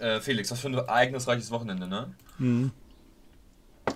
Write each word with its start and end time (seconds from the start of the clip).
Äh, 0.00 0.20
Felix, 0.20 0.50
was 0.50 0.60
für 0.60 0.68
ein 0.68 0.74
ereignisreiches 0.74 1.50
Wochenende, 1.50 1.86
ne? 1.86 2.14
Mhm. 2.38 2.72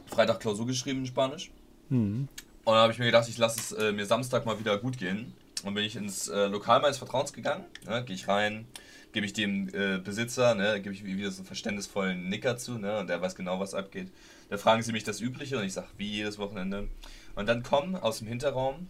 Freitag 0.07 0.41
Klausur 0.41 0.67
geschrieben 0.67 1.01
in 1.01 1.07
Spanisch. 1.07 1.51
Mhm. 1.89 2.29
Und 2.65 2.73
dann 2.73 2.83
habe 2.83 2.93
ich 2.93 2.99
mir 2.99 3.07
gedacht, 3.07 3.29
ich 3.29 3.39
lasse 3.39 3.61
es 3.61 3.73
äh, 3.73 3.93
mir 3.93 4.07
Samstag 4.07 4.47
mal 4.47 4.59
wieder 4.59 4.79
gut 4.79 4.99
gehen. 4.99 5.35
Und 5.65 5.75
bin 5.75 5.85
ich 5.85 5.97
ins 5.97 6.29
äh, 6.29 6.47
Lokal 6.47 6.81
meines 6.81 6.99
Vertrauens 6.99 7.33
gegangen. 7.33 7.65
Ne? 7.87 8.05
Gehe 8.05 8.15
ich 8.15 8.29
rein, 8.29 8.67
gebe 9.13 9.25
ich 9.25 9.33
dem 9.33 9.69
äh, 9.75 9.99
Besitzer, 9.99 10.55
ne? 10.55 10.81
gebe 10.81 10.95
ich 10.95 11.05
wieder 11.05 11.31
so 11.31 11.39
einen 11.39 11.47
verständnisvollen 11.47 12.29
Nicker 12.29 12.59
zu. 12.59 12.79
Ne? 12.79 12.99
Und 12.99 13.09
der 13.09 13.21
weiß 13.23 13.35
genau, 13.35 13.61
was 13.61 13.75
abgeht. 13.75 14.11
Da 14.51 14.59
fragen 14.59 14.83
sie 14.83 14.93
mich 14.93 15.05
das 15.05 15.21
Übliche 15.21 15.59
und 15.59 15.65
ich 15.65 15.73
sage, 15.73 15.89
wie 15.97 16.09
jedes 16.09 16.39
Wochenende. 16.39 16.89
Und 17.35 17.49
dann 17.49 17.63
kommen 17.63 17.97
aus 17.97 18.19
dem 18.19 18.29
Hinterraum 18.29 18.89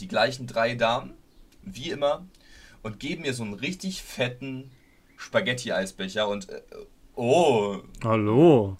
die 0.00 0.08
gleichen 0.08 0.46
drei 0.46 0.74
Damen, 0.74 1.14
wie 1.62 1.90
immer, 1.90 2.26
und 2.82 2.98
geben 3.00 3.22
mir 3.22 3.34
so 3.34 3.42
einen 3.42 3.54
richtig 3.54 4.02
fetten 4.02 4.70
Spaghetti-Eisbecher 5.22 6.28
und 6.28 6.48
äh, 6.48 6.60
oh, 7.16 7.78
Hallo. 8.04 8.76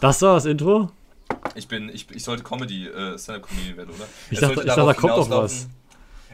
Das 0.00 0.20
war 0.22 0.34
das 0.34 0.44
Intro? 0.44 0.90
ich 1.54 1.68
bin, 1.68 1.88
ich, 1.88 2.06
ich 2.10 2.22
sollte 2.22 2.42
Comedy, 2.42 2.86
äh, 2.86 3.18
Stand-Up-Comedy 3.18 3.76
werden, 3.76 3.90
oder? 3.94 4.04
Ich 4.30 4.34
Es 4.36 4.40
dachte- 4.40 4.54
sollte 4.56 4.68
ich 4.70 4.74
dachte, 4.74 4.86
da 4.86 4.94
kommt 4.94 5.16
noch 5.16 5.26
hinauslaufen- 5.28 5.66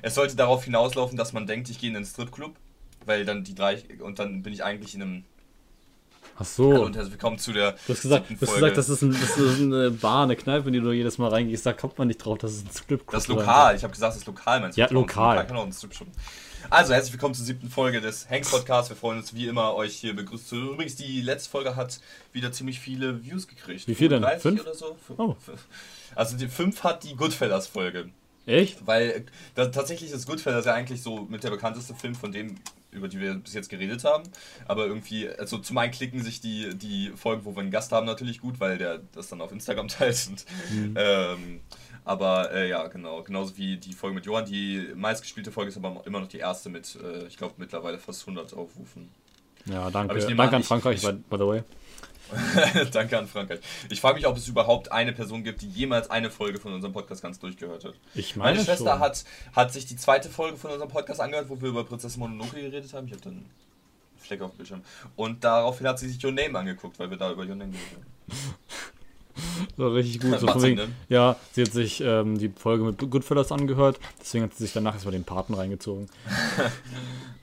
Es 0.02 0.14
sollte 0.14 0.36
darauf 0.36 0.64
hinauslaufen, 0.64 1.16
dass 1.16 1.32
man 1.32 1.46
denkt, 1.46 1.70
ich 1.70 1.78
gehe 1.78 1.90
in 1.90 1.96
einen 1.96 2.04
Stripclub, 2.04 2.54
weil 3.06 3.24
dann 3.24 3.44
die 3.44 3.54
drei, 3.54 3.82
und 4.02 4.18
dann 4.18 4.42
bin 4.42 4.52
ich 4.52 4.64
eigentlich 4.64 4.94
in 4.94 5.02
einem, 5.02 5.24
Ach 6.36 6.46
hallo 6.58 6.76
so. 6.76 6.84
und 6.84 6.96
herzlich 6.96 7.12
willkommen 7.12 7.38
zu 7.38 7.52
der 7.52 7.72
Du 7.72 7.92
hast 7.92 8.02
gesagt, 8.02 8.30
du 8.30 8.34
hast 8.40 8.54
gesagt 8.54 8.76
das, 8.76 8.88
ist 8.88 9.02
ein, 9.02 9.12
das 9.12 9.36
ist 9.36 9.60
eine 9.60 9.90
Bar, 9.92 10.24
eine 10.24 10.34
Kneipe, 10.34 10.68
in 10.68 10.72
die 10.72 10.80
du 10.80 10.90
jedes 10.90 11.18
Mal 11.18 11.28
reingehst. 11.28 11.64
Da 11.66 11.72
kommt 11.72 11.98
man 11.98 12.08
nicht 12.08 12.18
drauf, 12.24 12.38
dass 12.38 12.52
es 12.52 12.64
ein 12.64 12.70
Stripclub 12.70 13.10
Das 13.12 13.28
Lokal, 13.28 13.76
ich 13.76 13.84
habe 13.84 13.92
gesagt, 13.92 14.16
das 14.16 14.26
Lokal 14.26 14.60
meinst 14.60 14.76
du? 14.76 14.80
Ja, 14.80 14.86
Vertrauens- 14.88 14.92
lokal. 14.94 15.46
Kann 15.46 15.56
auch 15.56 15.66
ein 15.66 15.72
Stripclub. 15.72 16.08
Also, 16.70 16.94
herzlich 16.94 17.12
willkommen 17.12 17.34
zur 17.34 17.44
siebten 17.44 17.68
Folge 17.68 18.00
des 18.00 18.28
Hanks 18.30 18.50
Podcasts. 18.50 18.88
Wir 18.90 18.96
freuen 18.96 19.18
uns 19.18 19.34
wie 19.34 19.46
immer, 19.46 19.74
euch 19.74 19.94
hier 19.96 20.14
begrüßt 20.16 20.48
zu. 20.48 20.56
Übrigens, 20.72 20.96
die 20.96 21.20
letzte 21.20 21.50
Folge 21.50 21.76
hat 21.76 22.00
wieder 22.32 22.50
ziemlich 22.52 22.80
viele 22.80 23.22
Views 23.22 23.46
gekriegt. 23.46 23.86
Wie 23.88 23.94
viel 23.94 24.08
denn? 24.08 24.22
35 24.22 24.42
Fünf? 24.42 24.60
oder 24.62 24.74
so? 24.74 24.96
Fünf- 25.06 25.18
Oh. 25.18 25.36
Also, 26.14 26.36
die 26.36 26.48
fünf 26.48 26.82
hat 26.82 27.04
die 27.04 27.14
Goodfellas-Folge. 27.14 28.10
Echt? 28.46 28.86
Weil 28.86 29.10
äh, 29.10 29.22
da, 29.54 29.66
tatsächlich 29.66 30.10
ist 30.10 30.26
Goodfellas 30.26 30.64
ja 30.64 30.74
eigentlich 30.74 31.02
so 31.02 31.20
mit 31.28 31.44
der 31.44 31.50
bekannteste 31.50 31.94
Film 31.94 32.14
von 32.14 32.32
dem, 32.32 32.56
über 32.90 33.06
die 33.08 33.20
wir 33.20 33.34
bis 33.34 33.54
jetzt 33.54 33.68
geredet 33.68 34.04
haben. 34.04 34.24
Aber 34.66 34.86
irgendwie, 34.86 35.28
also 35.28 35.58
zum 35.58 35.78
einen 35.78 35.92
klicken 35.92 36.22
sich 36.22 36.40
die, 36.40 36.74
die 36.76 37.12
Folgen, 37.14 37.44
wo 37.44 37.54
wir 37.54 37.60
einen 37.60 37.70
Gast 37.70 37.92
haben, 37.92 38.06
natürlich 38.06 38.40
gut, 38.40 38.58
weil 38.60 38.78
der 38.78 39.00
das 39.14 39.28
dann 39.28 39.40
auf 39.42 39.52
Instagram 39.52 39.88
teilt. 39.88 40.26
Und, 40.28 40.44
ähm, 40.96 41.60
aber 42.04 42.52
äh, 42.52 42.68
ja, 42.68 42.86
genau. 42.88 43.22
Genauso 43.22 43.56
wie 43.56 43.76
die 43.76 43.92
Folge 43.92 44.14
mit 44.16 44.26
Johann. 44.26 44.44
Die 44.46 44.88
meistgespielte 44.94 45.52
Folge 45.52 45.70
ist 45.70 45.76
aber 45.76 46.02
immer 46.06 46.20
noch 46.20 46.28
die 46.28 46.38
erste 46.38 46.68
mit, 46.70 46.96
äh, 47.02 47.26
ich 47.26 47.36
glaube, 47.36 47.54
mittlerweile 47.58 47.98
fast 47.98 48.22
100 48.22 48.54
Aufrufen. 48.54 49.08
Ja, 49.66 49.90
danke. 49.90 50.14
Danke 50.18 50.42
an, 50.42 50.54
an 50.54 50.60
ich- 50.60 50.66
Frankreich, 50.66 50.96
ich- 50.96 51.08
by, 51.08 51.12
by 51.30 51.36
the 51.38 51.46
way. 51.46 51.62
Danke 52.92 53.18
an 53.18 53.26
Frankreich. 53.26 53.60
Ich 53.90 54.00
frage 54.00 54.14
mich, 54.16 54.26
ob 54.26 54.38
es 54.38 54.48
überhaupt 54.48 54.90
eine 54.90 55.12
Person 55.12 55.44
gibt, 55.44 55.60
die 55.60 55.68
jemals 55.68 56.08
eine 56.08 56.30
Folge 56.30 56.58
von 56.58 56.72
unserem 56.72 56.94
Podcast 56.94 57.20
ganz 57.20 57.38
durchgehört 57.38 57.84
hat. 57.84 57.92
Ich 58.14 58.36
meine 58.36 58.52
Meine 58.54 58.64
Schwester 58.64 58.92
schon. 58.92 59.00
hat, 59.00 59.24
hat 59.54 59.72
sich 59.74 59.84
die 59.84 59.96
zweite 59.96 60.30
Folge 60.30 60.56
von 60.56 60.70
unserem 60.70 60.90
Podcast 60.90 61.20
angehört, 61.20 61.50
wo 61.50 61.60
wir 61.60 61.68
über 61.68 61.84
Prinzessin 61.84 62.20
Mononoke 62.20 62.56
geredet 62.56 62.94
haben. 62.94 63.06
Ich 63.06 63.12
habe 63.12 63.22
dann 63.22 63.32
einen 63.34 63.50
Fleck 64.16 64.40
auf 64.40 64.52
dem 64.52 64.56
Bildschirm. 64.56 64.82
Und 65.14 65.44
daraufhin 65.44 65.86
hat 65.86 65.98
sie 65.98 66.08
sich 66.08 66.24
Your 66.24 66.32
Name 66.32 66.58
angeguckt, 66.58 66.98
weil 66.98 67.10
wir 67.10 67.18
da 67.18 67.30
über 67.32 67.42
Your 67.42 67.54
Name 67.56 67.72
geredet 67.72 67.92
haben. 67.92 68.06
So 69.76 69.88
richtig 69.88 70.20
gut. 70.20 70.38
So 70.38 70.62
wegen, 70.62 70.76
ne? 70.76 70.88
Ja, 71.08 71.36
sie 71.52 71.62
hat 71.62 71.72
sich 71.72 72.00
ähm, 72.00 72.38
die 72.38 72.48
Folge 72.48 72.84
mit 72.84 72.98
Goodfellas 72.98 73.52
angehört, 73.52 73.98
deswegen 74.20 74.44
hat 74.44 74.54
sie 74.54 74.64
sich 74.64 74.72
danach 74.72 74.94
erstmal 74.94 75.12
den 75.12 75.24
Paten 75.24 75.54
reingezogen. 75.54 76.08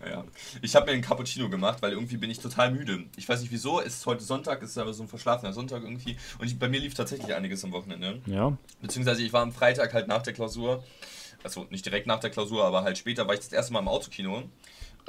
Ja. 0.08 0.24
Ich 0.62 0.76
habe 0.76 0.86
mir 0.86 0.94
einen 0.94 1.02
Cappuccino 1.02 1.50
gemacht, 1.50 1.82
weil 1.82 1.92
irgendwie 1.92 2.18
bin 2.18 2.32
ich 2.32 2.40
total 2.40 2.72
müde. 2.72 3.04
Ich 3.18 3.28
weiß 3.28 3.42
nicht 3.42 3.52
wieso, 3.52 3.82
es 3.82 3.98
ist 3.98 4.06
heute 4.06 4.24
Sonntag, 4.24 4.64
es 4.64 4.72
ist 4.72 4.78
aber 4.78 4.94
so 4.94 5.04
ein 5.04 5.10
verschlafener 5.10 5.52
Sonntag 5.52 5.84
irgendwie. 5.84 6.16
Und 6.40 6.48
ich, 6.48 6.58
bei 6.58 6.70
mir 6.70 6.80
lief 6.80 6.94
tatsächlich 6.94 7.34
einiges 7.36 7.64
am 7.66 7.74
Wochenende. 7.74 8.22
Ja. 8.26 8.58
Beziehungsweise 8.82 9.22
ich 9.24 9.34
war 9.34 9.42
am 9.42 9.52
Freitag 9.52 9.94
halt 9.94 10.08
nach 10.08 10.22
der 10.22 10.34
Klausur, 10.34 10.84
also 11.44 11.68
nicht 11.70 11.86
direkt 11.86 12.08
nach 12.08 12.20
der 12.20 12.30
Klausur, 12.30 12.64
aber 12.64 12.84
halt 12.84 12.98
später 12.98 13.28
war 13.28 13.34
ich 13.34 13.42
das 13.42 13.52
erste 13.52 13.74
Mal 13.74 13.80
im 13.80 13.90
Autokino. 13.90 14.44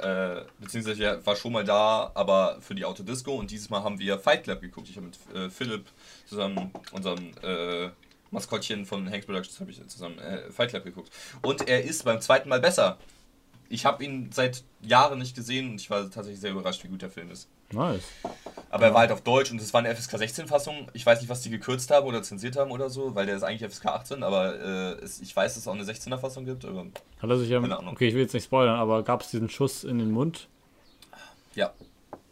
Äh, 0.01 0.45
beziehungsweise 0.59 1.25
war 1.25 1.35
schon 1.35 1.53
mal 1.53 1.63
da, 1.63 2.11
aber 2.15 2.57
für 2.61 2.73
die 2.73 2.85
Autodisco 2.85 3.35
und 3.35 3.51
dieses 3.51 3.69
Mal 3.69 3.83
haben 3.83 3.99
wir 3.99 4.17
Fight 4.17 4.43
Club 4.43 4.61
geguckt. 4.61 4.89
Ich 4.89 4.97
habe 4.97 5.07
mit 5.07 5.35
äh, 5.35 5.49
Philipp 5.49 5.85
zusammen, 6.25 6.71
unserem 6.91 7.31
äh, 7.43 7.89
Maskottchen 8.31 8.85
von 8.85 9.09
Hanks 9.11 9.25
Productions, 9.25 9.59
habe 9.59 9.71
ich 9.71 9.87
zusammen 9.87 10.17
äh, 10.19 10.49
Fight 10.51 10.69
Club 10.69 10.85
geguckt. 10.85 11.11
Und 11.41 11.67
er 11.67 11.83
ist 11.83 12.03
beim 12.03 12.19
zweiten 12.19 12.49
Mal 12.49 12.59
besser. 12.59 12.97
Ich 13.69 13.85
habe 13.85 14.03
ihn 14.03 14.31
seit 14.31 14.63
Jahren 14.81 15.19
nicht 15.19 15.35
gesehen 15.35 15.71
und 15.71 15.81
ich 15.81 15.89
war 15.89 16.09
tatsächlich 16.09 16.39
sehr 16.39 16.51
überrascht, 16.51 16.83
wie 16.83 16.89
gut 16.89 17.01
der 17.01 17.09
Film 17.09 17.29
ist. 17.29 17.47
Nice. 17.73 18.03
Aber 18.69 18.85
er 18.85 18.93
war 18.93 19.01
halt 19.01 19.11
auf 19.11 19.21
Deutsch 19.21 19.51
und 19.51 19.59
es 19.61 19.73
war 19.73 19.79
eine 19.83 19.93
FSK 19.93 20.17
16 20.17 20.47
Fassung. 20.47 20.87
Ich 20.93 21.05
weiß 21.05 21.19
nicht, 21.19 21.29
was 21.29 21.41
die 21.41 21.49
gekürzt 21.49 21.91
haben 21.91 22.07
oder 22.07 22.23
zensiert 22.23 22.55
haben 22.55 22.71
oder 22.71 22.89
so, 22.89 23.15
weil 23.15 23.25
der 23.25 23.35
ist 23.35 23.43
eigentlich 23.43 23.69
FSK 23.69 23.87
18, 23.87 24.23
aber 24.23 24.59
äh, 24.59 25.03
es, 25.03 25.19
ich 25.21 25.35
weiß, 25.35 25.53
dass 25.53 25.63
es 25.63 25.67
auch 25.67 25.73
eine 25.73 25.83
16er 25.83 26.17
Fassung 26.17 26.45
gibt. 26.45 26.63
Aber, 26.63 26.85
Hat 27.21 27.29
er 27.29 27.37
sich 27.37 27.49
ja. 27.49 27.59
Ahnung. 27.59 27.89
Okay, 27.89 28.07
ich 28.07 28.13
will 28.13 28.21
jetzt 28.21 28.33
nicht 28.33 28.45
spoilern, 28.45 28.79
aber 28.79 29.03
gab 29.03 29.21
es 29.21 29.31
diesen 29.31 29.49
Schuss 29.49 29.83
in 29.83 29.99
den 29.99 30.11
Mund? 30.11 30.47
ja. 31.55 31.73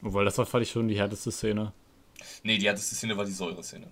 Weil 0.01 0.23
das 0.23 0.37
war, 0.37 0.45
fand 0.45 0.63
ich 0.63 0.71
schon 0.71 0.87
die 0.87 0.97
härteste 0.97 1.29
Szene. 1.29 1.73
Nee, 2.43 2.57
die 2.57 2.67
härteste 2.67 2.95
Szene 2.95 3.17
war 3.17 3.25
die 3.25 3.33
Säure-Szene. 3.33 3.87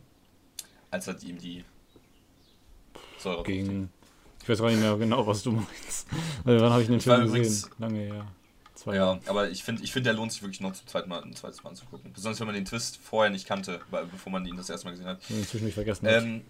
Als 0.89 1.05
hat 1.07 1.21
ihm 1.23 1.37
die 1.37 1.65
Säure 3.17 3.43
Gegen. 3.43 3.89
Ich 4.41 4.47
weiß 4.47 4.59
gar 4.59 4.69
nicht 4.69 4.79
mehr 4.79 4.95
genau, 4.95 5.27
was 5.27 5.43
du 5.43 5.51
meinst. 5.51 6.07
Also, 6.45 6.63
wann 6.63 6.71
habe 6.71 6.81
ich 6.81 6.87
den 6.87 7.01
Film 7.01 7.33
gesehen? 7.33 7.71
Lange 7.77 7.99
her. 7.99 8.27
Ja, 8.85 9.19
aber 9.27 9.49
ich 9.49 9.63
finde, 9.63 9.83
ich 9.83 9.91
find, 9.91 10.05
der 10.05 10.13
lohnt 10.13 10.31
sich 10.31 10.41
wirklich 10.41 10.61
noch 10.61 10.73
zum 10.73 10.87
zweiten 10.87 11.09
Mal, 11.09 11.23
ein 11.23 11.33
zweites 11.35 11.63
Mal 11.63 11.71
anzugucken. 11.71 12.13
Besonders 12.13 12.39
wenn 12.39 12.47
man 12.47 12.55
den 12.55 12.65
Twist 12.65 12.97
vorher 12.97 13.31
nicht 13.31 13.47
kannte, 13.47 13.79
bevor 14.11 14.31
man 14.31 14.45
ihn 14.45 14.55
das 14.55 14.69
erste 14.69 14.85
Mal 14.85 14.91
gesehen 14.91 15.07
hat. 15.07 15.19
Inzwischen 15.29 15.65
nicht 15.65 15.73
vergessen. 15.73 16.05
Ähm, 16.05 16.41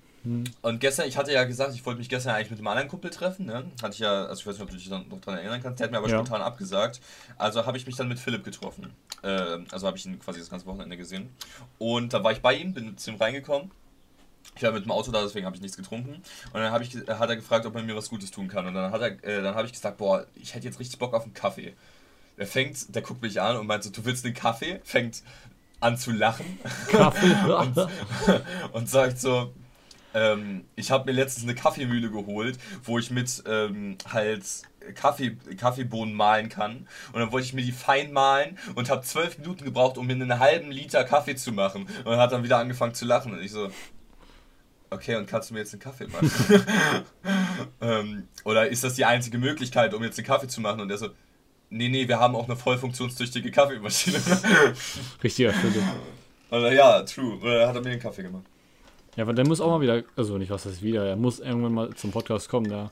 Und 0.62 0.80
gestern, 0.80 1.08
ich 1.08 1.16
hatte 1.16 1.32
ja 1.32 1.46
gesagt, 1.46 1.74
ich 1.74 1.86
wollte 1.86 2.00
mich 2.00 2.10
gestern 2.10 2.36
eigentlich 2.36 2.50
mit 2.50 2.60
einem 2.60 2.68
anderen 2.68 2.90
Kumpel 2.90 3.12
treffen. 3.12 3.46
Ne? 3.46 3.66
Hatte 3.82 3.94
ich 3.94 4.00
ja, 4.00 4.26
also 4.26 4.42
ich 4.42 4.46
weiß 4.48 4.56
nicht, 4.56 4.64
ob 4.64 4.70
du 4.70 4.76
dich 4.76 4.90
dann 4.90 5.08
noch 5.08 5.22
daran 5.22 5.40
erinnern 5.40 5.62
kannst. 5.64 5.80
Der 5.80 5.86
hat 5.86 5.92
mir 5.92 6.00
aber 6.00 6.10
Ja. 6.10 6.18
spontan 6.18 6.42
abgesagt. 6.42 7.00
Also 7.38 7.66
habe 7.66 7.78
ich 7.78 7.86
mich 7.86 7.96
dann 7.96 8.08
mit 8.10 8.20
Philipp 8.20 8.44
getroffen. 8.44 8.94
Ähm, 9.24 9.66
also 9.72 9.88
habe 9.88 9.98
ich 9.98 10.06
ihn 10.06 10.20
quasi 10.20 10.40
das 10.40 10.50
ganze 10.50 10.66
Wochenende 10.66 10.98
gesehen. 10.98 11.30
Und 11.78 12.14
da 12.14 12.24
war 12.24 12.32
ich 12.34 12.42
bei 12.42 12.56
ihm, 12.56 12.74
bin 12.74 12.98
zu 12.98 13.12
ihm 13.12 13.18
reingekommen. 13.18 13.72
Ich 14.56 14.64
war 14.64 14.72
mit 14.72 14.84
dem 14.86 14.92
Auto 14.92 15.12
da, 15.12 15.22
deswegen 15.22 15.46
habe 15.46 15.56
ich 15.56 15.62
nichts 15.62 15.78
getrunken. 15.78 16.16
Und 16.16 16.54
dann 16.54 16.82
ich, 16.82 16.96
hat 16.96 17.30
er 17.30 17.36
gefragt, 17.36 17.66
ob 17.66 17.76
er 17.76 17.84
mir 17.84 17.96
was 17.96 18.10
Gutes 18.10 18.32
tun 18.32 18.48
kann. 18.48 18.66
Und 18.66 18.74
dann, 18.74 18.92
hat 18.92 19.02
er, 19.02 19.24
äh, 19.24 19.42
dann 19.42 19.56
habe 19.56 19.68
ich 19.68 19.74
gesagt, 19.74 19.98
boah, 19.98 20.26
ich 20.36 20.56
hätte 20.56 20.66
jetzt 20.66 20.80
richtig 20.80 21.00
Bock 21.00 21.14
auf 21.14 21.24
einen 21.24 21.34
Kaffee. 21.34 21.74
Der 22.38 22.48
fängt, 22.48 22.94
der 22.96 23.02
guckt 23.02 23.22
mich 23.22 23.42
an 23.42 23.58
und 23.58 23.68
meint 23.68 23.84
so, 23.84 23.90
du 23.90 24.06
willst 24.06 24.25
einen 24.25 24.34
Kaffee? 24.34 24.80
Fängt 24.84 25.24
an 25.80 25.98
zu 25.98 26.12
lachen 26.12 26.59
und, 27.59 27.88
und 28.74 28.90
sagt 28.90 29.20
so, 29.20 29.53
ähm, 30.14 30.66
ich 30.75 30.90
habe 30.90 31.06
mir 31.06 31.12
letztens 31.12 31.46
eine 31.46 31.56
Kaffeemühle 31.56 32.09
geholt, 32.09 32.58
wo 32.84 32.98
ich 32.98 33.12
mit 33.12 33.44
ähm, 33.48 33.98
halt 34.12 34.44
Kaffee, 34.96 35.38
Kaffeebohnen 35.58 36.16
mahlen 36.16 36.50
kann. 36.50 36.88
Und 37.12 37.20
dann 37.20 37.31
wollte 37.31 37.46
ich 37.46 37.53
mir 37.53 37.62
die 37.62 37.72
fein 37.72 38.12
mahlen 38.12 38.58
und 38.75 38.90
habe 38.90 39.02
zwölf 39.04 39.38
Minuten 39.38 39.66
gebraucht, 39.66 39.98
um 39.98 40.08
mir 40.08 40.14
einen 40.14 40.40
halben 40.40 40.72
Liter 40.72 41.04
Kaffee 41.04 41.36
zu 41.36 41.52
machen. 41.52 41.84
Und 41.84 42.06
dann 42.06 42.18
hat 42.18 42.31
dann 42.31 42.44
wieder 42.44 42.58
angefangen 42.58 42.94
zu 42.94 43.06
lachen. 43.06 43.34
Und 43.34 43.42
ich 43.42 43.52
so, 43.52 43.69
okay, 44.90 45.16
und 45.16 45.28
kannst 45.28 45.50
du 45.50 45.54
mir 45.54 45.59
jetzt 45.59 45.74
einen 45.74 45.81
Kaffee 45.81 46.08
machen? 46.08 46.31
ähm, 47.81 48.28
oder 48.44 48.68
ist 48.68 48.84
das 48.84 48.96
die 48.96 49.06
einzige 49.06 49.38
Möglichkeit, 49.38 49.94
um 49.94 50.04
jetzt 50.04 50.18
einen 50.18 50.28
Kaffee 50.28 50.48
zu 50.48 50.62
machen? 50.62 50.81
Und 50.81 50.90
er 50.90 50.98
so, 50.98 51.09
nee, 51.70 51.90
nee, 51.90 52.08
wir 52.08 52.20
haben 52.20 52.36
auch 52.36 52.46
eine 52.46 52.56
voll 52.56 52.78
funktionstüchtige 52.78 53.52
Kaffeemaschine. 53.52 54.18
Richtiger 55.24 55.54
Philipp. 55.54 55.84
er, 56.52 56.74
ja, 56.74 57.02
true. 57.04 57.34
Und 57.34 57.44
dann 57.44 57.68
hat 57.68 57.76
er 57.76 57.82
mir 57.82 57.92
den 57.92 58.00
Kaffee 58.00 58.24
gemacht. 58.24 58.46
Ja, 59.16 59.24
aber 59.24 59.34
der 59.34 59.48
muss 59.48 59.60
auch 59.62 59.69
mal 59.69 59.81
wieder, 59.81 60.04
also 60.16 60.38
nicht 60.38 60.52
was 60.52 60.66
heißt 60.66 60.81
wieder, 60.81 61.06
er 61.06 61.16
muss 61.16 61.40
irgendwann 61.40 61.74
mal 61.74 61.94
zum 61.96 62.12
Podcast 62.12 62.50
kommen, 62.50 62.69
da. 62.69 62.92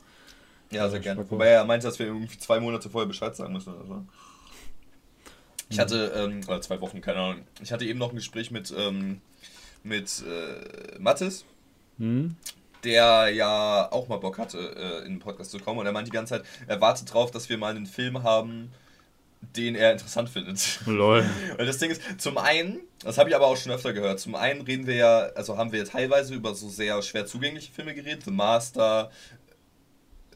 Ja, 0.70 0.88
sehr 0.88 0.98
gerne. 1.00 1.24
Wobei 1.30 1.48
er 1.48 1.64
meinte, 1.64 1.86
dass 1.86 1.98
wir 1.98 2.06
irgendwie 2.06 2.38
zwei 2.38 2.58
Monate 2.58 2.90
vorher 2.90 3.06
Bescheid 3.06 3.34
sagen 3.36 3.52
müssen 3.52 3.74
oder 3.74 3.86
so. 3.86 4.04
Ich 5.68 5.78
hatte, 5.78 6.12
ähm, 6.16 6.40
oder 6.46 6.60
zwei 6.60 6.80
Wochen, 6.80 7.00
keine 7.00 7.18
Ahnung. 7.18 7.42
Ich 7.62 7.72
hatte 7.72 7.84
eben 7.84 7.98
noch 7.98 8.10
ein 8.10 8.16
Gespräch 8.16 8.50
mit, 8.50 8.74
ähm, 8.76 9.20
mit 9.82 10.22
äh, 10.26 10.98
Mathis, 10.98 11.44
Hm? 11.98 12.36
Der 12.86 13.28
ja 13.34 13.90
auch 13.92 14.08
mal 14.08 14.16
Bock 14.16 14.38
hatte, 14.38 14.58
äh, 14.58 15.04
in 15.06 15.14
den 15.14 15.18
Podcast 15.18 15.50
zu 15.50 15.58
kommen. 15.58 15.80
Und 15.80 15.86
er 15.86 15.92
meint 15.92 16.06
die 16.06 16.12
ganze 16.12 16.34
Zeit, 16.36 16.44
er 16.66 16.80
wartet 16.80 17.12
drauf, 17.12 17.30
dass 17.30 17.48
wir 17.50 17.58
mal 17.58 17.76
einen 17.76 17.84
Film 17.86 18.22
haben, 18.22 18.70
den 19.54 19.74
er 19.74 19.92
interessant 19.92 20.28
findet. 20.30 20.80
Lol. 20.86 21.24
Weil 21.56 21.66
das 21.66 21.78
Ding 21.78 21.90
ist, 21.90 22.00
zum 22.18 22.38
einen, 22.38 22.80
das 23.04 23.18
habe 23.18 23.28
ich 23.28 23.36
aber 23.36 23.46
auch 23.46 23.56
schon 23.56 23.70
öfter 23.72 23.92
gehört, 23.92 24.18
zum 24.18 24.34
einen 24.34 24.62
reden 24.62 24.86
wir 24.86 24.94
ja, 24.96 25.18
also 25.34 25.56
haben 25.58 25.72
wir 25.72 25.84
teilweise 25.84 26.34
über 26.34 26.54
so 26.54 26.68
sehr 26.68 27.00
schwer 27.02 27.26
zugängliche 27.26 27.70
Filme 27.72 27.94
geredet, 27.94 28.22
The 28.24 28.30
Master, 28.30 29.10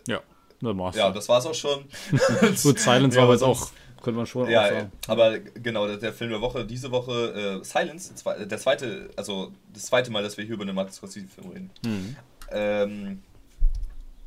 Ja, 0.06 0.20
der 0.60 0.74
Master. 0.74 1.00
ja, 1.00 1.10
das 1.10 1.28
war's 1.28 1.46
auch 1.46 1.54
schon. 1.54 1.84
Gut, 2.62 2.78
Silence 2.78 3.16
Ja, 3.16 3.22
war 3.22 3.24
aber 3.24 3.32
jetzt 3.34 3.42
auch, 3.42 3.70
könnte 4.02 4.18
man 4.18 4.26
schon 4.26 4.48
Ja, 4.50 4.64
auch 4.64 4.68
sagen. 4.70 4.92
aber 5.08 5.38
genau, 5.38 5.96
der, 5.96 6.12
Film 6.12 6.30
der 6.30 6.40
Woche, 6.40 6.64
diese 6.64 6.90
Woche, 6.90 7.60
äh, 7.60 7.64
Silence, 7.64 8.12
zwe- 8.14 8.44
der 8.44 8.58
zweite, 8.58 9.10
also 9.16 9.52
das 9.72 9.84
zweite 9.86 10.10
Mal, 10.10 10.22
dass 10.22 10.36
wir 10.36 10.44
hier 10.44 10.54
über 10.54 10.62
einen 10.64 10.74
Martin 10.74 10.92
Scorsese-Film 10.94 11.48
reden. 11.50 11.70
Hm. 11.84 12.16
Ähm, 12.50 13.22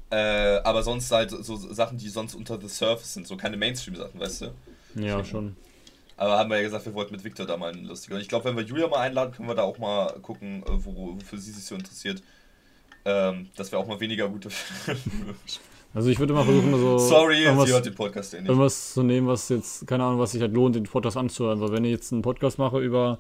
äh, 0.10 0.60
aber 0.64 0.84
sonst 0.84 1.12
halt 1.12 1.32
so 1.32 1.56
Sachen, 1.56 1.98
die 1.98 2.10
sonst 2.10 2.36
unter 2.36 2.60
the 2.62 2.70
surface 2.70 3.16
sind, 3.16 3.28
so 3.28 3.36
keine 3.36 3.58
Mainstream-Sachen, 3.58 4.20
weißt 4.20 4.42
du? 4.42 4.54
Ja, 4.96 5.24
schon. 5.24 5.56
Aber 6.18 6.38
haben 6.38 6.50
wir 6.50 6.58
ja 6.58 6.64
gesagt, 6.64 6.86
wir 6.86 6.94
wollten 6.94 7.14
mit 7.14 7.24
Victor 7.24 7.46
da 7.46 7.58
mal 7.58 7.74
einen 7.74 7.86
lustigen. 7.86 8.16
Und 8.16 8.22
ich 8.22 8.30
glaube, 8.30 8.46
wenn 8.46 8.56
wir 8.56 8.64
Julia 8.64 8.88
mal 8.88 9.00
einladen, 9.00 9.34
können 9.34 9.48
wir 9.48 9.56
da 9.56 9.64
auch 9.64 9.80
mal 9.80 10.14
gucken, 10.22 10.64
äh, 10.64 10.86
wo, 10.86 11.16
wofür 11.16 11.40
sie 11.40 11.52
sich 11.52 11.66
so 11.66 11.76
interessiert. 11.76 12.22
Ähm, 13.06 13.50
dass 13.56 13.72
wir 13.72 13.80
auch 13.80 13.88
mal 13.88 14.00
weniger 14.00 14.30
gute 14.30 14.50
Filme 14.50 15.00
Also 15.96 16.10
ich 16.10 16.18
würde 16.18 16.34
mal 16.34 16.44
versuchen, 16.44 16.72
so 16.80 16.98
Sorry, 16.98 17.44
irgendwas, 17.44 17.68
sie 17.68 17.74
hört 17.74 17.86
den 17.86 17.94
Podcast 17.94 18.34
ja 18.34 18.40
nicht. 18.40 18.50
irgendwas 18.50 18.94
zu 18.94 19.04
nehmen, 19.04 19.28
was 19.28 19.50
jetzt, 19.50 19.86
keine 19.86 20.04
Ahnung, 20.04 20.20
was 20.20 20.32
sich 20.32 20.42
halt 20.42 20.54
lohnt, 20.54 20.76
den 20.76 20.84
Podcast 20.84 21.18
anzuhören. 21.18 21.62
Weil 21.62 21.72
wenn 21.72 21.86
ich 21.86 21.92
jetzt 21.92 22.12
einen 22.12 22.24
Podcast 22.24 22.58
mache 22.58 22.80
über, 22.80 23.20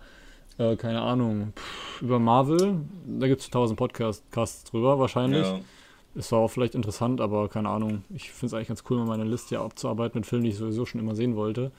äh, 0.57 0.75
keine 0.75 1.01
Ahnung, 1.01 1.53
pff, 1.55 2.01
über 2.01 2.19
Marvel, 2.19 2.81
da 3.05 3.27
gibt 3.27 3.41
es 3.41 3.49
tausend 3.49 3.77
Podcasts 3.77 4.63
drüber 4.65 4.99
wahrscheinlich. 4.99 5.45
Ja. 5.47 5.59
Ist 6.15 6.29
zwar 6.29 6.39
auch 6.39 6.49
vielleicht 6.49 6.75
interessant, 6.75 7.21
aber 7.21 7.49
keine 7.49 7.69
Ahnung. 7.69 8.03
Ich 8.13 8.31
finde 8.31 8.47
es 8.47 8.53
eigentlich 8.53 8.67
ganz 8.67 8.83
cool, 8.89 8.97
mal 8.97 9.07
meine 9.07 9.23
Liste 9.23 9.49
hier 9.49 9.61
abzuarbeiten 9.61 10.19
mit 10.19 10.27
Filmen, 10.27 10.43
die 10.43 10.51
ich 10.51 10.57
sowieso 10.57 10.85
schon 10.85 11.01
immer 11.01 11.15
sehen 11.15 11.35
wollte. 11.35 11.71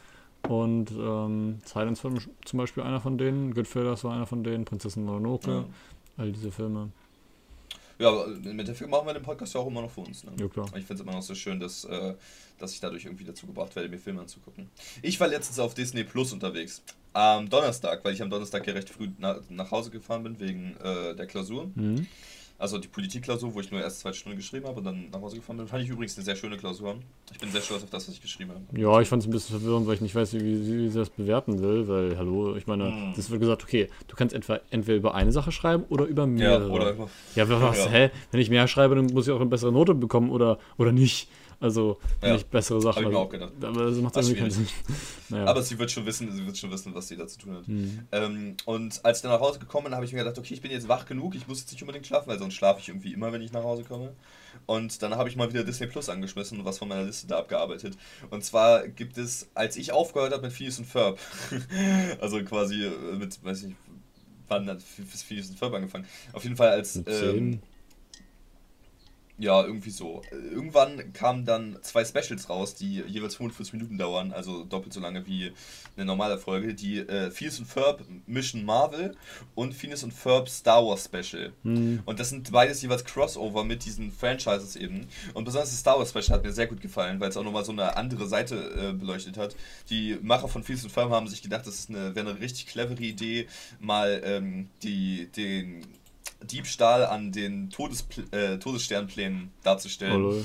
Und 0.48 0.90
ähm, 0.90 1.58
Silence 1.64 2.00
Film 2.00 2.18
zum 2.44 2.58
Beispiel 2.58 2.82
einer 2.82 3.00
von 3.00 3.16
denen, 3.16 3.54
Goodfellas 3.54 4.02
war 4.04 4.12
einer 4.12 4.26
von 4.26 4.42
denen, 4.42 4.64
Prinzessin 4.64 5.04
Mononoke, 5.04 5.50
Ja. 5.50 5.64
all 6.18 6.32
diese 6.32 6.50
Filme. 6.50 6.90
Ja, 7.98 8.08
aber 8.08 8.26
im 8.26 8.58
Endeffekt 8.58 8.90
machen 8.90 9.06
wir 9.06 9.14
den 9.14 9.22
Podcast 9.22 9.54
ja 9.54 9.60
auch 9.60 9.66
immer 9.66 9.82
noch 9.82 9.90
für 9.90 10.00
uns. 10.00 10.24
Ne? 10.24 10.32
Ja, 10.38 10.48
klar. 10.48 10.66
Ich 10.76 10.84
finde 10.84 10.94
es 10.94 11.00
immer 11.00 11.12
noch 11.12 11.22
so 11.22 11.34
schön, 11.34 11.60
dass, 11.60 11.84
äh, 11.84 12.14
dass 12.58 12.72
ich 12.72 12.80
dadurch 12.80 13.04
irgendwie 13.04 13.24
dazu 13.24 13.46
gebracht 13.46 13.74
werde, 13.76 13.88
mir 13.88 13.98
Filme 13.98 14.20
anzugucken. 14.20 14.68
Ich 15.02 15.18
war 15.20 15.28
letztens 15.28 15.58
auf 15.58 15.74
Disney 15.74 16.04
Plus 16.04 16.32
unterwegs. 16.32 16.82
Am 17.12 17.48
Donnerstag, 17.48 18.04
weil 18.04 18.14
ich 18.14 18.22
am 18.22 18.30
Donnerstag 18.30 18.66
ja 18.66 18.72
recht 18.72 18.90
früh 18.90 19.08
na, 19.18 19.38
nach 19.48 19.70
Hause 19.70 19.90
gefahren 19.90 20.24
bin 20.24 20.40
wegen 20.40 20.76
äh, 20.82 21.14
der 21.14 21.26
Klausur. 21.26 21.70
Mhm. 21.74 22.06
Also 22.56 22.78
die 22.78 22.86
Politikklausur, 22.88 23.52
wo 23.52 23.60
ich 23.60 23.70
nur 23.72 23.80
erst 23.80 24.00
zwei 24.00 24.12
Stunden 24.12 24.36
geschrieben 24.38 24.66
habe 24.66 24.78
und 24.78 24.84
dann 24.84 25.10
nach 25.10 25.20
Hause 25.20 25.36
gefahren 25.36 25.56
bin. 25.56 25.66
Fand 25.66 25.82
ich 25.82 25.88
übrigens 25.90 26.16
eine 26.16 26.24
sehr 26.24 26.36
schöne 26.36 26.56
Klausur. 26.56 26.96
Ich 27.32 27.38
bin 27.38 27.50
sehr 27.50 27.60
stolz 27.60 27.82
auf 27.82 27.90
das, 27.90 28.06
was 28.06 28.14
ich 28.14 28.22
geschrieben 28.22 28.52
habe. 28.52 28.80
Ja, 28.80 29.00
ich 29.00 29.08
fand 29.08 29.22
es 29.22 29.28
ein 29.28 29.32
bisschen 29.32 29.58
verwirrend, 29.58 29.86
weil 29.88 29.94
ich 29.94 30.00
nicht 30.00 30.14
weiß, 30.14 30.34
wie, 30.34 30.40
wie, 30.40 30.88
sie 30.88 30.98
das 30.98 31.10
bewerten 31.10 31.60
will, 31.60 31.88
weil, 31.88 32.16
hallo, 32.16 32.54
ich 32.54 32.66
meine, 32.68 32.86
Hm. 32.92 33.12
es 33.18 33.28
wird 33.28 33.40
gesagt, 33.40 33.64
okay, 33.64 33.88
du 34.06 34.14
kannst 34.14 34.34
entweder, 34.34 34.60
entweder 34.70 34.96
über 34.96 35.14
eine 35.14 35.32
Sache 35.32 35.50
schreiben 35.50 35.84
oder 35.88 36.04
über 36.04 36.22
Ja, 36.22 36.26
mehrere. 36.28 36.70
oder 36.70 36.90
immer. 36.92 37.08
Ja, 37.34 37.48
was, 37.48 37.84
Ja. 37.86 37.90
hä? 37.90 38.10
Wenn 38.30 38.40
ich 38.40 38.50
mehr 38.50 38.68
schreibe, 38.68 38.94
dann 38.94 39.06
muss 39.06 39.26
ich 39.26 39.32
auch 39.32 39.40
eine 39.40 39.50
bessere 39.50 39.72
Note 39.72 39.94
bekommen 39.94 40.30
oder, 40.30 40.58
oder 40.78 40.92
nicht. 40.92 41.28
Also, 41.60 41.98
wenn 42.20 42.30
Ja, 42.30 42.36
ich 42.36 42.46
bessere 42.46 42.80
Sachen. 42.80 42.96
hab 42.96 43.02
ich 43.02 43.08
mir 43.08 43.18
auch 43.18 43.28
gedacht. 43.28 43.52
Aber 43.62 43.86
das 43.86 43.98
macht 43.98 44.16
Das 44.16 44.26
irgendwie 44.28 44.40
keinen 44.42 44.50
Sinn. 44.50 44.68
Naja. 45.30 45.46
Aber 45.46 45.62
sie 45.62 45.78
wird 45.78 45.90
schon 45.90 46.04
wissen, 46.04 46.30
sie 46.30 46.46
wird 46.46 46.56
schon 46.58 46.70
wissen, 46.70 46.94
was 46.94 47.08
sie 47.08 47.16
da 47.16 47.26
zu 47.26 47.38
tun 47.38 47.56
hat. 47.56 47.66
Mhm. 47.66 48.06
Ähm, 48.12 48.56
und 48.66 49.04
als 49.04 49.18
ich 49.18 49.22
dann 49.22 49.32
nach 49.32 49.40
Hause 49.40 49.58
gekommen 49.58 49.84
bin, 49.84 49.94
habe 49.94 50.04
ich 50.04 50.12
mir 50.12 50.18
gedacht, 50.18 50.38
okay, 50.38 50.52
ich 50.52 50.60
bin 50.60 50.70
jetzt 50.70 50.86
wach 50.86 51.06
genug, 51.06 51.34
ich 51.34 51.48
muss 51.48 51.60
jetzt 51.60 51.72
nicht 51.72 51.80
unbedingt 51.82 52.06
schlafen, 52.06 52.28
weil 52.28 52.38
sonst 52.38 52.54
schlafe 52.54 52.80
ich 52.80 52.88
irgendwie 52.88 53.14
immer, 53.14 53.32
wenn 53.32 53.40
ich 53.40 53.50
nach 53.50 53.64
Hause 53.64 53.84
komme. 53.84 54.12
Und 54.66 55.02
dann 55.02 55.14
habe 55.16 55.28
ich 55.28 55.36
mal 55.36 55.50
wieder 55.50 55.64
Disney 55.64 55.86
Plus 55.86 56.08
angeschmissen 56.10 56.58
und 56.58 56.64
was 56.64 56.78
von 56.78 56.88
meiner 56.88 57.04
Liste 57.04 57.26
da 57.26 57.38
abgearbeitet. 57.38 57.96
Und 58.30 58.44
zwar 58.44 58.86
gibt 58.86 59.16
es, 59.18 59.48
als 59.54 59.76
ich 59.76 59.92
aufgehört 59.92 60.32
habe 60.32 60.42
mit 60.42 60.52
Phineas 60.52 60.78
und 60.78 60.84
Ferb, 60.86 61.18
also 62.20 62.42
quasi 62.44 62.84
äh, 62.84 63.16
mit, 63.16 63.42
weiß 63.42 63.62
ich 63.62 63.68
nicht, 63.68 63.76
wann 64.48 64.68
hat 64.68 64.82
Phineas 64.82 65.48
und 65.48 65.58
Ferb 65.58 65.72
angefangen? 65.72 66.06
Auf 66.32 66.44
jeden 66.44 66.56
Fall 66.56 66.68
als... 66.68 66.96
Mit 66.96 67.08
Ähm? 67.08 67.60
Ja, 69.36 69.64
irgendwie 69.64 69.90
so. 69.90 70.22
Irgendwann 70.30 71.12
kamen 71.12 71.44
dann 71.44 71.76
zwei 71.82 72.04
Specials 72.04 72.48
raus, 72.48 72.74
die 72.74 73.02
jeweils 73.06 73.34
45 73.34 73.72
Minuten 73.72 73.98
dauern, 73.98 74.32
also 74.32 74.64
doppelt 74.64 74.92
so 74.92 75.00
lange 75.00 75.26
wie 75.26 75.52
eine 75.96 76.06
normale 76.06 76.38
Folge. 76.38 76.72
Die 76.74 76.98
äh, 76.98 77.32
Phineas 77.32 77.58
und 77.58 77.66
Ferb 77.66 78.04
Mission 78.26 78.64
Marvel 78.64 79.16
und 79.56 79.74
Phineas 79.74 80.04
und 80.04 80.12
Ferb 80.12 80.48
Star 80.48 80.86
Wars 80.86 81.04
Special. 81.06 81.52
Hm. 81.64 82.02
Und 82.04 82.20
das 82.20 82.30
sind 82.30 82.52
beides 82.52 82.80
jeweils 82.82 83.04
Crossover 83.04 83.64
mit 83.64 83.84
diesen 83.84 84.12
Franchises 84.12 84.76
eben. 84.76 85.08
Und 85.34 85.44
besonders 85.44 85.70
das 85.70 85.80
Star 85.80 85.98
Wars 85.98 86.10
Special 86.10 86.38
hat 86.38 86.44
mir 86.44 86.52
sehr 86.52 86.68
gut 86.68 86.80
gefallen, 86.80 87.18
weil 87.18 87.30
es 87.30 87.36
auch 87.36 87.44
nochmal 87.44 87.64
so 87.64 87.72
eine 87.72 87.96
andere 87.96 88.28
Seite 88.28 88.56
äh, 88.56 88.92
beleuchtet 88.92 89.36
hat. 89.36 89.56
Die 89.90 90.16
Macher 90.22 90.46
von 90.46 90.62
Phineas 90.62 90.84
und 90.84 90.90
Ferb 90.90 91.10
haben 91.10 91.26
sich 91.26 91.42
gedacht, 91.42 91.66
das 91.66 91.74
ist 91.74 91.90
eine, 91.90 92.14
wäre 92.14 92.30
eine 92.30 92.40
richtig 92.40 92.66
clevere 92.68 93.02
Idee, 93.02 93.48
mal 93.80 94.22
ähm, 94.24 94.68
die, 94.82 95.26
den 95.36 95.84
Diebstahl 96.46 97.06
an 97.06 97.32
den 97.32 97.70
Todespl 97.70 98.24
äh, 98.34 98.58
Todessternplänen 98.58 99.50
Oh, 99.52 99.60
darzustellen. 99.64 100.20
lol. 100.20 100.44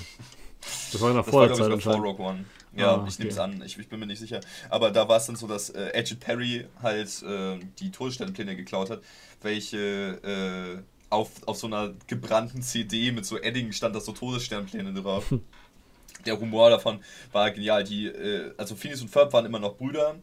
Das 0.92 1.00
war 1.02 1.10
in 1.10 1.16
der 1.16 1.24
das 1.24 1.34
war, 1.34 1.48
glaube 1.48 1.76
ich, 1.78 1.84
vor. 1.84 1.96
Rogue 1.96 2.26
One. 2.26 2.46
Ja, 2.76 2.96
Ah, 2.98 3.06
ich 3.08 3.18
nehme 3.18 3.32
es 3.32 3.38
okay. 3.40 3.44
an. 3.44 3.64
Ich, 3.66 3.78
ich 3.78 3.88
bin 3.90 4.00
mir 4.00 4.06
nicht 4.06 4.20
sicher. 4.20 4.42
Aber 4.70 4.92
da 4.92 5.08
war 5.08 5.18
es 5.18 5.26
dann 5.26 5.36
so, 5.36 5.48
dass 5.48 5.70
äh, 5.72 5.92
Agent 5.96 6.20
Perry 6.20 6.68
halt 6.82 7.24
äh, 7.24 7.58
die 7.80 7.92
Todessternpläne 7.92 8.56
geklaut 8.56 8.90
hat, 8.90 9.02
welche 9.42 9.78
äh, 10.24 10.84
auf, 11.10 11.30
auf 11.48 11.58
so 11.58 11.68
einer 11.68 11.94
gebrannten 12.08 12.62
CD 12.62 13.12
mit 13.12 13.26
so 13.26 13.38
Edding 13.38 13.72
stand 13.72 13.96
da 13.96 14.00
so 14.00 14.12
Todessternpläne 14.12 14.94
drauf. 14.94 15.34
Der 16.26 16.38
Humor 16.40 16.70
davon 16.70 17.00
war 17.32 17.50
genial. 17.52 17.84
Die, 17.86 18.08
äh, 18.08 18.54
also 18.58 18.76
Phineas 18.76 19.02
und 19.02 19.10
Ferb 19.10 19.32
waren 19.34 19.46
immer 19.46 19.60
noch 19.60 19.78
Brüder. 19.78 20.16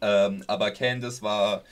Ähm, 0.00 0.44
aber 0.46 0.70
Candace 0.70 1.22
war. 1.22 1.62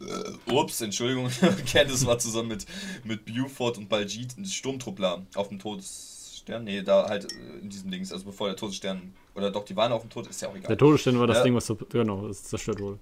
Äh, 0.00 0.52
ups, 0.52 0.80
Entschuldigung. 0.80 1.28
Candace 1.70 2.06
war 2.06 2.18
zusammen 2.18 2.48
mit, 2.48 2.66
mit 3.04 3.24
Buford 3.24 3.78
und 3.78 3.88
Baljeet 3.88 4.36
ein 4.38 4.44
Sturmtruppler 4.44 5.22
auf 5.34 5.48
dem 5.48 5.58
Todesstern. 5.58 6.64
Nee, 6.64 6.82
da 6.82 7.08
halt 7.08 7.30
äh, 7.32 7.58
in 7.62 7.68
diesem 7.70 7.90
Dings, 7.90 8.12
also 8.12 8.24
bevor 8.24 8.48
der 8.48 8.56
Todesstern. 8.56 9.14
Oder 9.34 9.50
doch, 9.50 9.64
die 9.64 9.76
waren 9.76 9.92
auf 9.92 10.02
dem 10.02 10.10
Tod, 10.10 10.26
ist 10.26 10.40
ja 10.42 10.48
auch 10.48 10.54
egal. 10.56 10.68
Der 10.68 10.78
Todesstern 10.78 11.18
war 11.18 11.26
das 11.26 11.38
Ja. 11.38 11.42
Ding, 11.44 11.54
was 11.54 11.66
so, 11.66 11.76
genau, 11.76 12.26
das 12.28 12.44
zerstört 12.44 12.80
wurde. 12.80 12.98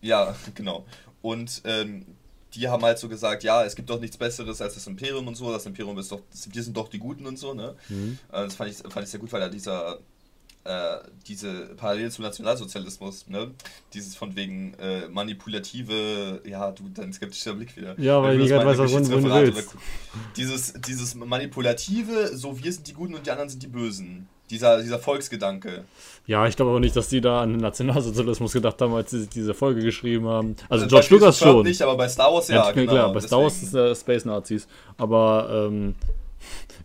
Ja, 0.00 0.34
genau. 0.54 0.84
Und 1.22 1.62
ähm, 1.64 2.04
die 2.54 2.68
haben 2.68 2.82
halt 2.82 2.98
so 2.98 3.08
gesagt, 3.08 3.44
ja, 3.44 3.64
es 3.64 3.74
gibt 3.74 3.88
doch 3.88 3.98
nichts 4.00 4.16
Besseres 4.18 4.60
als 4.60 4.74
das 4.74 4.86
Imperium 4.86 5.26
und 5.26 5.34
so. 5.36 5.50
Das 5.50 5.64
Imperium 5.64 5.96
ist 5.98 6.12
doch, 6.12 6.20
wir 6.50 6.62
sind 6.62 6.76
doch 6.76 6.88
die 6.88 6.98
Guten 6.98 7.24
und 7.26 7.38
so, 7.38 7.54
ne? 7.54 7.74
Mhm. 7.88 8.18
Äh, 8.30 8.42
Das 8.44 8.56
fand 8.56 8.70
ich, 8.70 8.76
fand 8.78 9.04
ich 9.04 9.10
sehr 9.10 9.20
gut, 9.20 9.32
weil 9.32 9.40
da 9.40 9.48
dieser, 9.48 9.98
äh, 10.64 10.98
diese 11.26 11.74
Parallele 11.76 12.10
zum 12.10 12.24
Nationalsozialismus, 12.24 13.26
ne? 13.28 13.50
Dieses 13.94 14.14
von 14.14 14.36
wegen 14.36 14.74
äh, 14.74 15.08
manipulative, 15.08 16.40
ja, 16.44 16.70
du, 16.70 16.84
dein 16.94 17.12
skeptischer 17.12 17.54
Blick 17.54 17.76
wieder. 17.76 17.98
Ja, 17.98 18.22
weil 18.22 18.40
ich 18.40 18.48
gerade 18.48 18.66
weiß, 18.66 18.78
was 18.78 18.92
du 19.08 19.22
willst. 19.24 19.74
Dieses, 20.36 20.72
dieses 20.74 21.14
manipulative, 21.14 22.36
so 22.36 22.62
wir 22.62 22.72
sind 22.72 22.86
die 22.86 22.92
Guten 22.94 23.14
und 23.14 23.26
die 23.26 23.30
anderen 23.30 23.48
sind 23.48 23.62
die 23.62 23.68
Bösen. 23.68 24.28
Dieser, 24.50 24.82
dieser 24.82 24.98
Volksgedanke. 24.98 25.84
Ja, 26.26 26.46
ich 26.46 26.56
glaube 26.56 26.72
aber 26.72 26.80
nicht, 26.80 26.94
dass 26.94 27.08
die 27.08 27.22
da 27.22 27.40
an 27.42 27.52
den 27.52 27.60
Nationalsozialismus 27.60 28.52
gedacht 28.52 28.80
haben, 28.82 28.92
als 28.92 29.10
sie 29.10 29.26
diese 29.26 29.54
Folge 29.54 29.80
geschrieben 29.82 30.26
haben. 30.28 30.56
Also 30.68 30.84
Äh, 30.84 30.88
George 30.88 31.06
Lucas 31.10 31.38
schon. 31.38 31.62
nicht, 31.64 31.80
aber 31.80 31.96
bei 31.96 32.06
Star 32.08 32.32
Wars 32.32 32.48
ja, 32.48 32.56
Ja, 32.66 32.70
genau. 32.72 32.92
klar, 32.92 33.12
bei 33.14 33.20
Star 33.20 33.40
Wars 33.42 33.58
deswegen. 33.60 33.86
ist 33.86 33.98
äh, 33.98 34.00
Space 34.00 34.24
Nazis. 34.26 34.68
Aber 34.98 35.68
ähm, 35.70 35.94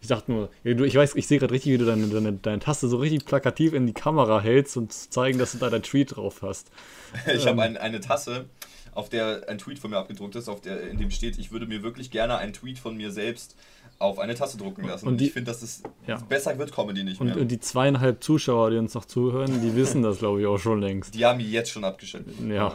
ich 0.01 0.07
dachte 0.07 0.31
nur, 0.31 0.49
ich 0.63 0.95
weiß, 0.95 1.15
ich 1.15 1.27
sehe 1.27 1.39
gerade 1.39 1.53
richtig, 1.53 1.73
wie 1.73 1.77
du 1.77 1.85
deine, 1.85 2.07
deine, 2.07 2.33
deine 2.33 2.59
Taste 2.59 2.87
so 2.87 2.97
richtig 2.97 3.25
plakativ 3.25 3.73
in 3.73 3.85
die 3.87 3.93
Kamera 3.93 4.39
hältst 4.41 4.77
und 4.77 4.91
zu 4.93 5.09
zeigen, 5.09 5.37
dass 5.39 5.53
du 5.53 5.57
da 5.57 5.69
dein 5.69 5.83
Tweet 5.83 6.15
drauf 6.15 6.41
hast. 6.41 6.71
Ich 7.33 7.43
Ähm. 7.43 7.49
habe 7.49 7.61
ein, 7.63 7.77
eine 7.77 7.99
Tasse, 8.01 8.45
auf 8.93 9.09
der 9.09 9.47
ein 9.47 9.57
Tweet 9.59 9.79
von 9.79 9.91
mir 9.91 9.97
abgedruckt 9.97 10.35
ist, 10.35 10.49
auf 10.49 10.59
der, 10.61 10.81
in 10.89 10.97
dem 10.97 11.11
steht, 11.11 11.37
ich 11.37 11.51
würde 11.51 11.65
mir 11.67 11.83
wirklich 11.83 12.11
gerne 12.11 12.37
einen 12.37 12.53
Tweet 12.53 12.79
von 12.79 12.97
mir 12.97 13.11
selbst 13.11 13.55
auf 13.99 14.19
eine 14.19 14.35
Tasse 14.35 14.57
drucken 14.57 14.85
lassen. 14.87 15.07
Und 15.07 15.17
die- 15.19 15.27
ich 15.27 15.33
finde, 15.33 15.51
dass 15.51 15.61
es 15.63 15.81
Ja. 16.05 16.17
besser 16.17 16.57
wird 16.59 16.71
Comedy 16.71 17.03
nicht 17.03 17.19
Und, 17.19 17.27
mehr. 17.27 17.37
und 17.37 17.47
die 17.47 17.59
zweieinhalb 17.59 18.23
Zuschauer, 18.23 18.69
die 18.71 18.77
uns 18.77 18.93
noch 18.93 19.05
zuhören, 19.05 19.61
die 19.61 19.75
wissen 19.75 20.03
das, 20.03 20.19
glaube 20.19 20.41
ich, 20.41 20.45
auch 20.47 20.59
schon 20.59 20.81
längst. 20.81 21.15
die 21.15 21.25
haben 21.25 21.39
jetzt 21.39 21.71
schon 21.71 21.83
abgeschnitten. 21.83 22.51
Ja. 22.51 22.73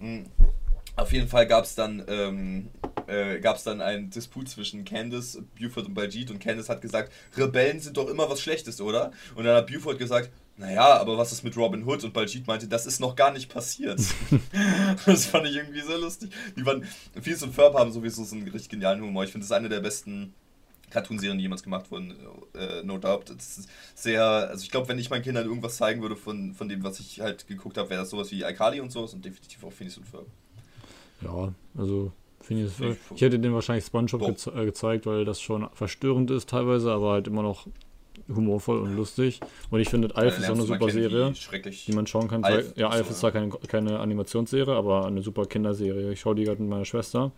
Äh. 0.00 0.24
Auf 0.96 1.12
jeden 1.12 1.28
Fall 1.28 1.46
gab 1.46 1.64
es 1.64 1.74
dann, 1.74 2.04
ähm, 2.08 2.70
äh, 3.06 3.38
gab's 3.38 3.64
dann 3.64 3.80
einen 3.80 4.10
Disput 4.10 4.48
zwischen 4.48 4.84
Candace, 4.84 5.42
Buford 5.58 5.86
und 5.86 5.94
Baljeet 5.94 6.30
und 6.30 6.40
Candace 6.40 6.68
hat 6.68 6.80
gesagt, 6.80 7.12
Rebellen 7.36 7.80
sind 7.80 7.96
doch 7.96 8.08
immer 8.08 8.28
was 8.28 8.40
Schlechtes, 8.40 8.80
oder? 8.80 9.12
Und 9.34 9.44
dann 9.44 9.56
hat 9.56 9.66
Buford 9.66 9.98
gesagt, 9.98 10.30
naja, 10.56 10.98
aber 10.98 11.18
was 11.18 11.32
ist 11.32 11.44
mit 11.44 11.54
Robin 11.56 11.86
Hood? 11.86 12.02
Und 12.02 12.14
Baljeet 12.14 12.46
meinte, 12.46 12.66
das 12.66 12.86
ist 12.86 12.98
noch 12.98 13.14
gar 13.14 13.30
nicht 13.30 13.52
passiert. 13.52 14.00
das 15.06 15.26
fand 15.26 15.46
ich 15.46 15.56
irgendwie 15.56 15.82
sehr 15.82 15.98
lustig. 15.98 16.30
Die 16.56 16.64
waren, 16.64 16.86
Phineas 17.20 17.42
und 17.42 17.54
Ferb 17.54 17.74
haben 17.74 17.92
sowieso 17.92 18.24
so 18.24 18.34
einen 18.34 18.48
richtig 18.48 18.70
genialen 18.70 19.02
Humor. 19.02 19.24
Ich 19.24 19.32
finde, 19.32 19.44
das 19.44 19.50
ist 19.50 19.56
eine 19.56 19.68
der 19.68 19.80
besten 19.80 20.32
Cartoonserien, 20.88 21.36
die 21.36 21.42
jemals 21.42 21.62
gemacht 21.62 21.90
wurden, 21.90 22.16
äh, 22.54 22.82
no 22.84 22.96
doubt. 22.96 23.28
Das 23.28 23.58
ist 23.58 23.68
sehr, 23.94 24.24
also 24.24 24.62
ich 24.62 24.70
glaube, 24.70 24.88
wenn 24.88 24.98
ich 24.98 25.10
meinen 25.10 25.22
Kindern 25.22 25.44
irgendwas 25.44 25.76
zeigen 25.76 26.00
würde 26.00 26.16
von, 26.16 26.54
von 26.54 26.70
dem, 26.70 26.82
was 26.82 27.00
ich 27.00 27.20
halt 27.20 27.46
geguckt 27.46 27.76
habe, 27.76 27.90
wäre 27.90 28.00
das 28.00 28.10
sowas 28.10 28.30
wie 28.30 28.42
iCarly 28.42 28.80
und 28.80 28.90
sowas 28.90 29.12
und 29.12 29.24
definitiv 29.24 29.62
auch 29.62 29.72
Phineas 29.72 29.98
und 29.98 30.08
Ferb. 30.08 30.26
Ja, 31.22 31.52
also 31.76 32.12
finde 32.40 32.64
ich, 32.66 32.80
Ich- 32.80 32.96
ich 33.14 33.20
hätte 33.22 33.38
den 33.38 33.52
wahrscheinlich 33.54 33.84
SpongeBob 33.84 34.28
geze 34.28 34.50
äh, 34.52 34.64
gezeigt, 34.64 35.06
weil 35.06 35.24
das 35.24 35.40
schon 35.40 35.66
verstörend 35.72 36.30
ist 36.30 36.48
teilweise, 36.50 36.92
aber 36.92 37.12
halt 37.12 37.26
immer 37.26 37.42
noch 37.42 37.66
humorvoll 38.34 38.78
und 38.80 38.96
lustig. 38.96 39.40
Und 39.70 39.80
ich 39.80 39.88
finde, 39.88 40.14
Alf 40.16 40.38
ist 40.38 40.48
auch 40.48 40.54
eine 40.54 40.62
super 40.62 40.88
Serie, 40.90 41.34
Schrecklich. 41.34 41.84
die 41.84 41.92
man 41.92 42.06
schauen 42.06 42.28
kann. 42.28 42.44
Alf, 42.44 42.72
ja, 42.76 42.88
Alf 42.88 43.10
ist 43.10 43.20
zwar 43.20 43.30
keine, 43.30 43.50
keine 43.50 44.00
Animationsserie, 44.00 44.74
aber 44.74 45.06
eine 45.06 45.22
super 45.22 45.44
Kinderserie. 45.46 46.12
Ich 46.12 46.20
schaue 46.20 46.34
die 46.34 46.44
gerade 46.44 46.60
mit 46.62 46.70
meiner 46.70 46.84
Schwester. 46.86 47.30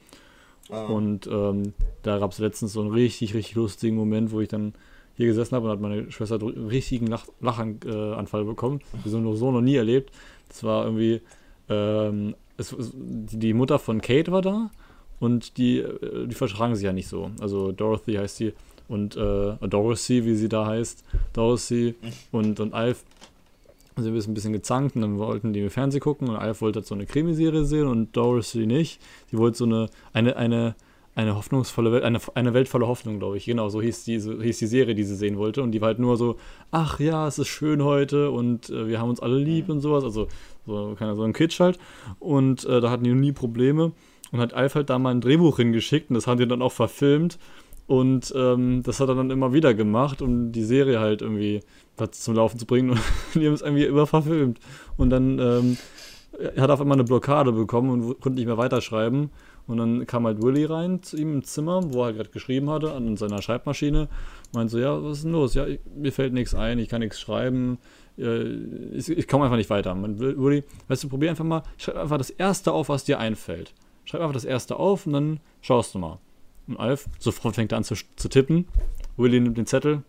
Ah. 0.71 0.85
Und 0.85 1.27
ähm, 1.27 1.73
da 2.03 2.19
gab 2.19 2.33
es 2.33 2.39
letztens 2.39 2.75
so 2.75 2.81
einen 2.81 2.91
richtig, 2.93 3.35
richtig 3.35 3.55
lustigen 3.57 3.97
Moment, 3.97 4.31
wo 4.33 4.41
ich 4.41 4.49
dann 4.49 4.75
hier 5.17 5.27
gesessen 5.27 5.57
habe 5.57 5.67
und 5.67 5.73
hat 5.73 5.81
meine 5.81 6.11
Schwester 6.13 6.37
einen 6.41 6.69
richtigen 6.69 7.07
Lach 7.09 7.27
Lachanfall 7.41 8.43
äh, 8.43 8.45
bekommen. 8.45 8.81
Wir 9.03 9.11
sind 9.11 9.35
so 9.37 9.51
noch 9.51 9.61
nie 9.63 9.77
erlebt. 9.77 10.13
Das 10.49 10.63
war 10.63 10.85
irgendwie, 10.85 11.21
ähm, 11.69 12.37
es, 12.59 12.77
die 12.93 13.55
Mutter 13.55 13.79
von 13.79 14.03
Kate 14.03 14.31
war 14.31 14.43
da 14.43 14.71
und 15.21 15.57
die, 15.57 15.79
äh, 15.79 16.27
die 16.27 16.35
vertragen 16.35 16.75
sich 16.75 16.85
ja 16.85 16.93
nicht 16.93 17.09
so. 17.09 17.31
Also 17.41 17.73
Dorothy 17.73 18.15
heißt 18.15 18.37
sie 18.37 18.53
und 18.89 19.17
äh, 19.17 19.57
Dorothy, 19.69 20.25
wie 20.25 20.35
sie 20.35 20.49
da 20.49 20.67
heißt, 20.67 21.05
Dorothy 21.33 21.95
und, 22.33 22.61
und 22.61 22.75
Alf. 22.75 23.05
sind 23.97 24.15
wir 24.15 24.23
ein 24.23 24.35
bisschen 24.35 24.53
gezankt 24.53 24.97
und 24.97 25.03
dann 25.03 25.19
wollten 25.19 25.53
die 25.53 25.61
im 25.61 25.71
Fernsehen 25.71 26.01
gucken 26.01 26.29
und 26.29 26.37
Alf 26.37 26.61
wollte 26.61 26.83
so 26.83 26.95
eine 26.95 27.07
Krimiserie 27.07 27.65
sehen 27.65 27.87
und 27.87 28.17
Dorothy 28.17 28.67
nicht. 28.67 29.01
Die 29.31 29.39
wollte 29.39 29.59
so 29.59 29.65
eine, 29.65 29.89
eine, 30.13 30.37
eine, 30.37 30.75
eine 31.19 31.35
hoffnungsvolle 31.35 31.91
Welt, 31.91 32.05
eine, 32.05 32.21
eine 32.35 32.55
Welt 32.55 32.69
voller 32.69 32.87
Hoffnung, 32.87 33.19
glaube 33.19 33.37
ich. 33.37 33.45
Genau, 33.45 33.69
so 33.69 33.83
hieß, 33.83 34.05
die, 34.05 34.21
so 34.21 34.41
hieß 34.41 34.57
die 34.59 34.67
Serie, 34.69 34.95
die 34.95 35.03
sie 35.03 35.17
sehen 35.17 35.37
wollte. 35.37 35.65
Und 35.65 35.73
die 35.73 35.81
war 35.81 35.89
halt 35.89 35.99
nur 35.99 36.17
so, 36.17 36.37
ach 36.71 37.01
ja, 37.01 37.27
es 37.27 37.41
ist 37.41 37.49
schön 37.49 37.83
heute 37.83 38.31
und 38.31 38.71
äh, 38.71 38.87
wir 38.87 39.01
haben 39.01 39.11
uns 39.11 39.19
alle 39.19 39.37
lieb 39.37 39.69
und 39.69 39.81
sowas. 39.81 40.05
Also 40.05 40.29
so, 40.65 40.95
keine, 40.97 41.17
so 41.17 41.25
ein 41.25 41.33
Kitsch 41.33 41.59
halt. 41.59 41.81
Und 42.21 42.65
äh, 42.67 42.81
da 42.81 42.91
hatten 42.91 43.03
die 43.03 43.13
nie 43.15 43.33
Probleme. 43.33 43.91
Und 44.31 44.41
hat 44.41 44.55
Alf 44.55 44.77
halt 44.77 44.91
da 44.91 44.99
mal 45.01 45.11
ein 45.11 45.21
Drehbuch 45.21 45.57
hingeschickt 45.57 46.11
und 46.11 46.15
das 46.15 46.27
haben 46.27 46.39
die 46.39 46.47
dann 46.47 46.63
auch 46.63 46.73
verfilmt. 46.73 47.39
Und 47.89 48.33
ähm, 48.37 48.83
das 48.85 49.01
hat 49.01 49.09
er 49.09 49.15
dann 49.17 49.31
immer 49.31 49.53
wieder 49.53 49.75
gemacht, 49.75 50.23
um 50.23 50.53
die 50.53 50.63
Serie 50.63 51.01
halt 51.01 51.23
irgendwie 51.23 51.63
zum 52.13 52.35
Laufen 52.35 52.61
zu 52.61 52.67
bringen. 52.67 52.91
Und 52.91 53.01
die 53.35 53.47
haben 53.47 53.55
es 53.55 53.63
irgendwie 53.63 53.87
immer 53.87 54.07
verfilmt. 54.07 54.61
Und 54.99 55.11
dann 55.11 55.39
ähm, 55.39 55.79
er 56.39 56.63
hat 56.63 56.71
auf 56.71 56.81
einmal 56.81 56.97
eine 56.97 57.05
Blockade 57.05 57.53
bekommen 57.53 57.91
und 57.91 58.21
konnte 58.21 58.39
nicht 58.39 58.47
mehr 58.47 58.59
weiterschreiben. 58.59 59.31
Und 59.69 59.77
dann 59.77 60.07
kam 60.07 60.27
halt 60.27 60.43
Willy 60.43 60.65
rein 60.65 61.03
zu 61.03 61.17
ihm 61.19 61.35
im 61.35 61.45
Zimmer, 61.45 61.93
wo 61.93 62.03
er 62.03 62.15
gerade 62.15 62.31
geschrieben 62.31 62.71
hatte, 62.71 62.93
an 62.93 63.17
seiner 63.19 63.43
Schreibmaschine. 63.43 64.09
Meinte 64.55 64.73
so, 64.73 64.79
ja, 64.79 65.03
was 65.03 65.19
ist 65.19 65.25
denn 65.25 65.33
los? 65.33 65.55
Ja, 65.55 65.67
mir 65.95 66.11
fällt 66.11 66.33
nichts 66.33 66.55
ein, 66.55 66.79
ich 66.79 66.89
kann 66.89 67.01
nichts 67.01 67.21
schreiben. 67.21 67.79
Äh, 68.17 68.45
ich, 68.95 69.11
ich 69.11 69.29
komme 69.29 69.45
einfach 69.45 69.59
nicht 69.59 69.69
weiter. 69.69 69.95
Man, 69.95 70.19
Willy, 70.19 70.65
weißt 70.89 71.05
du, 71.05 71.09
probier 71.11 71.31
einfach 71.31 71.45
mal, 71.45 71.63
schreib 71.77 71.97
einfach 71.97 72.17
das 72.17 72.31
Erste 72.31 72.73
auf, 72.73 72.89
was 72.89 73.05
dir 73.05 73.19
einfällt. 73.19 73.75
Schreib 74.05 74.23
einfach 74.23 74.33
das 74.33 74.47
Erste 74.47 74.77
auf 74.77 75.07
und 75.07 75.13
dann 75.13 75.41
schaust 75.61 75.95
du 75.95 75.99
mal. 75.99 76.19
Und 76.67 76.79
Alf 76.79 77.07
sofort 77.19 77.55
fängt 77.55 77.73
er 77.73 77.79
an 77.79 77.85
zu, 77.85 77.95
zu 78.17 78.29
tippen. 78.29 78.67
Willy 79.19 79.39
nimmt 79.39 79.59
den 79.59 79.67
Zettel. 79.67 80.03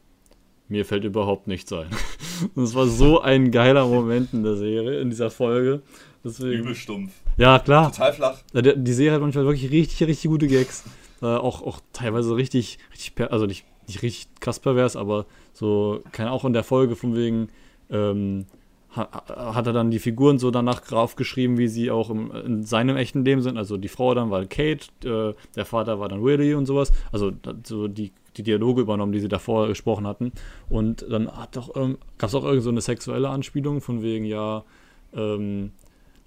Mir 0.69 0.85
fällt 0.85 1.03
überhaupt 1.03 1.47
nichts 1.47 1.73
ein. 1.73 1.87
Und 2.55 2.63
es 2.63 2.75
war 2.75 2.85
so 2.85 3.21
ein 3.21 3.49
geiler 3.49 3.87
Moment 3.87 4.33
in 4.33 4.43
der 4.43 4.55
Serie, 4.55 5.01
in 5.01 5.09
dieser 5.09 5.31
Folge. 5.31 5.81
Deswegen, 6.23 6.61
Übel 6.61 6.75
stumpf. 6.75 7.11
Ja, 7.39 7.57
klar. 7.57 7.89
Total 7.89 8.11
flach. 8.11 8.37
Die, 8.53 8.83
die 8.83 8.93
Serie 8.93 9.13
hat 9.13 9.21
manchmal 9.21 9.45
wirklich 9.45 9.71
richtig, 9.71 10.05
richtig 10.05 10.29
gute 10.29 10.47
Gags. 10.47 10.83
Äh, 11.21 11.25
auch, 11.27 11.61
auch 11.61 11.79
teilweise 11.93 12.35
richtig, 12.35 12.79
richtig, 12.91 13.31
also 13.31 13.45
nicht, 13.45 13.63
nicht 13.87 14.01
richtig 14.01 14.27
krass 14.41 14.59
pervers, 14.59 14.97
aber 14.97 15.25
so, 15.53 16.01
keine 16.11 16.33
auch 16.33 16.43
in 16.43 16.51
der 16.51 16.65
Folge 16.65 16.97
von 16.97 17.15
wegen, 17.15 17.47
ähm, 17.89 18.45
hat 18.91 19.67
er 19.67 19.71
dann 19.71 19.89
die 19.89 19.99
Figuren 19.99 20.37
so 20.37 20.51
danach 20.51 20.81
draufgeschrieben, 20.81 21.57
wie 21.57 21.69
sie 21.69 21.91
auch 21.91 22.09
im, 22.09 22.31
in 22.31 22.63
seinem 22.63 22.97
echten 22.97 23.23
Leben 23.23 23.41
sind. 23.41 23.57
Also 23.57 23.77
die 23.77 23.87
Frau 23.87 24.13
dann 24.13 24.31
war 24.31 24.45
Kate, 24.45 24.87
äh, 25.05 25.33
der 25.55 25.65
Vater 25.65 25.99
war 25.99 26.09
dann 26.09 26.21
Willie 26.21 26.57
und 26.57 26.65
sowas. 26.65 26.91
Also 27.13 27.31
so 27.63 27.87
die, 27.87 28.11
die 28.35 28.43
Dialoge 28.43 28.81
übernommen, 28.81 29.13
die 29.13 29.19
sie 29.21 29.29
davor 29.29 29.67
gesprochen 29.67 30.05
hatten. 30.07 30.33
Und 30.69 31.05
dann 31.09 31.31
ähm, 31.75 31.99
gab 32.17 32.27
es 32.27 32.35
auch 32.35 32.43
irgend 32.43 32.63
so 32.63 32.69
eine 32.69 32.81
sexuelle 32.81 33.29
Anspielung 33.29 33.79
von 33.79 34.01
wegen, 34.01 34.25
ja, 34.25 34.65
ähm, 35.13 35.71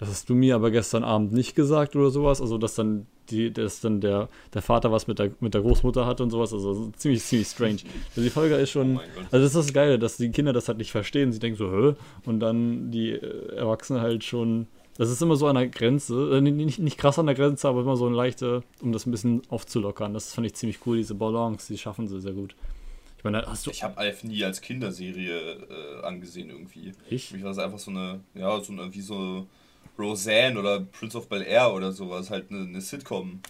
das 0.02 0.10
hast 0.10 0.30
du 0.30 0.34
mir 0.34 0.56
aber 0.56 0.72
gestern 0.72 1.04
Abend 1.04 1.32
nicht 1.32 1.54
gesagt 1.54 1.94
oder 1.94 2.10
sowas. 2.10 2.40
Also 2.40 2.58
dass 2.58 2.74
dann 2.74 3.06
die, 3.30 3.52
dass 3.52 3.80
dann 3.80 4.00
der, 4.00 4.28
der 4.52 4.60
Vater 4.60 4.90
was 4.90 5.06
mit 5.06 5.20
der, 5.20 5.30
mit 5.38 5.54
der 5.54 5.60
Großmutter 5.60 6.06
hat 6.06 6.20
und 6.20 6.30
sowas. 6.30 6.52
Also 6.52 6.90
ziemlich, 6.96 7.22
ziemlich 7.22 7.46
strange. 7.46 7.78
Also 8.10 8.22
die 8.22 8.30
Folge 8.30 8.56
ist 8.56 8.70
schon. 8.70 8.96
Oh 8.96 9.00
also 9.30 9.44
das 9.44 9.54
ist 9.54 9.68
das 9.68 9.72
Geile, 9.72 10.00
dass 10.00 10.16
die 10.16 10.30
Kinder 10.30 10.52
das 10.52 10.66
halt 10.66 10.78
nicht 10.78 10.90
verstehen. 10.90 11.30
Sie 11.32 11.38
denken 11.38 11.56
so, 11.56 11.70
hä? 11.70 11.94
Und 12.24 12.40
dann 12.40 12.90
die 12.90 13.10
äh, 13.10 13.54
Erwachsenen 13.54 14.02
halt 14.02 14.24
schon. 14.24 14.66
Das 14.98 15.08
ist 15.08 15.22
immer 15.22 15.36
so 15.36 15.46
an 15.46 15.54
der 15.54 15.68
Grenze, 15.68 16.36
äh, 16.36 16.40
nicht, 16.40 16.80
nicht 16.80 16.98
krass 16.98 17.20
an 17.20 17.26
der 17.26 17.36
Grenze, 17.36 17.68
aber 17.68 17.82
immer 17.82 17.96
so 17.96 18.06
eine 18.06 18.16
leichte, 18.16 18.64
um 18.80 18.90
das 18.90 19.06
ein 19.06 19.12
bisschen 19.12 19.42
aufzulockern. 19.50 20.14
Das 20.14 20.34
fand 20.34 20.48
ich 20.48 20.54
ziemlich 20.54 20.80
cool, 20.84 20.96
diese 20.96 21.14
Balance, 21.14 21.72
die 21.72 21.78
schaffen 21.78 22.08
sie 22.08 22.20
sehr 22.20 22.32
gut. 22.32 22.56
Ich 23.18 23.24
meine, 23.24 23.46
hast 23.46 23.68
du. 23.68 23.70
Ich 23.70 23.84
habe 23.84 23.96
Alf 23.98 24.24
nie 24.24 24.42
als 24.42 24.60
Kinderserie 24.60 25.38
äh, 25.38 26.02
angesehen 26.02 26.50
irgendwie. 26.50 26.90
Ich? 27.08 27.28
Für 27.28 27.34
mich 27.36 27.44
war 27.44 27.52
es 27.52 27.58
einfach 27.58 27.78
so 27.78 27.92
eine, 27.92 28.18
ja, 28.34 28.60
so 28.60 28.72
eine, 28.72 28.92
wie 28.92 29.00
so 29.00 29.46
Roseanne 29.98 30.58
oder 30.58 30.80
Prince 30.80 31.16
of 31.16 31.28
Bel 31.28 31.42
Air 31.42 31.72
oder 31.72 31.92
sowas, 31.92 32.30
halt 32.30 32.50
eine, 32.50 32.60
eine 32.60 32.80
Sitcom, 32.80 33.40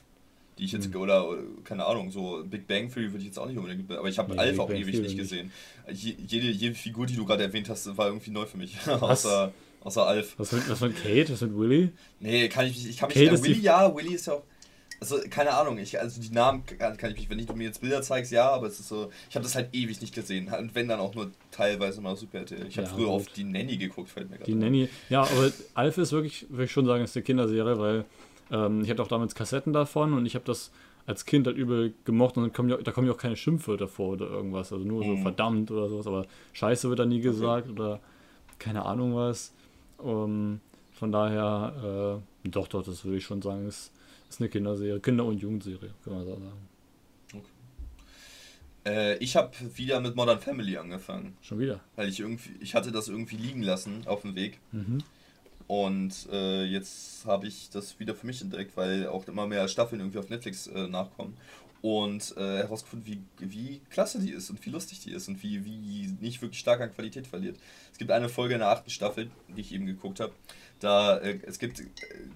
die 0.59 0.65
ich 0.65 0.73
jetzt, 0.73 0.93
mhm. 0.93 1.01
oder, 1.01 1.29
oder, 1.29 1.43
keine 1.65 1.85
Ahnung, 1.87 2.11
so 2.11 2.45
Big 2.45 2.67
Bang 2.67 2.93
Theory 2.93 3.13
würde 3.13 3.19
ich 3.19 3.27
jetzt 3.27 3.39
auch 3.39 3.47
nicht 3.47 3.57
unbedingt, 3.57 3.91
aber 3.91 4.09
ich 4.09 4.19
habe 4.19 4.33
nee, 4.33 4.39
Alf 4.39 4.59
auch 4.59 4.71
ewig 4.71 5.01
nicht 5.01 5.17
gesehen. 5.17 5.51
Jede, 5.93 6.51
jede 6.51 6.75
Figur, 6.75 7.07
die 7.07 7.17
du 7.17 7.25
gerade 7.25 7.43
erwähnt 7.45 7.69
hast, 7.69 7.97
war 7.97 8.09
irgendwie 8.09 8.31
neu 8.31 8.47
für 8.47 8.59
mich. 8.59 8.77
außer, 8.87 9.53
außer 9.81 10.07
Alf. 10.07 10.35
Was 10.37 10.53
mit, 10.53 10.69
was 10.69 10.81
mit 10.81 11.03
Kate? 11.03 11.33
Was 11.33 11.41
mit 11.41 11.57
Willy? 11.57 11.91
Nee, 12.21 12.49
kann 12.49 12.67
ich, 12.67 12.89
ich 12.89 12.97
kann 12.97 13.09
mich 13.09 13.19
Kate 13.19 13.33
nicht. 13.33 13.45
Willy, 13.45 13.61
ja, 13.61 13.95
Willy 13.95 14.15
ist 14.15 14.27
ja 14.27 14.35
auch. 14.35 14.43
Also, 15.03 15.19
keine 15.31 15.53
Ahnung, 15.53 15.79
ich, 15.79 15.99
also 15.99 16.21
die 16.21 16.31
Namen 16.31 16.65
kann, 16.65 16.97
kann 16.97 17.11
ich 17.11 17.17
mich, 17.17 17.29
wenn 17.29 17.45
du 17.45 17.55
mir 17.55 17.65
jetzt 17.65 17.81
Bilder 17.81 18.03
zeigst, 18.03 18.31
ja, 18.31 18.49
aber 18.49 18.69
es 18.69 18.79
ist 18.79 18.87
so, 18.87 19.11
ich 19.29 19.35
habe 19.35 19.43
das 19.43 19.57
halt 19.57 19.71
ewig 19.73 20.01
nicht 20.01 20.15
gesehen. 20.15 20.47
Und 20.47 20.77
wenn 20.77 20.87
dann 20.87 21.01
auch 21.01 21.13
nur 21.13 21.33
teilweise 21.51 22.01
mal 22.01 22.15
Super 22.15 22.39
RTL. 22.39 22.69
Ich 22.69 22.79
habe 22.79 22.87
ja, 22.87 22.95
früher 22.95 23.07
gut. 23.07 23.15
auf 23.15 23.27
die 23.27 23.43
Nanny 23.43 23.79
geguckt, 23.79 24.11
fällt 24.11 24.31
mir 24.31 24.37
gerade 24.37 24.49
Die 24.49 24.57
Nanny, 24.57 24.89
ja, 25.09 25.23
aber 25.23 25.51
Alf 25.75 25.99
ist 25.99 26.13
wirklich, 26.13 26.47
würde 26.51 26.67
ich 26.67 26.71
schon 26.71 26.87
sagen, 26.87 27.03
ist 27.03 27.17
eine 27.17 27.25
Kinderserie, 27.25 27.79
weil 27.81 28.05
ähm, 28.53 28.85
ich 28.85 28.91
hatte 28.91 29.03
auch 29.03 29.09
damals 29.09 29.35
Kassetten 29.35 29.73
davon 29.73 30.13
und 30.13 30.25
ich 30.25 30.37
habe 30.37 30.45
das 30.45 30.71
als 31.05 31.25
Kind 31.25 31.49
halt 31.49 31.57
übel 31.57 31.95
gemocht 32.05 32.37
und 32.37 32.45
dann 32.45 32.53
kommen 32.53 32.69
ja, 32.69 32.77
da 32.77 32.93
kommen 32.93 33.09
ja 33.09 33.13
auch 33.13 33.19
keine 33.19 33.35
Schimpfwörter 33.35 33.89
vor 33.89 34.11
oder 34.11 34.31
irgendwas, 34.31 34.73
also 34.73 34.85
nur 34.85 35.03
so 35.03 35.17
mhm. 35.17 35.23
verdammt 35.23 35.71
oder 35.73 35.89
sowas, 35.89 36.07
aber 36.07 36.27
Scheiße 36.53 36.89
wird 36.89 37.01
da 37.01 37.07
nie 37.07 37.21
gesagt 37.21 37.69
okay. 37.69 37.73
oder 37.73 38.01
keine 38.61 38.87
Ahnung 38.87 39.17
was. 39.17 39.53
Um, 39.99 40.11
ähm, 40.11 40.61
von 40.93 41.11
daher, 41.11 42.21
äh, 42.45 42.49
doch, 42.49 42.69
doch, 42.69 42.85
das 42.85 43.05
würde 43.05 43.19
ich 43.19 43.25
schon 43.25 43.43
sagen, 43.43 43.67
ist 43.67 43.91
ist 44.35 44.41
eine 44.41 44.49
Kinderserie, 44.49 45.01
Kinder- 45.01 45.25
und 45.25 45.39
Jugendserie, 45.39 45.91
kann 46.05 46.15
man 46.15 46.25
so 46.25 46.33
sagen. 46.33 46.69
Okay. 47.35 47.43
Äh, 48.87 49.19
ich 49.19 49.37
habe 49.37 49.53
wieder 49.75 50.01
mit 50.01 50.17
Modern 50.17 50.41
Family 50.41 50.77
angefangen. 50.77 51.37
Schon 51.43 51.59
wieder? 51.59 51.81
Weil 51.97 52.09
ich 52.09 52.21
irgendwie, 52.21 52.51
ich 52.61 52.75
hatte 52.75 52.93
das 52.93 53.09
irgendwie 53.09 53.37
liegen 53.37 53.63
lassen 53.63 54.07
auf 54.07 54.23
dem 54.23 54.35
Weg. 54.35 54.59
Mhm. 54.73 55.03
Und 55.67 56.29
äh, 56.31 56.65
jetzt 56.65 57.25
habe 57.27 57.47
ich 57.47 57.71
das 57.71 57.99
wieder 57.99 58.15
für 58.15 58.27
mich 58.27 58.43
entdeckt, 58.43 58.77
weil 58.77 59.07
auch 59.07 59.27
immer 59.29 59.47
mehr 59.47 59.69
Staffeln 59.69 60.01
irgendwie 60.01 60.19
auf 60.19 60.29
Netflix 60.29 60.67
äh, 60.67 60.89
nachkommen. 60.89 61.37
Und 61.81 62.37
äh, 62.37 62.59
herausgefunden, 62.59 63.07
wie, 63.07 63.23
wie 63.39 63.81
klasse 63.91 64.21
die 64.21 64.31
ist 64.31 64.51
und 64.51 64.65
wie 64.65 64.71
lustig 64.71 65.01
die 65.01 65.11
ist 65.11 65.29
und 65.29 65.43
wie, 65.43 65.65
wie 65.65 66.15
nicht 66.21 66.41
wirklich 66.41 66.61
stark 66.61 66.81
an 66.81 66.95
Qualität 66.95 67.27
verliert. 67.27 67.59
Es 67.91 67.99
gibt 67.99 68.13
eine 68.13 68.29
Folge 68.29 68.55
in 68.55 68.61
der 68.61 68.69
achten 68.69 68.91
Staffel, 68.91 69.31
die 69.49 69.61
ich 69.61 69.73
eben 69.73 69.87
geguckt 69.87 70.21
habe. 70.21 70.33
Da, 70.83 71.19
äh, 71.19 71.39
es 71.47 71.61
gibt, 71.61 71.79
äh, 71.79 71.85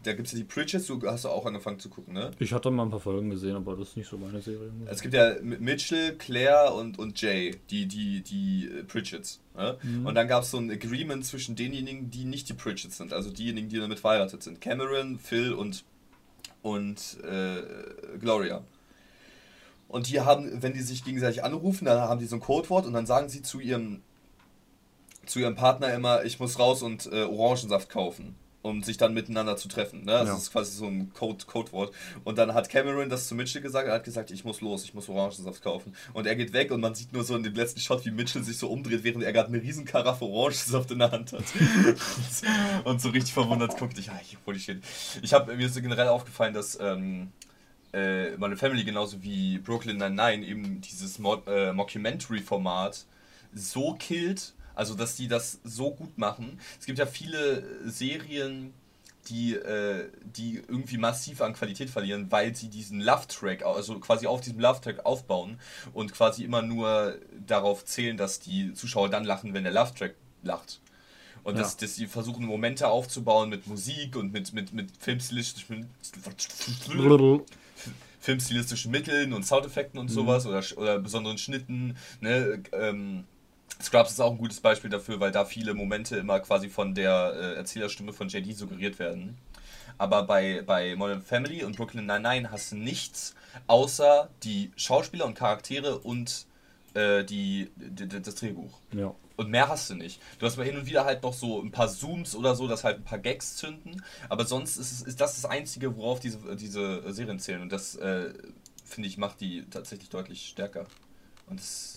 da 0.04 0.12
gibt 0.12 0.28
es 0.28 0.32
ja 0.32 0.38
die 0.38 0.44
Pritchett's, 0.44 0.86
du 0.86 1.00
hast 1.04 1.26
auch 1.26 1.46
angefangen 1.46 1.80
zu 1.80 1.88
gucken, 1.88 2.14
ne? 2.14 2.30
Ich 2.38 2.52
hatte 2.52 2.70
mal 2.70 2.84
ein 2.84 2.90
paar 2.90 3.00
Folgen 3.00 3.28
gesehen, 3.28 3.56
aber 3.56 3.74
das 3.74 3.88
ist 3.88 3.96
nicht 3.96 4.08
so 4.08 4.16
meine 4.18 4.40
Serie. 4.40 4.70
Es 4.86 5.02
gibt 5.02 5.14
ja 5.14 5.34
Mitchell, 5.42 6.14
Claire 6.16 6.72
und, 6.72 6.96
und 6.98 7.20
Jay, 7.20 7.56
die, 7.70 7.86
die, 7.86 8.22
die 8.22 8.68
äh, 8.68 8.84
Pritchett's. 8.84 9.40
Ne? 9.56 9.76
Mhm. 9.82 10.06
Und 10.06 10.14
dann 10.14 10.28
gab 10.28 10.44
es 10.44 10.52
so 10.52 10.58
ein 10.58 10.70
Agreement 10.70 11.24
zwischen 11.24 11.56
denjenigen, 11.56 12.10
die 12.12 12.24
nicht 12.24 12.48
die 12.48 12.54
Pritchett's 12.54 12.98
sind, 12.98 13.12
also 13.12 13.30
diejenigen, 13.30 13.68
die 13.68 13.78
damit 13.78 13.98
verheiratet 13.98 14.44
sind. 14.44 14.60
Cameron, 14.60 15.18
Phil 15.18 15.52
und, 15.52 15.84
und 16.62 17.18
äh, 17.24 17.62
Gloria. 18.20 18.62
Und 19.88 20.08
die 20.08 20.20
haben, 20.20 20.62
wenn 20.62 20.72
die 20.72 20.82
sich 20.82 21.04
gegenseitig 21.04 21.42
anrufen, 21.42 21.84
dann 21.84 21.98
haben 21.98 22.20
die 22.20 22.26
so 22.26 22.36
ein 22.36 22.40
Codewort 22.40 22.86
und 22.86 22.92
dann 22.92 23.06
sagen 23.06 23.28
sie 23.28 23.42
zu 23.42 23.58
ihrem 23.58 24.02
zu 25.26 25.40
ihrem 25.40 25.54
Partner 25.54 25.92
immer, 25.92 26.24
ich 26.24 26.40
muss 26.40 26.58
raus 26.58 26.82
und 26.82 27.06
äh, 27.12 27.24
Orangensaft 27.24 27.88
kaufen, 27.90 28.36
um 28.62 28.82
sich 28.82 28.96
dann 28.96 29.14
miteinander 29.14 29.56
zu 29.56 29.68
treffen. 29.68 30.00
Ne? 30.00 30.12
Das 30.12 30.28
ja. 30.28 30.36
ist 30.36 30.52
quasi 30.52 30.76
so 30.76 30.86
ein 30.86 31.12
Code, 31.12 31.44
Codewort. 31.46 31.94
Und 32.24 32.38
dann 32.38 32.54
hat 32.54 32.68
Cameron 32.68 33.08
das 33.08 33.28
zu 33.28 33.34
Mitchell 33.34 33.62
gesagt, 33.62 33.88
er 33.88 33.94
hat 33.94 34.04
gesagt, 34.04 34.30
ich 34.30 34.44
muss 34.44 34.60
los, 34.60 34.84
ich 34.84 34.94
muss 34.94 35.08
Orangensaft 35.08 35.62
kaufen. 35.62 35.94
Und 36.14 36.26
er 36.26 36.36
geht 36.36 36.52
weg 36.52 36.70
und 36.70 36.80
man 36.80 36.94
sieht 36.94 37.12
nur 37.12 37.24
so 37.24 37.36
in 37.36 37.42
dem 37.42 37.54
letzten 37.54 37.80
Shot, 37.80 38.04
wie 38.04 38.10
Mitchell 38.10 38.42
sich 38.42 38.58
so 38.58 38.68
umdreht, 38.68 39.04
während 39.04 39.24
er 39.24 39.32
gerade 39.32 39.48
eine 39.48 39.62
riesen 39.62 39.84
Karaffe 39.84 40.24
Orangensaft 40.24 40.90
in 40.90 41.00
der 41.00 41.10
Hand 41.10 41.32
hat. 41.32 41.44
und 42.84 43.00
so 43.00 43.10
richtig 43.10 43.34
verwundert 43.34 43.76
guckt, 43.78 43.98
ich, 43.98 44.10
ah, 44.10 44.20
holy 44.46 44.58
shit. 44.58 44.82
Ich 45.22 45.32
habe 45.32 45.56
mir 45.56 45.68
so 45.68 45.80
generell 45.80 46.08
aufgefallen, 46.08 46.54
dass 46.54 46.78
ähm, 46.80 47.32
äh, 47.92 48.36
meine 48.36 48.56
Family 48.56 48.84
genauso 48.84 49.22
wie 49.22 49.58
Brooklyn 49.58 49.96
Nine-Nine 49.96 50.44
eben 50.44 50.80
dieses 50.80 51.18
Mo 51.18 51.42
äh, 51.46 51.72
Mockumentary-Format 51.72 53.06
so 53.54 53.94
killt, 53.94 54.52
also, 54.76 54.94
dass 54.94 55.16
die 55.16 55.26
das 55.26 55.58
so 55.64 55.90
gut 55.90 56.16
machen. 56.18 56.60
Es 56.78 56.86
gibt 56.86 57.00
ja 57.00 57.06
viele 57.06 57.64
Serien, 57.90 58.72
die, 59.28 59.54
äh, 59.54 60.08
die 60.22 60.62
irgendwie 60.68 60.98
massiv 60.98 61.40
an 61.40 61.54
Qualität 61.54 61.90
verlieren, 61.90 62.30
weil 62.30 62.54
sie 62.54 62.68
diesen 62.68 63.00
Love-Track, 63.00 63.64
also 63.64 63.98
quasi 63.98 64.26
auf 64.26 64.40
diesem 64.40 64.60
Love-Track 64.60 65.04
aufbauen 65.04 65.58
und 65.92 66.12
quasi 66.12 66.44
immer 66.44 66.62
nur 66.62 67.16
darauf 67.46 67.84
zählen, 67.84 68.16
dass 68.16 68.38
die 68.38 68.72
Zuschauer 68.74 69.08
dann 69.08 69.24
lachen, 69.24 69.52
wenn 69.54 69.64
der 69.64 69.72
Love-Track 69.72 70.14
lacht. 70.42 70.80
Und 71.42 71.56
ja. 71.56 71.62
dass, 71.62 71.76
dass 71.76 71.96
sie 71.96 72.06
versuchen, 72.06 72.44
Momente 72.44 72.88
aufzubauen 72.88 73.48
mit 73.48 73.66
Musik 73.66 74.16
und 74.16 74.32
mit, 74.32 74.52
mit, 74.52 74.72
mit 74.72 74.90
filmstilistischen, 74.98 75.88
filmstilistischen 78.20 78.90
Mitteln 78.90 79.32
und 79.32 79.46
Soundeffekten 79.46 79.98
und 79.98 80.10
mhm. 80.10 80.14
sowas 80.14 80.46
oder, 80.46 80.62
oder 80.76 80.98
besonderen 80.98 81.38
Schnitten. 81.38 81.96
Ne? 82.20 82.62
Ähm, 82.72 83.24
Scrubs 83.80 84.12
ist 84.12 84.20
auch 84.20 84.32
ein 84.32 84.38
gutes 84.38 84.60
Beispiel 84.60 84.90
dafür, 84.90 85.20
weil 85.20 85.32
da 85.32 85.44
viele 85.44 85.74
Momente 85.74 86.16
immer 86.16 86.40
quasi 86.40 86.68
von 86.68 86.94
der 86.94 87.34
äh, 87.34 87.54
Erzählerstimme 87.54 88.12
von 88.12 88.28
JD 88.28 88.56
suggeriert 88.56 88.98
werden. 88.98 89.36
Aber 89.98 90.24
bei, 90.24 90.62
bei 90.62 90.94
Modern 90.96 91.22
Family 91.22 91.64
und 91.64 91.76
Brooklyn 91.76 92.06
Nine-Nine 92.06 92.50
hast 92.50 92.72
du 92.72 92.76
nichts 92.76 93.34
außer 93.66 94.28
die 94.42 94.70
Schauspieler 94.76 95.26
und 95.26 95.34
Charaktere 95.34 95.98
und 95.98 96.46
äh, 96.94 97.24
die, 97.24 97.70
die, 97.76 98.08
das 98.08 98.34
Drehbuch. 98.34 98.78
Ja. 98.92 99.14
Und 99.36 99.50
mehr 99.50 99.68
hast 99.68 99.90
du 99.90 99.94
nicht. 99.94 100.20
Du 100.38 100.46
hast 100.46 100.56
mal 100.56 100.64
hin 100.64 100.78
und 100.78 100.86
wieder 100.86 101.04
halt 101.04 101.22
noch 101.22 101.34
so 101.34 101.60
ein 101.60 101.70
paar 101.70 101.88
Zooms 101.88 102.34
oder 102.34 102.54
so, 102.54 102.68
dass 102.68 102.84
halt 102.84 102.96
ein 102.96 103.04
paar 103.04 103.18
Gags 103.18 103.56
zünden. 103.56 104.02
Aber 104.30 104.46
sonst 104.46 104.78
ist, 104.78 104.92
es, 104.92 105.02
ist 105.02 105.20
das 105.20 105.34
das 105.34 105.44
Einzige, 105.44 105.96
worauf 105.96 106.20
diese, 106.20 106.56
diese 106.56 107.12
Serien 107.12 107.38
zählen. 107.38 107.60
Und 107.60 107.70
das, 107.70 107.96
äh, 107.96 108.32
finde 108.84 109.08
ich, 109.08 109.18
macht 109.18 109.40
die 109.40 109.66
tatsächlich 109.68 110.08
deutlich 110.08 110.48
stärker. 110.48 110.86
Und 111.48 111.60
das 111.60 111.95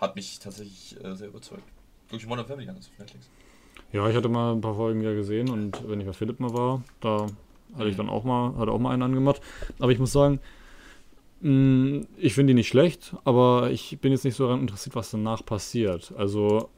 hat 0.00 0.16
mich 0.16 0.38
tatsächlich 0.38 0.96
äh, 1.04 1.14
sehr 1.14 1.28
überzeugt. 1.28 1.62
Durch 2.10 2.26
Modern 2.26 2.46
Family 2.46 2.66
ganz 2.66 2.88
auf 2.88 2.98
Netflix. 2.98 3.28
Ja, 3.92 4.08
ich 4.08 4.16
hatte 4.16 4.28
mal 4.28 4.52
ein 4.52 4.60
paar 4.60 4.74
Folgen 4.74 5.00
ja 5.02 5.12
gesehen 5.12 5.48
und 5.48 5.88
wenn 5.88 6.00
ich 6.00 6.06
bei 6.06 6.12
Philipp 6.12 6.40
mal 6.40 6.52
war, 6.52 6.82
da 7.00 7.26
hatte 7.76 7.88
ich 7.88 7.96
dann 7.96 8.08
auch 8.08 8.24
mal, 8.24 8.56
hatte 8.56 8.72
auch 8.72 8.78
mal 8.78 8.92
einen 8.92 9.02
angemacht. 9.02 9.40
Aber 9.78 9.92
ich 9.92 9.98
muss 9.98 10.12
sagen, 10.12 10.40
mh, 11.40 12.06
ich 12.16 12.34
finde 12.34 12.52
die 12.52 12.54
nicht 12.54 12.68
schlecht, 12.68 13.14
aber 13.24 13.70
ich 13.70 13.98
bin 14.00 14.12
jetzt 14.12 14.24
nicht 14.24 14.36
so 14.36 14.44
daran 14.44 14.60
interessiert, 14.60 14.94
was 14.94 15.10
danach 15.10 15.44
passiert. 15.44 16.12
Also, 16.16 16.68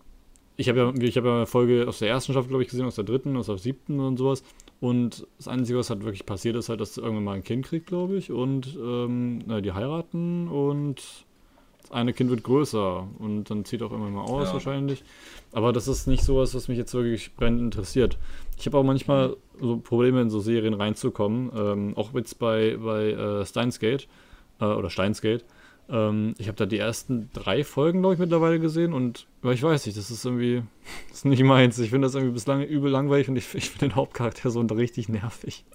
ich 0.57 0.69
habe 0.69 0.79
ja, 0.79 0.95
ich 1.03 1.17
habe 1.17 1.29
ja 1.29 1.37
eine 1.37 1.47
Folge 1.47 1.87
aus 1.89 1.99
der 1.99 2.09
ersten 2.09 2.33
Staffel, 2.33 2.49
glaube 2.49 2.63
ich, 2.63 2.71
gesehen, 2.71 2.87
aus 2.87 2.95
der 2.95 3.05
dritten, 3.05 3.37
aus 3.37 3.47
der 3.47 3.59
siebten 3.59 4.01
und 4.01 4.17
sowas. 4.17 4.43
Und 4.81 5.27
das 5.39 5.49
Einzige, 5.49 5.79
was 5.79 5.91
halt 5.91 6.05
wirklich 6.05 6.27
passiert 6.27 6.57
ist, 6.57 6.69
halt, 6.69 6.81
dass 6.81 6.97
irgendwann 6.97 7.25
mal 7.25 7.37
ein 7.37 7.45
Kind 7.45 7.67
kriegt, 7.67 7.87
glaube 7.87 8.17
ich, 8.17 8.33
und 8.33 8.77
ähm, 8.77 9.43
na, 9.47 9.61
die 9.61 9.73
heiraten 9.73 10.49
und 10.49 11.27
eine 11.93 12.13
Kind 12.13 12.31
wird 12.31 12.43
größer 12.43 13.07
und 13.19 13.45
dann 13.51 13.65
zieht 13.65 13.83
auch 13.83 13.91
irgendwann 13.91 14.15
mal 14.15 14.23
aus 14.23 14.49
Ja. 14.49 14.55
wahrscheinlich. 14.55 15.05
Aber 15.53 15.73
das 15.73 15.89
ist 15.89 16.07
nicht 16.07 16.25
sowas, 16.25 16.55
was 16.55 16.69
mich 16.69 16.79
jetzt 16.79 16.95
wirklich 16.95 17.35
brennend 17.37 17.61
interessiert. 17.61 18.19
Ich 18.59 18.67
habe 18.67 18.79
auch 18.79 18.85
manchmal 18.85 19.37
so 19.61 19.77
Probleme 19.77 20.21
in 20.23 20.31
so 20.31 20.41
Serien 20.41 20.75
reinzukommen, 20.75 21.51
ähm, 21.55 21.93
auch 21.97 22.15
jetzt 22.15 22.39
bei, 22.39 22.77
bei 22.83 23.11
äh, 23.11 23.47
Steins 23.47 23.79
Gate 23.79 24.09
äh, 24.61 24.65
oder 24.65 24.89
Steins 24.91 25.21
Gate. 25.21 25.45
Ähm, 25.91 26.35
ich 26.39 26.47
habe 26.49 26.57
da 26.57 26.65
die 26.67 26.79
ersten 26.79 27.29
drei 27.35 27.65
Folgen, 27.65 28.01
glaube 28.01 28.15
ich, 28.15 28.21
mittlerweile 28.21 28.61
gesehen 28.61 28.93
und 28.93 29.27
ich 29.43 29.63
weiß 29.63 29.85
nicht, 29.87 29.99
das 29.99 30.11
ist 30.11 30.25
irgendwie 30.25 30.63
das 31.09 31.19
ist 31.19 31.25
nicht 31.27 31.43
meins. 31.43 31.79
Ich 31.79 31.91
finde 31.91 32.07
das 32.07 32.15
irgendwie 32.15 32.35
bislang 32.35 32.63
übel 32.63 32.91
langweilig 32.91 33.29
und 33.29 33.37
ich, 33.37 33.53
ich 33.55 33.69
finde 33.71 33.89
den 33.89 33.97
Hauptcharakter 33.97 34.51
so 34.51 34.61
richtig 34.61 35.09
nervig. 35.09 35.65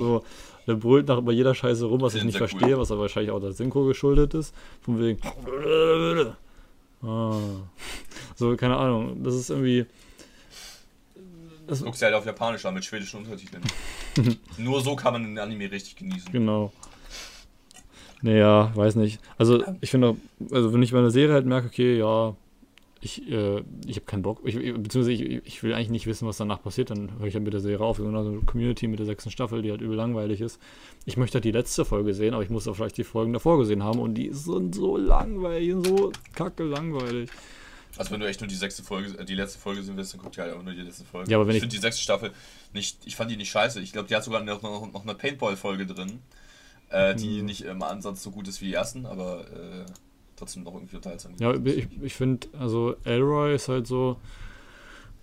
So, 0.00 0.24
der 0.66 0.74
brüllt 0.74 1.08
nach 1.08 1.20
bei 1.20 1.32
jeder 1.32 1.54
Scheiße 1.54 1.84
rum, 1.86 2.00
was 2.00 2.14
ich 2.14 2.24
nicht 2.24 2.38
verstehe, 2.38 2.74
cool. 2.74 2.78
was 2.80 2.90
aber 2.90 3.02
wahrscheinlich 3.02 3.30
auch 3.30 3.40
der 3.40 3.52
Synchro 3.52 3.84
geschuldet 3.84 4.34
ist. 4.34 4.54
Von 4.82 4.98
wegen. 5.00 5.18
Ah. 7.02 7.38
So, 8.34 8.56
keine 8.56 8.76
Ahnung. 8.76 9.22
Das 9.22 9.34
ist 9.34 9.50
irgendwie. 9.50 9.86
Das, 11.66 11.82
Guckst 11.82 12.00
du 12.00 12.06
halt 12.06 12.14
auf 12.14 12.24
Japanisch 12.24 12.64
an 12.64 12.74
mit 12.74 12.84
schwedischen 12.84 13.18
Untertiteln. 13.18 13.62
Nur 14.58 14.80
so 14.80 14.94
kann 14.94 15.12
man 15.12 15.22
den 15.24 15.38
Anime 15.38 15.70
richtig 15.70 15.96
genießen. 15.96 16.30
Genau. 16.32 16.72
Naja, 18.22 18.70
weiß 18.74 18.94
nicht. 18.96 19.20
Also 19.36 19.62
ich 19.80 19.90
finde, 19.90 20.08
auch- 20.10 20.16
also 20.52 20.72
wenn 20.72 20.82
ich 20.82 20.92
bei 20.92 20.98
einer 20.98 21.10
Serie 21.10 21.34
halt 21.34 21.46
merke, 21.46 21.66
okay, 21.66 21.98
ja, 21.98 22.34
ich, 23.00 23.30
äh, 23.30 23.62
ich 23.86 23.96
habe 23.96 24.06
keinen 24.06 24.22
Bock, 24.22 24.40
ich, 24.44 24.54
beziehungsweise 24.56 25.12
ich, 25.12 25.46
ich 25.46 25.62
will 25.62 25.74
eigentlich 25.74 25.90
nicht 25.90 26.06
wissen, 26.06 26.26
was 26.26 26.38
danach 26.38 26.62
passiert, 26.62 26.90
dann 26.90 27.18
höre 27.18 27.26
ich 27.26 27.34
halt 27.34 27.44
mit 27.44 27.52
der 27.52 27.60
Serie 27.60 27.84
auf. 27.84 27.98
So 27.98 28.06
eine 28.08 28.40
Community 28.46 28.88
mit 28.88 28.98
der 28.98 29.06
sechsten 29.06 29.30
Staffel, 29.30 29.62
die 29.62 29.70
halt 29.70 29.80
übel 29.82 29.96
langweilig 29.96 30.40
ist. 30.40 30.60
Ich 31.04 31.16
möchte 31.16 31.34
halt 31.36 31.44
die 31.44 31.52
letzte 31.52 31.84
Folge 31.84 32.14
sehen, 32.14 32.34
aber 32.34 32.42
ich 32.42 32.50
muss 32.50 32.66
auch 32.66 32.74
vielleicht 32.74 32.96
die 32.96 33.04
Folgen 33.04 33.32
davor 33.32 33.58
gesehen 33.58 33.82
haben 33.82 33.98
und 34.00 34.14
die 34.14 34.30
sind 34.32 34.74
so 34.74 34.96
langweilig, 34.96 35.74
so 35.86 36.10
kacke 36.34 36.64
langweilig. 36.64 37.30
Also 37.98 38.10
wenn 38.10 38.20
du 38.20 38.26
echt 38.28 38.40
nur 38.40 38.48
die 38.48 38.54
sechste 38.56 38.82
Folge, 38.82 39.18
äh, 39.18 39.24
die 39.24 39.34
letzte 39.34 39.58
Folge 39.58 39.82
sehen 39.82 39.96
willst, 39.96 40.12
dann 40.12 40.20
guck 40.20 40.32
dir 40.32 40.42
halt 40.42 40.54
auch 40.54 40.62
nur 40.62 40.74
die 40.74 40.82
letzte 40.82 41.04
Folge. 41.04 41.30
Ja, 41.30 41.36
aber 41.38 41.46
wenn 41.46 41.52
ich 41.52 41.56
ich- 41.58 41.62
finde 41.62 41.76
die 41.76 41.80
sechste 41.80 42.02
Staffel 42.02 42.30
nicht, 42.74 42.98
ich 43.06 43.16
fand 43.16 43.30
die 43.30 43.36
nicht 43.36 43.50
scheiße. 43.50 43.80
Ich 43.80 43.92
glaube, 43.92 44.08
die 44.08 44.14
hat 44.14 44.24
sogar 44.24 44.42
noch, 44.42 44.62
noch, 44.62 44.92
noch 44.92 45.02
eine 45.02 45.14
Paintball-Folge 45.14 45.86
drin, 45.86 46.20
äh, 46.90 47.14
die 47.14 47.38
Hm. 47.38 47.46
nicht 47.46 47.62
im 47.62 47.82
Ansatz 47.82 48.22
so 48.22 48.30
gut 48.30 48.48
ist 48.48 48.60
wie 48.60 48.66
die 48.66 48.74
ersten, 48.74 49.06
aber 49.06 49.46
äh, 49.50 49.84
trotzdem 50.36 50.62
noch 50.62 50.74
irgendwie 50.74 50.96
unterhaltsam. 50.96 51.32
Ja, 51.38 51.54
ich, 51.54 51.88
ich 52.00 52.14
finde, 52.14 52.48
also 52.58 52.96
Elroy 53.04 53.54
ist 53.54 53.68
halt 53.68 53.86
so, 53.86 54.18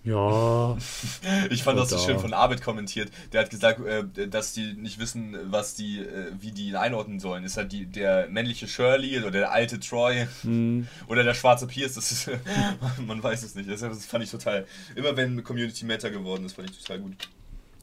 ja, 0.04 0.76
Ich 1.50 1.62
fand 1.62 1.78
das 1.78 1.88
so 1.88 1.98
schön 1.98 2.18
von 2.18 2.34
Arbeit 2.34 2.62
kommentiert. 2.62 3.10
Der 3.32 3.40
hat 3.40 3.50
gesagt, 3.50 3.80
äh, 3.80 4.28
dass 4.28 4.52
die 4.52 4.74
nicht 4.74 4.98
wissen, 4.98 5.34
was 5.46 5.74
die, 5.74 6.00
äh, 6.00 6.30
wie 6.38 6.52
die 6.52 6.68
ihn 6.68 6.76
einordnen 6.76 7.20
sollen. 7.20 7.42
Ist 7.42 7.56
halt 7.56 7.72
die, 7.72 7.86
der 7.86 8.28
männliche 8.28 8.68
Shirley 8.68 9.18
oder 9.18 9.30
der 9.30 9.52
alte 9.52 9.80
Troy 9.80 10.26
hm, 10.42 10.86
oder 11.08 11.24
der 11.24 11.32
schwarze 11.32 11.66
Pierce. 11.66 11.94
Das 11.94 12.12
ist, 12.12 12.30
man 13.06 13.22
weiß 13.22 13.42
es 13.44 13.54
nicht. 13.54 13.70
Das, 13.70 13.80
fand 14.04 14.22
ich 14.22 14.30
total. 14.30 14.66
Immer 14.94 15.16
wenn 15.16 15.42
Community 15.42 15.86
Meta 15.86 16.10
geworden 16.10 16.44
ist, 16.44 16.54
fand 16.54 16.70
ich 16.70 16.78
total 16.78 17.00
gut. 17.00 17.16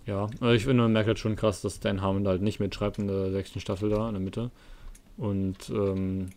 Ja, 0.06 0.28
also 0.40 0.52
ich 0.52 0.66
finde, 0.66 0.84
man 0.84 0.94
merkt 0.94 1.08
halt 1.08 1.20
schon 1.20 1.36
krass, 1.36 1.62
dass 1.62 1.80
Dan 1.80 2.04
Harmon 2.04 2.28
halt 2.28 2.44
nicht 2.44 2.60
mitschreibt 2.60 3.00
in 3.00 3.08
der 3.08 3.32
sechsten 3.32 3.60
Staffel 3.60 3.90
da 3.90 4.08
in 4.08 4.14
der 4.14 4.22
Mitte. 4.22 4.52
Und 5.18 5.70
ähm, 5.70 6.30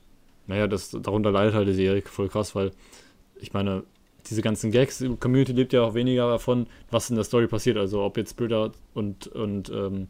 naja, 0.46 0.66
das, 0.66 0.90
darunter 0.90 1.30
leidet 1.30 1.54
halt 1.54 1.68
die 1.68 1.74
Serie 1.74 2.02
voll 2.02 2.28
krass, 2.28 2.54
weil 2.54 2.70
ich 3.40 3.52
meine, 3.52 3.82
diese 4.28 4.42
ganzen 4.42 4.70
Gags, 4.70 4.98
die 4.98 5.14
Community 5.16 5.52
lebt 5.52 5.72
ja 5.72 5.82
auch 5.82 5.94
weniger 5.94 6.28
davon, 6.28 6.66
was 6.90 7.10
in 7.10 7.16
der 7.16 7.24
Story 7.24 7.46
passiert. 7.46 7.76
Also 7.76 8.02
ob 8.02 8.16
jetzt 8.16 8.36
Britta 8.36 8.70
und, 8.94 9.26
und, 9.28 9.70
ähm, 9.70 10.08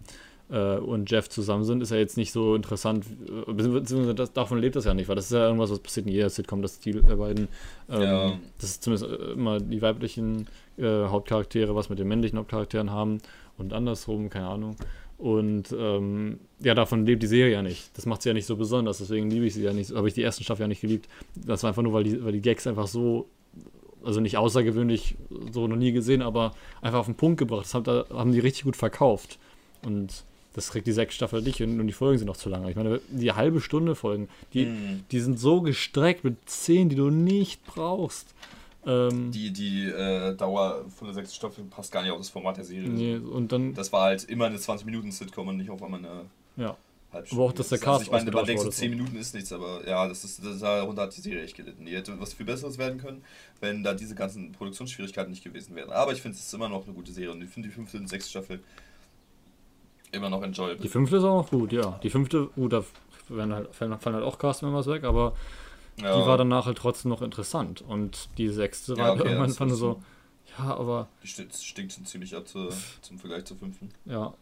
äh, 0.51 0.77
und 0.77 1.11
Jeff 1.11 1.29
zusammen 1.29 1.65
sind, 1.65 1.83
ist 1.83 1.91
ja 1.91 1.97
jetzt 1.97 2.17
nicht 2.17 2.31
so 2.31 2.55
interessant, 2.55 3.05
beziehungsweise 3.47 4.15
das, 4.15 4.33
davon 4.33 4.59
lebt 4.59 4.77
das 4.77 4.85
ja 4.85 4.95
nicht, 4.95 5.09
weil 5.09 5.17
das 5.17 5.27
ist 5.27 5.33
ja 5.33 5.47
irgendwas, 5.47 5.71
was 5.71 5.81
passiert 5.81 6.07
in 6.07 6.13
jeder 6.13 6.31
Sitcom, 6.31 6.63
dass 6.63 6.79
die 6.79 6.91
äh, 6.91 7.01
beiden, 7.17 7.49
ähm, 7.91 8.03
Ja. 8.03 8.39
das 8.61 8.71
ist 8.71 8.85
zumindest 8.85 9.11
äh, 9.11 9.33
immer 9.33 9.59
die 9.59 9.83
weiblichen 9.83 10.47
äh, 10.77 11.07
Hauptcharaktere, 11.07 11.75
was 11.75 11.89
mit 11.89 11.99
den 11.99 12.07
männlichen 12.07 12.39
Hauptcharakteren 12.39 12.91
haben 12.91 13.19
und 13.59 13.73
andersrum, 13.73 14.31
keine 14.31 14.47
Ahnung. 14.49 14.77
Und 15.17 15.75
ähm, 15.79 16.41
ja, 16.61 16.75
davon 16.75 17.07
lebt 17.07 17.23
die 17.23 17.29
Serie 17.29 17.53
ja 17.53 17.63
nicht. 17.63 17.97
Das 17.97 18.05
macht 18.07 18.23
sie 18.23 18.29
ja 18.31 18.35
nicht 18.35 18.47
so 18.47 18.57
besonders, 18.57 18.99
deswegen 18.99 19.31
liebe 19.31 19.47
ich 19.47 19.55
sie 19.55 19.63
ja 19.63 19.73
nicht. 19.73 19.95
Habe 19.95 20.09
ich 20.09 20.15
die 20.15 20.23
ersten 20.23 20.45
Staffel 20.45 20.63
ja 20.63 20.69
nicht 20.69 20.81
geliebt. 20.81 21.09
Das 21.35 21.63
war 21.63 21.69
einfach 21.69 21.83
nur, 21.83 21.93
weil 21.93 22.05
die, 22.05 22.25
weil 22.25 22.33
die 22.33 22.41
Gags 22.41 22.67
einfach 22.67 22.89
so, 22.89 23.29
also 24.05 24.21
nicht 24.21 24.37
außergewöhnlich, 24.37 25.17
so 25.53 25.67
noch 25.69 25.77
nie 25.77 25.93
gesehen, 25.93 26.21
aber 26.21 26.53
einfach 26.83 26.99
auf 26.99 27.07
den 27.07 27.15
Punkt 27.15 27.39
gebracht. 27.39 27.65
Das 27.65 27.75
haben, 27.75 27.85
da 27.85 28.05
haben 28.11 28.33
die 28.33 28.41
richtig 28.41 28.65
gut 28.65 28.77
verkauft. 28.77 29.39
Und 29.85 30.25
das 30.55 30.71
kriegt 30.71 30.87
die 30.87 30.93
sechs 30.93 31.15
Staffel 31.15 31.43
nicht 31.43 31.61
und, 31.63 31.81
und 31.81 31.87
die 31.87 31.93
Folgen 31.93 32.19
sind 32.19 32.27
noch 32.27 32.37
zu 32.37 32.49
lang. 32.49 32.67
Ich 32.69 32.77
meine, 32.77 33.01
die 33.09 33.33
halbe 33.33 33.61
Stunde 33.61 33.95
Folgen, 33.95 34.29
die, 34.53 34.67
Mhm. 34.67 35.05
die 35.11 35.21
sind 35.21 35.39
so 35.39 35.63
gestreckt 35.63 36.25
mit 36.25 36.37
Szenen, 36.49 36.89
die 36.89 36.97
du 36.97 37.11
nicht 37.11 37.65
brauchst. 37.67 38.35
Ähm, 38.87 39.31
Die, 39.31 39.53
die 39.53 39.85
äh, 39.85 40.35
Dauer 40.35 40.85
von 40.89 41.09
der 41.09 41.15
sechsten 41.15 41.35
Staffel 41.35 41.65
passt 41.65 41.93
gar 41.93 42.03
nicht 42.03 42.13
auf 42.13 42.19
das 42.19 42.29
Format 42.29 42.57
der 42.57 42.65
Serie. 42.65 42.89
nee, 42.89 43.17
und 43.17 43.53
dann, 43.53 43.75
Das 43.75 43.93
war 43.93 44.03
halt 44.03 44.25
immer 44.25 44.47
eine 44.47 44.57
20-Minuten-Sitcom 44.57 45.49
und 45.49 45.57
nicht 45.57 45.71
auf 45.71 45.83
einmal 45.83 46.01
eine 46.01 46.27
ja. 46.57 46.77
halbe 47.13 47.29
Aber 47.33 47.43
auch, 47.43 47.53
dass 47.53 47.69
der 47.69 47.79
Also 47.79 47.91
Cast 47.91 48.03
ich 48.05 48.11
meine, 48.11 48.31
man 48.31 48.45
denkt 48.45 48.61
so 48.61 48.67
wurde, 48.67 48.77
10 48.77 48.91
Minuten 48.91 49.17
ist 49.17 49.35
nichts, 49.35 49.53
aber 49.53 49.87
ja, 49.89 50.07
das 50.07 50.25
ist, 50.25 50.45
das, 50.45 50.61
darunter 50.61 51.03
hat 51.03 51.17
die 51.17 51.21
Serie 51.21 51.43
echt 51.43 51.57
gelitten. 51.57 51.87
Die 51.87 51.95
hätte 51.95 52.19
was 52.21 52.35
viel 52.35 52.47
Besseres 52.47 52.79
werden 52.79 52.99
können, 52.99 53.23
wenn 53.61 53.83
da 53.83 53.95
diese 53.95 54.15
ganzen 54.15 54.53
Produktionsschwierigkeiten 54.53 55.31
nicht 55.31 55.45
gewesen 55.45 55.75
wären. 55.77 55.91
Aber 55.91 56.13
ich 56.13 56.23
finde, 56.23 56.37
es 56.37 56.45
ist 56.45 56.55
immer 56.55 56.69
noch 56.69 56.85
eine 56.85 56.95
gute 56.95 57.13
Serie 57.13 57.33
und 57.33 57.43
ich 57.43 57.51
finde 57.51 57.69
die 57.69 57.75
fünfte 57.75 57.99
und 57.99 58.09
sechste 58.09 58.31
Staffel 58.31 58.61
immer 60.13 60.31
noch 60.31 60.43
enjoyable. 60.43 60.83
Die 60.83 60.89
fünfte 60.89 61.17
ist 61.17 61.25
auch 61.25 61.43
noch 61.43 61.51
gut, 61.51 61.73
ja. 61.73 61.99
Die 62.03 62.11
fünfte, 62.11 62.47
gut, 62.55 62.73
da 62.73 62.85
werden 63.29 63.53
halt, 63.53 63.75
fallen 63.75 63.99
fallen 63.99 64.17
halt 64.17 64.25
auch 64.25 64.39
Cast-Members 64.39 64.87
weg, 64.87 65.05
aber 65.05 65.35
ja, 66.03 66.21
die 66.21 66.27
war 66.27 66.37
danach 66.37 66.67
halt 66.67 66.79
trotzdem 66.79 67.11
noch 67.11 67.23
interessant. 67.23 67.83
Und 67.83 68.29
die 68.39 68.49
sechste 68.49 68.95
Ja, 68.95 69.05
war 69.05 69.13
okay, 69.13 69.29
irgendwann 69.29 69.71
ist 69.71 69.79
so, 69.79 70.03
ja, 70.59 70.77
aber 70.77 71.09
die 71.23 71.29
stinkt, 71.29 71.55
stinkt 71.55 71.93
schon 71.93 72.05
ziemlich 72.07 72.35
ab 72.35 72.47
zu, 72.47 72.69
zum 73.03 73.19
Vergleich 73.19 73.45
zur 73.45 73.57
fünften. 73.57 73.91
ja. 74.05 74.35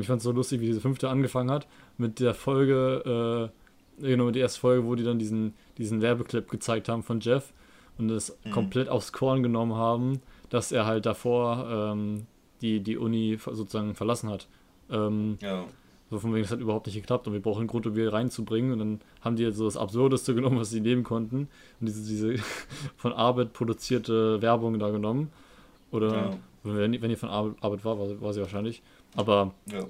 Ich 0.00 0.08
fand 0.08 0.18
es 0.18 0.24
so 0.24 0.32
lustig, 0.32 0.60
wie 0.60 0.66
diese 0.66 0.80
fünfte 0.80 1.08
angefangen 1.08 1.48
hat 1.48 1.68
mit 1.96 2.18
der 2.18 2.34
Folge, 2.34 3.52
äh, 4.00 4.02
genau, 4.02 4.32
die 4.32 4.40
erste 4.40 4.58
Folge, 4.58 4.84
wo 4.84 4.96
die 4.96 5.04
dann 5.04 5.20
diesen, 5.20 5.54
diesen 5.78 6.02
Werbeclip 6.02 6.50
gezeigt 6.50 6.88
haben 6.88 7.04
von 7.04 7.20
Jeff 7.20 7.52
und 7.96 8.10
es 8.10 8.36
Mhm. 8.44 8.50
komplett 8.50 8.88
aufs 8.88 9.12
Korn 9.12 9.44
genommen 9.44 9.76
haben, 9.76 10.20
dass 10.50 10.72
er 10.72 10.86
halt 10.86 11.06
davor 11.06 11.68
ähm, 11.70 12.26
die, 12.62 12.80
die 12.80 12.96
Uni 12.96 13.38
sozusagen 13.40 13.94
verlassen 13.94 14.28
hat. 14.28 14.48
Ähm, 14.90 15.38
Ja, 15.40 15.66
So 16.10 16.18
von 16.20 16.32
wegen, 16.32 16.42
das 16.44 16.52
hat 16.52 16.60
überhaupt 16.60 16.86
nicht 16.86 16.94
geklappt 16.94 17.26
und 17.26 17.32
wir 17.32 17.40
brauchen 17.42 17.60
einen 17.60 17.66
Grund, 17.68 17.86
um 17.86 17.96
wieder 17.96 18.12
reinzubringen. 18.12 18.72
Und 18.72 18.78
dann 18.78 19.00
haben 19.22 19.36
die 19.36 19.42
jetzt 19.42 19.56
so 19.56 19.64
das 19.64 19.76
Absurdeste 19.76 20.34
genommen, 20.36 20.58
was 20.60 20.70
sie 20.70 20.80
nehmen 20.80 21.02
konnten. 21.02 21.48
Und 21.80 21.86
diese, 21.88 22.08
diese 22.08 22.34
von 22.96 23.12
Arbeit 23.12 23.52
produzierte 23.52 24.40
Werbung 24.40 24.78
da 24.78 24.90
genommen. 24.90 25.30
Oder 25.90 26.14
Ja. 26.14 26.30
wenn, 26.62 27.00
wenn 27.02 27.08
die 27.10 27.16
von 27.16 27.28
Arbeit, 27.28 27.54
Arbeit 27.60 27.84
war, 27.84 27.98
war, 27.98 28.20
war 28.20 28.32
sie 28.32 28.40
wahrscheinlich. 28.40 28.82
Aber 29.16 29.52
ja. 29.72 29.80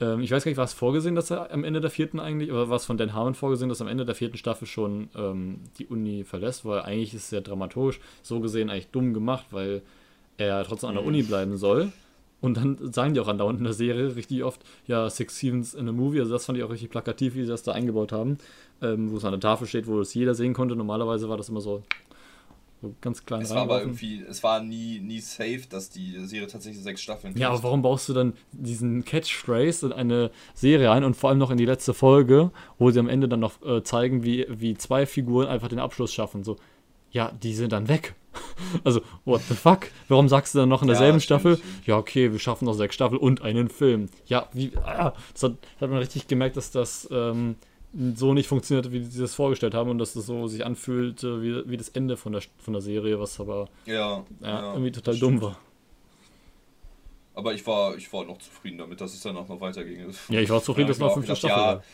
ähm, 0.00 0.20
ich 0.20 0.30
weiß 0.30 0.44
gar 0.44 0.50
nicht, 0.50 0.56
war 0.58 0.64
es 0.64 0.72
vorgesehen, 0.72 1.14
dass 1.14 1.30
er 1.30 1.50
am 1.52 1.64
Ende 1.64 1.80
der 1.82 1.90
vierten 1.90 2.20
eigentlich, 2.20 2.50
oder 2.50 2.68
war 2.70 2.76
es 2.76 2.86
von 2.86 2.96
Dan 2.96 3.12
Harmon 3.12 3.34
vorgesehen, 3.34 3.68
dass 3.68 3.80
am 3.82 3.88
Ende 3.88 4.06
der 4.06 4.14
vierten 4.14 4.36
Staffel 4.38 4.66
schon 4.66 5.08
ähm, 5.14 5.60
die 5.78 5.86
Uni 5.86 6.24
verlässt? 6.24 6.64
Weil 6.64 6.80
eigentlich 6.82 7.12
ist 7.14 7.24
es 7.26 7.30
ja 7.32 7.40
dramaturgisch 7.40 8.00
so 8.22 8.40
gesehen 8.40 8.70
eigentlich 8.70 8.88
dumm 8.88 9.12
gemacht, 9.12 9.46
weil 9.50 9.82
er 10.38 10.64
trotzdem 10.64 10.88
an 10.90 10.94
der 10.94 11.02
Mhm. 11.02 11.08
Uni 11.08 11.22
bleiben 11.22 11.56
soll. 11.58 11.92
Und 12.40 12.56
dann 12.56 12.92
sagen 12.92 13.14
die 13.14 13.20
auch 13.20 13.28
andauernd 13.28 13.58
in 13.58 13.64
der 13.64 13.72
Serie 13.72 14.14
richtig 14.14 14.44
oft, 14.44 14.62
ja, 14.86 15.10
Six 15.10 15.38
Seasons 15.38 15.74
in 15.74 15.88
a 15.88 15.92
Movie. 15.92 16.20
Also 16.20 16.32
das 16.32 16.46
fand 16.46 16.56
ich 16.56 16.64
auch 16.64 16.70
richtig 16.70 16.90
plakativ, 16.90 17.34
wie 17.34 17.42
sie 17.42 17.48
das 17.48 17.64
da 17.64 17.72
eingebaut 17.72 18.12
haben. 18.12 18.38
Ähm, 18.80 19.10
wo 19.10 19.16
es 19.16 19.24
an 19.24 19.32
der 19.32 19.40
Tafel 19.40 19.66
steht, 19.66 19.88
wo 19.88 20.00
es 20.00 20.14
jeder 20.14 20.34
sehen 20.34 20.54
konnte. 20.54 20.76
Normalerweise 20.76 21.28
war 21.28 21.36
das 21.36 21.48
immer 21.48 21.60
so, 21.60 21.82
so 22.80 22.94
ganz 23.00 23.26
klein 23.26 23.42
Es 23.42 23.50
war 23.50 23.62
aber 23.62 23.80
irgendwie, 23.80 24.22
es 24.22 24.44
war 24.44 24.62
nie, 24.62 25.00
nie 25.00 25.18
safe, 25.18 25.62
dass 25.68 25.90
die 25.90 26.16
Serie 26.26 26.46
tatsächlich 26.46 26.84
sechs 26.84 27.00
Staffeln 27.00 27.36
Ja, 27.36 27.50
aber 27.50 27.64
warum 27.64 27.82
baust 27.82 28.08
du 28.08 28.12
dann 28.12 28.34
diesen 28.52 29.04
Catchphrase 29.04 29.86
in 29.86 29.92
eine 29.92 30.30
Serie 30.54 30.92
ein 30.92 31.02
und 31.02 31.16
vor 31.16 31.30
allem 31.30 31.40
noch 31.40 31.50
in 31.50 31.56
die 31.56 31.66
letzte 31.66 31.92
Folge, 31.92 32.52
wo 32.78 32.92
sie 32.92 33.00
am 33.00 33.08
Ende 33.08 33.28
dann 33.28 33.40
noch 33.40 33.60
äh, 33.66 33.82
zeigen, 33.82 34.22
wie, 34.22 34.46
wie 34.48 34.76
zwei 34.76 35.06
Figuren 35.06 35.48
einfach 35.48 35.66
den 35.66 35.80
Abschluss 35.80 36.12
schaffen? 36.12 36.44
So, 36.44 36.56
ja, 37.10 37.32
die 37.42 37.54
sind 37.54 37.72
dann 37.72 37.88
weg. 37.88 38.14
Also, 38.84 39.00
what 39.24 39.40
the 39.48 39.54
fuck? 39.54 39.86
Warum 40.08 40.28
sagst 40.28 40.54
du 40.54 40.58
dann 40.58 40.68
noch 40.68 40.82
in 40.82 40.88
derselben 40.88 41.18
Ja, 41.18 41.20
Staffel, 41.20 41.60
ja, 41.86 41.96
okay, 41.96 42.32
wir 42.32 42.38
schaffen 42.38 42.64
noch 42.66 42.74
sechs 42.74 42.94
Staffeln 42.94 43.20
und 43.20 43.42
einen 43.42 43.68
Film. 43.68 44.08
Ja, 44.26 44.48
wie, 44.52 44.72
ah, 44.84 45.12
das 45.32 45.42
hat, 45.44 45.52
hat 45.80 45.90
man 45.90 45.98
richtig 45.98 46.26
gemerkt, 46.28 46.56
dass 46.56 46.70
das 46.70 47.08
ähm, 47.10 47.56
so 48.14 48.34
nicht 48.34 48.48
funktioniert, 48.48 48.92
wie 48.92 49.02
sie 49.04 49.20
das 49.20 49.34
vorgestellt 49.34 49.74
haben 49.74 49.90
und 49.90 49.98
dass 49.98 50.12
das 50.12 50.26
so 50.26 50.46
sich 50.46 50.64
anfühlt 50.64 51.22
äh, 51.24 51.42
wie, 51.42 51.70
wie 51.70 51.76
das 51.76 51.88
Ende 51.90 52.16
von 52.16 52.32
der, 52.32 52.42
von 52.58 52.74
der 52.74 52.82
Serie, 52.82 53.18
was 53.18 53.40
aber 53.40 53.68
Ja, 53.86 54.24
ja, 54.40 54.72
irgendwie 54.72 54.92
total 54.92 55.16
dumm 55.18 55.40
war. 55.40 55.58
Aber 57.34 57.54
ich 57.54 57.64
war, 57.66 57.96
ich 57.96 58.12
war 58.12 58.24
noch 58.24 58.38
zufrieden 58.38 58.78
damit, 58.78 59.00
dass 59.00 59.14
es 59.14 59.22
danach 59.22 59.46
noch 59.48 59.60
weiterging. 59.60 60.12
Ja, 60.28 60.40
ich 60.40 60.50
war 60.50 60.60
zufrieden, 60.60 60.88
dass 60.88 60.98
noch 60.98 61.08
ich 61.08 61.14
fünfte 61.14 61.32
auch 61.32 61.36
Staffel 61.36 61.56
gedacht, 61.56 61.76
war. 61.76 61.84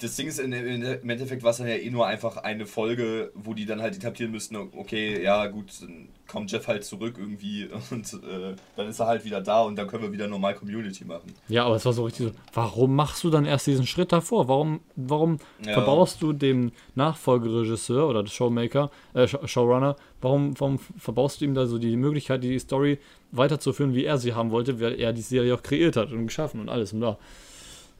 Das 0.00 0.16
Ding 0.16 0.28
ist, 0.28 0.38
in, 0.40 0.52
in, 0.52 0.82
im 0.82 1.10
Endeffekt 1.10 1.42
war 1.42 1.50
es 1.50 1.58
dann 1.58 1.68
ja 1.68 1.74
eh 1.74 1.90
nur 1.90 2.06
einfach 2.06 2.38
eine 2.38 2.64
Folge, 2.66 3.30
wo 3.34 3.52
die 3.54 3.66
dann 3.66 3.82
halt 3.82 3.94
etablieren 3.96 4.32
müssten, 4.32 4.56
okay, 4.56 5.22
ja 5.22 5.46
gut, 5.46 5.66
dann 5.82 6.08
kommt 6.26 6.50
Jeff 6.50 6.66
halt 6.68 6.84
zurück 6.84 7.16
irgendwie 7.18 7.68
und 7.90 8.12
äh, 8.14 8.54
dann 8.76 8.88
ist 8.88 8.98
er 9.00 9.06
halt 9.06 9.24
wieder 9.24 9.40
da 9.40 9.62
und 9.62 9.76
dann 9.76 9.86
können 9.86 10.04
wir 10.04 10.12
wieder 10.12 10.26
normal 10.26 10.54
Community 10.54 11.04
machen. 11.04 11.32
Ja, 11.48 11.66
aber 11.66 11.76
es 11.76 11.84
war 11.84 11.92
so 11.92 12.04
richtig 12.04 12.28
so, 12.28 12.32
warum 12.54 12.96
machst 12.96 13.22
du 13.24 13.30
dann 13.30 13.44
erst 13.44 13.66
diesen 13.66 13.86
Schritt 13.86 14.10
davor? 14.12 14.48
Warum, 14.48 14.80
warum 14.96 15.38
Ja. 15.66 15.74
verbaust 15.74 16.22
du 16.22 16.32
dem 16.32 16.72
Nachfolgeregisseur 16.94 18.08
oder 18.08 18.26
Showmaker, 18.26 18.90
äh, 19.14 19.26
Show- 19.28 19.46
Showrunner, 19.46 19.96
warum, 20.20 20.58
warum 20.58 20.78
verbaust 20.78 21.40
du 21.40 21.44
ihm 21.44 21.54
da 21.54 21.66
so 21.66 21.78
die 21.78 21.96
Möglichkeit, 21.96 22.42
die 22.42 22.58
Story 22.58 22.98
weiterzuführen, 23.32 23.94
wie 23.94 24.04
er 24.04 24.18
sie 24.18 24.34
haben 24.34 24.50
wollte, 24.50 24.80
weil 24.80 24.98
er 24.98 25.12
die 25.12 25.20
Serie 25.22 25.54
auch 25.54 25.62
kreiert 25.62 25.96
hat 25.96 26.10
und 26.12 26.26
geschaffen 26.26 26.60
und 26.60 26.68
alles 26.68 26.92
und 26.92 27.00
da. 27.00 27.18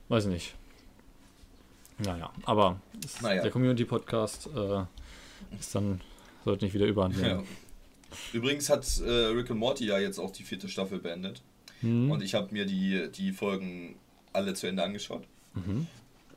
Weiß 0.08 0.26
nicht. 0.26 0.54
Naja, 2.04 2.32
aber 2.44 2.80
Naja. 3.22 3.42
der 3.42 3.50
Community-Podcast 3.50 4.48
äh, 4.54 4.84
ist 5.58 5.74
dann, 5.74 6.00
sollte 6.44 6.64
nicht 6.64 6.74
wieder 6.74 6.86
überhand 6.86 7.16
Ja. 7.16 7.28
nehmen. 7.36 7.46
Übrigens 8.32 8.68
hat 8.70 8.86
äh, 9.00 9.08
Rick 9.08 9.50
and 9.50 9.60
Morty 9.60 9.86
ja 9.86 9.98
jetzt 9.98 10.18
auch 10.18 10.30
die 10.32 10.42
vierte 10.42 10.68
Staffel 10.68 10.98
beendet. 10.98 11.42
Mhm. 11.82 12.10
Und 12.10 12.22
ich 12.22 12.34
habe 12.34 12.52
mir 12.52 12.66
die, 12.66 13.08
die 13.12 13.32
Folgen 13.32 13.96
alle 14.32 14.54
zu 14.54 14.66
Ende 14.66 14.82
angeschaut. 14.82 15.24
Mhm. 15.54 15.86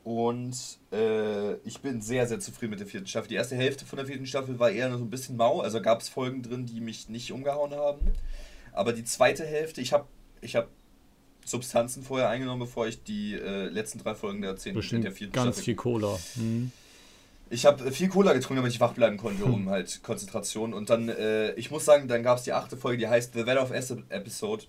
Und 0.04 0.54
äh, 0.92 1.54
ich 1.66 1.80
bin 1.80 2.00
sehr, 2.02 2.26
sehr 2.26 2.38
zufrieden 2.38 2.70
mit 2.70 2.80
der 2.80 2.86
vierten 2.86 3.06
Staffel. 3.06 3.28
Die 3.28 3.34
erste 3.36 3.56
Hälfte 3.56 3.86
von 3.86 3.96
der 3.96 4.06
vierten 4.06 4.26
Staffel 4.26 4.58
war 4.58 4.70
eher 4.70 4.90
so 4.96 5.02
ein 5.02 5.10
bisschen 5.10 5.36
mau. 5.36 5.60
Also 5.60 5.80
gab 5.80 6.00
es 6.00 6.08
Folgen 6.10 6.42
drin, 6.42 6.66
die 6.66 6.80
mich 6.80 7.08
nicht 7.08 7.32
umgehauen 7.32 7.72
haben. 7.72 8.12
Aber 8.72 8.92
die 8.92 9.04
zweite 9.04 9.44
Hälfte, 9.46 9.80
ich 9.80 9.92
habe 9.92 10.06
ich 10.42 10.56
hab 10.56 10.68
Substanzen 11.44 12.02
vorher 12.02 12.28
eingenommen, 12.28 12.60
bevor 12.60 12.86
ich 12.86 13.02
die 13.02 13.34
äh, 13.34 13.68
letzten 13.68 13.98
drei 13.98 14.14
Folgen 14.14 14.42
der, 14.42 14.56
zehnten, 14.56 14.78
Bestimmt 14.78 15.04
der 15.04 15.12
vierten 15.12 15.32
ganz 15.32 15.56
Staffel 15.56 15.64
viel 15.64 15.74
Cola. 15.74 16.18
Mhm. 16.36 16.72
ich 17.50 17.66
habe 17.66 17.92
viel 17.92 18.08
Cola 18.08 18.32
getrunken, 18.32 18.56
damit 18.56 18.72
ich 18.72 18.80
wach 18.80 18.92
bleiben 18.92 19.16
konnte, 19.16 19.44
um 19.44 19.68
halt 19.68 20.02
Konzentration. 20.02 20.72
Und 20.72 20.90
dann, 20.90 21.08
äh, 21.08 21.52
ich 21.54 21.70
muss 21.70 21.84
sagen, 21.84 22.08
dann 22.08 22.22
gab 22.22 22.38
es 22.38 22.44
die 22.44 22.52
achte 22.52 22.76
Folge, 22.76 22.98
die 22.98 23.08
heißt 23.08 23.34
The 23.34 23.46
Weather 23.46 23.62
of 23.62 23.70
S 23.70 23.90
Episode. 24.08 24.64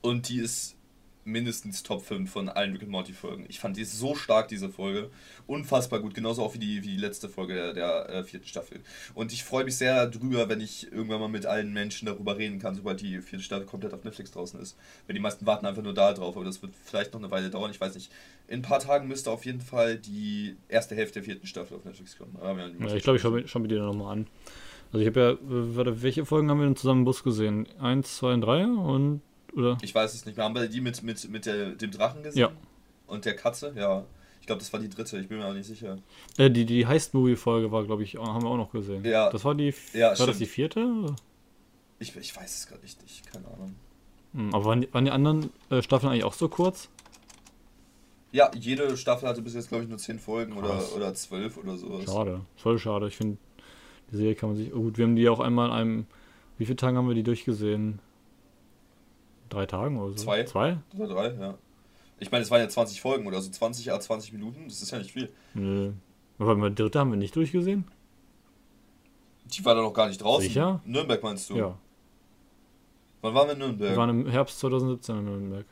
Und 0.00 0.28
die 0.28 0.38
ist 0.38 0.76
mindestens 1.24 1.82
Top 1.82 2.02
5 2.02 2.30
von 2.30 2.48
allen 2.48 2.72
Rick 2.72 2.82
and 2.82 2.90
Morty 2.90 3.12
Folgen. 3.12 3.44
Ich 3.48 3.60
fand 3.60 3.76
die 3.76 3.84
so 3.84 4.14
stark, 4.14 4.48
diese 4.48 4.68
Folge. 4.68 5.10
Unfassbar 5.46 6.00
gut, 6.00 6.14
genauso 6.14 6.42
auch 6.42 6.54
wie 6.54 6.58
die, 6.58 6.82
wie 6.82 6.88
die 6.88 6.96
letzte 6.96 7.28
Folge 7.28 7.54
der, 7.54 7.72
der 7.72 8.08
äh, 8.08 8.24
vierten 8.24 8.46
Staffel. 8.46 8.80
Und 9.14 9.32
ich 9.32 9.44
freue 9.44 9.64
mich 9.64 9.76
sehr 9.76 10.06
drüber, 10.06 10.48
wenn 10.48 10.60
ich 10.60 10.90
irgendwann 10.90 11.20
mal 11.20 11.28
mit 11.28 11.46
allen 11.46 11.72
Menschen 11.72 12.06
darüber 12.06 12.38
reden 12.38 12.58
kann, 12.58 12.74
sobald 12.74 13.00
die 13.00 13.20
vierte 13.20 13.44
Staffel 13.44 13.66
komplett 13.66 13.92
auf 13.94 14.04
Netflix 14.04 14.30
draußen 14.30 14.60
ist. 14.60 14.76
Weil 15.06 15.14
die 15.14 15.20
meisten 15.20 15.46
warten 15.46 15.66
einfach 15.66 15.82
nur 15.82 15.94
da 15.94 16.12
drauf, 16.12 16.36
aber 16.36 16.44
das 16.44 16.62
wird 16.62 16.72
vielleicht 16.84 17.12
noch 17.12 17.20
eine 17.20 17.30
Weile 17.30 17.50
dauern, 17.50 17.70
ich 17.70 17.80
weiß 17.80 17.94
nicht. 17.94 18.10
In 18.48 18.60
ein 18.60 18.62
paar 18.62 18.80
Tagen 18.80 19.08
müsste 19.08 19.30
auf 19.30 19.44
jeden 19.44 19.60
Fall 19.60 19.96
die 19.96 20.56
erste 20.68 20.94
Hälfte 20.94 21.14
der 21.14 21.22
vierten 21.24 21.46
Staffel 21.46 21.76
auf 21.76 21.84
Netflix 21.84 22.18
kommen. 22.18 22.36
Ja, 22.40 22.94
ich 22.94 23.02
glaube, 23.02 23.16
ich 23.16 23.22
schaue 23.22 23.32
mir, 23.32 23.46
schau 23.46 23.58
mir 23.60 23.68
die 23.68 23.76
dann 23.76 23.86
nochmal 23.86 24.12
an. 24.12 24.26
Also 24.92 25.02
ich 25.02 25.06
habe 25.06 25.20
ja, 25.20 25.36
warte, 25.76 26.02
welche 26.02 26.24
Folgen 26.24 26.50
haben 26.50 26.58
wir 26.58 26.66
denn 26.66 26.76
zusammen 26.76 27.02
im 27.02 27.04
Bus 27.04 27.22
gesehen? 27.22 27.68
Eins, 27.78 28.16
zwei 28.16 28.34
und 28.34 28.40
drei 28.40 28.64
und, 28.64 29.22
oder? 29.54 29.78
Ich 29.82 29.94
weiß 29.94 30.14
es 30.14 30.26
nicht 30.26 30.36
mehr. 30.36 30.44
Haben 30.44 30.54
wir 30.54 30.68
die 30.68 30.80
mit, 30.80 31.02
mit, 31.02 31.28
mit 31.30 31.46
der, 31.46 31.70
dem 31.70 31.90
Drachen 31.90 32.22
gesehen? 32.22 32.40
Ja. 32.40 32.52
Und 33.06 33.24
der 33.24 33.36
Katze? 33.36 33.72
Ja. 33.76 34.04
Ich 34.40 34.46
glaube, 34.46 34.60
das 34.60 34.72
war 34.72 34.80
die 34.80 34.88
dritte. 34.88 35.18
Ich 35.18 35.28
bin 35.28 35.38
mir 35.38 35.46
auch 35.46 35.52
nicht 35.52 35.66
sicher. 35.66 35.98
Äh, 36.38 36.50
die, 36.50 36.64
die 36.64 36.86
Heist-Movie-Folge 36.86 37.70
war, 37.70 37.84
glaube 37.84 38.02
ich, 38.02 38.16
haben 38.16 38.42
wir 38.42 38.48
auch 38.48 38.56
noch 38.56 38.72
gesehen. 38.72 39.04
Ja. 39.04 39.30
Das 39.30 39.44
war 39.44 39.54
die, 39.54 39.74
Ja, 39.92 40.18
war 40.18 40.26
das 40.26 40.38
die 40.38 40.46
vierte? 40.46 41.14
Ich, 41.98 42.16
ich 42.16 42.34
weiß 42.34 42.58
es 42.58 42.66
gerade 42.66 42.82
nicht. 42.82 42.98
Ich, 43.04 43.22
keine 43.30 43.46
Ahnung. 43.48 43.74
Hm, 44.32 44.54
aber 44.54 44.64
waren 44.64 44.80
die, 44.80 44.94
waren 44.94 45.04
die 45.04 45.10
anderen 45.10 45.50
äh, 45.70 45.82
Staffeln 45.82 46.10
eigentlich 46.10 46.24
auch 46.24 46.32
so 46.32 46.48
kurz? 46.48 46.88
Ja, 48.32 48.50
jede 48.54 48.96
Staffel 48.96 49.28
hatte 49.28 49.42
bis 49.42 49.54
jetzt, 49.54 49.68
glaube 49.68 49.84
ich, 49.84 49.90
nur 49.90 49.98
zehn 49.98 50.18
Folgen 50.18 50.52
oder, 50.52 50.68
Krass. 50.68 50.92
oder 50.92 51.12
zwölf 51.14 51.56
oder 51.56 51.76
sowas. 51.76 52.04
Schade, 52.04 52.42
voll 52.56 52.78
schade. 52.78 53.08
Ich 53.08 53.16
finde, 53.16 53.38
die 54.12 54.16
Serie 54.16 54.34
kann 54.36 54.50
man 54.50 54.56
sich. 54.56 54.72
Oh 54.72 54.82
gut, 54.82 54.98
wir 54.98 55.04
haben 55.04 55.16
die 55.16 55.28
auch 55.28 55.40
einmal 55.40 55.66
in 55.68 55.74
einem. 55.74 56.06
Wie 56.56 56.66
viele 56.66 56.76
Tagen 56.76 56.96
haben 56.96 57.08
wir 57.08 57.14
die 57.14 57.22
durchgesehen? 57.22 57.98
Drei 59.50 59.66
Tagen 59.66 59.98
oder 59.98 60.16
so? 60.16 60.24
Zwei. 60.24 60.44
Zwei? 60.44 60.78
Oder 60.96 61.08
drei, 61.08 61.28
ja. 61.34 61.58
Ich 62.18 62.30
meine, 62.30 62.42
es 62.42 62.50
waren 62.50 62.60
ja 62.60 62.68
20 62.68 63.00
Folgen 63.00 63.26
oder 63.26 63.40
so 63.40 63.50
20 63.50 63.92
a 63.92 64.00
20 64.00 64.32
Minuten. 64.32 64.64
Das 64.68 64.80
ist 64.80 64.90
ja 64.90 64.98
nicht 64.98 65.12
viel. 65.12 65.30
Nö. 65.54 65.92
Aber 66.38 66.70
die 66.70 66.74
dritte 66.74 66.98
haben 66.98 67.10
wir 67.10 67.18
nicht 67.18 67.36
durchgesehen? 67.36 67.84
Die 69.46 69.64
war 69.64 69.74
da 69.74 69.82
noch 69.82 69.92
gar 69.92 70.08
nicht 70.08 70.22
draußen. 70.22 70.48
Sicher? 70.48 70.80
Nürnberg 70.84 71.22
meinst 71.22 71.50
du? 71.50 71.56
Ja. 71.56 71.78
Wann 73.20 73.34
waren 73.34 73.48
wir 73.48 73.52
in 73.52 73.58
Nürnberg? 73.58 73.90
Wir 73.90 73.96
waren 73.96 74.10
im 74.10 74.26
Herbst 74.26 74.58
2017 74.60 75.18
in 75.18 75.24
Nürnberg. 75.24 75.66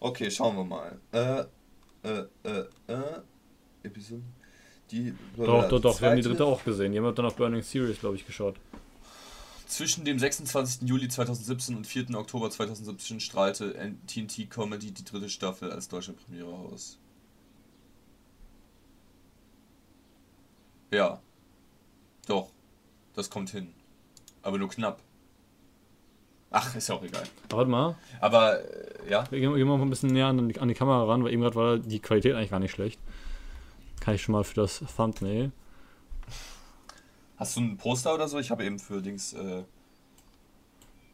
Okay, 0.00 0.30
schauen 0.30 0.56
wir 0.56 0.64
mal. 0.64 0.98
Äh, 1.12 1.40
äh, 2.06 2.24
äh, 2.44 2.64
äh. 2.88 3.02
Episoden. 3.82 4.24
Die. 4.90 5.14
Doch, 5.36 5.68
doch, 5.68 5.80
doch. 5.80 6.00
Wir 6.00 6.10
haben 6.10 6.16
die 6.16 6.22
dritte 6.22 6.44
auch 6.44 6.62
gesehen. 6.62 6.92
Die 6.92 6.98
haben 6.98 7.14
dann 7.14 7.26
auf 7.26 7.36
Burning 7.36 7.62
Series, 7.62 7.98
glaube 7.98 8.16
ich, 8.16 8.26
geschaut. 8.26 8.56
Zwischen 9.74 10.04
dem 10.04 10.20
26. 10.20 10.88
Juli 10.88 11.08
2017 11.08 11.74
und 11.74 11.84
4. 11.84 12.14
Oktober 12.14 12.48
2017 12.48 13.18
strahlte 13.18 13.74
TNT 14.06 14.48
Comedy 14.48 14.92
die 14.92 15.02
dritte 15.02 15.28
Staffel 15.28 15.72
als 15.72 15.88
deutsche 15.88 16.12
Premiere 16.12 16.52
aus. 16.52 16.96
Ja. 20.92 21.20
Doch. 22.28 22.50
Das 23.16 23.28
kommt 23.28 23.50
hin. 23.50 23.74
Aber 24.42 24.58
nur 24.58 24.68
knapp. 24.68 25.02
Ach, 26.52 26.76
ist 26.76 26.88
ja 26.88 26.94
auch 26.94 27.02
egal. 27.02 27.24
Warte 27.48 27.68
mal, 27.68 27.96
Aber, 28.20 28.60
äh, 28.60 29.10
ja. 29.10 29.28
wir 29.28 29.40
gehen, 29.40 29.56
gehen 29.56 29.66
mal 29.66 29.80
ein 29.80 29.90
bisschen 29.90 30.12
näher 30.12 30.26
an 30.26 30.50
die, 30.50 30.60
an 30.60 30.68
die 30.68 30.74
Kamera 30.74 31.02
ran, 31.02 31.24
weil 31.24 31.32
eben 31.32 31.42
gerade 31.42 31.56
war 31.56 31.78
die 31.78 31.98
Qualität 31.98 32.36
eigentlich 32.36 32.50
gar 32.50 32.60
nicht 32.60 32.70
schlecht. 32.70 33.00
Kann 33.98 34.14
ich 34.14 34.22
schon 34.22 34.34
mal 34.34 34.44
für 34.44 34.54
das 34.54 34.84
Thumbnail. 34.96 35.50
Hast 37.36 37.56
du 37.56 37.60
ein 37.60 37.76
Poster 37.76 38.14
oder 38.14 38.28
so? 38.28 38.38
Ich 38.38 38.50
habe 38.50 38.64
eben 38.64 38.78
für 38.78 39.02
Dings, 39.02 39.32
äh, 39.32 39.64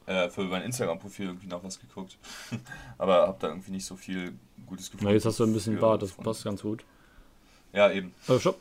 äh, 0.07 0.29
für 0.29 0.45
mein 0.45 0.63
Instagram-Profil 0.63 1.27
irgendwie 1.27 1.47
nach 1.47 1.63
was 1.63 1.81
geguckt. 1.81 2.19
Aber 2.99 3.27
habe 3.27 3.39
da 3.41 3.49
irgendwie 3.49 3.71
nicht 3.73 3.87
so 3.87 3.97
viel 3.97 4.35
Gutes 4.67 4.91
gefunden. 4.91 5.07
Na, 5.07 5.13
jetzt 5.13 5.25
hast 5.25 5.41
du 5.41 5.45
ein 5.45 5.53
bisschen 5.53 5.79
Bart, 5.79 6.03
das 6.03 6.13
passt 6.13 6.45
ganz 6.45 6.63
gut. 6.63 6.85
Ja, 7.73 7.91
eben. 7.91 8.15
Oh, 8.29 8.39
stopp. 8.39 8.59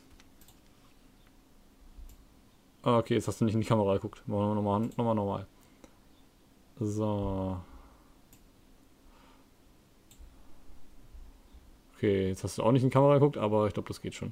Ah, 2.82 2.98
okay, 3.00 3.16
jetzt 3.16 3.28
hast 3.28 3.42
du 3.42 3.46
nicht 3.46 3.56
in 3.56 3.62
die 3.62 3.68
Kamera 3.68 3.96
geguckt. 3.96 4.26
Machen 4.28 4.50
wir 4.50 4.56
nochmal, 4.56 4.90
nochmal, 4.96 5.16
nochmal. 5.16 5.48
So. 6.80 7.60
Okay, 11.98 12.30
jetzt 12.30 12.46
hast 12.46 12.58
du 12.58 12.64
auch 12.64 12.72
nicht 12.72 12.84
in 12.84 12.90
die 12.90 12.94
Kamera 12.94 13.16
geguckt, 13.16 13.38
aber 13.38 13.68
ich 13.68 13.74
glaube, 13.74 13.90
das 13.90 14.02
geht 14.02 14.16
schon. 14.16 14.32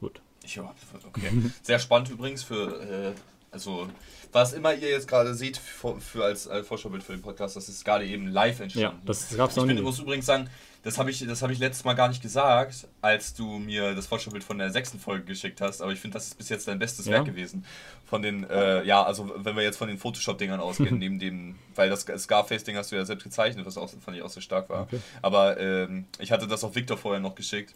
Gut. 0.00 0.20
Ja, 0.54 0.74
okay. 1.06 1.30
Sehr 1.62 1.78
spannend 1.78 2.10
übrigens 2.10 2.42
für, 2.42 2.80
äh, 2.80 3.20
also, 3.50 3.88
was 4.32 4.52
immer 4.52 4.74
ihr 4.74 4.90
jetzt 4.90 5.08
gerade 5.08 5.34
seht 5.34 5.56
für, 5.56 5.98
für 6.00 6.24
als, 6.24 6.46
als 6.46 6.66
Vorschaubild 6.66 7.02
für 7.02 7.12
den 7.12 7.22
Podcast, 7.22 7.56
das 7.56 7.68
ist 7.68 7.84
gerade 7.84 8.04
eben 8.06 8.28
live 8.28 8.58
Ja, 8.58 8.64
entstanden. 8.64 9.00
das 9.06 9.34
gab's 9.36 9.52
ich 9.54 9.56
noch 9.56 9.66
bin, 9.66 9.76
nie. 9.76 9.82
muss 9.82 9.98
übrigens 9.98 10.26
sagen, 10.26 10.50
das 10.82 10.98
habe 10.98 11.10
ich, 11.10 11.26
das 11.26 11.42
hab 11.42 11.50
ich 11.50 11.58
letztes 11.58 11.84
Mal 11.84 11.94
gar 11.94 12.08
nicht 12.08 12.22
gesagt, 12.22 12.86
als 13.02 13.34
du 13.34 13.58
mir 13.58 13.94
das 13.94 14.06
Vorschaubild 14.06 14.44
von 14.44 14.58
der 14.58 14.70
sechsten 14.70 15.00
Folge 15.00 15.24
geschickt 15.24 15.60
hast, 15.60 15.80
aber 15.82 15.90
ich 15.92 15.98
finde, 15.98 16.14
das 16.14 16.26
ist 16.28 16.38
bis 16.38 16.48
jetzt 16.48 16.68
dein 16.68 16.78
bestes 16.78 17.06
Ja. 17.06 17.12
Werk 17.14 17.24
gewesen. 17.24 17.64
Von 18.04 18.22
den, 18.22 18.44
äh, 18.48 18.84
ja, 18.84 19.02
also 19.02 19.32
wenn 19.36 19.56
wir 19.56 19.64
jetzt 19.64 19.78
von 19.78 19.88
den 19.88 19.98
Photoshop-Dingern 19.98 20.60
ausgehen, 20.60 20.98
neben 21.00 21.18
dem, 21.18 21.56
weil 21.74 21.88
das 21.90 22.02
Scarface-Ding 22.02 22.76
hast 22.76 22.92
du 22.92 22.96
ja 22.96 23.04
selbst 23.04 23.24
gezeichnet, 23.24 23.66
was 23.66 23.76
auch, 23.78 23.90
fand 23.90 24.16
ich 24.16 24.22
auch 24.22 24.28
sehr 24.28 24.42
stark 24.42 24.68
war. 24.68 24.82
Okay. 24.82 25.00
Aber 25.22 25.58
ähm, 25.58 26.04
ich 26.20 26.30
hatte 26.30 26.46
das 26.46 26.62
auch 26.62 26.74
Victor 26.76 26.96
vorher 26.96 27.20
noch 27.20 27.34
geschickt. 27.34 27.74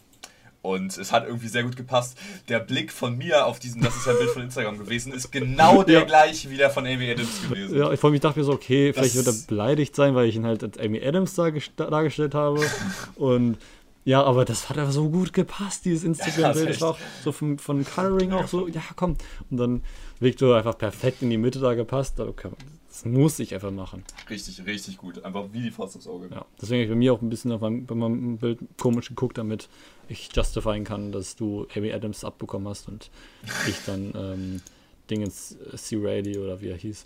Und 0.63 0.95
es 0.95 1.11
hat 1.11 1.25
irgendwie 1.25 1.47
sehr 1.47 1.63
gut 1.63 1.75
gepasst. 1.75 2.15
Der 2.47 2.59
Blick 2.59 2.91
von 2.91 3.17
mir 3.17 3.47
auf 3.47 3.59
diesen, 3.59 3.81
das 3.81 3.95
ist 3.95 4.05
ja 4.05 4.11
ein 4.11 4.19
Bild 4.19 4.29
von 4.29 4.43
Instagram 4.43 4.77
gewesen, 4.77 5.11
ist 5.11 5.31
genau 5.31 5.81
der 5.81 5.99
Ja. 6.01 6.05
gleiche 6.05 6.51
wie 6.51 6.57
der 6.57 6.69
von 6.69 6.85
Amy 6.85 7.09
Adams 7.09 7.41
gewesen. 7.49 7.75
Ja, 7.77 7.91
ich 7.91 7.99
vor 7.99 8.11
mich 8.11 8.19
dachte 8.21 8.37
mir 8.37 8.45
so, 8.45 8.53
okay, 8.53 8.93
vielleicht 8.93 9.15
Das- 9.17 9.25
wird 9.25 9.35
er 9.35 9.47
beleidigt 9.47 9.95
sein, 9.95 10.13
weil 10.13 10.27
ich 10.29 10.35
ihn 10.35 10.45
halt 10.45 10.63
als 10.63 10.77
Amy 10.77 11.03
Adams 11.03 11.33
dargest 11.33 11.71
dargestellt 11.77 12.35
habe. 12.35 12.61
Und 13.15 13.57
ja, 14.03 14.21
aber 14.23 14.45
das 14.45 14.69
hat 14.69 14.77
einfach 14.77 14.93
so 14.93 15.09
gut 15.09 15.33
gepasst, 15.33 15.85
dieses 15.85 16.03
Instagram-Bild. 16.03 16.65
Ja, 16.65 16.71
Das 16.71 16.81
war 16.81 16.89
auch 16.91 16.97
so 17.23 17.31
vom, 17.31 17.57
von 17.57 17.83
Coloring 17.83 18.31
auch 18.33 18.47
so, 18.47 18.67
ja 18.67 18.81
komm. 18.95 19.15
Und 19.49 19.57
dann 19.57 19.83
Victor 20.19 20.57
einfach 20.57 20.77
perfekt 20.77 21.23
in 21.23 21.29
die 21.31 21.37
Mitte 21.37 21.59
da 21.59 21.73
gepasst. 21.73 22.19
Da, 22.19 22.25
Okay, 22.25 22.49
das 22.91 23.05
muss 23.05 23.39
ich 23.39 23.53
einfach 23.53 23.71
machen. 23.71 24.03
Richtig, 24.29 24.65
richtig 24.65 24.97
gut. 24.97 25.23
Einfach 25.23 25.45
wie 25.53 25.61
die 25.61 25.71
Faust 25.71 25.95
aufs 25.95 26.07
Auge. 26.07 26.27
Ja, 26.29 26.45
deswegen 26.61 26.79
habe 26.79 26.83
ich 26.83 26.89
bei 26.89 26.95
mir 26.95 27.13
auch 27.13 27.21
ein 27.21 27.29
bisschen 27.29 27.53
auf 27.53 27.61
meinem, 27.61 27.85
bei 27.85 27.95
meinem 27.95 28.37
Bild 28.37 28.59
komisch 28.77 29.07
geguckt, 29.07 29.37
damit 29.37 29.69
ich 30.09 30.29
justifieren 30.35 30.83
kann, 30.83 31.13
dass 31.13 31.37
du 31.37 31.67
Amy 31.73 31.93
Adams 31.93 32.25
abbekommen 32.25 32.67
hast 32.67 32.89
und 32.89 33.09
ich 33.69 33.77
dann 33.85 34.11
ähm, 34.13 34.61
Dingens 35.09 35.55
äh, 35.71 35.77
C. 35.77 35.95
Reilly 36.01 36.37
oder 36.37 36.59
wie 36.59 36.67
er 36.67 36.75
hieß. 36.75 37.05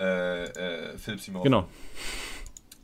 Äh, 0.00 0.44
äh, 0.46 0.98
Philip 0.98 1.20
Seymour. 1.20 1.44
Genau. 1.44 1.68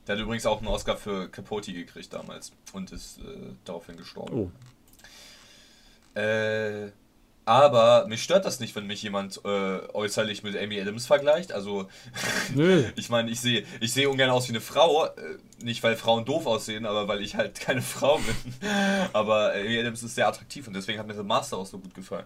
Der 0.06 0.14
hat 0.14 0.22
übrigens 0.22 0.46
auch 0.46 0.58
einen 0.58 0.68
Oscar 0.68 0.96
für 0.96 1.28
Capote 1.28 1.72
gekriegt 1.72 2.12
damals 2.12 2.52
und 2.72 2.92
ist 2.92 3.18
äh, 3.18 3.54
daraufhin 3.64 3.96
gestorben. 3.96 4.52
Oh. 6.14 6.18
Äh, 6.18 6.92
aber 7.44 8.06
mich 8.06 8.22
stört 8.22 8.44
das 8.44 8.60
nicht, 8.60 8.76
wenn 8.76 8.86
mich 8.86 9.02
jemand 9.02 9.40
äh, 9.44 9.48
äußerlich 9.92 10.42
mit 10.42 10.56
Amy 10.56 10.80
Adams 10.80 11.06
vergleicht. 11.06 11.52
Also, 11.52 11.88
Nö. 12.54 12.84
ich 12.96 13.08
meine, 13.08 13.30
ich 13.30 13.40
sehe 13.40 13.64
ich 13.80 13.92
sehe 13.92 14.08
ungern 14.08 14.30
aus 14.30 14.46
wie 14.48 14.52
eine 14.52 14.60
Frau. 14.60 15.06
Äh, 15.06 15.10
nicht, 15.62 15.82
weil 15.82 15.96
Frauen 15.96 16.24
doof 16.24 16.46
aussehen, 16.46 16.86
aber 16.86 17.08
weil 17.08 17.20
ich 17.22 17.34
halt 17.36 17.58
keine 17.60 17.82
Frau 17.82 18.18
bin. 18.18 18.36
Aber 19.12 19.52
Amy 19.54 19.78
Adams 19.78 20.02
ist 20.02 20.14
sehr 20.14 20.28
attraktiv 20.28 20.66
und 20.66 20.74
deswegen 20.74 20.98
hat 20.98 21.06
mir 21.06 21.14
The 21.14 21.22
Master 21.22 21.56
auch 21.58 21.66
so 21.66 21.78
gut 21.78 21.94
gefallen. 21.94 22.24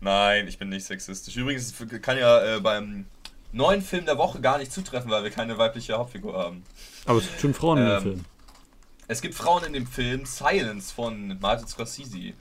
Nein, 0.00 0.48
ich 0.48 0.58
bin 0.58 0.68
nicht 0.70 0.86
sexistisch. 0.86 1.36
Übrigens 1.36 1.74
kann 2.00 2.16
ja 2.18 2.56
äh, 2.56 2.60
beim 2.60 3.06
neuen 3.52 3.82
Film 3.82 4.06
der 4.06 4.16
Woche 4.16 4.40
gar 4.40 4.58
nicht 4.58 4.72
zutreffen, 4.72 5.10
weil 5.10 5.22
wir 5.24 5.30
keine 5.30 5.58
weibliche 5.58 5.94
Hauptfigur 5.98 6.38
haben. 6.38 6.62
Aber 7.04 7.18
es 7.18 7.26
sind 7.26 7.40
schon 7.40 7.54
Frauen 7.54 7.78
in 7.78 7.84
dem 7.84 7.96
Ähm, 7.96 8.02
Film. 8.02 8.24
Es 9.08 9.20
gibt 9.20 9.34
Frauen 9.34 9.64
in 9.64 9.72
dem 9.72 9.86
Film 9.86 10.24
Silence 10.24 10.94
von 10.94 11.36
Martin 11.40 11.66
Scorsese. 11.66 12.32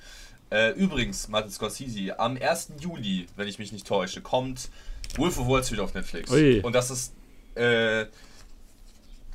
Äh, 0.52 0.72
übrigens, 0.72 1.28
Martin 1.28 1.52
Scorsese, 1.52 2.20
am 2.20 2.38
1. 2.38 2.74
Juli, 2.80 3.28
wenn 3.36 3.48
ich 3.48 3.60
mich 3.60 3.72
nicht 3.72 3.88
täusche, 3.88 4.22
kommt 4.22 4.70
Wolf 5.16 5.40
of 5.40 5.48
Wall 5.48 5.64
Street 5.64 5.80
auf 5.80 5.94
Netflix. 5.94 6.32
Ui. 6.32 6.62
Und 6.62 6.74
das 6.74 6.90
ist, 6.90 7.14
äh, 7.56 8.06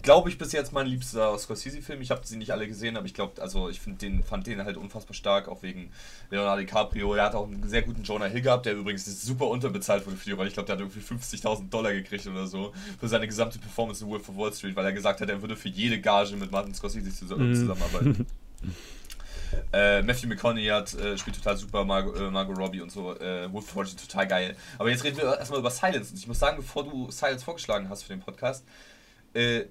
glaube 0.03 0.29
ich, 0.29 0.39
bis 0.39 0.53
jetzt 0.53 0.73
mein 0.73 0.87
liebster 0.87 1.37
Scorsese-Film. 1.39 2.03
Ich 2.03 2.11
habe 2.11 2.21
sie 2.25 2.37
nicht 2.37 2.51
alle 2.51 2.69
gesehen, 2.69 2.97
aber 2.97 3.07
ich 3.07 3.15
glaube, 3.15 3.41
also 3.41 3.69
ich 3.69 3.81
den, 3.85 4.23
fand 4.23 4.47
den 4.47 4.65
halt 4.65 4.77
unfassbar 4.77 5.15
stark, 5.15 5.49
auch 5.49 5.63
wegen 5.63 5.91
Leonardo 6.31 6.61
DiCaprio. 6.61 7.15
Er 7.15 7.25
hat 7.25 7.35
auch 7.35 7.47
einen 7.47 7.67
sehr 7.69 7.83
guten 7.83 8.03
Jonah 8.03 8.27
Hill 8.27 8.43
gehabt, 8.43 8.67
der 8.67 8.75
übrigens 8.75 9.05
super 9.23 9.47
unterbezahlt 9.49 10.05
wurde 10.07 10.17
für 10.17 10.27
die 10.27 10.33
Rolle. 10.33 10.49
Ich 10.49 10.55
glaube, 10.55 10.67
der 10.67 10.77
hat 10.77 10.81
irgendwie 10.81 11.01
50.000 11.01 11.71
Dollar 11.71 11.93
gekriegt 11.93 12.27
oder 12.27 12.47
so 12.47 12.73
für 13.01 13.09
seine 13.09 13.27
gesamte 13.27 13.59
Performance 13.59 14.05
in 14.05 14.11
Wolf 14.11 14.29
of 14.29 14.37
Wall 14.37 14.53
Street, 14.53 14.77
weil 14.77 14.85
er 14.85 14.93
gesagt 14.93 15.21
hat, 15.21 15.31
er 15.31 15.41
würde 15.41 15.57
für 15.57 15.69
jede 15.69 16.01
Gage 16.01 16.37
mit 16.37 16.51
Martin 16.51 16.75
Scorsese 16.75 17.11
Mhm. 17.37 18.27
Äh, 19.73 20.03
Matthew 20.03 20.29
McConaughey 20.29 20.67
hat, 20.67 20.95
äh, 20.95 21.17
spielt 21.19 21.37
total 21.37 21.57
super, 21.57 21.85
Margot, 21.85 22.17
äh, 22.17 22.31
Margot 22.31 22.57
Robbie 22.57 22.81
und 22.81 22.91
so. 22.91 23.15
Äh, 23.19 23.53
Wolf 23.53 23.71
Street 23.71 24.01
total 24.01 24.27
geil. 24.27 24.57
Aber 24.79 24.91
jetzt 24.91 25.05
reden 25.05 25.17
wir 25.17 25.39
erstmal 25.39 25.61
über 25.61 25.71
Silence. 25.71 26.13
Und 26.13 26.19
ich 26.19 26.27
muss 26.27 26.39
sagen, 26.39 26.57
bevor 26.57 26.85
du 26.85 27.11
Silence 27.11 27.45
vorgeschlagen 27.45 27.89
hast 27.89 28.03
für 28.03 28.11
den 28.11 28.21
Podcast, 28.21 28.65
äh, 29.35 29.65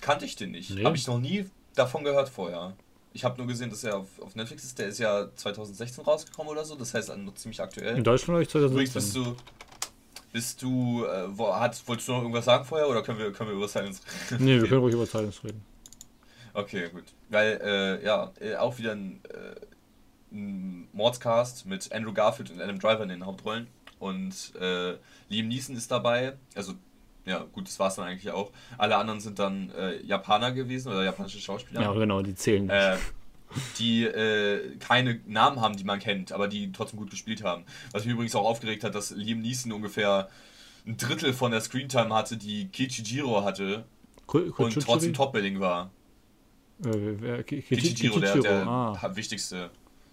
kannte 0.00 0.24
ich 0.24 0.36
den 0.36 0.50
nicht. 0.50 0.70
Nee. 0.70 0.84
Habe 0.84 0.96
ich 0.96 1.06
noch 1.06 1.18
nie 1.18 1.46
davon 1.74 2.04
gehört 2.04 2.28
vorher. 2.28 2.74
Ich 3.14 3.24
habe 3.24 3.36
nur 3.38 3.46
gesehen, 3.46 3.70
dass 3.70 3.84
er 3.84 3.98
auf, 3.98 4.08
auf 4.20 4.34
Netflix 4.34 4.64
ist. 4.64 4.78
Der 4.78 4.88
ist 4.88 4.98
ja 4.98 5.28
2016 5.34 6.04
rausgekommen 6.04 6.50
oder 6.50 6.64
so. 6.64 6.74
Das 6.74 6.94
heißt, 6.94 7.14
noch 7.16 7.34
ziemlich 7.34 7.60
aktuell. 7.60 7.96
In 7.96 8.04
Deutschland 8.04 8.36
habe 8.36 8.42
ich 8.42 8.54
Übrigens 8.54 8.92
2017. 8.92 9.02
bist 9.02 9.16
du. 9.16 9.36
Bist 10.32 10.62
du. 10.62 11.04
Äh, 11.04 11.36
wo, 11.36 11.54
hat, 11.54 11.80
wolltest 11.86 12.08
du 12.08 12.12
noch 12.12 12.22
irgendwas 12.22 12.46
sagen 12.46 12.64
vorher 12.64 12.88
oder 12.88 13.02
können 13.02 13.18
wir, 13.18 13.32
können 13.32 13.50
wir 13.50 13.56
über 13.56 13.68
Silence 13.68 14.00
reden? 14.30 14.44
Nee, 14.44 14.60
wir 14.60 14.68
können 14.68 14.80
ruhig 14.80 14.94
über 14.94 15.06
Silence 15.06 15.44
reden. 15.44 15.62
Okay, 16.54 16.88
gut. 16.90 17.04
Weil, 17.30 17.60
äh, 17.64 18.04
ja, 18.04 18.30
äh, 18.40 18.56
auch 18.56 18.78
wieder 18.78 18.92
ein, 18.92 19.20
äh, 19.30 20.34
ein 20.34 20.88
Mordscast 20.92 21.66
mit 21.66 21.92
Andrew 21.92 22.12
Garfield 22.12 22.50
und 22.50 22.60
Adam 22.60 22.78
Driver 22.78 23.02
in 23.02 23.08
den 23.08 23.26
Hauptrollen. 23.26 23.66
Und 23.98 24.52
äh, 24.60 24.96
Liam 25.28 25.48
Neeson 25.48 25.76
ist 25.76 25.90
dabei. 25.90 26.34
Also, 26.54 26.74
ja, 27.24 27.46
gut, 27.52 27.68
das 27.68 27.78
war 27.78 27.88
es 27.88 27.94
dann 27.94 28.06
eigentlich 28.06 28.30
auch. 28.32 28.50
Alle 28.76 28.96
anderen 28.96 29.20
sind 29.20 29.38
dann 29.38 29.70
äh, 29.70 30.02
Japaner 30.02 30.52
gewesen 30.52 30.88
oder 30.88 31.04
japanische 31.04 31.38
Schauspieler. 31.38 31.82
Ja, 31.82 31.92
genau, 31.92 32.20
die 32.22 32.34
zählen. 32.34 32.68
Äh, 32.68 32.96
die 33.78 34.04
äh, 34.04 34.76
keine 34.78 35.20
Namen 35.26 35.60
haben, 35.60 35.76
die 35.76 35.84
man 35.84 35.98
kennt, 36.00 36.32
aber 36.32 36.48
die 36.48 36.72
trotzdem 36.72 36.98
gut 36.98 37.10
gespielt 37.10 37.44
haben. 37.44 37.64
Was 37.92 38.04
mich 38.04 38.12
übrigens 38.14 38.34
auch 38.34 38.46
aufgeregt 38.46 38.82
hat, 38.82 38.94
dass 38.94 39.10
Liam 39.10 39.40
Neeson 39.40 39.72
ungefähr 39.72 40.28
ein 40.86 40.96
Drittel 40.96 41.32
von 41.32 41.52
der 41.52 41.60
Screentime 41.60 42.12
hatte, 42.14 42.36
die 42.36 42.66
Kichijiro 42.68 43.44
hatte 43.44 43.84
Ku- 44.26 44.50
Ku- 44.50 44.64
und 44.64 44.80
trotzdem 44.80 45.12
Top-Billing 45.14 45.60
war. 45.60 45.90
Äh, 46.84 47.42
Kichijiro, 47.44 48.18
der, 48.18 48.32
Kichijiro, 48.32 48.42
der 48.42 48.66
ah. 48.66 49.10
wichtigste, 49.14 49.70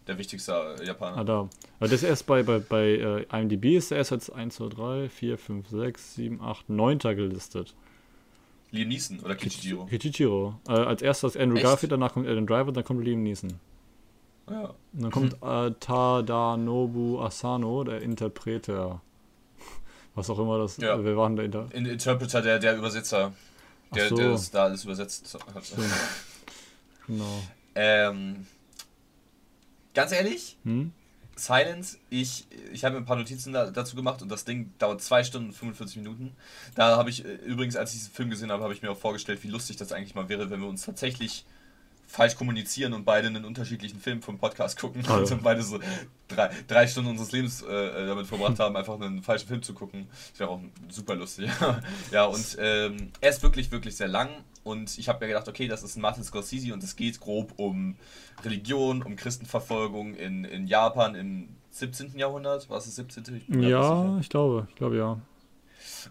der 0.07 0.17
wichtigste 0.17 0.51
äh, 0.51 0.55
Ah, 0.55 0.83
Japaner. 0.83 1.25
da. 1.25 1.39
Aber 1.39 1.49
das 1.89 1.93
ist 1.93 2.03
erst 2.03 2.25
bei, 2.27 2.43
bei, 2.43 2.59
bei 2.59 2.85
äh, 3.31 3.39
IMDb 3.41 3.75
ist 3.77 3.91
er 3.91 3.97
erst 3.97 4.11
als 4.11 4.29
1, 4.29 4.55
2, 4.55 4.67
3, 4.69 5.09
4, 5.09 5.37
5, 5.37 5.67
6, 5.69 6.15
7, 6.15 6.41
8, 6.41 6.69
9. 6.69 6.99
gelistet. 6.99 7.75
Liam 8.71 8.87
Neeson 8.89 9.19
oder 9.21 9.35
Kichijiro. 9.35 9.85
Kichichiro. 9.85 10.59
Äh, 10.67 10.73
als 10.73 11.01
erstes 11.01 11.35
Andrew 11.35 11.55
Echt? 11.57 11.65
Garfield, 11.65 11.91
danach 11.91 12.13
kommt 12.13 12.27
Adam 12.27 12.45
Driver, 12.45 12.71
dann 12.71 12.83
kommt 12.83 13.03
Liam 13.03 13.23
Neeson. 13.23 13.53
Ja. 14.49 14.73
Und 14.93 15.01
dann 15.03 15.11
kommt 15.11 15.33
äh, 15.41 15.71
Tadanobu 15.79 17.19
Asano, 17.21 17.83
der 17.83 18.01
Interpreter. 18.01 19.01
Was 20.15 20.29
auch 20.29 20.37
immer 20.39 20.59
das 20.59 20.77
Ja. 20.77 20.95
äh, 20.95 21.03
Wer 21.03 21.17
war 21.17 21.27
denn 21.29 21.35
der 21.37 21.45
Inter 21.45 21.67
In 21.73 21.85
Interpreter, 21.87 22.41
der, 22.41 22.59
der 22.59 22.77
Übersetzer, 22.77 23.33
der, 23.95 24.09
so. 24.09 24.15
der 24.15 24.29
das 24.31 24.51
da 24.51 24.63
alles 24.65 24.83
übersetzt 24.83 25.35
hat. 25.55 25.65
Stimmt. 25.65 25.85
Genau. 27.09 27.43
Ähm, 27.75 28.47
ganz 29.93 30.13
ehrlich, 30.13 30.57
Hm? 30.63 30.93
Silence, 31.39 31.97
ich, 32.09 32.45
ich 32.71 32.83
habe 32.83 32.95
mir 32.95 33.01
ein 33.01 33.05
paar 33.05 33.15
Notizen 33.15 33.53
da, 33.53 33.71
dazu 33.71 33.95
gemacht 33.95 34.21
und 34.21 34.29
das 34.29 34.45
Ding 34.45 34.73
dauert 34.77 35.01
2 35.01 35.23
Stunden 35.23 35.49
und 35.49 35.53
45 35.53 35.97
Minuten. 35.97 36.35
Da 36.75 36.97
habe 36.97 37.09
ich, 37.09 37.25
äh, 37.25 37.35
übrigens, 37.45 37.75
als 37.75 37.93
ich 37.93 37.99
diesen 37.99 38.13
Film 38.13 38.29
gesehen 38.29 38.51
habe, 38.51 38.63
habe 38.63 38.73
ich 38.73 38.81
mir 38.81 38.91
auch 38.91 38.97
vorgestellt, 38.97 39.43
wie 39.43 39.47
lustig 39.47 39.77
das 39.77 39.91
eigentlich 39.91 40.15
mal 40.15 40.29
wäre, 40.29 40.49
wenn 40.49 40.59
wir 40.59 40.67
uns 40.67 40.85
tatsächlich 40.85 41.45
falsch 42.09 42.35
kommunizieren 42.35 42.93
und 42.93 43.05
beide 43.05 43.27
einen 43.27 43.45
unterschiedlichen 43.45 43.99
Film 43.99 44.21
vom 44.21 44.39
Podcast 44.39 44.79
gucken 44.79 45.03
ja. 45.07 45.17
und 45.17 45.43
beide 45.43 45.61
so 45.61 45.79
drei, 46.27 46.49
drei 46.67 46.87
Stunden 46.87 47.11
unseres 47.11 47.31
Lebens 47.31 47.61
äh, 47.61 48.07
damit 48.07 48.25
verbracht 48.25 48.59
haben, 48.59 48.75
einfach 48.75 48.99
einen 48.99 49.21
falschen 49.21 49.47
Film 49.47 49.61
zu 49.61 49.75
gucken. 49.75 50.07
Das 50.31 50.39
wäre 50.39 50.49
auch 50.49 50.59
super 50.89 51.15
lustig. 51.15 51.51
ja, 52.11 52.25
und 52.25 52.57
ähm, 52.59 53.11
er 53.21 53.29
ist 53.29 53.43
wirklich, 53.43 53.71
wirklich 53.71 53.95
sehr 53.95 54.07
lang 54.07 54.29
und 54.63 54.97
ich 54.97 55.09
habe 55.09 55.19
mir 55.23 55.29
gedacht, 55.29 55.47
okay, 55.47 55.67
das 55.67 55.83
ist 55.83 55.95
ein 55.95 56.01
Martin 56.01 56.23
Scorsese 56.23 56.73
und 56.73 56.83
es 56.83 56.95
geht 56.95 57.19
grob 57.19 57.53
um 57.57 57.95
Religion, 58.43 59.01
um 59.01 59.15
Christenverfolgung 59.15 60.15
in, 60.15 60.43
in 60.43 60.67
Japan 60.67 61.15
im 61.15 61.49
17. 61.71 62.17
Jahrhundert. 62.17 62.69
War 62.69 62.77
es 62.77 62.85
das 62.85 62.95
17.? 62.95 63.35
Ich 63.35 63.55
Ja, 63.55 64.17
ich 64.19 64.29
glaube, 64.29 64.67
ich 64.69 64.75
glaube 64.75 64.97
ja. 64.97 65.19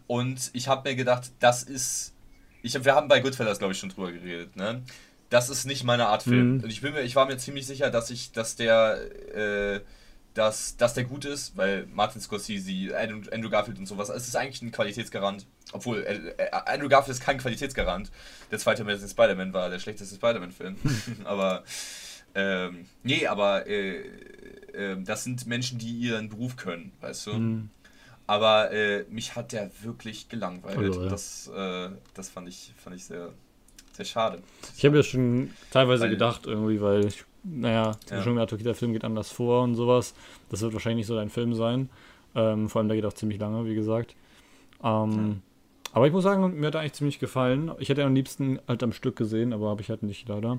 Und 0.06 0.50
ich 0.54 0.68
habe 0.68 0.88
mir 0.88 0.96
gedacht, 0.96 1.30
das 1.40 1.62
ist. 1.62 2.14
Ich, 2.62 2.84
wir 2.84 2.94
haben 2.94 3.08
bei 3.08 3.20
Goodfellas, 3.20 3.58
glaube 3.58 3.72
ich, 3.72 3.78
schon 3.78 3.90
drüber 3.90 4.10
geredet, 4.10 4.56
ne? 4.56 4.82
Das 5.30 5.50
ist 5.50 5.66
nicht 5.66 5.84
meine 5.84 6.08
Art 6.08 6.22
Film. 6.22 6.56
Mhm. 6.56 6.64
Und 6.64 6.70
ich, 6.70 6.80
bin 6.80 6.94
mir, 6.94 7.02
ich 7.02 7.14
war 7.14 7.26
mir 7.26 7.36
ziemlich 7.36 7.66
sicher, 7.66 7.90
dass 7.90 8.10
ich, 8.10 8.32
dass 8.32 8.56
der, 8.56 8.98
äh, 9.34 9.80
dass, 10.38 10.76
dass 10.76 10.94
der 10.94 11.02
gut 11.02 11.24
ist, 11.24 11.56
weil 11.56 11.88
Martin 11.92 12.20
Scorsese, 12.20 12.96
Andrew, 12.96 13.50
Garfield 13.50 13.76
und 13.78 13.86
sowas, 13.86 14.08
es 14.08 14.28
ist 14.28 14.36
eigentlich 14.36 14.62
ein 14.62 14.70
Qualitätsgarant. 14.70 15.46
Obwohl, 15.72 16.04
äh, 16.04 16.44
äh, 16.44 16.50
Andrew 16.52 16.88
Garfield 16.88 17.16
ist 17.16 17.24
kein 17.24 17.38
Qualitätsgarant. 17.38 18.12
Der 18.52 18.60
zweite 18.60 18.82
Amazing 18.82 19.08
Spider-Man 19.08 19.52
war 19.52 19.68
der 19.68 19.80
schlechteste 19.80 20.14
Spider-Man-Film. 20.14 20.76
aber, 21.24 21.64
ähm, 22.36 22.86
nee, 23.02 23.26
aber, 23.26 23.66
äh, 23.66 23.96
äh, 24.74 25.02
das 25.02 25.24
sind 25.24 25.44
Menschen, 25.48 25.78
die 25.78 25.90
ihren 25.90 26.28
Beruf 26.28 26.54
können, 26.54 26.92
weißt 27.00 27.26
du? 27.26 27.32
Hm. 27.32 27.70
Aber 28.28 28.70
äh, 28.70 29.06
mich 29.10 29.34
hat 29.34 29.50
der 29.50 29.72
wirklich 29.82 30.28
gelangweilt. 30.28 30.78
Also, 30.78 31.02
ja. 31.02 31.08
Das, 31.08 31.48
äh, 31.48 31.88
das 32.14 32.28
fand 32.28 32.48
ich, 32.48 32.72
fand 32.76 32.94
ich 32.94 33.04
sehr, 33.04 33.32
sehr 33.92 34.04
schade. 34.04 34.40
Ich 34.76 34.84
habe 34.84 34.98
ja 34.98 35.02
schon 35.02 35.50
teilweise 35.72 36.04
Weil- 36.04 36.10
gedacht, 36.10 36.46
irgendwie, 36.46 36.80
weil 36.80 37.06
ich, 37.06 37.24
naja, 37.44 37.92
Ja. 38.10 38.22
ja. 38.24 38.46
der 38.46 38.74
Film 38.74 38.92
geht 38.92 39.04
anders 39.04 39.30
vor 39.30 39.62
und 39.62 39.74
sowas. 39.74 40.14
Das 40.50 40.60
wird 40.62 40.72
wahrscheinlich 40.72 40.98
nicht 40.98 41.06
so 41.06 41.14
dein 41.16 41.30
Film 41.30 41.54
sein. 41.54 41.88
Ähm, 42.34 42.68
vor 42.68 42.80
allem, 42.80 42.88
der 42.88 42.96
geht 42.96 43.06
auch 43.06 43.12
ziemlich 43.12 43.40
lange, 43.40 43.64
wie 43.66 43.74
gesagt. 43.74 44.14
Ähm, 44.82 45.42
Aber 45.92 46.06
ich 46.06 46.12
muss 46.12 46.24
sagen, 46.24 46.58
mir 46.60 46.66
hat 46.66 46.74
er 46.74 46.80
eigentlich 46.82 46.92
ziemlich 46.92 47.18
gefallen. 47.18 47.70
Ich 47.78 47.88
hätte 47.88 48.02
ihn 48.02 48.06
am 48.06 48.14
liebsten 48.14 48.58
halt 48.68 48.82
am 48.82 48.92
Stück 48.92 49.16
gesehen, 49.16 49.52
aber 49.52 49.70
habe 49.70 49.80
ich 49.80 49.88
halt 49.88 50.02
nicht 50.02 50.28
leider. 50.28 50.58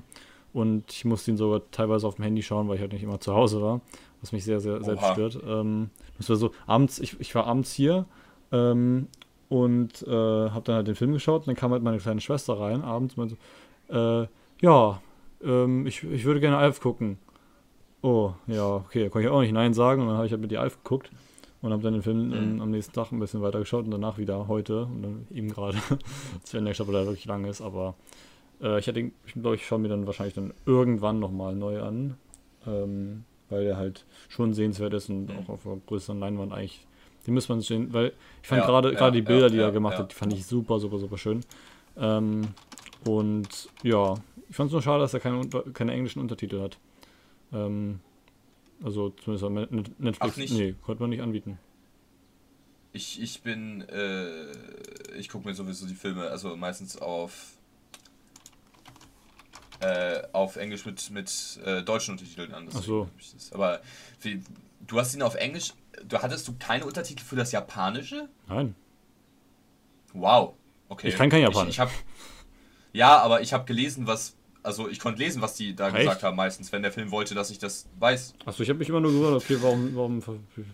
Und 0.52 0.92
ich 0.92 1.04
musste 1.04 1.30
ihn 1.30 1.36
sogar 1.36 1.62
teilweise 1.70 2.06
auf 2.06 2.16
dem 2.16 2.24
Handy 2.24 2.42
schauen, 2.42 2.68
weil 2.68 2.74
ich 2.74 2.80
halt 2.80 2.92
nicht 2.92 3.04
immer 3.04 3.20
zu 3.20 3.34
Hause 3.34 3.62
war, 3.62 3.80
was 4.20 4.32
mich 4.32 4.44
sehr, 4.44 4.58
sehr 4.58 4.82
selbst 4.82 5.04
Oha. 5.04 5.12
stört. 5.12 5.38
Ähm, 5.46 5.90
das 6.18 6.28
war 6.28 6.36
so, 6.36 6.50
abends, 6.66 6.98
ich, 6.98 7.18
ich 7.20 7.32
war 7.36 7.46
abends 7.46 7.72
hier 7.72 8.04
ähm, 8.50 9.06
und 9.48 10.02
äh, 10.02 10.10
habe 10.10 10.62
dann 10.64 10.74
halt 10.74 10.88
den 10.88 10.96
Film 10.96 11.12
geschaut 11.12 11.42
und 11.42 11.46
dann 11.48 11.56
kam 11.56 11.70
halt 11.70 11.84
meine 11.84 11.98
kleine 11.98 12.20
Schwester 12.20 12.58
rein, 12.58 12.82
abends 12.82 13.14
und 13.14 13.18
meinte 13.18 13.36
so, 13.88 14.22
äh, 14.22 14.26
ja, 14.60 15.00
ähm, 15.42 15.86
ich, 15.86 16.02
ich 16.04 16.24
würde 16.24 16.40
gerne 16.40 16.56
Alf 16.58 16.80
gucken. 16.80 17.18
Oh, 18.02 18.32
ja, 18.46 18.76
okay, 18.76 19.04
da 19.04 19.08
konnte 19.10 19.28
ich 19.28 19.32
auch 19.34 19.40
nicht 19.42 19.52
Nein 19.52 19.74
sagen 19.74 20.02
und 20.02 20.08
dann 20.08 20.16
habe 20.16 20.26
ich 20.26 20.32
halt 20.32 20.40
mit 20.42 20.50
die 20.50 20.58
Alf 20.58 20.82
geguckt 20.82 21.10
und 21.62 21.72
habe 21.72 21.82
dann 21.82 21.92
den 21.94 22.02
Film 22.02 22.32
Mhm. 22.32 22.56
ähm, 22.56 22.60
am 22.62 22.70
nächsten 22.70 22.94
Tag 22.94 23.12
ein 23.12 23.20
bisschen 23.20 23.42
weiter 23.42 23.58
geschaut 23.58 23.84
und 23.84 23.90
danach 23.90 24.18
wieder 24.18 24.48
heute 24.48 24.84
und 24.84 25.02
dann 25.02 25.26
eben 25.34 25.50
gerade, 25.50 25.78
als 26.40 26.54
wenn 26.54 26.64
der 26.64 26.74
Staffel 26.74 26.94
da 26.94 27.04
wirklich 27.04 27.26
lang 27.26 27.44
ist, 27.44 27.60
aber 27.60 27.94
äh, 28.62 28.78
ich 28.78 28.88
ich 28.88 29.12
glaube, 29.34 29.56
ich 29.56 29.66
schaue 29.66 29.78
mir 29.80 29.88
dann 29.88 30.06
wahrscheinlich 30.06 30.34
dann 30.34 30.54
irgendwann 30.66 31.20
nochmal 31.20 31.54
neu 31.54 31.82
an, 31.82 32.16
ähm, 32.66 33.24
weil 33.48 33.64
der 33.64 33.76
halt 33.76 34.04
schon 34.28 34.54
sehenswert 34.54 34.94
ist 34.94 35.10
und 35.10 35.28
Mhm. 35.28 35.38
auch 35.38 35.48
auf 35.50 35.66
einer 35.66 35.76
größeren 35.86 36.18
Leinwand 36.20 36.52
eigentlich, 36.52 36.86
den 37.26 37.34
muss 37.34 37.48
man 37.48 37.60
sehen, 37.60 37.92
weil 37.92 38.12
ich 38.42 38.48
fand 38.48 38.62
Ja, 38.62 38.66
gerade 38.66 38.90
ja, 38.92 38.96
gerade 38.96 39.12
die 39.12 39.22
ja, 39.22 39.26
Bilder, 39.26 39.50
die 39.50 39.58
ja, 39.58 39.66
er 39.66 39.72
gemacht 39.72 39.98
hat, 39.98 40.10
die 40.12 40.16
fand 40.16 40.32
ich 40.32 40.46
super, 40.46 40.78
super, 40.78 40.98
super 40.98 41.18
schön. 41.18 41.40
Ähm, 41.96 42.48
und 43.04 43.68
ja, 43.82 44.14
ich 44.50 44.56
fand 44.56 44.66
es 44.68 44.72
nur 44.72 44.82
schade, 44.82 45.00
dass 45.00 45.14
er 45.14 45.20
keine, 45.20 45.48
keine 45.72 45.92
englischen 45.92 46.20
Untertitel 46.20 46.60
hat. 46.60 46.78
Ähm, 47.52 48.00
Also 48.82 49.10
zumindest 49.10 49.44
auf 49.44 49.50
Net- 49.52 50.00
Netflix. 50.00 50.18
Ach, 50.20 50.36
nicht? 50.36 50.52
Nee, 50.52 50.74
konnte 50.82 51.02
man 51.02 51.10
nicht 51.10 51.22
anbieten. 51.22 51.58
Ich, 52.92 53.20
ich 53.22 53.42
bin, 53.42 53.82
äh, 53.88 54.50
ich 55.16 55.28
gucke 55.28 55.46
mir 55.46 55.54
sowieso 55.54 55.86
die 55.86 55.94
Filme, 55.94 56.28
also 56.28 56.56
meistens 56.56 56.96
auf, 56.96 57.52
äh, 59.80 60.22
auf 60.32 60.56
Englisch 60.56 60.84
mit, 60.84 61.10
mit 61.10 61.60
äh, 61.64 61.82
deutschen 61.82 62.12
Untertiteln 62.12 62.52
an. 62.52 62.66
deswegen 62.66 62.84
so. 62.84 63.08
Aber 63.52 63.80
wie, 64.22 64.42
du 64.86 64.98
hast 64.98 65.14
ihn 65.14 65.22
auf 65.22 65.36
Englisch, 65.36 65.72
du 66.06 66.18
hattest 66.18 66.48
du 66.48 66.54
keine 66.58 66.84
Untertitel 66.84 67.22
für 67.24 67.36
das 67.36 67.52
Japanische? 67.52 68.28
Nein. 68.48 68.74
Wow. 70.12 70.54
Okay. 70.88 71.08
Ich 71.08 71.16
kann 71.16 71.30
kein 71.30 71.42
Japanisch. 71.42 71.68
Ich, 71.68 71.74
ich 71.76 71.80
hab, 71.80 71.90
ja, 72.92 73.18
aber 73.18 73.40
ich 73.40 73.52
habe 73.52 73.64
gelesen, 73.64 74.06
was, 74.06 74.34
also 74.62 74.88
ich 74.88 74.98
konnte 74.98 75.20
lesen, 75.20 75.42
was 75.42 75.54
die 75.54 75.74
da 75.74 75.88
Echt? 75.88 75.98
gesagt 75.98 76.22
haben 76.22 76.36
meistens, 76.36 76.72
wenn 76.72 76.82
der 76.82 76.92
Film 76.92 77.10
wollte, 77.10 77.34
dass 77.34 77.50
ich 77.50 77.58
das 77.58 77.86
weiß. 77.98 78.34
Achso, 78.44 78.62
ich 78.62 78.68
habe 78.68 78.78
mich 78.78 78.88
immer 78.88 79.00
nur 79.00 79.12
gewundert, 79.12 79.42
okay, 79.42 79.56
warum, 79.60 79.94
warum, 79.94 80.22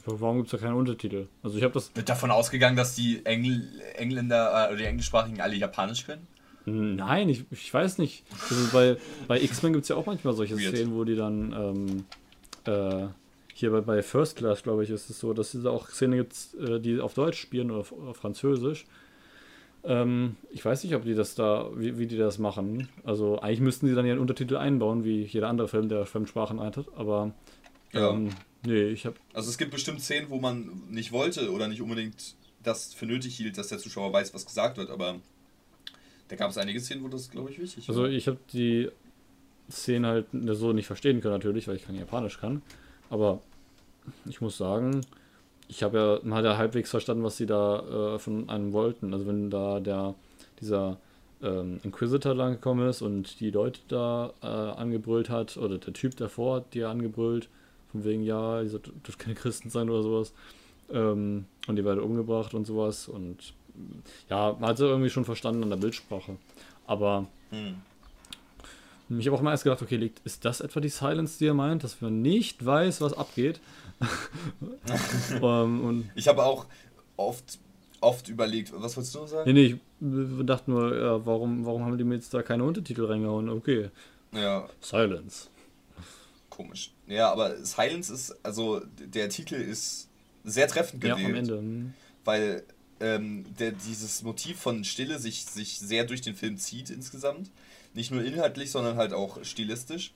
warum 0.04 0.36
gibt 0.38 0.52
es 0.52 0.58
da 0.58 0.66
keine 0.66 0.76
Untertitel? 0.76 1.28
Also 1.42 1.56
ich 1.58 1.64
habe 1.64 1.74
das. 1.74 1.94
Wird 1.94 2.08
davon 2.08 2.30
ausgegangen, 2.30 2.76
dass 2.76 2.94
die 2.94 3.24
Engl 3.24 3.68
Engländer 3.94 4.68
äh, 4.68 4.68
oder 4.68 4.78
die 4.78 4.84
Englischsprachigen 4.84 5.40
alle 5.40 5.54
Japanisch 5.54 6.04
können? 6.06 6.26
Nein, 6.66 7.28
ich, 7.28 7.44
ich 7.52 7.72
weiß 7.72 7.98
nicht. 7.98 8.24
Also 8.50 8.68
bei, 8.72 8.96
bei 9.28 9.40
X-Men 9.40 9.72
gibt 9.72 9.84
es 9.84 9.88
ja 9.88 9.96
auch 9.96 10.06
manchmal 10.06 10.34
solche 10.34 10.58
Weird. 10.58 10.74
Szenen, 10.74 10.94
wo 10.96 11.04
die 11.04 11.14
dann 11.14 11.52
ähm, 11.52 12.04
äh, 12.64 13.06
hier 13.54 13.70
bei, 13.70 13.80
bei 13.82 14.02
First 14.02 14.36
Class, 14.36 14.64
glaube 14.64 14.82
ich, 14.82 14.90
ist 14.90 15.08
es 15.08 15.20
so, 15.20 15.32
dass 15.32 15.54
es 15.54 15.64
auch 15.64 15.88
Szenen 15.88 16.18
gibt, 16.18 16.34
äh, 16.60 16.80
die 16.80 17.00
auf 17.00 17.14
Deutsch 17.14 17.40
spielen 17.40 17.70
oder 17.70 17.80
auf 17.80 18.16
Französisch. 18.16 18.84
Ähm, 19.86 20.36
ich 20.50 20.64
weiß 20.64 20.82
nicht, 20.84 20.94
ob 20.96 21.04
die 21.04 21.14
das 21.14 21.34
da, 21.36 21.70
wie, 21.76 21.96
wie 21.98 22.06
die 22.06 22.16
das 22.16 22.38
machen. 22.38 22.88
Also 23.04 23.40
eigentlich 23.40 23.60
müssten 23.60 23.86
sie 23.86 23.94
dann 23.94 24.04
ja 24.04 24.12
einen 24.12 24.20
Untertitel 24.20 24.56
einbauen, 24.56 25.04
wie 25.04 25.22
jeder 25.22 25.48
andere 25.48 25.68
Film, 25.68 25.88
der 25.88 26.06
Fremdsprachen 26.06 26.60
hat. 26.60 26.84
Aber 26.96 27.32
Ja. 27.92 28.10
ähm, 28.10 28.30
nee, 28.64 28.86
ich 28.88 29.06
habe 29.06 29.16
Also 29.32 29.48
es 29.48 29.58
gibt 29.58 29.70
bestimmt 29.70 30.00
Szenen, 30.00 30.28
wo 30.28 30.38
man 30.40 30.82
nicht 30.90 31.12
wollte 31.12 31.52
oder 31.52 31.68
nicht 31.68 31.80
unbedingt 31.82 32.34
das 32.62 32.94
für 32.94 33.06
nötig 33.06 33.36
hielt, 33.36 33.56
dass 33.58 33.68
der 33.68 33.78
Zuschauer 33.78 34.12
weiß, 34.12 34.34
was 34.34 34.44
gesagt 34.44 34.76
wird, 34.76 34.90
aber 34.90 35.20
da 36.28 36.34
gab 36.36 36.50
es 36.50 36.58
einige 36.58 36.80
Szenen, 36.80 37.04
wo 37.04 37.08
das, 37.08 37.30
glaube 37.30 37.50
ich, 37.52 37.60
wichtig 37.60 37.88
Also 37.88 38.02
war. 38.02 38.10
ich 38.10 38.26
habe 38.26 38.38
die 38.52 38.90
Szene 39.70 40.08
halt 40.08 40.26
so 40.32 40.72
nicht 40.72 40.86
verstehen 40.86 41.20
können 41.20 41.34
natürlich, 41.34 41.68
weil 41.68 41.76
ich 41.76 41.84
kein 41.84 41.94
Japanisch 41.96 42.38
kann. 42.40 42.62
Aber 43.08 43.40
ich 44.28 44.40
muss 44.40 44.56
sagen, 44.56 45.02
ich 45.68 45.82
habe 45.82 45.98
ja, 45.98 46.18
man 46.22 46.38
hat 46.38 46.44
ja 46.44 46.56
halbwegs 46.56 46.90
verstanden, 46.90 47.24
was 47.24 47.36
sie 47.36 47.46
da 47.46 48.14
äh, 48.14 48.18
von 48.18 48.48
einem 48.48 48.72
wollten. 48.72 49.12
Also 49.12 49.26
wenn 49.26 49.50
da 49.50 49.80
der 49.80 50.14
dieser 50.60 50.96
ähm, 51.42 51.80
Inquisitor 51.82 52.34
lang 52.34 52.52
gekommen 52.54 52.88
ist 52.88 53.02
und 53.02 53.40
die 53.40 53.50
Leute 53.50 53.80
da 53.88 54.32
äh, 54.42 54.46
angebrüllt 54.46 55.28
hat, 55.28 55.56
oder 55.56 55.78
der 55.78 55.92
Typ 55.92 56.16
davor 56.16 56.56
hat 56.56 56.74
die 56.74 56.84
angebrüllt, 56.84 57.48
von 57.92 58.04
wegen, 58.04 58.22
ja, 58.22 58.62
ihr 58.62 58.78
dürft 58.78 59.18
keine 59.18 59.34
Christen 59.34 59.70
sein 59.70 59.90
oder 59.90 60.02
sowas. 60.02 60.32
Ähm, 60.90 61.44
und 61.66 61.76
die 61.76 61.84
werden 61.84 62.00
umgebracht 62.00 62.54
und 62.54 62.66
sowas. 62.66 63.08
Und 63.08 63.54
ja, 64.30 64.56
man 64.58 64.70
hat 64.70 64.78
sie 64.78 64.86
irgendwie 64.86 65.10
schon 65.10 65.24
verstanden 65.24 65.62
an 65.62 65.70
der 65.70 65.76
Bildsprache. 65.76 66.36
Aber 66.86 67.26
Hm. 67.50 67.76
Ich 69.08 69.26
habe 69.26 69.36
auch 69.36 69.42
mal 69.42 69.52
erst 69.52 69.64
gedacht, 69.64 69.82
okay, 69.82 69.96
liegt, 69.96 70.20
ist 70.26 70.44
das 70.44 70.60
etwa 70.60 70.80
die 70.80 70.88
Silence, 70.88 71.38
die 71.38 71.46
er 71.46 71.54
meint, 71.54 71.84
dass 71.84 72.00
man 72.00 72.22
nicht 72.22 72.64
weiß, 72.64 73.00
was 73.00 73.12
abgeht? 73.12 73.60
ähm, 75.42 75.84
und 75.84 76.10
Ich 76.14 76.28
habe 76.28 76.44
auch 76.44 76.66
oft, 77.16 77.58
oft 78.00 78.28
überlegt, 78.28 78.72
was 78.74 78.96
wolltest 78.96 79.14
du 79.14 79.20
noch 79.20 79.28
sagen? 79.28 79.52
nee, 79.52 79.78
nee, 80.00 80.40
ich 80.40 80.46
dachte 80.46 80.70
nur, 80.70 80.96
ja, 80.96 81.24
warum, 81.26 81.64
warum 81.64 81.84
haben 81.84 81.98
die 81.98 82.04
mir 82.04 82.16
jetzt 82.16 82.34
da 82.34 82.42
keine 82.42 82.64
Untertitel 82.64 83.04
reingehauen? 83.04 83.48
Okay, 83.48 83.90
Ja, 84.32 84.68
Silence. 84.80 85.48
komisch. 86.50 86.92
Ja, 87.06 87.30
aber 87.32 87.56
Silence 87.64 88.12
ist, 88.12 88.34
also 88.44 88.80
der 88.98 89.28
Titel 89.28 89.54
ist 89.54 90.08
sehr 90.44 90.68
treffend 90.68 91.02
Ja, 91.04 91.14
gewählt. 91.14 91.26
am 91.26 91.34
Ende. 91.34 91.58
hm. 91.58 91.94
weil 92.24 92.64
ähm, 93.00 93.44
der, 93.58 93.72
dieses 93.72 94.22
Motiv 94.22 94.58
von 94.60 94.82
Stille 94.84 95.18
sich, 95.18 95.44
sich 95.44 95.78
sehr 95.78 96.04
durch 96.04 96.22
den 96.22 96.34
Film 96.34 96.56
zieht 96.56 96.88
insgesamt. 96.90 97.50
Nicht 97.96 98.10
nur 98.12 98.22
inhaltlich, 98.22 98.70
sondern 98.70 98.96
halt 98.96 99.12
auch 99.12 99.42
stilistisch. 99.42 100.12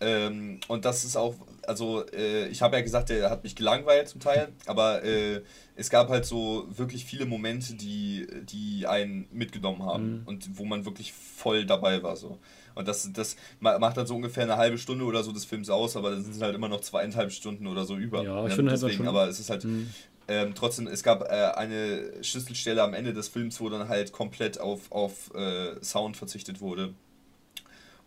Ähm, 0.00 0.58
und 0.66 0.84
das 0.84 1.04
ist 1.04 1.14
auch, 1.16 1.36
also 1.64 2.04
äh, 2.08 2.48
ich 2.48 2.60
habe 2.60 2.74
ja 2.76 2.82
gesagt, 2.82 3.08
der 3.10 3.30
hat 3.30 3.44
mich 3.44 3.54
gelangweilt 3.54 4.08
zum 4.08 4.20
Teil, 4.20 4.48
aber 4.66 5.04
äh, 5.04 5.42
es 5.76 5.90
gab 5.90 6.08
halt 6.08 6.24
so 6.24 6.66
wirklich 6.76 7.04
viele 7.04 7.24
Momente, 7.24 7.74
die, 7.74 8.26
die 8.50 8.86
einen 8.88 9.28
mitgenommen 9.30 9.84
haben 9.84 10.02
Mhm. 10.10 10.22
und 10.24 10.58
wo 10.58 10.64
man 10.64 10.84
wirklich 10.86 11.12
voll 11.12 11.66
dabei 11.66 12.02
war. 12.02 12.16
So. 12.16 12.38
Und 12.74 12.88
das, 12.88 13.08
das 13.12 13.36
ma- 13.60 13.78
macht 13.78 13.96
dann 13.96 14.06
so 14.08 14.16
ungefähr 14.16 14.42
eine 14.42 14.56
halbe 14.56 14.76
Stunde 14.78 15.04
oder 15.04 15.22
so 15.22 15.30
des 15.30 15.44
Films 15.44 15.70
aus, 15.70 15.96
aber 15.96 16.10
dann 16.10 16.24
sind 16.24 16.42
halt 16.42 16.56
immer 16.56 16.68
noch 16.68 16.80
zweieinhalb 16.80 17.30
Stunden 17.30 17.68
oder 17.68 17.84
so 17.84 17.96
über. 17.96 18.24
Ja, 18.24 18.42
ich 18.44 18.48
Ne? 18.50 18.56
finde 18.56 18.72
halt 18.72 18.94
schon- 18.94 19.06
aber 19.06 19.28
es 19.28 19.38
ist 19.38 19.50
halt 19.50 19.62
Hm. 19.62 19.88
Ähm, 20.28 20.54
trotzdem, 20.54 20.86
es 20.86 21.02
gab 21.02 21.22
äh, 21.22 21.52
eine 21.56 22.22
Schlüsselstelle 22.22 22.82
am 22.82 22.94
Ende 22.94 23.12
des 23.12 23.28
Films, 23.28 23.60
wo 23.60 23.68
dann 23.68 23.88
halt 23.88 24.12
komplett 24.12 24.60
auf, 24.60 24.90
auf 24.90 25.34
äh, 25.34 25.82
Sound 25.82 26.16
verzichtet 26.16 26.60
wurde. 26.60 26.94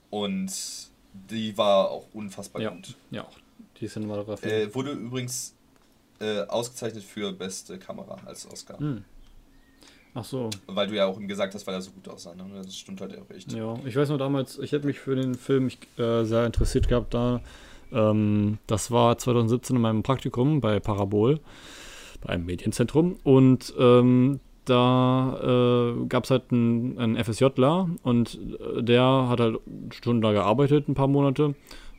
Und 0.09 0.51
die 1.29 1.57
war 1.57 1.89
auch 1.91 2.07
unfassbar 2.13 2.61
Ja. 2.61 2.69
gut. 2.69 2.95
Ja, 3.11 3.25
die 3.79 3.87
Cinematografie. 3.87 4.47
Äh, 4.47 4.73
wurde 4.75 4.91
übrigens 4.91 5.53
äh, 6.19 6.41
ausgezeichnet 6.41 7.03
für 7.03 7.31
beste 7.33 7.77
Kamera 7.77 8.17
als 8.25 8.49
Oscar. 8.49 8.79
Hm. 8.79 9.03
Ach 10.17 10.23
so, 10.23 10.49
Weil 10.67 10.87
du 10.87 10.95
ja 10.95 11.05
auch 11.07 11.19
ihm 11.19 11.27
gesagt 11.27 11.53
hast, 11.55 11.67
weil 11.67 11.73
er 11.73 11.81
so 11.81 11.91
gut 11.91 12.07
aussah. 12.07 12.33
Ne? 12.33 12.45
Das 12.55 12.73
stimmt 12.73 13.01
halt 13.01 13.17
auch 13.19 13.29
echt. 13.35 13.51
ja. 13.51 13.77
Ich 13.85 13.97
weiß 13.97 14.07
noch 14.07 14.17
damals, 14.17 14.57
ich 14.59 14.71
hätte 14.71 14.87
mich 14.87 14.97
für 14.97 15.13
den 15.15 15.35
Film 15.35 15.67
ich, 15.67 15.77
äh, 15.99 16.23
sehr 16.23 16.45
interessiert 16.45 16.87
gehabt 16.87 17.13
da. 17.13 17.41
Ähm, 17.91 18.57
das 18.65 18.91
war 18.91 19.17
2017 19.17 19.75
in 19.75 19.81
meinem 19.81 20.03
Praktikum 20.03 20.61
bei 20.61 20.79
Parabol, 20.79 21.41
bei 22.25 22.33
einem 22.33 22.45
Medienzentrum. 22.45 23.17
Und 23.23 23.73
ähm, 23.79 24.39
da 24.65 25.39
äh, 25.43 26.05
gab 26.07 26.23
es 26.25 26.31
halt 26.31 26.51
einen, 26.51 26.97
einen 26.97 27.23
FSJler 27.23 27.89
und 28.03 28.39
äh, 28.77 28.83
der 28.83 29.27
hat 29.29 29.39
halt 29.39 29.59
Stunden 29.91 30.21
da 30.21 30.31
gearbeitet, 30.31 30.87
ein 30.87 30.95
paar 30.95 31.07
Monate. 31.07 31.55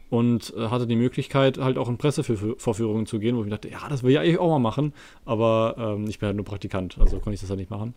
Und 0.09 0.55
äh, 0.57 0.69
hatte 0.69 0.87
die 0.87 0.95
Möglichkeit, 0.95 1.59
halt 1.59 1.79
auch 1.79 1.89
in 1.89 1.99
Pressevorführungen 1.99 3.07
zu 3.07 3.19
gehen, 3.19 3.37
wo 3.37 3.41
ich 3.41 3.47
mir 3.47 3.51
dachte, 3.51 3.69
ja, 3.69 3.89
das 3.89 4.05
will 4.05 4.13
ich 4.13 4.19
eigentlich 4.21 4.39
auch 4.39 4.51
mal 4.51 4.61
machen. 4.61 4.93
Aber 5.25 5.75
ähm, 5.79 6.07
ich 6.07 6.21
bin 6.21 6.29
halt 6.29 6.37
nur 6.37 6.45
Praktikant, 6.45 6.97
also 7.01 7.17
konnte 7.17 7.35
ich 7.35 7.41
das 7.41 7.51
halt 7.51 7.59
nicht 7.59 7.73
machen. 7.73 7.95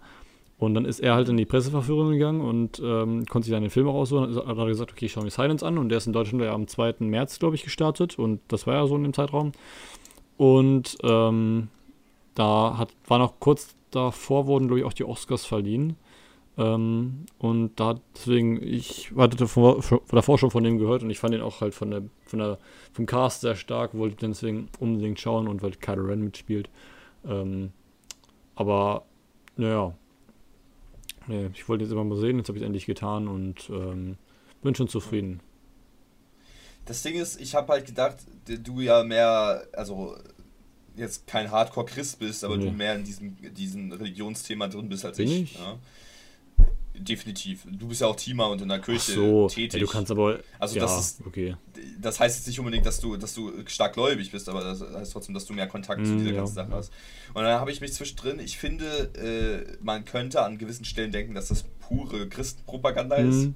Und 0.57 0.73
dann 0.73 0.85
ist 0.85 0.99
er 0.99 1.13
halt 1.13 1.29
in 1.29 1.37
die 1.37 1.45
Presseverführung 1.45 2.09
gegangen 2.11 2.41
und 2.41 2.81
ähm, 2.83 3.25
konnte 3.27 3.45
sich 3.45 3.53
dann 3.53 3.61
den 3.61 3.69
Film 3.69 3.87
auch 3.87 3.93
aussuchen. 3.93 4.35
Dann 4.35 4.47
hat 4.47 4.57
er 4.57 4.65
gesagt, 4.65 4.91
okay, 4.91 5.05
ich 5.05 5.11
schaue 5.11 5.23
mir 5.23 5.29
Silence 5.29 5.65
an. 5.65 5.77
Und 5.77 5.89
der 5.89 5.99
ist 5.99 6.07
in 6.07 6.13
Deutschland 6.13 6.43
ja 6.43 6.53
am 6.53 6.67
2. 6.67 6.95
März, 6.99 7.39
glaube 7.39 7.55
ich, 7.55 7.63
gestartet. 7.63 8.19
Und 8.19 8.41
das 8.49 8.67
war 8.67 8.73
ja 8.73 8.85
so 8.85 8.95
in 8.97 9.03
dem 9.03 9.13
Zeitraum. 9.13 9.53
Und 10.35 10.97
ähm, 11.03 11.69
da 12.35 12.77
hat, 12.77 12.89
war 13.07 13.19
noch 13.19 13.39
kurz 13.39 13.75
davor, 13.91 14.47
wurden, 14.47 14.67
glaube 14.67 14.79
ich, 14.79 14.85
auch 14.85 14.93
die 14.93 15.03
Oscars 15.03 15.45
verliehen. 15.45 15.95
Ähm, 16.57 17.25
und 17.37 17.79
da 17.79 17.95
deswegen, 18.15 18.61
ich 18.61 19.11
hatte 19.15 19.37
davor, 19.37 19.81
davor 20.09 20.37
schon 20.37 20.51
von 20.51 20.63
dem 20.63 20.77
gehört 20.77 21.03
und 21.03 21.09
ich 21.09 21.19
fand 21.19 21.33
ihn 21.33 21.41
auch 21.41 21.61
halt 21.61 21.73
von 21.73 21.89
der, 21.89 22.03
von 22.25 22.39
der, 22.39 22.57
vom 22.91 23.05
Cast 23.05 23.41
sehr 23.41 23.55
stark, 23.55 23.97
wollte 23.97 24.17
den 24.17 24.31
deswegen 24.31 24.69
unbedingt 24.79 25.19
schauen 25.19 25.47
und 25.47 25.61
weil 25.61 25.71
Kylo 25.71 26.03
Ren 26.03 26.21
mitspielt. 26.21 26.69
Ähm, 27.25 27.71
aber, 28.55 29.05
naja, 29.55 29.93
ich 31.53 31.69
wollte 31.69 31.83
jetzt 31.83 31.93
immer 31.93 32.03
mal 32.03 32.17
sehen, 32.17 32.37
jetzt 32.37 32.49
habe 32.49 32.57
ich 32.57 32.63
es 32.63 32.65
endlich 32.65 32.85
getan 32.85 33.27
und 33.27 33.69
ähm, 33.69 34.17
bin 34.61 34.75
schon 34.75 34.87
zufrieden. 34.87 35.39
Das 36.85 37.03
Ding 37.03 37.15
ist, 37.15 37.39
ich 37.39 37.55
habe 37.55 37.71
halt 37.71 37.85
gedacht, 37.85 38.17
du 38.45 38.81
ja 38.81 39.03
mehr, 39.03 39.63
also 39.73 40.17
jetzt 40.99 41.25
kein 41.27 41.49
Hardcore-Christ 41.49 42.19
bist, 42.19 42.43
aber 42.43 42.57
Nee. 42.57 42.65
du 42.65 42.71
mehr 42.71 42.95
in 42.95 43.03
diesem, 43.03 43.35
diesem 43.53 43.91
Religionsthema 43.91 44.67
drin 44.67 44.89
bist 44.89 45.05
als 45.05 45.17
Bin 45.17 45.29
ich. 45.31 45.41
ich? 45.53 45.53
Ja. 45.59 45.77
Definitiv. 47.01 47.65
Du 47.71 47.87
bist 47.87 48.01
ja 48.01 48.07
auch 48.07 48.15
Teamer 48.15 48.49
und 48.49 48.61
in 48.61 48.67
der 48.67 48.79
Kirche 48.79 49.13
so, 49.13 49.47
tätig. 49.47 49.79
ja, 49.79 49.85
du 49.87 49.91
kannst 49.91 50.11
aber, 50.11 50.39
Also 50.59 50.75
ja, 50.75 50.81
das 50.81 50.99
ist- 50.99 51.21
okay. 51.25 51.55
das 51.97 52.19
heißt 52.19 52.37
jetzt 52.39 52.47
nicht 52.47 52.59
unbedingt, 52.59 52.85
dass 52.85 52.99
du, 52.99 53.15
dass 53.15 53.33
du 53.33 53.53
stark 53.67 53.93
gläubig 53.93 54.31
bist, 54.31 54.49
aber 54.49 54.61
das 54.65 54.81
heißt 54.81 55.13
trotzdem, 55.13 55.33
dass 55.33 55.45
du 55.45 55.53
mehr 55.53 55.67
Kontakt 55.67 56.05
zu 56.05 56.11
Mm, 56.11 56.17
dieser 56.17 56.31
ja. 56.31 56.35
ganzen 56.37 56.55
Sache 56.55 56.71
hast. 56.71 56.91
Und 57.33 57.43
dann 57.43 57.57
habe 57.57 57.71
ich 57.71 57.79
mich 57.79 57.93
zwischendrin, 57.93 58.39
ich 58.39 58.57
finde, 58.57 58.85
äh, 59.15 59.77
man 59.81 60.03
könnte 60.03 60.41
an 60.43 60.57
gewissen 60.57 60.83
Stellen 60.83 61.13
denken, 61.13 61.35
dass 61.35 61.47
das 61.47 61.63
pure 61.79 62.27
Christenpropaganda 62.27 63.15
ist. 63.15 63.49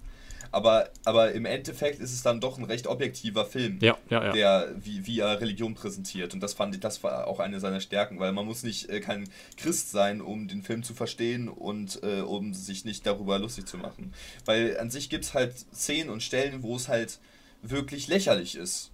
Aber, 0.54 0.90
aber 1.04 1.32
im 1.32 1.46
Endeffekt 1.46 2.00
ist 2.00 2.14
es 2.14 2.22
dann 2.22 2.40
doch 2.40 2.60
ein 2.60 2.64
recht 2.64 2.86
objektiver 2.86 3.44
Film 3.44 3.80
Ja, 3.82 3.98
ja, 4.12 4.26
ja. 4.26 4.32
der, 4.32 4.72
wie, 4.80 5.08
wie 5.08 5.20
er 5.20 5.42
Religion 5.42 5.74
präsentiert. 5.74 6.36
Und 6.36 6.42
das 6.42 6.54
fand 6.54 6.76
ich, 6.76 6.80
das 6.80 7.04
war 7.04 7.26
auch 7.26 7.40
eine 7.40 7.60
seiner 7.60 7.82
Stärken, 7.82 8.20
weil 8.20 8.34
man 8.34 8.46
muss 8.46 8.62
nicht 8.62 8.88
äh, 8.88 9.00
kein 9.00 9.28
Christ 9.58 9.90
sein, 9.90 10.22
um 10.22 10.48
den 10.48 10.62
Film 10.62 10.84
zu 10.84 10.94
verstehen 10.94 11.50
und 11.50 12.00
äh, 12.04 12.22
um 12.22 12.54
sich 12.54 12.86
nicht 12.86 13.08
darüber 13.08 13.40
lustig 13.40 13.68
zu 13.68 13.78
machen. 13.78 14.14
Weil 14.46 14.78
an 14.78 14.92
sich 14.92 15.10
gibt 15.10 15.26
es 15.26 15.34
halt 15.34 15.56
Szenen 15.74 16.12
und 16.12 16.22
Stellen, 16.22 16.62
wo 16.62 16.76
es 16.76 16.88
halt 16.88 17.18
wirklich 17.64 18.08
lächerlich 18.08 18.56
ist. 18.56 18.93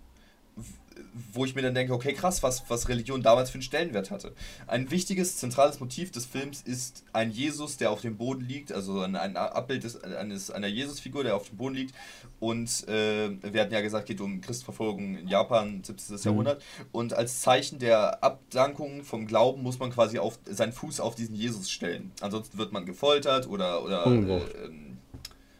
Wo 1.33 1.45
ich 1.45 1.55
mir 1.55 1.61
dann 1.61 1.73
denke, 1.73 1.93
okay, 1.93 2.13
krass, 2.13 2.43
was, 2.43 2.63
was 2.69 2.89
Religion 2.89 3.21
damals 3.21 3.49
für 3.49 3.55
einen 3.55 3.63
Stellenwert 3.63 4.11
hatte. 4.11 4.33
Ein 4.67 4.91
wichtiges, 4.91 5.37
zentrales 5.37 5.79
Motiv 5.79 6.11
des 6.11 6.25
Films 6.25 6.61
ist 6.61 7.03
ein 7.13 7.31
Jesus, 7.31 7.77
der 7.77 7.91
auf 7.91 8.01
dem 8.01 8.17
Boden 8.17 8.41
liegt, 8.41 8.71
also 8.71 9.01
ein, 9.01 9.15
ein 9.15 9.37
Abbild 9.37 9.83
des, 9.83 10.03
eines, 10.03 10.51
einer 10.51 10.67
Jesusfigur, 10.67 11.23
der 11.23 11.35
auf 11.35 11.49
dem 11.49 11.57
Boden 11.57 11.75
liegt. 11.75 11.95
Und 12.39 12.87
äh, 12.87 13.29
wir 13.41 13.61
hatten 13.61 13.73
ja 13.73 13.81
gesagt, 13.81 14.07
geht 14.07 14.21
um 14.21 14.41
Christverfolgung 14.41 15.17
in 15.17 15.27
Japan, 15.27 15.83
17. 15.83 16.15
Mhm. 16.15 16.21
Jahrhundert. 16.23 16.63
Und 16.91 17.13
als 17.13 17.41
Zeichen 17.41 17.79
der 17.79 18.23
Abdankung 18.23 19.03
vom 19.03 19.27
Glauben 19.27 19.61
muss 19.61 19.79
man 19.79 19.91
quasi 19.91 20.19
auf, 20.19 20.39
seinen 20.45 20.73
Fuß 20.73 20.99
auf 20.99 21.15
diesen 21.15 21.35
Jesus 21.35 21.69
stellen. 21.69 22.11
Ansonsten 22.21 22.57
wird 22.57 22.71
man 22.71 22.85
gefoltert 22.85 23.47
oder, 23.47 23.83
oder 23.83 24.05
äh, 24.05 24.41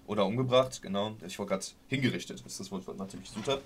oder 0.10 0.26
umgebracht, 0.26 0.82
genau. 0.82 1.16
Ich 1.26 1.38
war 1.38 1.46
gerade 1.46 1.64
hingerichtet, 1.88 2.42
ist 2.44 2.60
das 2.60 2.72
Wort, 2.72 2.82
was 2.88 2.98
natürlich 2.98 3.28
gesucht 3.28 3.48
habe. 3.48 3.62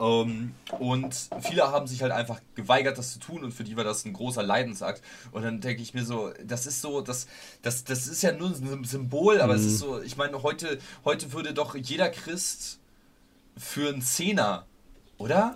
Ähm, 0.00 0.54
und 0.78 1.28
viele 1.42 1.70
haben 1.70 1.86
sich 1.86 2.00
halt 2.00 2.10
einfach 2.10 2.40
geweigert, 2.54 2.96
das 2.96 3.12
zu 3.12 3.18
tun 3.18 3.44
und 3.44 3.52
für 3.52 3.64
die 3.64 3.76
war 3.76 3.84
das 3.84 4.06
ein 4.06 4.14
großer 4.14 4.42
Leidensakt. 4.42 5.02
Und 5.30 5.42
dann 5.42 5.60
denke 5.60 5.82
ich 5.82 5.92
mir 5.92 6.06
so, 6.06 6.32
das 6.42 6.66
ist 6.66 6.80
so, 6.80 7.02
das, 7.02 7.26
das, 7.60 7.84
das 7.84 8.06
ist 8.06 8.22
ja 8.22 8.32
nur 8.32 8.48
ein 8.48 8.84
Symbol, 8.84 9.42
aber 9.42 9.52
mhm. 9.52 9.60
es 9.60 9.66
ist 9.66 9.78
so, 9.80 10.00
ich 10.00 10.16
meine, 10.16 10.42
heute, 10.42 10.78
heute 11.04 11.34
würde 11.34 11.52
doch 11.52 11.74
jeder 11.74 12.08
Christ 12.08 12.78
für 13.58 13.90
einen 13.90 14.00
Zehner, 14.00 14.64
oder? 15.18 15.54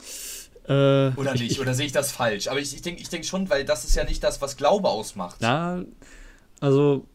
Äh, 0.69 1.17
oder 1.17 1.33
nicht? 1.33 1.53
Ich, 1.53 1.61
oder 1.61 1.73
sehe 1.73 1.87
ich 1.87 1.93
das 1.93 2.13
falsch? 2.13 2.49
Aber 2.49 2.61
ich, 2.61 2.75
ich 2.75 2.83
denke 2.83 3.01
ich 3.01 3.09
denk 3.09 3.25
schon, 3.25 3.49
weil 3.49 3.65
das 3.65 3.85
ist 3.85 3.97
ja 3.97 4.05
nicht 4.05 4.23
das, 4.23 4.43
was 4.43 4.59
Glaube 4.59 4.91
ausmacht. 4.91 5.41
Ja, 5.41 5.83
also 6.61 7.07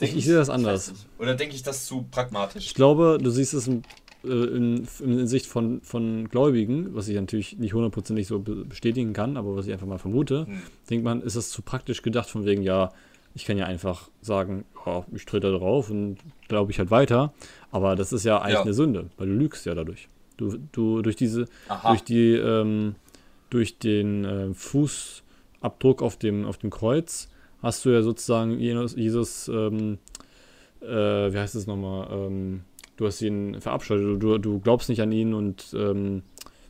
ich, 0.00 0.16
ich, 0.16 0.24
sehe 0.24 0.36
das 0.36 0.50
anders. 0.50 0.92
Oder 1.18 1.34
denke 1.34 1.54
ich 1.54 1.62
das 1.62 1.86
zu 1.86 2.06
pragmatisch? 2.10 2.66
Ich 2.66 2.74
glaube, 2.74 3.18
du 3.20 3.30
siehst 3.30 3.54
es 3.54 3.66
in, 3.66 3.82
äh, 4.24 4.28
in, 4.28 4.88
in, 5.00 5.26
Sicht 5.26 5.46
von, 5.46 5.80
von 5.82 6.28
Gläubigen, 6.28 6.94
was 6.94 7.08
ich 7.08 7.16
natürlich 7.16 7.58
nicht 7.58 7.74
hundertprozentig 7.74 8.26
so 8.26 8.38
bestätigen 8.40 9.12
kann, 9.12 9.36
aber 9.36 9.56
was 9.56 9.66
ich 9.66 9.72
einfach 9.72 9.86
mal 9.86 9.98
vermute, 9.98 10.46
hm. 10.46 10.62
denkt 10.88 11.04
man, 11.04 11.22
ist 11.22 11.36
das 11.36 11.50
zu 11.50 11.62
praktisch 11.62 12.02
gedacht, 12.02 12.28
von 12.28 12.44
wegen, 12.44 12.62
ja, 12.62 12.90
ich 13.34 13.44
kann 13.44 13.56
ja 13.56 13.66
einfach 13.66 14.08
sagen, 14.20 14.64
ja, 14.86 15.04
ich 15.14 15.24
trete 15.24 15.52
da 15.52 15.58
drauf 15.58 15.90
und 15.90 16.18
glaube 16.48 16.72
ich 16.72 16.78
halt 16.78 16.90
weiter. 16.90 17.32
Aber 17.70 17.96
das 17.96 18.12
ist 18.12 18.24
ja 18.24 18.38
eigentlich 18.38 18.54
ja. 18.54 18.62
eine 18.62 18.74
Sünde, 18.74 19.10
weil 19.16 19.28
du 19.28 19.34
lügst 19.34 19.66
ja 19.66 19.74
dadurch. 19.74 20.08
Du, 20.36 20.58
du 20.72 21.02
durch 21.02 21.16
diese, 21.16 21.46
Aha. 21.68 21.90
durch 21.90 22.02
die, 22.02 22.32
ähm, 22.32 22.96
durch 23.50 23.78
den 23.78 24.24
äh, 24.24 24.54
Fußabdruck 24.54 26.02
auf 26.02 26.16
dem, 26.16 26.46
auf 26.46 26.58
dem 26.58 26.70
Kreuz 26.70 27.28
hast 27.62 27.84
du 27.84 27.90
ja 27.90 28.02
sozusagen 28.02 28.58
Jesus, 28.58 29.48
ähm, 29.48 29.98
äh, 30.80 30.86
wie 30.86 31.38
heißt 31.38 31.54
es 31.54 31.66
nochmal, 31.66 32.08
ähm, 32.10 32.60
du 32.96 33.06
hast 33.06 33.20
ihn 33.22 33.60
verabschiedet, 33.60 34.22
du, 34.22 34.38
du 34.38 34.58
glaubst 34.60 34.88
nicht 34.88 35.00
an 35.02 35.12
ihn 35.12 35.34
und 35.34 35.74
ähm, 35.74 36.22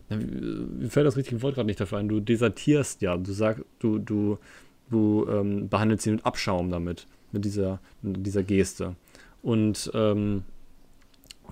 mir 0.08 0.90
fällt 0.90 1.06
das 1.06 1.16
richtige 1.16 1.40
Wort 1.42 1.54
gerade 1.54 1.66
nicht 1.66 1.80
dafür 1.80 1.98
ein, 1.98 2.08
du 2.08 2.20
desertierst 2.20 3.00
ja, 3.02 3.16
du 3.16 3.32
sagst, 3.32 3.64
du, 3.78 3.98
du, 3.98 4.38
du 4.90 5.26
ähm, 5.30 5.68
behandelst 5.68 6.06
ihn 6.06 6.14
mit 6.14 6.26
Abschaum 6.26 6.70
damit, 6.70 7.06
mit 7.32 7.44
dieser, 7.44 7.80
mit 8.02 8.26
dieser 8.26 8.42
Geste. 8.42 8.96
Und 9.42 9.90
ähm, 9.94 10.42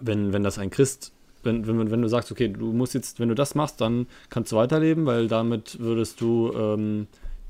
wenn, 0.00 0.32
wenn 0.32 0.42
das 0.42 0.58
ein 0.58 0.70
Christ 0.70 1.12
wenn, 1.42 1.66
wenn, 1.66 1.90
wenn 1.90 2.02
du 2.02 2.08
sagst, 2.08 2.32
okay, 2.32 2.48
du 2.48 2.72
musst 2.72 2.94
jetzt, 2.94 3.20
wenn 3.20 3.28
du 3.28 3.34
das 3.34 3.54
machst, 3.54 3.80
dann 3.80 4.06
kannst 4.30 4.52
du 4.52 4.56
weiterleben, 4.56 5.06
weil 5.06 5.28
damit 5.28 5.78
würdest 5.80 6.20
du 6.20 6.52
ähm, 6.54 7.06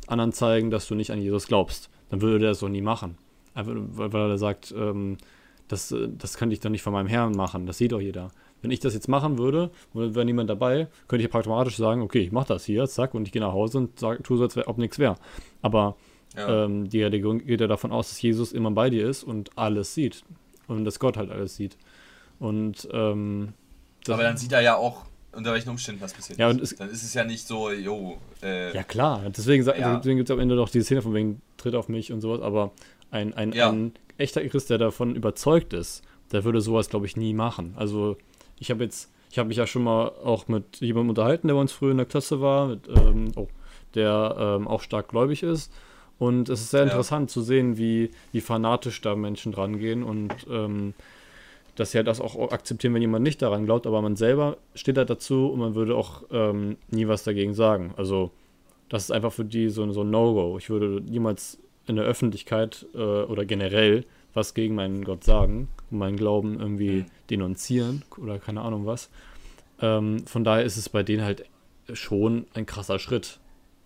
anderen 0.08 0.32
zeigen, 0.32 0.70
dass 0.70 0.88
du 0.88 0.94
nicht 0.94 1.10
an 1.10 1.20
Jesus 1.20 1.46
glaubst. 1.46 1.90
Dann 2.10 2.22
würde 2.22 2.46
er 2.46 2.50
das 2.50 2.60
doch 2.60 2.68
nie 2.68 2.82
machen. 2.82 3.16
Einfach, 3.54 3.74
weil, 3.76 4.30
er 4.30 4.38
sagt, 4.38 4.74
ähm, 4.76 5.18
das, 5.68 5.94
das 6.16 6.36
könnte 6.36 6.54
ich 6.54 6.60
doch 6.60 6.70
nicht 6.70 6.82
von 6.82 6.92
meinem 6.92 7.08
Herrn 7.08 7.32
machen. 7.32 7.66
Das 7.66 7.78
sieht 7.78 7.92
doch 7.92 8.00
jeder. 8.00 8.30
Wenn 8.62 8.70
ich 8.70 8.80
das 8.80 8.94
jetzt 8.94 9.08
machen 9.08 9.38
würde 9.38 9.70
und 9.92 10.14
wäre 10.14 10.24
niemand 10.24 10.50
dabei, 10.50 10.88
könnte 11.06 11.24
ich 11.24 11.30
pragmatisch 11.30 11.76
sagen, 11.76 12.02
okay, 12.02 12.20
ich 12.20 12.32
mache 12.32 12.48
das 12.48 12.64
hier, 12.64 12.86
zack, 12.88 13.14
und 13.14 13.26
ich 13.26 13.32
gehe 13.32 13.42
nach 13.42 13.52
Hause 13.52 13.78
und 13.78 14.00
sag, 14.00 14.24
tue 14.24 14.36
so, 14.38 14.44
als 14.44 14.56
ob 14.66 14.78
nichts 14.78 14.98
wäre. 14.98 15.16
Aber 15.62 15.96
ja. 16.36 16.64
ähm, 16.64 16.88
die 16.88 17.02
Religion 17.02 17.44
geht 17.44 17.60
ja 17.60 17.66
davon 17.66 17.92
aus, 17.92 18.08
dass 18.08 18.20
Jesus 18.20 18.52
immer 18.52 18.70
bei 18.70 18.90
dir 18.90 19.08
ist 19.08 19.22
und 19.22 19.56
alles 19.56 19.94
sieht. 19.94 20.24
Und 20.66 20.84
dass 20.84 20.98
Gott 20.98 21.16
halt 21.16 21.30
alles 21.30 21.56
sieht. 21.56 21.76
Und 22.38 22.88
ähm, 22.92 23.54
aber 24.08 24.22
dann 24.22 24.36
sieht 24.36 24.52
er 24.52 24.60
ja 24.60 24.76
auch 24.76 25.04
unter 25.38 25.52
welchen 25.52 25.70
Umständen 25.70 26.00
was 26.02 26.12
passiert 26.12 26.38
ja, 26.38 26.50
ist. 26.50 26.78
Dann 26.78 26.90
ist 26.90 27.04
es 27.04 27.14
ja 27.14 27.24
nicht 27.24 27.46
so, 27.46 27.70
jo. 27.70 28.18
Äh, 28.42 28.74
ja, 28.74 28.82
klar. 28.82 29.22
Deswegen, 29.34 29.64
ja. 29.64 29.96
deswegen 29.96 30.18
gibt 30.18 30.28
es 30.28 30.34
am 30.34 30.40
Ende 30.40 30.56
doch 30.56 30.68
die 30.68 30.82
Szene 30.82 31.00
von 31.00 31.14
wegen 31.14 31.40
tritt 31.56 31.74
auf 31.74 31.88
mich 31.88 32.12
und 32.12 32.20
sowas. 32.20 32.42
Aber 32.42 32.72
ein, 33.10 33.32
ein, 33.34 33.52
ja. 33.52 33.70
ein 33.70 33.92
echter 34.18 34.46
Christ, 34.46 34.68
der 34.68 34.78
davon 34.78 35.14
überzeugt 35.14 35.72
ist, 35.72 36.02
der 36.32 36.44
würde 36.44 36.60
sowas, 36.60 36.90
glaube 36.90 37.06
ich, 37.06 37.16
nie 37.16 37.32
machen. 37.34 37.74
Also, 37.76 38.16
ich 38.58 38.70
habe 38.70 38.82
jetzt, 38.82 39.10
ich 39.30 39.38
habe 39.38 39.48
mich 39.48 39.56
ja 39.56 39.66
schon 39.66 39.84
mal 39.84 40.08
auch 40.08 40.48
mit 40.48 40.80
jemandem 40.80 41.10
unterhalten, 41.10 41.46
der 41.46 41.54
bei 41.54 41.60
uns 41.60 41.72
früher 41.72 41.92
in 41.92 41.98
der 41.98 42.06
Klasse 42.06 42.40
war, 42.40 42.66
mit, 42.66 42.88
ähm, 42.88 43.30
oh, 43.36 43.46
der 43.94 44.36
ähm, 44.38 44.66
auch 44.66 44.82
stark 44.82 45.08
gläubig 45.08 45.44
ist. 45.44 45.72
Und 46.18 46.48
es 46.48 46.60
ist 46.60 46.70
sehr 46.70 46.80
ja. 46.80 46.86
interessant 46.86 47.30
zu 47.30 47.42
sehen, 47.42 47.78
wie, 47.78 48.10
wie 48.32 48.40
fanatisch 48.40 49.00
da 49.00 49.14
Menschen 49.14 49.52
dran 49.52 49.78
gehen 49.78 50.02
und 50.02 50.32
ähm, 50.50 50.94
dass 51.78 51.92
sie 51.92 51.98
halt 51.98 52.08
das 52.08 52.20
auch 52.20 52.50
akzeptieren, 52.50 52.92
wenn 52.94 53.02
jemand 53.02 53.22
nicht 53.22 53.40
daran 53.40 53.64
glaubt, 53.64 53.86
aber 53.86 54.02
man 54.02 54.16
selber 54.16 54.56
steht 54.74 54.98
halt 54.98 55.10
dazu 55.10 55.46
und 55.46 55.60
man 55.60 55.76
würde 55.76 55.94
auch 55.94 56.24
ähm, 56.32 56.76
nie 56.90 57.06
was 57.06 57.22
dagegen 57.22 57.54
sagen. 57.54 57.94
Also 57.96 58.32
das 58.88 59.04
ist 59.04 59.10
einfach 59.12 59.32
für 59.32 59.44
die 59.44 59.68
so, 59.68 59.90
so 59.92 60.02
ein 60.02 60.10
No-Go. 60.10 60.58
Ich 60.58 60.70
würde 60.70 61.00
niemals 61.00 61.58
in 61.86 61.94
der 61.94 62.04
Öffentlichkeit 62.04 62.84
äh, 62.94 62.98
oder 62.98 63.44
generell 63.44 64.04
was 64.34 64.54
gegen 64.54 64.74
meinen 64.74 65.04
Gott 65.04 65.22
sagen 65.22 65.68
und 65.90 65.98
meinen 65.98 66.16
Glauben 66.16 66.58
irgendwie 66.58 67.02
mhm. 67.02 67.06
denunzieren 67.30 68.02
oder 68.20 68.40
keine 68.40 68.62
Ahnung 68.62 68.84
was. 68.84 69.08
Ähm, 69.80 70.26
von 70.26 70.42
daher 70.42 70.64
ist 70.64 70.78
es 70.78 70.88
bei 70.88 71.04
denen 71.04 71.22
halt 71.22 71.44
schon 71.92 72.46
ein 72.54 72.66
krasser 72.66 72.98
Schritt. 72.98 73.38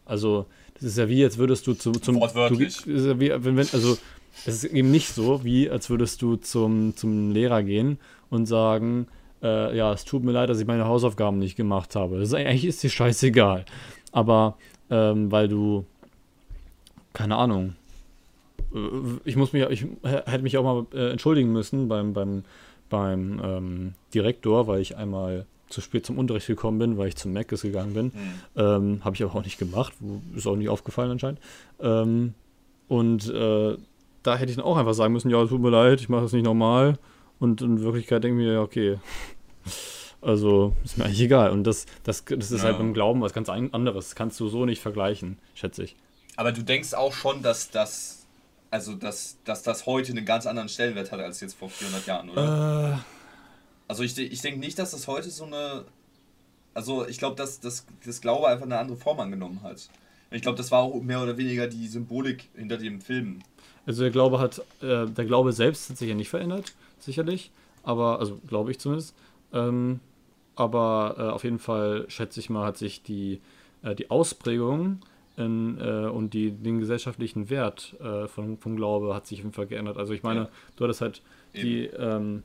Also 0.06 0.46
das 0.74 0.84
ist 0.84 0.96
ja 0.96 1.10
wie, 1.10 1.22
als 1.22 1.36
würdest 1.36 1.66
du 1.66 1.74
zum, 1.74 2.00
zum 2.00 2.18
Wortwörtlich. 2.18 2.78
Du, 2.84 2.90
ja 2.90 3.20
wie, 3.20 3.28
wenn, 3.30 3.56
wenn, 3.56 3.68
also 3.70 3.98
es 4.46 4.62
ist 4.62 4.64
eben 4.64 4.90
nicht 4.90 5.08
so, 5.08 5.44
wie 5.44 5.70
als 5.70 5.90
würdest 5.90 6.22
du 6.22 6.36
zum, 6.36 6.96
zum 6.96 7.30
Lehrer 7.30 7.62
gehen 7.62 7.98
und 8.30 8.46
sagen, 8.46 9.06
äh, 9.42 9.76
ja, 9.76 9.92
es 9.92 10.04
tut 10.04 10.24
mir 10.24 10.32
leid, 10.32 10.48
dass 10.48 10.60
ich 10.60 10.66
meine 10.66 10.86
Hausaufgaben 10.86 11.38
nicht 11.38 11.56
gemacht 11.56 11.94
habe. 11.96 12.18
Das 12.18 12.28
ist, 12.28 12.34
eigentlich 12.34 12.64
ist 12.64 12.82
dir 12.82 12.90
scheißegal. 12.90 13.64
Aber 14.12 14.56
ähm, 14.90 15.30
weil 15.30 15.48
du, 15.48 15.84
keine 17.12 17.36
Ahnung, 17.36 17.74
äh, 18.74 18.78
ich 19.24 19.36
muss 19.36 19.52
mich, 19.52 19.64
ich 19.70 19.86
hätte 20.02 20.42
mich 20.42 20.56
auch 20.56 20.64
mal 20.64 20.86
äh, 20.92 21.10
entschuldigen 21.10 21.52
müssen 21.52 21.88
beim, 21.88 22.12
beim, 22.12 22.44
beim 22.88 23.40
ähm, 23.42 23.94
Direktor, 24.14 24.66
weil 24.66 24.80
ich 24.80 24.96
einmal 24.96 25.46
zu 25.68 25.80
spät 25.80 26.04
zum 26.04 26.18
Unterricht 26.18 26.46
gekommen 26.46 26.78
bin, 26.78 26.98
weil 26.98 27.08
ich 27.08 27.16
zum 27.16 27.32
Mac 27.32 27.48
gegangen 27.48 27.94
bin. 27.94 28.06
Mhm. 28.06 28.12
Ähm, 28.56 29.04
Habe 29.04 29.16
ich 29.16 29.22
aber 29.22 29.34
auch 29.34 29.44
nicht 29.44 29.58
gemacht, 29.58 29.94
ist 30.36 30.46
auch 30.46 30.56
nicht 30.56 30.68
aufgefallen 30.68 31.12
anscheinend. 31.12 31.40
Ähm, 31.80 32.34
und 32.88 33.28
äh, 33.30 33.76
da 34.22 34.36
hätte 34.36 34.50
ich 34.50 34.56
dann 34.56 34.64
auch 34.64 34.76
einfach 34.76 34.94
sagen 34.94 35.12
müssen, 35.12 35.30
ja, 35.30 35.44
tut 35.46 35.60
mir 35.60 35.70
leid, 35.70 36.00
ich 36.00 36.08
mache 36.08 36.22
das 36.22 36.32
nicht 36.32 36.44
normal. 36.44 36.98
Und 37.38 37.60
in 37.60 37.80
Wirklichkeit 37.82 38.22
denke 38.22 38.40
ich 38.40 38.46
mir, 38.46 38.54
ja, 38.54 38.60
okay. 38.60 38.98
Also 40.20 40.72
ist 40.84 40.96
mir 40.98 41.04
eigentlich 41.04 41.22
egal. 41.22 41.50
Und 41.50 41.64
das, 41.64 41.86
das, 42.04 42.24
das 42.24 42.52
ist 42.52 42.60
ja. 42.62 42.68
halt 42.68 42.78
beim 42.78 42.94
Glauben 42.94 43.20
was 43.20 43.32
ganz 43.32 43.48
anderes. 43.48 44.10
Das 44.10 44.14
kannst 44.14 44.38
du 44.38 44.48
so 44.48 44.64
nicht 44.64 44.80
vergleichen, 44.80 45.38
schätze 45.54 45.82
ich. 45.82 45.96
Aber 46.36 46.52
du 46.52 46.62
denkst 46.62 46.94
auch 46.94 47.12
schon, 47.12 47.42
dass 47.42 47.70
das, 47.70 48.24
also 48.70 48.94
dass, 48.94 49.38
dass 49.44 49.64
das 49.64 49.86
heute 49.86 50.12
einen 50.12 50.24
ganz 50.24 50.46
anderen 50.46 50.68
Stellenwert 50.68 51.10
hat 51.10 51.18
als 51.18 51.40
jetzt 51.40 51.54
vor 51.54 51.68
400 51.68 52.06
Jahren, 52.06 52.30
oder? 52.30 52.92
Äh. 52.92 52.98
Also 53.88 54.04
ich, 54.04 54.16
ich 54.16 54.40
denke 54.40 54.60
nicht, 54.60 54.78
dass 54.78 54.92
das 54.92 55.08
heute 55.08 55.28
so 55.30 55.44
eine, 55.44 55.84
also 56.72 57.06
ich 57.06 57.18
glaube, 57.18 57.36
dass 57.36 57.60
das, 57.60 57.84
das 58.04 58.20
Glaube 58.20 58.48
einfach 58.48 58.64
eine 58.64 58.78
andere 58.78 58.96
Form 58.96 59.20
angenommen 59.20 59.62
hat. 59.62 59.88
Ich 60.30 60.40
glaube, 60.40 60.56
das 60.56 60.70
war 60.70 60.80
auch 60.80 61.02
mehr 61.02 61.22
oder 61.22 61.36
weniger 61.36 61.66
die 61.66 61.86
Symbolik 61.88 62.48
hinter 62.56 62.78
dem 62.78 63.00
Film. 63.00 63.40
Also 63.86 64.02
der 64.02 64.10
Glaube 64.10 64.38
hat, 64.38 64.58
äh, 64.80 65.06
der 65.06 65.24
Glaube 65.24 65.52
selbst 65.52 65.90
hat 65.90 65.98
sich 65.98 66.08
ja 66.08 66.14
nicht 66.14 66.28
verändert, 66.28 66.72
sicherlich. 66.98 67.50
Aber, 67.82 68.20
also 68.20 68.38
glaube 68.46 68.70
ich 68.70 68.78
zumindest. 68.78 69.14
Ähm, 69.52 70.00
aber 70.54 71.16
äh, 71.18 71.22
auf 71.22 71.44
jeden 71.44 71.58
Fall, 71.58 72.04
schätze 72.08 72.40
ich 72.40 72.50
mal, 72.50 72.66
hat 72.66 72.76
sich 72.76 73.02
die, 73.02 73.40
äh, 73.82 73.94
die 73.94 74.10
Ausprägung 74.10 75.00
in, 75.36 75.78
äh, 75.78 76.06
und 76.06 76.34
die, 76.34 76.50
den 76.50 76.78
gesellschaftlichen 76.78 77.50
Wert 77.50 77.96
äh, 78.00 78.28
von, 78.28 78.58
vom 78.58 78.76
Glaube 78.76 79.14
hat 79.14 79.26
sich 79.26 79.38
auf 79.38 79.44
jeden 79.44 79.54
Fall 79.54 79.66
geändert. 79.66 79.96
Also 79.96 80.12
ich 80.12 80.22
meine, 80.22 80.40
ja. 80.40 80.48
du 80.76 80.84
hattest 80.84 81.00
halt 81.00 81.22
die, 81.54 81.86
ähm, 81.86 82.42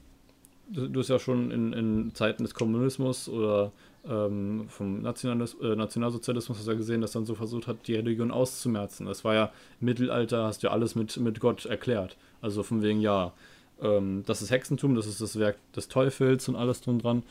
du, 0.70 0.88
du 0.88 1.00
hast 1.00 1.10
ja 1.10 1.20
schon 1.20 1.52
in, 1.52 1.74
in 1.74 2.16
Zeiten 2.16 2.44
des 2.44 2.54
Kommunismus 2.54 3.30
oder 3.30 3.72
ähm, 4.10 4.66
vom 4.70 5.02
Nationalis 5.02 5.56
äh, 5.62 5.76
Nationalsozialismus 5.76 6.58
hast 6.58 6.68
du 6.68 6.72
ja 6.72 6.78
gesehen, 6.78 7.02
dass 7.02 7.12
dann 7.12 7.26
so 7.26 7.36
versucht 7.36 7.68
hat, 7.68 7.88
die 7.88 7.96
Religion 7.96 8.32
auszumerzen. 8.32 9.06
Das 9.06 9.24
war 9.24 9.34
ja 9.34 9.52
im 9.80 9.86
Mittelalter, 9.86 10.46
hast 10.46 10.64
du 10.64 10.68
ja 10.68 10.74
alles 10.74 10.96
mit, 10.96 11.18
mit 11.18 11.40
Gott 11.40 11.66
erklärt. 11.66 12.18
Also 12.42 12.64
von 12.64 12.82
wegen, 12.82 13.02
ja, 13.02 13.34
ähm, 13.82 14.24
das 14.26 14.42
ist 14.42 14.52
Hexentum, 14.52 14.96
das 14.96 15.08
ist 15.08 15.22
das 15.22 15.38
Werk 15.40 15.58
des 15.74 15.88
Teufels 15.88 16.48
und 16.48 16.56
alles 16.56 16.82
drum 16.82 17.00
dran. 17.00 17.24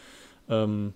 Ähm, 0.49 0.93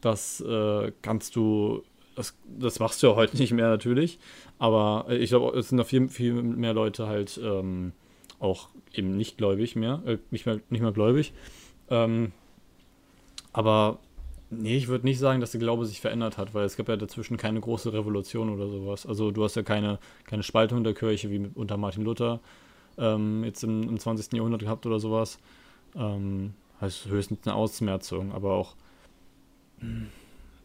das 0.00 0.40
äh, 0.40 0.92
kannst 1.02 1.36
du, 1.36 1.82
das, 2.14 2.36
das 2.58 2.78
machst 2.78 3.02
du 3.02 3.08
ja 3.08 3.14
heute 3.14 3.36
nicht 3.36 3.52
mehr 3.52 3.68
natürlich, 3.68 4.18
aber 4.58 5.06
ich 5.08 5.30
glaube, 5.30 5.58
es 5.58 5.68
sind 5.68 5.78
da 5.78 5.84
viel, 5.84 6.08
viel 6.08 6.34
mehr 6.34 6.74
Leute 6.74 7.06
halt 7.06 7.40
ähm, 7.42 7.92
auch 8.38 8.68
eben 8.92 9.16
nicht 9.16 9.38
gläubig 9.38 9.76
mehr, 9.76 10.02
äh, 10.06 10.18
nicht 10.30 10.46
mehr, 10.46 10.60
nicht 10.68 10.82
mehr 10.82 10.92
gläubig. 10.92 11.32
Ähm, 11.88 12.32
aber 13.52 13.98
Nee, 14.50 14.76
ich 14.76 14.88
würde 14.88 15.06
nicht 15.06 15.18
sagen, 15.18 15.40
dass 15.40 15.52
der 15.52 15.60
Glaube 15.60 15.86
sich 15.86 16.00
verändert 16.00 16.38
hat, 16.38 16.54
weil 16.54 16.64
es 16.64 16.76
gab 16.76 16.88
ja 16.88 16.96
dazwischen 16.96 17.36
keine 17.36 17.60
große 17.60 17.92
Revolution 17.92 18.50
oder 18.50 18.68
sowas. 18.68 19.06
Also 19.06 19.30
du 19.30 19.42
hast 19.42 19.56
ja 19.56 19.62
keine, 19.62 19.98
keine 20.26 20.42
Spaltung 20.42 20.84
der 20.84 20.94
Kirche 20.94 21.30
wie 21.30 21.50
unter 21.54 21.76
Martin 21.76 22.04
Luther 22.04 22.40
ähm, 22.98 23.42
jetzt 23.44 23.64
im, 23.64 23.88
im 23.88 23.98
20. 23.98 24.32
Jahrhundert 24.34 24.60
gehabt 24.60 24.86
oder 24.86 25.00
sowas. 25.00 25.38
Ähm, 25.96 26.54
heißt 26.80 27.06
höchstens 27.06 27.46
eine 27.46 27.54
Ausmerzung, 27.54 28.32
aber 28.32 28.52
auch 28.52 28.74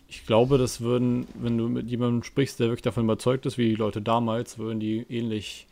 ich 0.08 0.26
glaube, 0.26 0.58
das 0.58 0.82
würden, 0.82 1.28
wenn 1.36 1.58
du 1.58 1.68
mit 1.70 1.90
jemandem 1.90 2.24
sprichst, 2.24 2.60
der 2.60 2.68
wirklich 2.68 2.82
davon 2.82 3.04
überzeugt 3.04 3.46
ist, 3.46 3.58
wie 3.58 3.70
die 3.70 3.76
Leute 3.76 4.02
damals, 4.02 4.58
würden 4.58 4.80
die 4.80 5.06
ähnlich 5.10 5.68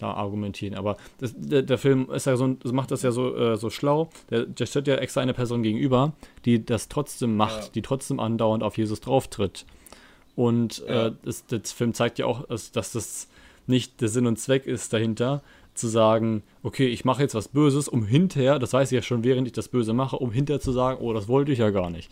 da 0.00 0.12
argumentieren. 0.12 0.74
Aber 0.74 0.96
das, 1.18 1.34
der, 1.36 1.62
der, 1.62 1.78
Film 1.78 2.10
ist 2.10 2.26
ja 2.26 2.36
so, 2.36 2.56
macht 2.72 2.90
das 2.90 3.02
ja 3.02 3.12
so, 3.12 3.36
äh, 3.36 3.56
so 3.56 3.70
schlau. 3.70 4.10
Der, 4.30 4.46
der 4.46 4.66
stellt 4.66 4.86
ja 4.86 4.96
extra 4.96 5.20
eine 5.20 5.34
Person 5.34 5.62
gegenüber, 5.62 6.12
die 6.44 6.64
das 6.64 6.88
trotzdem 6.88 7.36
macht, 7.36 7.64
ja. 7.64 7.68
die 7.74 7.82
trotzdem 7.82 8.20
andauernd 8.20 8.62
auf 8.62 8.78
Jesus 8.78 9.00
drauftritt. 9.00 9.64
Und 10.36 10.82
ja. 10.86 11.08
äh, 11.08 11.12
das, 11.22 11.46
das, 11.46 11.72
Film 11.72 11.94
zeigt 11.94 12.18
ja 12.18 12.26
auch, 12.26 12.46
dass, 12.46 12.72
dass 12.72 12.92
das 12.92 13.28
nicht 13.66 14.00
der 14.00 14.08
Sinn 14.08 14.26
und 14.26 14.38
Zweck 14.38 14.66
ist 14.66 14.92
dahinter, 14.92 15.42
zu 15.74 15.88
sagen, 15.88 16.42
okay, 16.62 16.88
ich 16.88 17.04
mache 17.04 17.22
jetzt 17.22 17.34
was 17.34 17.48
Böses, 17.48 17.88
um 17.88 18.04
hinterher, 18.04 18.58
das 18.58 18.72
weiß 18.72 18.90
ich 18.92 18.96
ja 18.96 19.02
schon, 19.02 19.24
während 19.24 19.46
ich 19.46 19.52
das 19.52 19.68
Böse 19.68 19.92
mache, 19.92 20.16
um 20.16 20.32
hinterher 20.32 20.60
zu 20.60 20.72
sagen, 20.72 21.00
oh, 21.00 21.12
das 21.12 21.28
wollte 21.28 21.52
ich 21.52 21.58
ja 21.58 21.70
gar 21.70 21.90
nicht. 21.90 22.10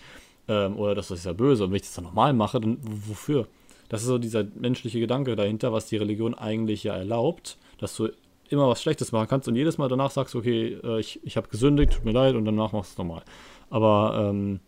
Ähm, 0.48 0.76
oder 0.76 0.94
das 0.94 1.10
ist 1.10 1.26
ja 1.26 1.32
böse. 1.32 1.64
Und 1.64 1.70
wenn 1.70 1.76
ich 1.76 1.82
das 1.82 1.94
dann 1.94 2.04
nochmal 2.04 2.32
mache, 2.32 2.60
dann 2.60 2.78
wofür? 2.80 3.46
Das 3.88 4.02
ist 4.02 4.08
so 4.08 4.18
dieser 4.18 4.44
menschliche 4.54 5.00
Gedanke 5.00 5.36
dahinter, 5.36 5.72
was 5.72 5.86
die 5.86 5.96
Religion 5.96 6.34
eigentlich 6.34 6.84
ja 6.84 6.96
erlaubt, 6.96 7.56
dass 7.78 7.96
du 7.96 8.08
immer 8.50 8.68
was 8.68 8.82
Schlechtes 8.82 9.12
machen 9.12 9.28
kannst 9.28 9.48
und 9.48 9.56
jedes 9.56 9.78
Mal 9.78 9.88
danach 9.88 10.10
sagst, 10.10 10.34
okay, 10.34 10.78
äh, 10.82 11.00
ich, 11.00 11.20
ich 11.24 11.36
habe 11.36 11.48
gesündigt, 11.48 11.92
tut 11.92 12.04
mir 12.04 12.12
leid, 12.12 12.34
und 12.34 12.44
danach 12.44 12.72
machst 12.72 12.92
du 12.92 12.94
es 12.94 12.98
nochmal. 12.98 13.22
Aber 13.70 14.30
ähm, 14.30 14.60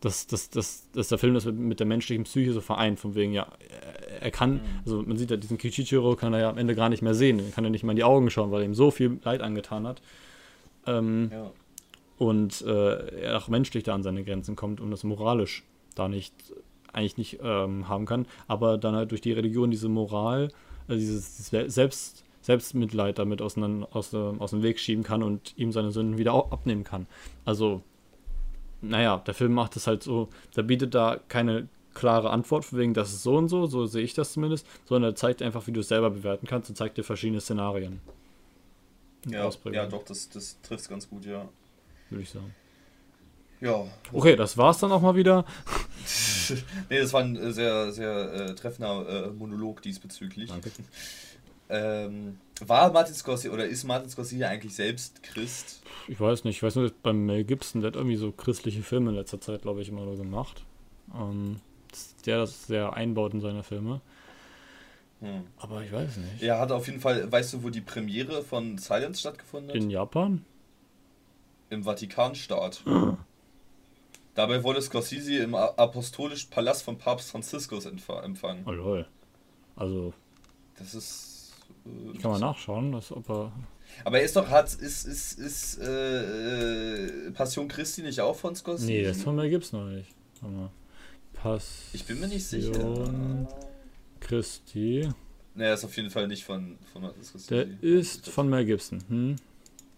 dass, 0.00 0.26
dass, 0.26 0.50
dass, 0.50 0.90
dass 0.92 1.08
der 1.08 1.18
Film 1.18 1.34
das 1.34 1.44
mit, 1.44 1.78
der 1.78 1.86
menschlichen 1.86 2.24
Psyche 2.24 2.52
so 2.52 2.60
vereint, 2.60 2.98
von 2.98 3.14
wegen, 3.14 3.32
ja, 3.32 3.46
er 4.20 4.30
kann, 4.30 4.54
mhm. 4.54 4.60
also 4.84 5.02
man 5.02 5.16
sieht 5.16 5.30
ja, 5.30 5.36
diesen 5.36 5.58
Kichichiro 5.58 6.16
kann 6.16 6.34
er 6.34 6.40
ja 6.40 6.50
am 6.50 6.58
Ende 6.58 6.74
gar 6.74 6.88
nicht 6.88 7.02
mehr 7.02 7.14
sehen, 7.14 7.38
er 7.38 7.50
kann 7.52 7.64
ja 7.64 7.70
nicht 7.70 7.84
mal 7.84 7.92
in 7.92 7.96
die 7.96 8.04
Augen 8.04 8.28
schauen, 8.30 8.50
weil 8.50 8.62
er 8.62 8.66
ihm 8.66 8.74
so 8.74 8.90
viel 8.90 9.18
Leid 9.22 9.42
angetan 9.42 9.86
hat. 9.86 10.02
Ähm, 10.86 11.30
ja. 11.32 11.50
Und 12.18 12.62
äh, 12.62 13.20
er 13.20 13.38
auch 13.38 13.48
menschlich 13.48 13.84
da 13.84 13.94
an 13.94 14.02
seine 14.02 14.24
Grenzen 14.24 14.56
kommt 14.56 14.80
und 14.80 14.90
das 14.90 15.04
moralisch 15.04 15.62
da 15.94 16.08
nicht, 16.08 16.34
eigentlich 16.92 17.16
nicht 17.16 17.38
ähm, 17.42 17.88
haben 17.88 18.06
kann, 18.06 18.26
aber 18.48 18.78
dann 18.78 18.94
halt 18.94 19.10
durch 19.10 19.20
die 19.20 19.32
Religion 19.32 19.70
diese 19.70 19.88
Moral, 19.88 20.48
äh, 20.88 20.96
dieses 20.96 21.48
Selbst, 21.48 22.24
Selbstmitleid 22.42 23.18
damit 23.18 23.40
aus, 23.40 23.56
aus, 23.58 24.14
aus 24.14 24.50
dem 24.50 24.62
Weg 24.62 24.78
schieben 24.80 25.04
kann 25.04 25.22
und 25.22 25.56
ihm 25.56 25.72
seine 25.72 25.92
Sünden 25.92 26.18
wieder 26.18 26.34
abnehmen 26.34 26.84
kann. 26.84 27.06
Also 27.44 27.82
naja, 28.80 29.18
der 29.18 29.34
Film 29.34 29.52
macht 29.52 29.76
es 29.76 29.86
halt 29.86 30.02
so, 30.02 30.28
der 30.56 30.64
bietet 30.64 30.94
da 30.94 31.20
keine 31.28 31.68
klare 31.94 32.30
Antwort, 32.30 32.72
wegen 32.74 32.94
das 32.94 33.12
ist 33.12 33.22
so 33.22 33.36
und 33.36 33.48
so, 33.48 33.66
so 33.66 33.86
sehe 33.86 34.02
ich 34.02 34.14
das 34.14 34.32
zumindest, 34.32 34.66
sondern 34.84 35.12
er 35.12 35.14
zeigt 35.14 35.42
einfach, 35.42 35.66
wie 35.66 35.72
du 35.72 35.80
es 35.80 35.88
selber 35.88 36.10
bewerten 36.10 36.46
kannst 36.46 36.68
und 36.68 36.76
zeigt 36.76 36.98
dir 36.98 37.04
verschiedene 37.04 37.40
Szenarien. 37.40 38.00
Ja, 39.26 39.48
ja, 39.70 39.86
doch, 39.86 40.04
das, 40.04 40.28
das 40.30 40.60
trifft 40.62 40.80
es 40.80 40.88
ganz 40.88 41.08
gut, 41.08 41.24
ja. 41.24 41.48
Würde 42.10 42.22
ich 42.22 42.30
sagen. 42.30 42.52
Ja. 43.62 43.86
Okay, 44.12 44.34
das 44.34 44.58
war's 44.58 44.78
dann 44.78 44.90
auch 44.90 45.00
mal 45.00 45.14
wieder. 45.14 45.44
nee, 46.90 46.98
das 46.98 47.12
war 47.12 47.22
ein 47.22 47.52
sehr, 47.52 47.92
sehr 47.92 48.32
äh, 48.32 48.54
treffender 48.56 49.08
äh, 49.08 49.30
Monolog 49.30 49.80
diesbezüglich. 49.82 50.50
Danke. 50.50 50.70
Ähm, 51.74 52.38
war 52.60 52.92
Martin 52.92 53.14
Scorsese 53.14 53.50
oder 53.50 53.64
ist 53.64 53.84
Martin 53.84 54.10
Scorsese 54.10 54.46
eigentlich 54.46 54.74
selbst 54.74 55.22
Christ? 55.22 55.80
Ich 56.06 56.20
weiß 56.20 56.44
nicht. 56.44 56.56
Ich 56.56 56.62
weiß 56.62 56.74
nur, 56.74 56.92
beim 57.02 57.24
Mel 57.24 57.44
Gibson, 57.44 57.80
der 57.80 57.88
hat 57.88 57.96
irgendwie 57.96 58.16
so 58.16 58.30
christliche 58.30 58.82
Filme 58.82 59.08
in 59.08 59.16
letzter 59.16 59.40
Zeit, 59.40 59.62
glaube 59.62 59.80
ich, 59.80 59.88
immer 59.88 60.04
nur 60.04 60.18
gemacht. 60.18 60.66
Ähm, 61.18 61.60
der 62.26 62.38
das 62.38 62.66
sehr 62.66 62.92
einbaut 62.92 63.32
in 63.32 63.40
seine 63.40 63.62
Filme. 63.62 64.02
Hm. 65.20 65.44
Aber 65.56 65.82
ich 65.82 65.90
weiß 65.90 66.18
nicht. 66.18 66.42
Er 66.42 66.58
hat 66.58 66.72
auf 66.72 66.88
jeden 66.88 67.00
Fall, 67.00 67.32
weißt 67.32 67.54
du, 67.54 67.62
wo 67.62 67.70
die 67.70 67.80
Premiere 67.80 68.42
von 68.42 68.76
Silence 68.76 69.20
stattgefunden 69.20 69.70
hat? 69.70 69.76
In 69.76 69.88
Japan? 69.88 70.44
Im 71.70 71.84
Vatikanstaat. 71.84 72.84
Dabei 74.34 74.64
wurde 74.64 74.80
Scorsese 74.80 75.36
im 75.38 75.54
apostolischen 75.54 76.50
Palast 76.50 76.84
von 76.84 76.96
Papst 76.96 77.30
Franziskus 77.30 77.84
empfangen. 77.86 78.64
Oh 78.66 78.72
lol. 78.72 79.06
Also. 79.76 80.14
Das 80.78 80.94
ist 80.94 81.32
ich 82.12 82.20
kann 82.20 82.32
mal 82.32 82.40
nachschauen, 82.40 82.92
dass, 82.92 83.12
ob 83.12 83.28
er. 83.28 83.52
Aber 84.04 84.18
er 84.18 84.24
ist 84.24 84.36
doch, 84.36 84.48
hat, 84.48 84.72
ist, 84.74 85.06
ist, 85.06 85.38
ist 85.38 85.78
äh, 85.78 87.30
Passion 87.32 87.68
Christi 87.68 88.02
nicht 88.02 88.20
auch 88.20 88.36
von 88.36 88.54
Scorsese? 88.54 88.90
Nee, 88.90 89.02
das 89.02 89.22
von 89.22 89.36
mir 89.36 89.50
gibt's 89.50 89.72
noch 89.72 89.84
nicht. 89.84 90.08
Passion 91.34 91.90
ich 91.92 92.04
bin 92.04 92.20
mir 92.20 92.28
nicht 92.28 92.46
sicher. 92.46 93.46
Christi. 94.20 95.08
Naja, 95.54 95.74
ist 95.74 95.84
auf 95.84 95.94
jeden 95.96 96.10
Fall 96.10 96.28
nicht 96.28 96.44
von, 96.44 96.78
von 96.92 97.02
Scorsese. 97.22 97.48
Der 97.48 97.82
ist 97.82 98.28
von 98.28 98.48
Mel 98.48 98.64
Gibson. 98.64 99.02
Hm? 99.08 99.36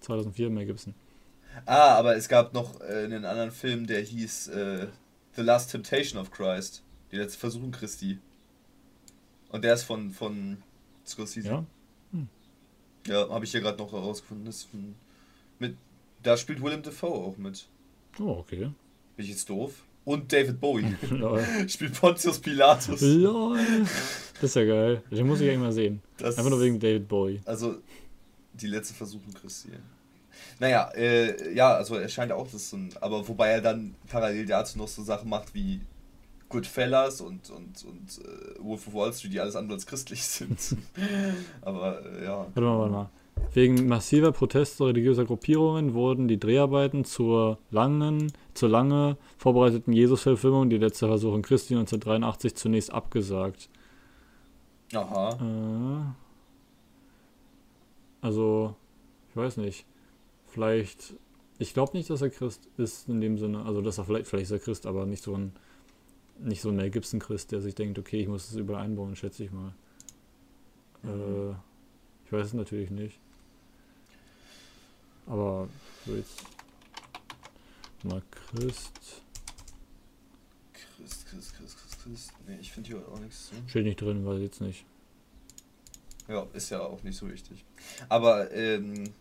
2004 0.01 0.51
Mel 0.51 0.67
Gibson. 0.67 0.95
Ah, 1.67 1.95
aber 1.95 2.17
es 2.17 2.29
gab 2.29 2.53
noch 2.55 2.81
äh, 2.81 3.05
einen 3.05 3.25
anderen 3.25 3.51
Film, 3.51 3.87
der 3.87 4.01
hieß 4.01 4.49
äh, 4.49 4.87
The 5.37 5.43
Last 5.43 5.71
Temptation 5.71 6.21
of 6.21 6.31
Christ. 6.31 6.83
Die 7.13 7.17
letzte 7.17 7.39
Versuchung 7.39 7.71
Christi. 7.71 8.19
Und 9.51 9.65
der 9.65 9.75
ist 9.75 9.85
von, 9.85 10.11
von 10.11 10.59
Scorsese. 11.07 11.49
Ja? 11.49 11.67
Hm. 12.13 12.29
Ja, 13.07 13.29
habe 13.29 13.45
ich 13.45 13.53
hier 13.53 13.61
gerade 13.61 13.79
noch 13.79 13.93
herausgefunden. 13.93 14.47
Das 14.47 14.69
mit, 15.59 15.77
da 16.23 16.37
spielt 16.37 16.63
Willem 16.63 16.83
Dafoe 16.83 17.09
auch 17.09 17.37
mit. 17.37 17.67
Oh, 18.19 18.31
okay. 18.39 18.71
Bin 19.17 19.25
ich 19.25 19.29
jetzt 19.29 19.49
doof? 19.49 19.85
Und 20.05 20.33
David 20.33 20.61
Bowie. 20.61 20.95
spielt 21.69 21.99
Pontius 21.99 22.39
Pilatus. 22.39 23.01
Lol. 23.01 23.59
Das 24.35 24.51
ist 24.51 24.57
ja 24.57 24.65
geil. 24.65 25.03
Den 25.11 25.27
muss 25.27 25.41
ich 25.41 25.49
eigentlich 25.49 25.61
mal 25.61 25.73
sehen. 25.73 26.03
Das 26.19 26.37
Einfach 26.37 26.51
nur 26.51 26.61
wegen 26.61 26.79
David 26.79 27.09
Bowie. 27.09 27.41
Also, 27.45 27.77
die 28.53 28.67
letzte 28.67 28.95
Versuchung 28.95 29.33
Christian. 29.33 29.83
Naja, 30.61 30.91
äh, 30.95 31.55
ja, 31.55 31.75
also 31.75 31.97
er 31.97 32.09
scheint 32.09 32.33
auch 32.33 32.49
das 32.51 32.71
so 32.71 32.77
ein, 32.77 32.91
aber 33.01 33.27
wobei 33.29 33.51
er 33.51 33.61
dann 33.61 33.95
parallel 34.09 34.47
dazu 34.47 34.79
noch 34.79 34.89
so 34.89 35.03
Sachen 35.03 35.29
macht 35.29 35.55
wie 35.55 35.81
Goodfellas 36.49 37.21
und, 37.21 37.51
und, 37.51 37.85
und 37.85 38.25
äh, 38.25 38.65
Wolf 38.65 38.87
of 38.87 38.95
Wall 38.95 39.13
Street, 39.13 39.33
die 39.33 39.41
alles 39.41 39.57
andere 39.57 39.75
als 39.75 39.87
christlich 39.87 40.23
sind. 40.27 40.77
Aber 41.63 42.01
äh, 42.05 42.25
ja. 42.25 42.39
Warte 42.39 42.61
mal, 42.61 42.79
warte 42.79 42.93
mal. 42.93 43.11
Wegen 43.53 43.89
massiver 43.89 44.31
Proteste 44.33 44.87
religiöser 44.87 45.25
Gruppierungen 45.25 45.95
wurden 45.95 46.29
die 46.29 46.39
Dreharbeiten 46.39 47.05
zur 47.05 47.59
langen, 47.71 48.33
zur 48.55 48.69
lange 48.69 49.17
vorbereiteten 49.39 49.93
Jesus-Verfilmung, 49.93 50.71
die 50.71 50.79
letzte 50.79 51.09
Versuch 51.09 51.35
in 51.35 51.43
Christi 51.43 51.75
1983, 51.75 52.55
zunächst 52.55 52.93
abgesagt. 52.93 53.69
Aha. 54.93 55.39
Äh, 55.41 56.15
also, 58.25 58.77
ich 59.31 59.37
weiß 59.37 59.57
nicht. 59.57 59.85
Vielleicht, 60.55 61.15
ich 61.59 61.75
glaube 61.75 61.97
nicht, 61.97 62.09
dass 62.11 62.23
er 62.23 62.31
Christ 62.31 62.69
ist 62.77 63.09
in 63.09 63.21
dem 63.21 63.39
Sinne, 63.39 63.65
also 63.65 63.83
dass 63.83 63.99
er 63.99 64.05
vielleicht, 64.05 64.29
vielleicht 64.29 64.45
ist 64.45 64.53
er 64.53 64.61
Christ, 64.61 64.87
aber 64.87 65.05
nicht 65.05 65.25
so 65.25 65.35
ein 65.35 65.53
nicht 66.39 66.63
so 66.63 66.69
ein 66.69 66.77
Mel 66.77 66.91
Gibson-Christ, 66.91 67.51
der 67.51 67.61
sich 67.61 67.75
denkt, 67.75 67.99
okay, 67.99 68.21
ich 68.21 68.29
muss 68.29 68.49
es 68.49 68.55
überall 68.55 68.85
einbauen, 68.85 69.17
schätze 69.17 69.43
ich 69.43 69.51
mal. 69.51 69.75
Mhm. 71.03 71.11
Äh, 71.11 71.55
ich 72.27 72.33
weiß 72.33 72.47
es 72.47 72.55
natürlich 72.55 72.91
nicht. 72.91 73.19
Aber 75.27 75.69
so 76.07 76.15
jetzt 76.15 76.45
mal 78.05 78.23
Christ. 78.31 79.23
Christ, 80.73 81.27
Christ, 81.27 81.55
Christ, 81.57 81.79
Christ, 81.79 82.03
Christ. 82.05 82.33
Nee, 82.47 82.59
ich 82.61 82.71
finde 82.71 82.91
hier 82.91 83.09
auch 83.09 83.19
nichts. 83.19 83.49
So. 83.49 83.57
Steht 83.67 83.87
nicht 83.87 84.01
drin, 84.01 84.25
weiß 84.25 84.41
jetzt 84.41 84.61
nicht. 84.61 84.85
Ja, 86.29 86.47
ist 86.53 86.71
ja 86.71 86.81
auch 86.81 87.03
nicht 87.03 87.19
so 87.19 87.29
wichtig. 87.29 87.65
Aber 88.09 88.53
ähm, 88.53 89.13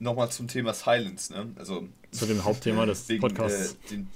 nochmal 0.00 0.30
zum 0.30 0.48
Thema 0.48 0.74
Silence, 0.74 1.32
ne? 1.32 1.46
Also 1.56 1.88
zu 2.10 2.26
dem 2.26 2.44
Hauptthema 2.44 2.86
des 2.86 3.08
wegen, 3.08 3.20
Podcasts. 3.20 3.76
Äh, 3.86 3.90
den, 3.90 4.08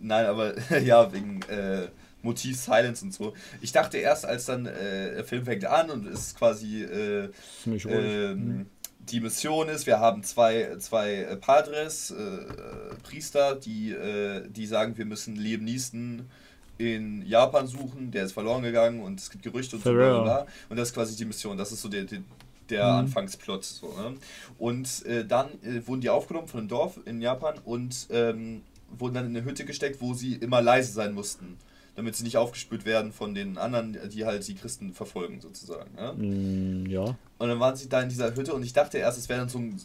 Nein, 0.00 0.26
aber 0.26 0.54
ja, 0.80 1.12
wegen 1.12 1.42
äh, 1.42 1.88
Motiv 2.22 2.56
Silence 2.56 3.04
und 3.04 3.12
so. 3.12 3.34
Ich 3.60 3.72
dachte 3.72 3.98
erst, 3.98 4.26
als 4.26 4.46
dann 4.46 4.66
äh, 4.66 5.14
der 5.14 5.24
Film 5.24 5.44
fängt 5.44 5.64
an 5.66 5.90
und 5.90 6.06
es 6.06 6.34
quasi 6.34 6.82
äh, 6.82 7.28
ähm, 7.66 8.66
die 9.10 9.20
Mission 9.20 9.68
ist, 9.68 9.86
wir 9.86 10.00
haben 10.00 10.22
zwei, 10.22 10.76
zwei 10.78 11.36
Padres, 11.40 12.10
äh, 12.10 12.94
Priester, 13.02 13.54
die, 13.54 13.92
äh, 13.92 14.48
die 14.48 14.66
sagen, 14.66 14.96
wir 14.96 15.04
müssen 15.04 15.36
Liam 15.36 15.64
Neeson 15.64 16.26
in 16.78 17.24
Japan 17.26 17.66
suchen, 17.66 18.10
der 18.10 18.24
ist 18.24 18.32
verloren 18.32 18.62
gegangen 18.62 19.00
und 19.00 19.20
es 19.20 19.30
gibt 19.30 19.44
Gerüchte 19.44 19.76
und 19.76 19.84
so 19.84 19.92
bla, 19.92 20.22
bla, 20.22 20.46
Und 20.68 20.76
das 20.76 20.88
ist 20.88 20.94
quasi 20.94 21.14
die 21.14 21.24
Mission, 21.24 21.56
das 21.56 21.70
ist 21.70 21.82
so 21.82 21.88
der, 21.88 22.04
der, 22.04 22.20
der 22.70 22.84
mhm. 22.84 22.98
Anfangsplot. 23.00 23.64
So, 23.64 23.88
ne? 23.88 24.14
Und 24.58 25.04
äh, 25.06 25.24
dann 25.24 25.48
äh, 25.62 25.86
wurden 25.86 26.00
die 26.00 26.10
aufgenommen 26.10 26.48
von 26.48 26.60
einem 26.60 26.68
Dorf 26.68 26.98
in 27.04 27.20
Japan 27.20 27.58
und 27.64 28.08
ähm, 28.10 28.62
wurden 28.98 29.14
dann 29.14 29.26
in 29.26 29.36
eine 29.36 29.44
Hütte 29.44 29.64
gesteckt, 29.64 30.00
wo 30.00 30.14
sie 30.14 30.34
immer 30.34 30.60
leise 30.60 30.92
sein 30.92 31.14
mussten, 31.14 31.56
damit 31.96 32.16
sie 32.16 32.24
nicht 32.24 32.36
aufgespürt 32.36 32.84
werden 32.84 33.12
von 33.12 33.34
den 33.34 33.58
anderen, 33.58 33.98
die 34.10 34.24
halt 34.24 34.46
die 34.46 34.54
Christen 34.54 34.94
verfolgen, 34.94 35.40
sozusagen. 35.40 35.90
Ja? 35.96 36.12
Mm, 36.12 36.86
ja. 36.86 37.04
Und 37.38 37.48
dann 37.48 37.60
waren 37.60 37.76
sie 37.76 37.88
da 37.88 38.00
in 38.02 38.08
dieser 38.08 38.34
Hütte 38.34 38.54
und 38.54 38.62
ich 38.62 38.72
dachte 38.72 38.98
erst, 38.98 39.18
es 39.18 39.28
wäre 39.28 39.40
dann 39.40 39.48
so 39.48 39.58
ein, 39.58 39.80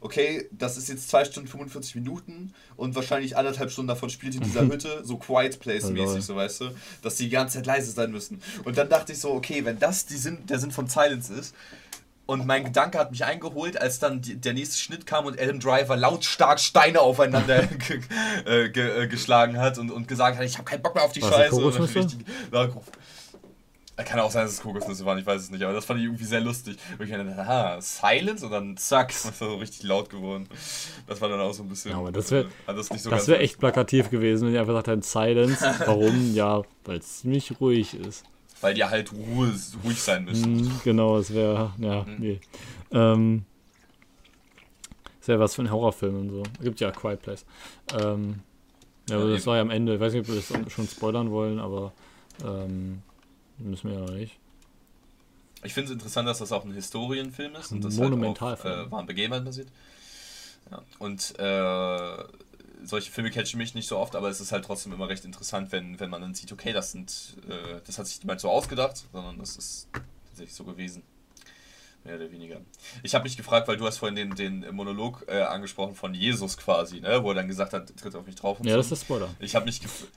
okay, 0.00 0.48
das 0.52 0.76
ist 0.76 0.88
jetzt 0.88 1.08
2 1.08 1.24
Stunden 1.24 1.48
45 1.48 1.96
Minuten 1.96 2.52
und 2.76 2.94
wahrscheinlich 2.94 3.36
anderthalb 3.36 3.70
Stunden 3.70 3.88
davon 3.88 4.10
spielt 4.10 4.34
in 4.34 4.42
dieser 4.42 4.62
Hütte, 4.68 5.00
so 5.04 5.16
Quiet 5.16 5.58
Place-mäßig, 5.58 6.22
so 6.22 6.36
weißt 6.36 6.60
du, 6.62 6.70
dass 7.02 7.16
die 7.16 7.24
die 7.24 7.30
ganze 7.30 7.58
Zeit 7.58 7.66
leise 7.66 7.90
sein 7.90 8.10
müssen. 8.10 8.40
Und 8.64 8.78
dann 8.78 8.88
dachte 8.88 9.12
ich 9.12 9.18
so, 9.18 9.32
okay, 9.32 9.64
wenn 9.64 9.78
das 9.78 10.06
die 10.06 10.16
Sinn, 10.16 10.46
der 10.46 10.58
Sinn 10.58 10.70
von 10.70 10.86
Silence 10.88 11.32
ist, 11.32 11.54
und 12.26 12.44
mein 12.44 12.64
Gedanke 12.64 12.98
hat 12.98 13.12
mich 13.12 13.24
eingeholt, 13.24 13.80
als 13.80 13.98
dann 14.00 14.20
die, 14.20 14.36
der 14.36 14.52
nächste 14.52 14.76
Schnitt 14.76 15.06
kam 15.06 15.26
und 15.26 15.40
Adam 15.40 15.60
Driver 15.60 15.96
lautstark 15.96 16.58
Steine 16.58 17.00
aufeinander 17.00 17.62
ge, 17.66 18.00
äh, 18.44 18.68
ge, 18.68 19.04
äh, 19.04 19.06
geschlagen 19.06 19.58
hat 19.58 19.78
und, 19.78 19.90
und 19.90 20.08
gesagt 20.08 20.36
hat, 20.36 20.44
ich 20.44 20.54
habe 20.54 20.64
keinen 20.64 20.82
Bock 20.82 20.94
mehr 20.94 21.04
auf 21.04 21.12
die 21.12 21.22
Was 21.22 21.30
Scheiße. 21.30 21.94
Richtig, 21.94 22.26
kann 24.04 24.20
auch 24.20 24.30
sein, 24.30 24.44
dass 24.44 24.52
es 24.52 24.60
Kokosnüsse 24.60 25.06
waren, 25.06 25.18
ich 25.18 25.24
weiß 25.24 25.40
es 25.40 25.50
nicht, 25.50 25.62
aber 25.62 25.72
das 25.72 25.86
fand 25.86 26.00
ich 26.00 26.06
irgendwie 26.06 26.24
sehr 26.24 26.40
lustig. 26.40 26.76
Und 26.98 27.06
ich 27.06 27.10
dachte, 27.10 27.34
aha, 27.38 27.80
Silence 27.80 28.44
und 28.44 28.52
dann 28.52 28.76
zack, 28.76 29.10
ist 29.10 29.24
das 29.24 29.38
so 29.38 29.56
richtig 29.56 29.84
laut 29.84 30.10
geworden. 30.10 30.48
Das 31.06 31.20
war 31.20 31.30
dann 31.30 31.40
auch 31.40 31.54
so 31.54 31.62
ein 31.62 31.68
bisschen. 31.68 31.92
Ja, 31.92 31.98
aber 31.98 32.12
das 32.12 32.30
wäre 32.30 32.46
äh, 32.66 32.98
so 32.98 33.08
das 33.08 33.26
wär 33.26 33.40
echt 33.40 33.58
plakativ 33.58 34.10
gewesen, 34.10 34.46
wenn 34.46 34.52
die 34.52 34.58
einfach 34.58 34.76
hätten, 34.86 35.00
Silence. 35.00 35.64
Warum? 35.86 36.34
ja, 36.34 36.62
weil 36.84 36.98
es 36.98 37.20
ziemlich 37.20 37.58
ruhig 37.58 37.94
ist 37.94 38.24
weil 38.60 38.74
die 38.74 38.84
halt 38.84 39.12
Ruhe, 39.12 39.52
ruhig 39.84 40.00
sein 40.00 40.24
müssen. 40.24 40.62
Mm, 40.62 40.80
genau, 40.84 41.18
es 41.18 41.32
wäre, 41.32 41.72
ja, 41.78 42.02
mhm. 42.02 42.16
nee. 42.18 42.40
Ähm, 42.90 43.44
ist 45.20 45.28
ja 45.28 45.38
was 45.38 45.54
für 45.54 45.62
ein 45.62 45.70
Horrorfilm 45.70 46.20
und 46.20 46.30
so. 46.30 46.42
Gibt 46.62 46.80
ja 46.80 46.90
Quiet 46.90 47.20
Place. 47.20 47.44
Ähm, 47.92 48.40
ja, 49.08 49.16
aber 49.16 49.26
ja, 49.26 49.30
das 49.32 49.40
eben. 49.40 49.46
war 49.46 49.56
ja 49.56 49.62
am 49.62 49.70
Ende. 49.70 49.94
Ich 49.94 50.00
weiß 50.00 50.12
nicht, 50.12 50.22
ob 50.22 50.28
wir 50.28 50.36
das 50.36 50.72
schon 50.72 50.86
spoilern 50.86 51.30
wollen, 51.30 51.58
aber 51.58 51.92
ähm, 52.44 53.02
müssen 53.58 53.90
wir 53.90 53.98
ja 53.98 54.04
noch 54.04 54.14
nicht. 54.14 54.38
Ich 55.64 55.74
finde 55.74 55.86
es 55.86 55.92
interessant, 55.94 56.28
dass 56.28 56.38
das 56.38 56.52
auch 56.52 56.64
ein 56.64 56.72
Historienfilm 56.72 57.56
ist 57.56 57.72
und 57.72 57.84
das 57.84 57.96
Monumentalfilm. 57.96 58.72
Halt 58.72 58.82
auf 58.82 58.88
äh, 58.88 58.92
wahren 58.92 59.06
Begebenheiten 59.06 59.44
basiert. 59.46 59.68
Ja. 60.70 60.82
Und 60.98 61.34
äh, 61.38 62.24
solche 62.86 63.10
Filme 63.10 63.30
catchen 63.30 63.58
mich 63.58 63.74
nicht 63.74 63.88
so 63.88 63.98
oft, 63.98 64.16
aber 64.16 64.28
es 64.28 64.40
ist 64.40 64.52
halt 64.52 64.64
trotzdem 64.64 64.92
immer 64.92 65.08
recht 65.08 65.24
interessant, 65.24 65.72
wenn, 65.72 65.98
wenn 66.00 66.10
man 66.10 66.22
dann 66.22 66.34
sieht, 66.34 66.52
okay, 66.52 66.72
das 66.72 66.92
sind, 66.92 67.36
äh, 67.48 67.80
das 67.84 67.98
hat 67.98 68.06
sich 68.06 68.20
niemand 68.20 68.40
so 68.40 68.48
ausgedacht, 68.48 69.04
sondern 69.12 69.38
das 69.38 69.56
ist 69.56 69.88
tatsächlich 70.28 70.54
so 70.54 70.64
gewesen. 70.64 71.02
Mehr 72.04 72.16
oder 72.16 72.30
weniger. 72.30 72.60
Ich 73.02 73.14
habe 73.14 73.24
mich 73.24 73.36
gefragt, 73.36 73.66
weil 73.66 73.76
du 73.76 73.84
hast 73.84 73.98
vorhin 73.98 74.14
den, 74.14 74.36
den 74.36 74.74
Monolog 74.74 75.24
äh, 75.26 75.42
angesprochen 75.42 75.96
von 75.96 76.14
Jesus 76.14 76.56
quasi, 76.56 77.00
ne? 77.00 77.22
wo 77.22 77.30
er 77.30 77.34
dann 77.34 77.48
gesagt 77.48 77.72
hat, 77.72 77.94
tritt 77.96 78.14
auf 78.14 78.26
mich 78.26 78.36
drauf. 78.36 78.58
ja, 78.62 78.72
so. 78.72 78.76
das 78.76 78.92
ist 78.92 79.00
Spoiler. 79.02 79.28
Ich 79.40 79.56
habe 79.56 79.66
mich 79.66 79.80
gefragt. 79.80 80.12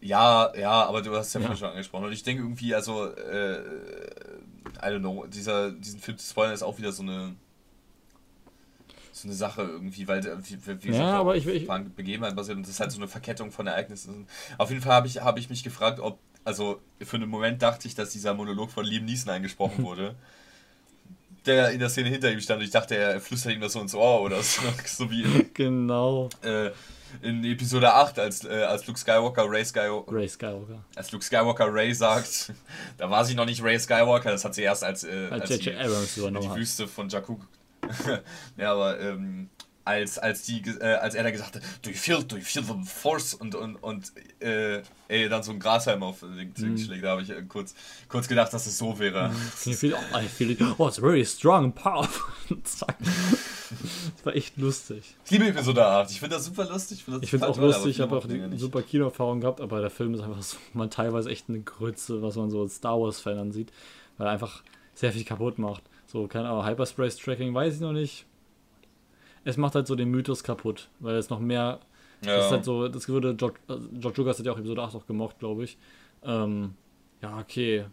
Ja, 0.00 0.56
ja, 0.56 0.86
aber 0.86 1.02
du 1.02 1.14
hast 1.14 1.26
es 1.26 1.34
ja, 1.34 1.40
ja. 1.40 1.54
schon 1.54 1.68
angesprochen. 1.68 2.06
Und 2.06 2.12
ich 2.12 2.22
denke 2.22 2.42
irgendwie, 2.42 2.74
also, 2.74 3.04
äh, 3.04 3.58
I 4.78 4.86
don't 4.86 5.00
know, 5.00 5.26
dieser, 5.26 5.72
diesen 5.72 6.00
Film 6.00 6.16
zu 6.16 6.26
spoilern 6.26 6.54
ist 6.54 6.62
auch 6.62 6.78
wieder 6.78 6.90
so 6.90 7.02
eine 7.02 7.36
so 9.20 9.28
eine 9.28 9.34
Sache 9.34 9.62
irgendwie, 9.62 10.08
weil 10.08 10.24
wie, 10.24 10.58
wie 10.82 10.92
ja, 10.92 11.18
aber 11.18 11.36
ich, 11.36 11.46
ich 11.46 11.68
Begebenheiten 11.96 12.36
basiert 12.36 12.56
und 12.56 12.62
das 12.62 12.70
ist 12.70 12.80
halt 12.80 12.92
so 12.92 12.98
eine 12.98 13.08
Verkettung 13.08 13.50
von 13.50 13.66
Ereignissen. 13.66 14.26
Auf 14.58 14.70
jeden 14.70 14.82
Fall 14.82 14.94
habe 14.94 15.06
ich, 15.06 15.20
hab 15.20 15.38
ich 15.38 15.50
mich 15.50 15.62
gefragt, 15.62 16.00
ob, 16.00 16.18
also 16.44 16.80
für 17.02 17.16
einen 17.16 17.28
Moment 17.28 17.62
dachte 17.62 17.86
ich, 17.86 17.94
dass 17.94 18.10
dieser 18.10 18.34
Monolog 18.34 18.70
von 18.70 18.84
Liam 18.84 19.04
Neeson 19.04 19.30
eingesprochen 19.30 19.84
wurde. 19.84 20.14
der 21.46 21.70
in 21.70 21.80
der 21.80 21.90
Szene 21.90 22.08
hinter 22.08 22.30
ihm 22.32 22.40
stand 22.40 22.60
und 22.60 22.64
ich 22.64 22.72
dachte, 22.72 22.96
er 22.96 23.20
flüstert 23.20 23.52
ihm 23.52 23.60
das 23.60 23.72
so 23.72 23.80
ins 23.80 23.94
Ohr 23.94 24.22
oder 24.22 24.42
so, 24.42 24.62
so 24.86 25.10
wie 25.10 25.22
in, 25.22 25.50
genau. 25.54 26.30
Äh, 26.42 26.70
in 27.22 27.44
Episode 27.44 27.92
8, 27.92 28.18
als, 28.20 28.44
äh, 28.44 28.62
als 28.62 28.86
Luke 28.86 28.98
Skywalker 28.98 29.44
Ray 29.48 29.64
Skywalker, 29.64 30.12
Ray 30.12 30.28
Skywalker 30.28 30.84
als 30.94 31.10
Luke 31.12 31.24
Skywalker 31.24 31.66
Ray 31.72 31.92
sagt, 31.92 32.52
da 32.98 33.10
war 33.10 33.24
sie 33.24 33.34
noch 33.34 33.46
nicht 33.46 33.62
Ray 33.62 33.78
Skywalker, 33.78 34.30
das 34.30 34.44
hat 34.44 34.54
sie 34.54 34.62
erst 34.62 34.84
als, 34.84 35.04
äh, 35.04 35.28
als, 35.30 35.50
als 35.50 35.60
die, 35.60 35.70
die 35.70 36.54
Wüste 36.54 36.88
von 36.88 37.08
Jakku 37.08 37.36
ja, 38.56 38.72
aber 38.72 39.00
ähm, 39.00 39.50
als, 39.84 40.18
als, 40.18 40.42
die, 40.42 40.62
äh, 40.80 40.94
als 40.94 41.14
er 41.14 41.24
da 41.24 41.30
gesagt 41.30 41.56
hat, 41.56 41.62
do 41.82 41.90
you 41.90 41.96
feel, 41.96 42.22
do 42.22 42.36
you 42.36 42.42
feel 42.42 42.62
the 42.62 42.74
force 42.84 43.34
und, 43.34 43.54
und, 43.54 43.76
und 43.76 44.12
äh, 44.40 44.82
ey, 45.08 45.28
dann 45.28 45.42
so 45.42 45.52
ein 45.52 45.58
Grashalm 45.58 46.02
auf 46.02 46.20
den 46.20 46.54
Ding 46.54 46.74
mm. 46.74 46.78
schlägt, 46.78 47.04
da 47.04 47.10
habe 47.10 47.22
ich 47.22 47.30
äh, 47.30 47.42
kurz, 47.42 47.74
kurz 48.08 48.28
gedacht, 48.28 48.52
dass 48.52 48.66
es 48.66 48.78
so 48.78 48.98
wäre. 48.98 49.32
I 49.66 49.74
feel, 49.74 49.96
I 50.14 50.26
feel 50.26 50.50
it. 50.50 50.60
Oh, 50.78 50.88
it's 50.88 50.98
very 50.98 51.24
strong 51.24 51.64
and 51.64 51.74
powerful. 51.74 52.56
Zack. 52.64 52.96
Das 53.00 54.26
war 54.26 54.34
echt 54.34 54.56
lustig. 54.56 55.16
Ich 55.24 55.30
liebe 55.30 55.48
Episode 55.48 55.86
8. 55.86 56.10
Ich 56.10 56.20
finde 56.20 56.36
das 56.36 56.44
super 56.44 56.68
lustig. 56.68 56.98
Ich 56.98 57.04
finde 57.04 57.26
find 57.26 57.44
auch 57.44 57.56
toll, 57.56 57.66
lustig. 57.66 57.90
Ich 57.90 58.00
habe 58.00 58.16
auch 58.16 58.24
eine 58.24 58.58
super 58.58 58.82
Kinoerfahrung 58.82 59.40
gehabt, 59.40 59.60
aber 59.60 59.80
der 59.80 59.90
Film 59.90 60.14
ist 60.14 60.20
einfach 60.20 60.42
so, 60.42 60.56
man 60.74 60.90
teilweise 60.90 61.30
echt 61.30 61.48
eine 61.48 61.60
Grütze, 61.60 62.22
was 62.22 62.36
man 62.36 62.50
so 62.50 62.62
als 62.62 62.76
Star 62.76 63.00
Wars-Fan 63.00 63.38
ansieht, 63.38 63.72
weil 64.18 64.26
er 64.26 64.32
einfach 64.32 64.62
sehr 64.94 65.12
viel 65.12 65.24
kaputt 65.24 65.58
macht. 65.58 65.82
So, 66.10 66.26
keine 66.26 66.48
Ahnung, 66.48 66.66
Hyperspace-Tracking 66.66 67.54
weiß 67.54 67.76
ich 67.76 67.80
noch 67.80 67.92
nicht. 67.92 68.26
Es 69.44 69.56
macht 69.56 69.76
halt 69.76 69.86
so 69.86 69.94
den 69.94 70.10
Mythos 70.10 70.42
kaputt, 70.42 70.88
weil 70.98 71.14
es 71.14 71.30
noch 71.30 71.38
mehr. 71.38 71.78
Ja. 72.24 72.36
Das 72.36 72.46
ist 72.46 72.50
halt 72.50 72.64
so, 72.64 72.88
das 72.88 73.08
würde 73.08 73.36
George, 73.36 73.60
George 73.92 74.20
Lucas 74.20 74.40
hat 74.40 74.44
ja 74.44 74.50
auch 74.50 74.58
Episode 74.58 74.82
8 74.82 74.96
auch 74.96 75.06
gemocht, 75.06 75.38
glaube 75.38 75.62
ich. 75.62 75.78
Ähm, 76.24 76.74
ja, 77.22 77.38
okay. 77.38 77.84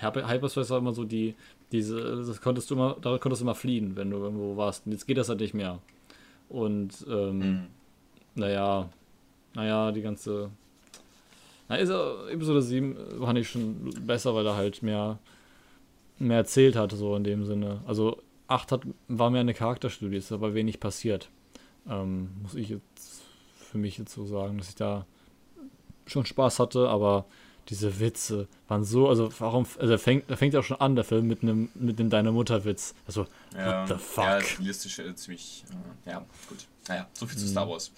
Hyperspace 0.00 0.70
war 0.70 0.78
immer 0.78 0.92
so 0.92 1.02
die, 1.02 1.34
diese, 1.72 2.24
das 2.24 2.40
konntest 2.40 2.70
du 2.70 2.74
immer, 2.74 2.96
da 3.00 3.18
konntest 3.18 3.42
du 3.42 3.44
immer 3.44 3.56
fliehen, 3.56 3.96
wenn 3.96 4.08
du 4.08 4.18
irgendwo 4.18 4.56
warst. 4.56 4.86
Und 4.86 4.92
jetzt 4.92 5.06
geht 5.06 5.18
das 5.18 5.28
halt 5.28 5.40
nicht 5.40 5.54
mehr. 5.54 5.80
Und 6.48 7.04
ähm, 7.10 7.38
mhm. 7.38 7.66
naja, 8.36 8.88
naja, 9.54 9.90
die 9.90 10.02
ganze. 10.02 10.48
Na, 11.68 11.74
ist, 11.74 11.90
Episode 11.90 12.62
7 12.62 12.96
fand 13.18 13.38
ich 13.40 13.50
schon 13.50 13.90
besser, 14.06 14.32
weil 14.32 14.46
er 14.46 14.54
halt 14.54 14.80
mehr 14.84 15.18
mehr 16.18 16.38
erzählt 16.38 16.76
hat, 16.76 16.92
so 16.92 17.16
in 17.16 17.24
dem 17.24 17.44
Sinne. 17.44 17.80
Also 17.86 18.22
8 18.48 18.72
hat, 18.72 18.82
war 19.08 19.30
mehr 19.30 19.40
eine 19.40 19.54
Charakterstudie, 19.54 20.16
ist 20.16 20.32
aber 20.32 20.54
wenig 20.54 20.80
passiert. 20.80 21.28
Ähm, 21.88 22.30
muss 22.42 22.54
ich 22.54 22.68
jetzt 22.68 23.22
für 23.58 23.78
mich 23.78 23.98
jetzt 23.98 24.14
so 24.14 24.24
sagen, 24.24 24.58
dass 24.58 24.68
ich 24.68 24.74
da 24.74 25.06
schon 26.06 26.26
Spaß 26.26 26.58
hatte, 26.58 26.88
aber 26.88 27.24
diese 27.68 27.98
Witze 27.98 28.46
waren 28.68 28.84
so, 28.84 29.08
also 29.08 29.30
warum, 29.38 29.66
also 29.78 29.96
fängt, 29.98 30.30
da 30.30 30.36
fängt 30.36 30.54
ja 30.54 30.60
auch 30.60 30.64
schon 30.64 30.80
an, 30.80 30.94
der 30.94 31.04
Film, 31.04 31.26
mit 31.26 31.42
einem 31.42 31.70
mit 31.74 31.98
dem 31.98 32.10
Deine 32.10 32.30
Mutter-Witz. 32.32 32.94
Also, 33.06 33.26
ja, 33.56 33.82
what 33.82 33.88
the 33.88 34.04
fuck? 34.04 34.24
Ja, 34.24 34.40
stilistisch 34.40 34.98
äh, 34.98 35.14
ziemlich, 35.14 35.64
äh, 36.06 36.10
ja, 36.10 36.24
gut. 36.48 36.66
Naja, 36.86 37.06
so 37.14 37.26
viel 37.26 37.38
zu 37.38 37.48
Star. 37.48 37.68
Wars. 37.68 37.90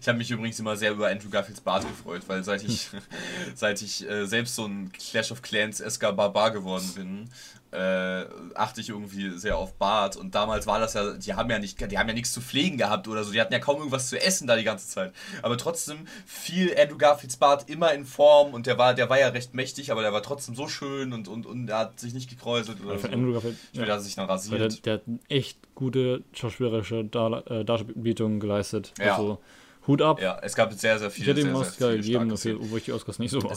Ich 0.00 0.08
habe 0.08 0.16
mich 0.16 0.30
übrigens 0.30 0.58
immer 0.58 0.74
sehr 0.76 0.92
über 0.92 1.08
Andrew 1.08 1.28
Garfields 1.28 1.60
Bart 1.60 1.86
gefreut, 1.86 2.22
weil 2.28 2.42
seit 2.44 2.62
ich, 2.62 2.88
seit 3.54 3.82
ich 3.82 4.08
äh, 4.08 4.24
selbst 4.26 4.54
so 4.54 4.64
ein 4.64 4.90
Clash 4.92 5.32
of 5.32 5.42
Clans 5.42 5.80
Eska 5.80 6.12
Barbar 6.12 6.50
geworden 6.50 6.90
bin, 6.94 7.30
äh, 7.72 8.24
achte 8.54 8.80
ich 8.80 8.88
irgendwie 8.88 9.36
sehr 9.38 9.58
auf 9.58 9.74
Bart. 9.74 10.16
Und 10.16 10.34
damals 10.34 10.66
war 10.66 10.80
das 10.80 10.94
ja, 10.94 11.12
die 11.12 11.34
haben 11.34 11.50
ja 11.50 11.58
nicht, 11.58 11.78
die 11.78 11.98
haben 11.98 12.08
ja 12.08 12.14
nichts 12.14 12.32
zu 12.32 12.40
pflegen 12.40 12.78
gehabt 12.78 13.06
oder 13.08 13.22
so. 13.22 13.32
Die 13.32 13.40
hatten 13.40 13.52
ja 13.52 13.58
kaum 13.58 13.78
irgendwas 13.78 14.08
zu 14.08 14.20
essen 14.20 14.46
da 14.46 14.56
die 14.56 14.64
ganze 14.64 14.88
Zeit. 14.88 15.12
Aber 15.42 15.58
trotzdem 15.58 16.06
fiel 16.24 16.74
Andrew 16.78 16.96
Garfields 16.96 17.36
Bart 17.36 17.68
immer 17.68 17.92
in 17.92 18.06
Form 18.06 18.54
und 18.54 18.66
der 18.66 18.78
war, 18.78 18.94
der 18.94 19.10
war 19.10 19.18
ja 19.18 19.28
recht 19.28 19.52
mächtig, 19.52 19.92
aber 19.92 20.02
der 20.02 20.12
war 20.12 20.22
trotzdem 20.22 20.54
so 20.54 20.68
schön 20.68 21.12
und, 21.12 21.28
und, 21.28 21.44
und 21.44 21.68
er 21.68 21.78
hat 21.78 22.00
sich 22.00 22.14
nicht 22.14 22.30
gekräuselt 22.30 22.80
oder 22.82 22.98
so. 22.98 23.08
Andrew 23.08 23.32
Garfield, 23.34 23.56
ich 23.72 23.78
will, 23.78 23.86
ja. 23.86 23.94
dass 23.94 24.02
er 24.02 24.04
sich 24.04 24.14
dann 24.14 24.26
rasiert. 24.26 24.75
Der, 24.82 24.98
der, 24.98 25.14
hat 25.14 25.20
echt 25.28 25.74
gute 25.74 26.24
schauspielerische 26.32 27.04
Dar 27.04 27.50
äh, 27.50 27.64
Darbietung 27.64 28.40
geleistet. 28.40 28.92
Ja. 28.98 29.16
Also, 29.16 29.38
Hut 29.86 30.02
ab. 30.02 30.20
Ja, 30.20 30.38
es 30.42 30.54
gab 30.54 30.72
sehr, 30.72 30.98
sehr 30.98 31.10
viele. 31.10 31.30
Ich 31.30 31.36
hätte 31.36 31.48
ihm 31.48 31.54
Oscar 31.54 31.94
gegeben, 31.94 32.32
obwohl 32.32 32.78
ich 32.78 32.84
die 32.84 32.92
Oscars 32.92 33.18
nicht 33.18 33.30
so 33.30 33.40
mag. 33.40 33.56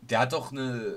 Der 0.00 0.20
hat 0.20 0.32
doch 0.32 0.50
eine 0.52 0.96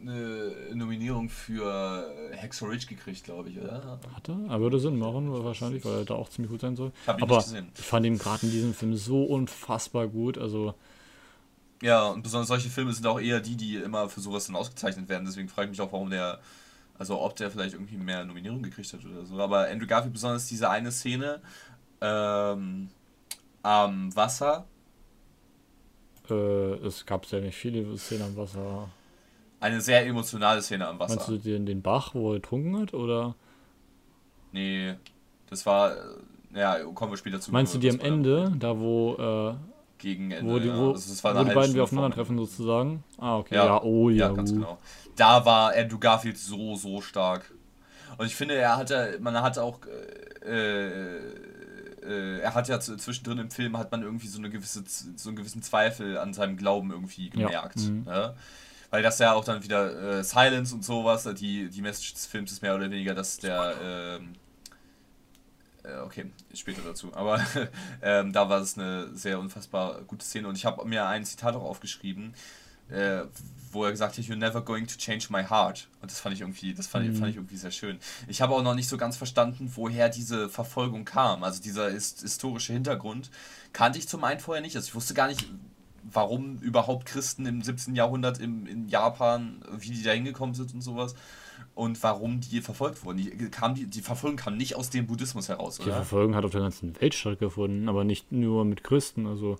eine 0.00 0.54
Nominierung 0.74 1.28
für 1.28 2.10
Hexo 2.32 2.66
Ridge 2.66 2.86
gekriegt, 2.86 3.24
glaube 3.24 3.50
ich, 3.50 3.58
oder? 3.58 4.00
Hat 4.14 4.28
er? 4.28 4.38
Er 4.48 4.60
würde 4.60 4.78
Sinn 4.78 4.98
machen, 4.98 5.30
wahrscheinlich, 5.44 5.84
weil 5.84 5.98
er 5.98 6.04
da 6.04 6.14
auch 6.14 6.28
ziemlich 6.28 6.50
gut 6.50 6.60
sein 6.60 6.76
soll. 6.76 6.92
Hab 7.06 7.18
ihn 7.18 7.22
Aber 7.22 7.36
nicht 7.36 7.46
gesehen. 7.46 7.68
ich 7.76 7.84
fand 7.84 8.06
ihn 8.06 8.18
gerade 8.18 8.46
in 8.46 8.52
diesem 8.52 8.74
Film 8.74 8.96
so 8.96 9.24
unfassbar 9.24 10.08
gut. 10.08 10.38
Also. 10.38 10.74
Ja, 11.82 12.08
und 12.08 12.22
besonders 12.22 12.48
solche 12.48 12.68
Filme 12.68 12.92
sind 12.92 13.06
auch 13.06 13.20
eher 13.20 13.40
die, 13.40 13.56
die 13.56 13.76
immer 13.76 14.08
für 14.08 14.20
sowas 14.20 14.46
dann 14.46 14.56
ausgezeichnet 14.56 15.08
werden. 15.08 15.24
Deswegen 15.26 15.48
frage 15.48 15.66
ich 15.66 15.78
mich 15.78 15.80
auch, 15.80 15.92
warum 15.92 16.10
der, 16.10 16.40
also 17.00 17.20
ob 17.20 17.34
der 17.34 17.50
vielleicht 17.50 17.74
irgendwie 17.74 17.96
mehr 17.96 18.24
Nominierungen 18.24 18.62
gekriegt 18.62 18.92
hat 18.92 19.04
oder 19.04 19.24
so. 19.24 19.36
Aber 19.40 19.66
Andrew 19.66 19.88
Garfield 19.88 20.12
besonders 20.12 20.46
diese 20.46 20.70
eine 20.70 20.92
Szene 20.92 21.40
ähm, 22.00 22.90
am 23.62 24.14
Wasser. 24.14 24.66
Äh, 26.30 26.34
es 26.86 27.04
gab 27.04 27.26
ja 27.26 27.40
nicht 27.40 27.56
viele 27.56 27.98
Szenen 27.98 28.22
am 28.22 28.36
Wasser 28.36 28.88
eine 29.60 29.80
sehr 29.80 30.06
emotionale 30.06 30.62
Szene 30.62 30.88
am 30.88 30.98
Wasser. 30.98 31.16
Meinst 31.16 31.28
du 31.28 31.38
den, 31.38 31.66
den 31.66 31.82
Bach, 31.82 32.14
wo 32.14 32.32
er 32.32 32.36
getrunken 32.36 32.78
hat, 32.78 32.94
oder? 32.94 33.34
Nee, 34.52 34.94
das 35.48 35.64
war, 35.66 35.94
ja, 36.54 36.82
kommen 36.94 37.12
wir 37.12 37.16
später 37.18 37.40
zu. 37.40 37.52
Meinst 37.52 37.74
du 37.74 37.78
die 37.78 37.90
am 37.90 38.00
Ende, 38.00 38.52
da 38.58 38.78
wo, 38.78 39.14
äh, 39.14 39.54
gegen 40.00 40.30
Ende, 40.32 40.50
wo 40.50 40.58
die, 40.58 40.72
wo, 40.74 40.88
ja. 40.88 40.92
das, 40.92 41.22
wo 41.22 41.44
die 41.44 41.54
beiden 41.54 41.74
wieder 41.74 41.84
aufeinandertreffen 41.84 42.36
sozusagen? 42.38 43.04
Ah, 43.18 43.36
okay, 43.38 43.54
ja, 43.54 43.66
ja 43.66 43.82
oh 43.82 44.10
ja. 44.10 44.28
Ja, 44.28 44.32
ganz 44.34 44.50
uh. 44.50 44.54
genau. 44.54 44.78
Da 45.16 45.44
war 45.44 45.74
Andrew 45.76 45.98
Garfield 45.98 46.38
so, 46.38 46.74
so 46.76 47.00
stark. 47.00 47.52
Und 48.18 48.26
ich 48.26 48.34
finde, 48.34 48.54
er 48.54 48.76
hatte, 48.76 49.18
man 49.20 49.40
hat 49.40 49.58
auch, 49.58 49.80
äh, 50.44 51.18
äh, 52.02 52.40
er 52.40 52.54
hat 52.54 52.68
ja 52.68 52.80
zwischendrin 52.80 53.38
im 53.38 53.50
Film, 53.50 53.78
hat 53.78 53.92
man 53.92 54.02
irgendwie 54.02 54.26
so, 54.26 54.38
eine 54.38 54.50
gewisse, 54.50 54.82
so 54.86 55.28
einen 55.28 55.36
gewissen 55.36 55.62
Zweifel 55.62 56.18
an 56.18 56.34
seinem 56.34 56.56
Glauben 56.56 56.90
irgendwie 56.90 57.30
gemerkt. 57.30 57.80
Ja. 57.80 57.90
Mhm. 57.90 58.04
Ja? 58.06 58.34
weil 58.90 59.02
das 59.02 59.18
ja 59.20 59.34
auch 59.34 59.44
dann 59.44 59.62
wieder 59.62 60.18
äh, 60.18 60.24
Silence 60.24 60.74
und 60.74 60.84
sowas, 60.84 61.28
die, 61.38 61.70
die 61.70 61.80
Message 61.80 62.12
des 62.12 62.26
Films 62.26 62.50
ist 62.52 62.60
mehr 62.60 62.74
oder 62.74 62.90
weniger, 62.90 63.14
dass 63.14 63.38
der, 63.38 64.20
okay, 66.04 66.30
später 66.54 66.82
dazu. 66.82 67.14
Aber 67.14 67.44
ähm, 68.02 68.32
da 68.32 68.48
war 68.48 68.60
es 68.60 68.76
eine 68.76 69.14
sehr 69.14 69.38
unfassbar 69.38 70.02
gute 70.02 70.24
Szene 70.24 70.48
und 70.48 70.56
ich 70.56 70.64
habe 70.64 70.84
mir 70.84 71.06
ein 71.06 71.24
Zitat 71.24 71.54
auch 71.54 71.62
aufgeschrieben, 71.62 72.34
äh, 72.90 73.22
wo 73.72 73.84
er 73.84 73.92
gesagt 73.92 74.18
hat, 74.18 74.24
You're 74.24 74.36
never 74.36 74.60
going 74.60 74.86
to 74.86 74.96
change 74.96 75.26
my 75.30 75.44
heart. 75.44 75.88
Und 76.02 76.10
das 76.10 76.20
fand 76.20 76.34
ich 76.34 76.40
irgendwie, 76.40 76.74
das 76.74 76.86
fand, 76.86 77.06
mhm. 77.06 77.16
fand 77.16 77.30
ich 77.30 77.36
irgendwie 77.36 77.56
sehr 77.56 77.70
schön. 77.70 77.98
Ich 78.26 78.42
habe 78.42 78.54
auch 78.54 78.62
noch 78.62 78.74
nicht 78.74 78.88
so 78.88 78.96
ganz 78.96 79.16
verstanden, 79.16 79.72
woher 79.74 80.08
diese 80.08 80.48
Verfolgung 80.48 81.04
kam. 81.04 81.44
Also 81.44 81.62
dieser 81.62 81.88
ist, 81.88 82.22
historische 82.22 82.72
Hintergrund 82.72 83.30
kannte 83.72 83.98
ich 83.98 84.08
zum 84.08 84.24
einen 84.24 84.40
vorher 84.40 84.62
nicht. 84.62 84.74
Also 84.76 84.88
ich 84.88 84.94
wusste 84.94 85.14
gar 85.14 85.28
nicht, 85.28 85.46
warum 86.02 86.58
überhaupt 86.58 87.06
Christen 87.06 87.46
im 87.46 87.62
17. 87.62 87.94
Jahrhundert 87.94 88.40
im, 88.40 88.66
in 88.66 88.88
Japan, 88.88 89.62
wie 89.78 89.90
die 89.90 90.02
da 90.02 90.10
hingekommen 90.12 90.54
sind 90.54 90.74
und 90.74 90.82
sowas 90.82 91.14
und 91.74 92.02
warum 92.02 92.40
die 92.40 92.60
verfolgt 92.60 93.04
wurden. 93.04 93.18
Die, 93.18 93.30
kam, 93.50 93.74
die, 93.74 93.86
die 93.86 94.00
Verfolgung 94.00 94.36
kam 94.36 94.56
nicht 94.56 94.76
aus 94.76 94.90
dem 94.90 95.06
Buddhismus 95.06 95.48
heraus, 95.48 95.80
oder? 95.80 95.88
Die 95.88 95.94
Verfolgung 95.94 96.34
hat 96.34 96.44
auf 96.44 96.50
der 96.50 96.60
ganzen 96.60 97.00
Welt 97.00 97.14
stattgefunden, 97.14 97.88
aber 97.88 98.04
nicht 98.04 98.32
nur 98.32 98.64
mit 98.64 98.84
Christen. 98.84 99.26
Also 99.26 99.56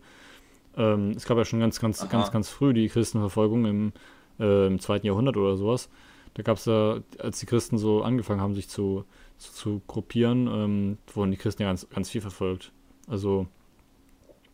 ähm, 0.77 1.13
es 1.17 1.25
gab 1.25 1.37
ja 1.39 1.45
schon 1.45 1.61
ganz, 1.61 1.81
ganz, 1.81 2.01
Aha. 2.01 2.09
ganz, 2.09 2.31
ganz 2.31 2.49
früh 2.49 2.73
die 2.73 2.89
Christenverfolgung 2.89 3.65
im, 3.67 3.93
äh, 4.39 4.67
im 4.67 4.79
zweiten 4.81 5.07
Jahrhundert 5.07 5.37
oder 5.37 5.57
sowas. 5.57 5.89
Da 6.35 6.43
gab 6.43 6.59
es 6.59 6.67
ja, 6.67 7.01
als 7.19 7.41
die 7.41 7.47
Christen 7.47 7.79
so 7.79 8.03
angefangen 8.03 8.41
haben, 8.41 8.55
sich 8.55 8.69
zu, 8.69 9.05
zu, 9.39 9.53
zu 9.53 9.83
gruppieren, 9.87 10.47
ähm, 10.47 10.99
wurden 11.13 11.31
die 11.31 11.37
Christen 11.37 11.63
ja 11.63 11.69
ganz, 11.69 11.89
ganz 11.91 12.11
viel 12.11 12.21
verfolgt. 12.21 12.73
Also 13.09 13.47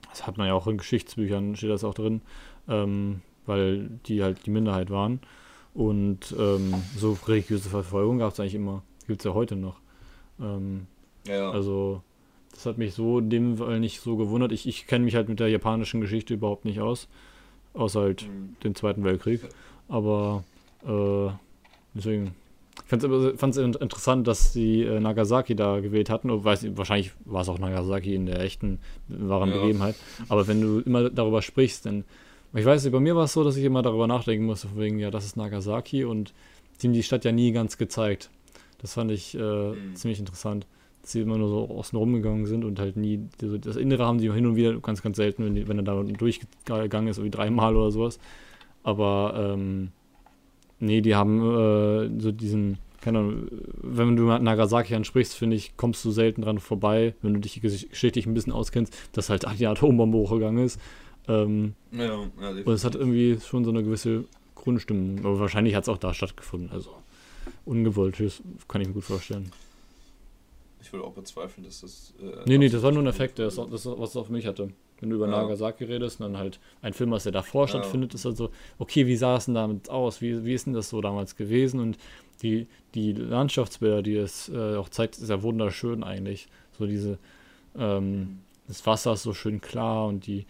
das 0.09 0.27
hat 0.27 0.39
man 0.39 0.47
ja 0.47 0.55
auch 0.55 0.67
in 0.67 0.79
Geschichtsbüchern, 0.79 1.57
steht 1.57 1.71
das 1.71 1.85
auch 1.85 1.95
drin, 1.95 2.23
ähm, 2.69 3.21
weil 3.45 3.89
die 4.07 4.23
halt 4.23 4.47
die 4.47 4.51
Minderheit 4.51 4.91
waren. 4.91 5.21
Und 5.77 6.35
ähm, 6.39 6.73
so 6.97 7.19
religiöse 7.27 7.69
Verfolgung 7.69 8.19
gab 8.19 8.33
es 8.33 8.41
eigentlich 8.41 8.55
immer. 8.55 8.83
Gibt 9.07 9.21
es 9.21 9.25
ja 9.27 9.35
heute 9.35 9.57
noch. 9.57 9.77
Ähm, 10.41 10.87
ja. 11.27 11.51
Also, 11.51 12.01
das 12.51 12.65
hat 12.65 12.79
mich 12.79 12.95
so 12.95 13.19
in 13.19 13.29
dem 13.29 13.59
Fall 13.59 13.79
nicht 13.79 14.01
so 14.01 14.17
gewundert. 14.17 14.53
Ich, 14.53 14.67
ich 14.67 14.87
kenne 14.87 15.05
mich 15.05 15.15
halt 15.15 15.29
mit 15.29 15.39
der 15.39 15.49
japanischen 15.49 16.01
Geschichte 16.01 16.33
überhaupt 16.33 16.65
nicht 16.65 16.81
aus. 16.81 17.09
Außer 17.75 18.01
halt 18.01 18.23
mhm. 18.23 18.57
den 18.65 18.75
Zweiten 18.75 19.05
Weltkrieg. 19.05 19.43
Aber 19.89 20.45
äh, 20.87 21.31
deswegen. 21.93 22.35
Ich 22.85 22.91
fand 22.91 23.57
es 23.57 23.57
interessant, 23.59 24.27
dass 24.27 24.55
sie 24.55 24.83
äh, 24.83 24.99
Nagasaki 24.99 25.55
da 25.57 25.81
gewählt 25.81 26.09
hatten. 26.09 26.31
Und 26.31 26.43
weiß, 26.43 26.75
wahrscheinlich 26.75 27.13
war 27.27 27.43
es 27.43 27.51
auch 27.51 27.59
Nagasaki 27.59 28.15
in 28.15 28.25
der 28.25 28.41
echten 28.41 28.79
wahren 29.09 29.51
ja. 29.51 29.57
Begebenheit. 29.57 29.97
Aber 30.31 30.49
wenn 30.49 30.63
du 30.63 30.81
immer 30.81 31.11
darüber 31.11 31.43
sprichst, 31.43 31.85
dann 31.85 32.05
ich 32.55 32.65
weiß 32.65 32.85
nicht, 32.85 32.93
bei 32.93 33.01
mir 33.01 33.17
war 33.17 33.25
es 33.25 33.33
so, 33.33 33.45
dass 33.45 33.57
ich 33.57 33.65
immer 33.65 33.83
darüber 33.83 34.07
nachdenken 34.07 34.47
musste, 34.47 34.69
wegen, 34.77 34.99
ja, 34.99 35.11
das 35.11 35.25
ist 35.25 35.37
Nagasaki 35.37 36.05
und 36.05 36.33
sie 36.79 36.89
haben 36.89 36.95
die 36.95 37.03
Stadt 37.03 37.25
ja 37.25 37.33
nie 37.33 37.53
ganz 37.53 37.79
gezeigt. 37.79 38.31
Das 38.79 38.95
fand 38.95 39.11
ich 39.11 39.35
äh, 39.35 39.39
mhm. 39.39 39.95
ziemlich 39.95 40.19
interessant, 40.19 40.67
dass 41.03 41.13
sie 41.13 41.21
immer 41.21 41.39
nur 41.39 41.49
so 41.49 41.69
außen 41.69 41.99
rumgegangen 41.99 42.47
sind 42.47 42.65
und 42.65 42.79
halt 42.79 42.97
nie, 42.97 43.21
das 43.39 43.77
Innere 43.77 44.07
haben 44.07 44.19
sie 44.19 44.33
hin 44.33 44.47
und 44.47 44.57
wieder 44.57 44.79
ganz, 44.81 45.03
ganz 45.03 45.17
selten, 45.17 45.45
wenn, 45.45 45.55
die, 45.55 45.69
wenn 45.69 45.79
er 45.79 45.85
da 45.85 46.03
durchgegangen 46.03 47.09
ist, 47.09 47.19
irgendwie 47.19 47.37
dreimal 47.37 47.77
oder 47.77 47.91
sowas. 47.91 48.19
Aber, 48.83 49.55
ähm, 49.55 49.91
nee, 50.79 51.01
die 51.01 51.15
haben 51.15 51.41
äh, 51.41 52.21
so 52.21 52.33
diesen, 52.33 52.79
keine 53.01 53.19
Ahnung, 53.19 53.49
wenn 53.83 54.17
du 54.17 54.25
Nagasaki 54.25 54.95
ansprichst, 54.95 55.35
finde 55.35 55.57
ich, 55.57 55.77
kommst 55.77 56.05
du 56.05 56.11
selten 56.11 56.43
dran 56.43 56.59
vorbei, 56.59 57.15
wenn 57.23 57.35
du 57.35 57.41
dich 57.41 57.61
geschichtlich 57.61 58.27
ein 58.27 58.35
bisschen 58.35 58.53
auskennst, 58.53 58.95
dass 59.13 59.31
halt 59.31 59.47
die 59.59 59.67
Atombombe 59.67 60.19
hochgegangen 60.19 60.65
ist. 60.65 60.81
Ähm, 61.29 61.75
ja, 61.93 62.05
ja, 62.05 62.51
und 62.51 62.69
es 62.69 62.85
hat 62.85 62.95
irgendwie 62.95 63.39
schon 63.41 63.65
so 63.65 63.71
eine 63.71 63.83
gewisse 63.83 64.25
Grundstimmung. 64.55 65.21
Aber 65.25 65.41
wahrscheinlich 65.41 65.75
hat 65.75 65.85
es 65.85 65.89
auch 65.89 65.99
da 65.99 66.15
stattgefunden. 66.15 66.71
Also 66.71 66.91
ungewollt, 67.65 68.21
das 68.21 68.43
kann 68.69 68.81
ich 68.81 68.89
mir 68.89 68.95
gut 68.95 69.05
vorstellen. 69.05 69.51
Ich 70.81 70.93
würde 70.93 71.05
auch 71.05 71.13
bezweifeln, 71.13 71.65
dass 71.65 71.81
das. 71.81 72.15
Äh, 72.21 72.43
nee, 72.47 72.59
nee, 72.59 72.69
das 72.69 72.83
war 72.83 72.93
nur 72.93 73.03
ein 73.03 73.09
Effekt, 73.09 73.39
das, 73.39 73.57
das, 73.57 73.87
was 73.87 74.11
es 74.11 74.17
auf 74.17 74.29
mich 74.29 74.47
hatte. 74.47 74.71
Wenn 75.01 75.11
du 75.11 75.17
über 75.17 75.29
ja. 75.29 75.43
Nagasaki 75.43 75.85
redest 75.85 76.21
und 76.21 76.33
dann 76.33 76.41
halt 76.41 76.59
ein 76.81 76.95
Film, 76.95 77.11
was 77.11 77.25
ja 77.25 77.31
davor 77.31 77.69
stattfindet, 77.69 78.15
ist 78.15 78.25
halt 78.25 78.37
so, 78.37 78.51
okay, 78.79 79.07
wie 79.07 79.17
sah 79.17 79.37
es 79.37 79.45
denn 79.45 79.55
damit 79.55 79.91
aus? 79.91 80.23
Wie, 80.23 80.45
wie 80.45 80.55
ist 80.55 80.67
denn 80.67 80.73
das 80.73 80.89
so 80.89 81.01
damals 81.01 81.37
gewesen? 81.37 81.81
Und 81.81 81.99
die, 82.43 82.67
die 82.95 83.13
Landschaftsbilder, 83.13 84.03
die 84.03 84.17
es 84.17 84.49
äh, 84.49 84.77
auch 84.77 84.89
zeigt, 84.89 85.19
ist 85.19 85.29
ja 85.29 85.43
wunderschön 85.43 86.03
eigentlich. 86.03 86.49
So 86.79 86.87
diese, 86.87 87.19
ähm, 87.77 88.11
mhm. 88.11 88.39
das 88.69 88.87
Wasser 88.87 89.13
ist 89.15 89.23
so 89.23 89.35
schön 89.35 89.61
klar 89.61 90.07
und 90.07 90.27
die, 90.27 90.47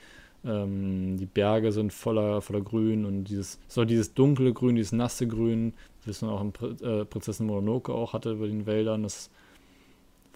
ähm, 0.46 1.16
die 1.16 1.26
Berge 1.26 1.72
sind 1.72 1.92
voller, 1.92 2.40
voller 2.40 2.60
Grün 2.60 3.04
und 3.04 3.24
dieses, 3.24 3.58
so 3.68 3.84
dieses 3.84 4.14
dunkle 4.14 4.52
Grün, 4.52 4.76
dieses 4.76 4.92
nasse 4.92 5.26
Grün, 5.26 5.74
das 6.06 6.22
man 6.22 6.30
auch 6.30 6.40
in 6.40 6.52
Pr 6.52 6.82
äh, 6.82 7.04
Prinzessin 7.04 7.46
Mononoke 7.46 7.92
auch 7.92 8.12
hatte 8.12 8.32
über 8.32 8.46
den 8.46 8.64
Wäldern. 8.66 9.02
Das, 9.02 9.30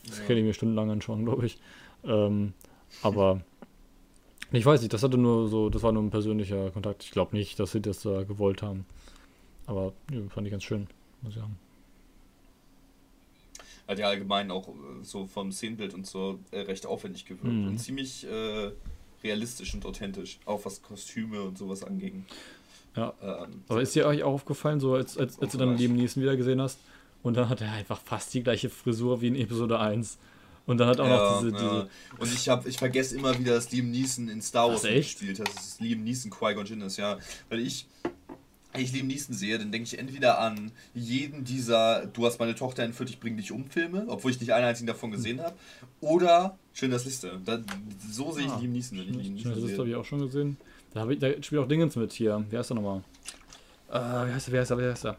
das 0.06 0.18
ja. 0.18 0.24
kann 0.24 0.36
ich 0.36 0.44
mir 0.44 0.54
stundenlang 0.54 0.90
anschauen, 0.90 1.24
glaube 1.24 1.46
ich. 1.46 1.58
Ähm, 2.04 2.54
aber 3.02 3.40
ich 4.52 4.66
weiß 4.66 4.80
nicht, 4.80 4.92
das 4.92 5.02
hatte 5.02 5.16
nur 5.16 5.48
so, 5.48 5.70
das 5.70 5.82
war 5.82 5.92
nur 5.92 6.02
ein 6.02 6.10
persönlicher 6.10 6.70
Kontakt. 6.70 7.04
Ich 7.04 7.12
glaube 7.12 7.36
nicht, 7.36 7.60
dass 7.60 7.72
sie 7.72 7.80
das 7.80 8.02
da 8.02 8.24
gewollt 8.24 8.62
haben. 8.62 8.86
Aber 9.66 9.92
ja, 10.10 10.20
fand 10.28 10.46
ich 10.46 10.50
ganz 10.50 10.64
schön, 10.64 10.88
muss 11.22 11.34
ich 11.34 11.40
sagen. 11.40 11.56
Hat 13.86 13.98
ja 13.98 14.08
allgemein 14.08 14.50
auch 14.50 14.68
äh, 14.68 14.72
so 15.02 15.26
vom 15.26 15.52
Szenenbild 15.52 15.94
und 15.94 16.06
so 16.06 16.40
äh, 16.50 16.60
recht 16.60 16.86
aufwendig 16.86 17.26
gewirkt 17.26 17.44
mhm. 17.44 17.68
und 17.68 17.78
ziemlich 17.78 18.26
äh, 18.26 18.72
realistisch 19.22 19.74
und 19.74 19.84
authentisch, 19.86 20.38
auch 20.44 20.64
was 20.64 20.82
Kostüme 20.82 21.42
und 21.42 21.58
sowas 21.58 21.84
anging. 21.84 22.24
Ja. 22.96 23.14
Ähm, 23.22 23.62
Aber 23.68 23.82
ist 23.82 23.94
dir 23.94 24.06
euch 24.06 24.22
auch 24.22 24.32
aufgefallen, 24.32 24.80
so 24.80 24.94
als, 24.94 25.16
als, 25.16 25.38
als 25.38 25.52
du 25.52 25.58
dann 25.58 25.76
Liam 25.76 25.94
Neeson 25.94 26.22
wieder 26.22 26.36
gesehen 26.36 26.60
hast? 26.60 26.78
Und 27.22 27.36
dann 27.36 27.48
hat 27.48 27.60
er 27.60 27.72
einfach 27.72 28.00
fast 28.00 28.32
die 28.32 28.42
gleiche 28.42 28.70
Frisur 28.70 29.20
wie 29.20 29.28
in 29.28 29.36
Episode 29.36 29.78
1. 29.78 30.18
Und 30.66 30.78
dann 30.78 30.88
hat 30.88 31.00
auch 31.00 31.06
ja, 31.06 31.16
noch 31.16 31.42
diese, 31.42 31.56
ja. 31.56 31.88
Und 32.18 32.32
ich 32.32 32.48
habe, 32.48 32.68
ich 32.68 32.78
vergesse 32.78 33.16
immer 33.16 33.36
wieder, 33.38 33.54
dass 33.54 33.70
Liam 33.72 33.90
Neeson 33.90 34.28
in 34.28 34.40
Star 34.40 34.68
Wars 34.68 34.82
gespielt 34.82 35.40
hat. 35.40 35.48
Das 35.48 35.66
ist 35.66 35.80
Liam 35.80 36.04
Neeson 36.04 36.30
Qui-Gon 36.30 36.64
Jinn 36.64 36.80
ist, 36.82 36.96
ja. 36.96 37.18
Weil 37.48 37.60
ich 37.60 37.86
ich 38.78 38.92
Liam 38.92 39.08
Neeson 39.08 39.34
sehe, 39.34 39.58
dann 39.58 39.72
denke 39.72 39.86
ich 39.86 39.98
entweder 39.98 40.38
an 40.38 40.70
jeden 40.94 41.44
dieser 41.44 42.06
Du 42.06 42.24
hast 42.24 42.38
meine 42.38 42.54
Tochter 42.54 42.84
entführt, 42.84 43.10
ich 43.10 43.18
bring 43.18 43.36
dich 43.36 43.50
um 43.50 43.68
Filme, 43.68 44.04
obwohl 44.06 44.30
ich 44.30 44.40
nicht 44.40 44.52
einen 44.52 44.64
einzigen 44.64 44.86
davon 44.86 45.10
gesehen 45.10 45.40
habe, 45.40 45.56
oder 46.00 46.56
Schindlers 46.80 47.04
Liste. 47.04 47.38
Da, 47.44 47.60
so 48.10 48.32
sehe 48.32 48.46
ich 48.46 48.50
ah, 48.50 48.58
Liam 48.58 48.72
Neeson, 48.72 48.98
Neeson 48.98 49.54
Liste 49.54 49.78
habe 49.78 49.88
ich 49.90 49.94
auch 49.94 50.04
schon 50.04 50.20
gesehen. 50.20 50.56
Da, 50.94 51.06
ich, 51.08 51.18
da 51.18 51.30
spielt 51.42 51.60
auch 51.60 51.68
Dingens 51.68 51.94
mit 51.94 52.10
hier. 52.12 52.42
Wie 52.48 52.56
heißt 52.56 52.72
er 52.72 52.74
nochmal? 52.74 53.02
Äh, 53.90 54.28
wie 54.28 54.32
heißt 54.32 54.48
er, 54.48 54.54
wie 54.54 54.58
heißt 54.58 54.70
er, 54.70 54.78
wie 54.78 54.84
heißt 54.84 55.04
er? 55.04 55.18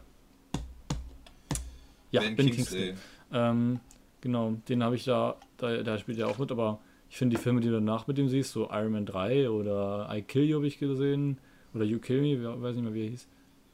Ja, 2.10 2.20
Ben, 2.20 2.34
ben 2.34 2.46
Kingsley. 2.50 2.80
Kingsley. 2.80 2.94
Ähm, 3.32 3.80
genau, 4.20 4.56
den 4.68 4.82
habe 4.82 4.96
ich 4.96 5.04
da, 5.04 5.36
da, 5.56 5.82
da 5.84 5.98
spielt 5.98 6.18
er 6.18 6.26
auch 6.28 6.38
mit, 6.38 6.50
aber 6.50 6.80
ich 7.08 7.16
finde 7.16 7.36
die 7.36 7.42
Filme, 7.42 7.60
die 7.60 7.68
du 7.68 7.74
danach 7.74 8.08
mit 8.08 8.18
ihm 8.18 8.28
siehst, 8.28 8.50
so 8.50 8.68
Iron 8.70 8.90
Man 8.90 9.06
3 9.06 9.48
oder 9.48 10.10
I 10.12 10.22
Kill 10.22 10.42
You 10.42 10.56
habe 10.56 10.66
ich 10.66 10.78
gesehen, 10.78 11.38
oder 11.74 11.84
You 11.84 12.00
Kill 12.00 12.22
Me, 12.22 12.34
ich 12.34 12.42
weiß 12.42 12.74
nicht 12.74 12.84
mehr, 12.84 12.94
wie 12.94 13.04
er 13.04 13.10
hieß. 13.10 13.28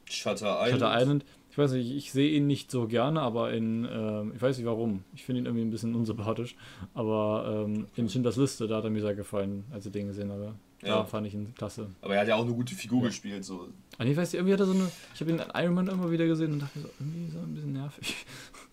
Shutter 0.04 0.58
Island. 0.60 0.72
Shutter 0.72 1.00
Island. 1.00 1.24
Ich 1.58 1.64
weiß 1.64 1.72
nicht, 1.72 1.92
ich 1.92 2.12
sehe 2.12 2.30
ihn 2.30 2.46
nicht 2.46 2.70
so 2.70 2.86
gerne, 2.86 3.20
aber 3.20 3.52
in, 3.52 3.84
ähm, 3.92 4.30
ich 4.32 4.40
weiß 4.40 4.58
nicht 4.58 4.66
warum. 4.66 5.02
Ich 5.12 5.24
finde 5.24 5.40
ihn 5.40 5.46
irgendwie 5.46 5.64
ein 5.64 5.72
bisschen 5.72 5.92
unsympathisch. 5.96 6.54
Aber 6.94 7.64
ähm, 7.66 7.88
in 7.96 8.08
Schindlers 8.08 8.36
Liste, 8.36 8.68
da 8.68 8.76
hat 8.76 8.84
er 8.84 8.90
mir 8.90 9.00
sehr 9.00 9.16
gefallen, 9.16 9.64
als 9.72 9.84
ich 9.84 9.90
den 9.90 10.06
gesehen 10.06 10.30
habe. 10.30 10.54
Da 10.82 10.86
ja. 10.86 11.04
fand 11.04 11.26
ich 11.26 11.34
ihn 11.34 11.52
klasse. 11.56 11.88
Aber 12.00 12.14
er 12.14 12.20
hat 12.20 12.28
ja 12.28 12.36
auch 12.36 12.44
eine 12.44 12.52
gute 12.52 12.76
Figur 12.76 13.00
ja. 13.00 13.08
gespielt. 13.08 13.44
So. 13.44 13.70
Ah, 13.98 14.04
ich 14.04 14.16
weiß 14.16 14.30
nicht, 14.30 14.38
irgendwie 14.38 14.52
hat 14.52 14.60
er 14.60 14.66
so 14.66 14.72
eine. 14.72 14.88
Ich 15.12 15.20
habe 15.20 15.32
ihn 15.32 15.38
in 15.40 15.44
Iron 15.52 15.74
Man 15.74 15.88
immer 15.88 16.08
wieder 16.12 16.28
gesehen 16.28 16.52
und 16.52 16.62
dachte 16.62 16.78
mir 16.78 16.84
so, 16.84 16.90
irgendwie 17.00 17.32
so 17.32 17.38
ein 17.40 17.54
bisschen 17.54 17.72
nervig. 17.72 18.14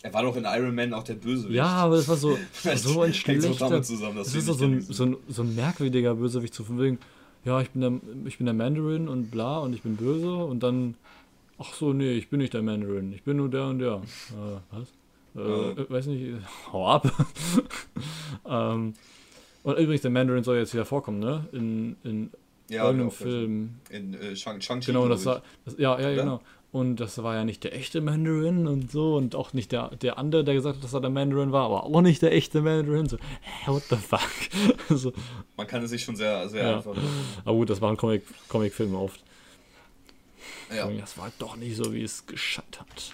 Er 0.03 0.13
war 0.13 0.21
doch 0.21 0.35
in 0.35 0.43
Iron 0.45 0.75
Man 0.75 0.93
auch 0.93 1.01
der 1.01 1.15
Bösewicht. 1.15 1.55
Ja, 1.55 1.65
aber 1.65 1.95
das 1.95 2.07
war 2.07 2.17
so, 2.17 2.37
so 2.75 3.01
ein 3.01 3.15
schlechter. 3.15 3.51
Zusammen, 3.51 4.17
das, 4.17 4.27
das 4.27 4.35
ist 4.35 4.45
so, 4.45 4.53
so, 4.53 4.65
ein, 4.65 4.81
so, 4.81 5.05
ein, 5.05 5.17
so 5.27 5.41
ein 5.41 5.55
merkwürdiger 5.55 6.13
Bösewicht 6.13 6.53
zu 6.53 6.63
von 6.63 6.79
wegen, 6.79 6.99
ja, 7.45 7.59
ich 7.61 7.71
bin, 7.71 7.81
der, 7.81 7.93
ich 8.25 8.37
bin 8.37 8.45
der 8.45 8.53
Mandarin 8.53 9.07
und 9.07 9.31
bla 9.31 9.57
und 9.57 9.73
ich 9.73 9.81
bin 9.81 9.95
böse 9.95 10.35
und 10.35 10.61
dann 10.61 10.93
Ach 11.57 11.73
so, 11.73 11.93
nee, 11.93 12.13
ich 12.13 12.29
bin 12.29 12.39
nicht 12.39 12.53
der 12.53 12.61
Mandarin. 12.61 13.13
Ich 13.13 13.23
bin 13.23 13.37
nur 13.37 13.49
der 13.49 13.65
und 13.65 13.79
der. 13.79 13.95
Äh, 13.95 14.59
was? 14.71 14.93
Äh, 15.35 15.81
äh, 15.81 15.89
weiß 15.89 16.07
nicht. 16.07 16.35
Hau 16.73 16.87
ab. 16.87 17.11
ähm, 18.47 18.93
und 19.63 19.79
übrigens, 19.79 20.01
der 20.01 20.11
Mandarin 20.11 20.43
soll 20.43 20.57
jetzt 20.57 20.73
wieder 20.73 20.85
vorkommen, 20.85 21.19
ne? 21.19 21.47
In, 21.51 21.95
in 22.03 22.31
ja, 22.69 22.85
irgendeinem 22.85 23.11
Film. 23.11 23.75
In 23.89 24.13
äh, 24.13 24.35
Shang-Chi. 24.35 24.85
Genau, 24.85 25.07
das 25.07 25.25
war. 25.25 25.41
Das, 25.65 25.77
ja, 25.77 25.99
ja, 25.99 26.07
Oder? 26.07 26.15
genau. 26.15 26.41
Und 26.71 26.97
das 26.97 27.23
war 27.23 27.35
ja 27.35 27.45
nicht 27.45 27.63
der 27.63 27.73
echte 27.73 28.01
Mandarin 28.01 28.67
und 28.67 28.91
so 28.91 29.15
und 29.15 29.33
auch 29.33 29.53
nicht 29.53 29.71
der, 29.71 29.95
der 29.95 30.17
andere, 30.17 30.43
der 30.43 30.55
gesagt 30.55 30.75
hat, 30.75 30.83
dass 30.83 30.93
er 30.93 30.99
der 30.99 31.09
Mandarin 31.09 31.53
war, 31.53 31.67
aber 31.67 31.85
auch 31.85 32.01
nicht 32.01 32.21
der 32.21 32.33
echte 32.33 32.59
Mandarin. 32.59 33.07
So, 33.07 33.15
hä, 33.39 33.71
what 33.71 33.83
the 33.83 33.95
fuck? 33.95 34.19
so. 34.89 35.13
Man 35.55 35.67
kann 35.67 35.81
es 35.83 35.91
sich 35.91 36.03
schon 36.03 36.17
sehr, 36.17 36.49
sehr 36.49 36.63
ja. 36.63 36.75
einfach. 36.75 36.93
Aber 37.45 37.55
gut, 37.55 37.69
das 37.69 37.79
Comic-Filme 37.79 38.27
Comic 38.49 38.93
oft. 38.93 39.23
Ja. 40.75 40.89
Das 40.89 41.17
war 41.17 41.31
doch 41.39 41.55
nicht 41.55 41.75
so, 41.75 41.93
wie 41.93 42.03
es 42.03 42.25
gescheint 42.25 42.79
hat. 42.79 43.13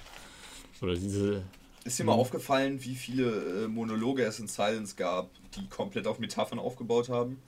Oder 0.81 0.93
diese. 0.95 1.43
Ist 1.83 1.99
dir 1.99 2.03
mal 2.03 2.13
hm. 2.13 2.19
aufgefallen, 2.19 2.83
wie 2.83 2.95
viele 2.95 3.63
äh, 3.63 3.67
Monologe 3.67 4.23
es 4.23 4.39
in 4.39 4.47
Silence 4.47 4.95
gab, 4.95 5.29
die 5.55 5.67
komplett 5.67 6.07
auf 6.07 6.19
Metaphern 6.19 6.59
aufgebaut 6.59 7.09
haben? 7.09 7.41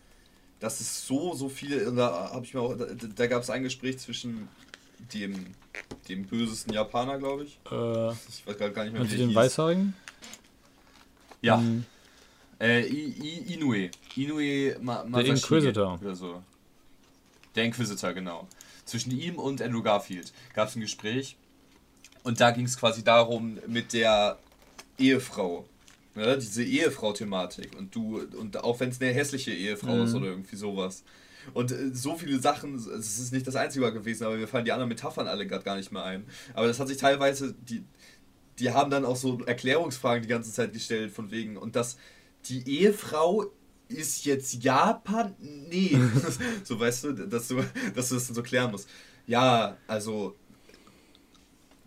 Das 0.60 0.82
ist 0.82 1.06
so, 1.06 1.34
so 1.34 1.50
viele. 1.50 1.92
Da 1.94 2.32
habe 2.34 2.46
ich 2.46 2.54
mir 2.54 2.62
auch. 2.62 2.76
Da, 2.76 2.86
da 2.86 3.28
gab 3.28 3.44
es 3.44 3.50
ein 3.50 3.64
Gespräch 3.64 4.00
zwischen 4.00 4.48
dem, 5.14 5.48
dem 6.10 6.26
bösesten 6.26 6.74
Japaner, 6.74 7.18
glaube 7.18 7.44
ich. 7.44 7.60
Äh, 7.72 8.12
ich 8.12 8.46
weiß 8.46 8.58
gar 8.74 8.84
nicht 8.84 8.94
mehr, 8.94 9.10
wie 9.10 9.18
den 9.18 9.36
Weißhaarigen? 9.36 9.94
Ja. 11.42 11.60
Ähm, 11.60 11.86
Äh, 12.60 12.88
I, 12.88 13.14
I, 13.22 13.54
Inoue. 13.56 13.90
Inoue 14.16 14.78
Ma 14.80 15.04
Der 15.04 15.26
Inquisitor. 15.26 16.00
Oder 16.02 16.16
so. 16.16 16.42
Der 17.56 17.66
Inquisitor, 17.66 18.14
genau. 18.14 18.48
Zwischen 18.86 19.12
ihm 19.12 19.36
und 19.36 19.62
Andrew 19.62 19.82
Garfield 19.82 20.34
gab 20.54 20.70
es 20.70 20.76
ein 20.76 20.82
Gespräch. 20.82 21.38
Und 22.24 22.40
da 22.40 22.52
ging 22.52 22.66
es 22.66 22.78
quasi 22.78 23.04
darum, 23.04 23.60
mit 23.68 23.94
der 23.94 24.38
Ehefrau. 24.98 25.66
Ne, 26.16 26.38
diese 26.38 26.64
Ehefrau-Thematik. 26.64 27.76
Und 27.78 27.96
du, 27.96 28.22
und 28.38 28.64
auch 28.64 28.80
wenn 28.80 28.90
es 28.90 29.02
eine 29.02 29.12
hässliche 29.12 29.52
Ehefrau 29.52 29.96
Mhm. 29.96 30.04
ist 30.04 30.14
oder 30.14 30.28
irgendwie 30.28 30.56
sowas. 30.56 31.04
Und 31.56 31.72
äh, 31.72 31.90
so 31.92 32.16
viele 32.16 32.40
Sachen, 32.40 32.76
es 32.76 33.20
ist 33.20 33.34
nicht 33.34 33.48
das 33.48 33.56
einzige 33.56 33.84
Mal 33.84 33.92
gewesen, 33.92 34.24
aber 34.26 34.36
mir 34.36 34.48
fallen 34.48 34.64
die 34.64 34.72
anderen 34.72 34.90
Metaphern 34.90 35.28
alle 35.28 35.48
gerade 35.48 35.64
gar 35.64 35.76
nicht 35.76 35.92
mehr 35.92 36.04
ein. 36.04 36.26
Aber 36.54 36.68
das 36.68 36.80
hat 36.80 36.88
sich 36.88 36.98
teilweise, 36.98 37.56
die, 37.68 37.84
die 38.60 38.72
haben 38.72 38.92
dann 38.92 39.06
auch 39.06 39.16
so 39.16 39.42
Erklärungsfragen 39.44 40.22
die 40.22 40.30
ganze 40.30 40.54
Zeit 40.54 40.72
gestellt, 40.72 41.12
von 41.12 41.32
wegen, 41.32 41.58
und 41.58 41.76
das, 41.76 41.98
die 42.46 42.64
Ehefrau 42.70 43.48
ist 43.88 44.26
jetzt 44.26 44.64
Japan? 44.64 45.36
Nee. 45.40 45.98
so 46.64 46.80
weißt 46.80 47.04
du, 47.06 47.14
dass 47.14 47.48
du, 47.48 47.64
dass 47.96 48.10
du 48.10 48.16
das 48.16 48.28
dann 48.28 48.36
so 48.36 48.44
klären 48.44 48.72
musst. 48.72 48.90
Ja, 49.26 49.78
also, 49.88 50.36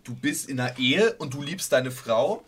du 0.03 0.15
bist 0.15 0.49
in 0.49 0.59
einer 0.59 0.77
Ehe 0.79 1.13
und 1.13 1.33
du 1.33 1.41
liebst 1.41 1.71
deine 1.71 1.91
Frau, 1.91 2.43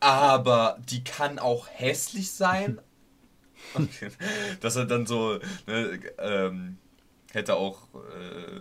aber 0.00 0.78
die 0.88 1.04
kann 1.04 1.38
auch 1.38 1.68
hässlich 1.68 2.30
sein. 2.30 2.80
Okay. 3.74 4.10
Dass 4.60 4.74
er 4.74 4.86
dann 4.86 5.06
so, 5.06 5.38
ne, 5.68 6.00
ähm, 6.18 6.78
hätte 7.30 7.54
auch 7.54 7.86
äh, 7.94 8.60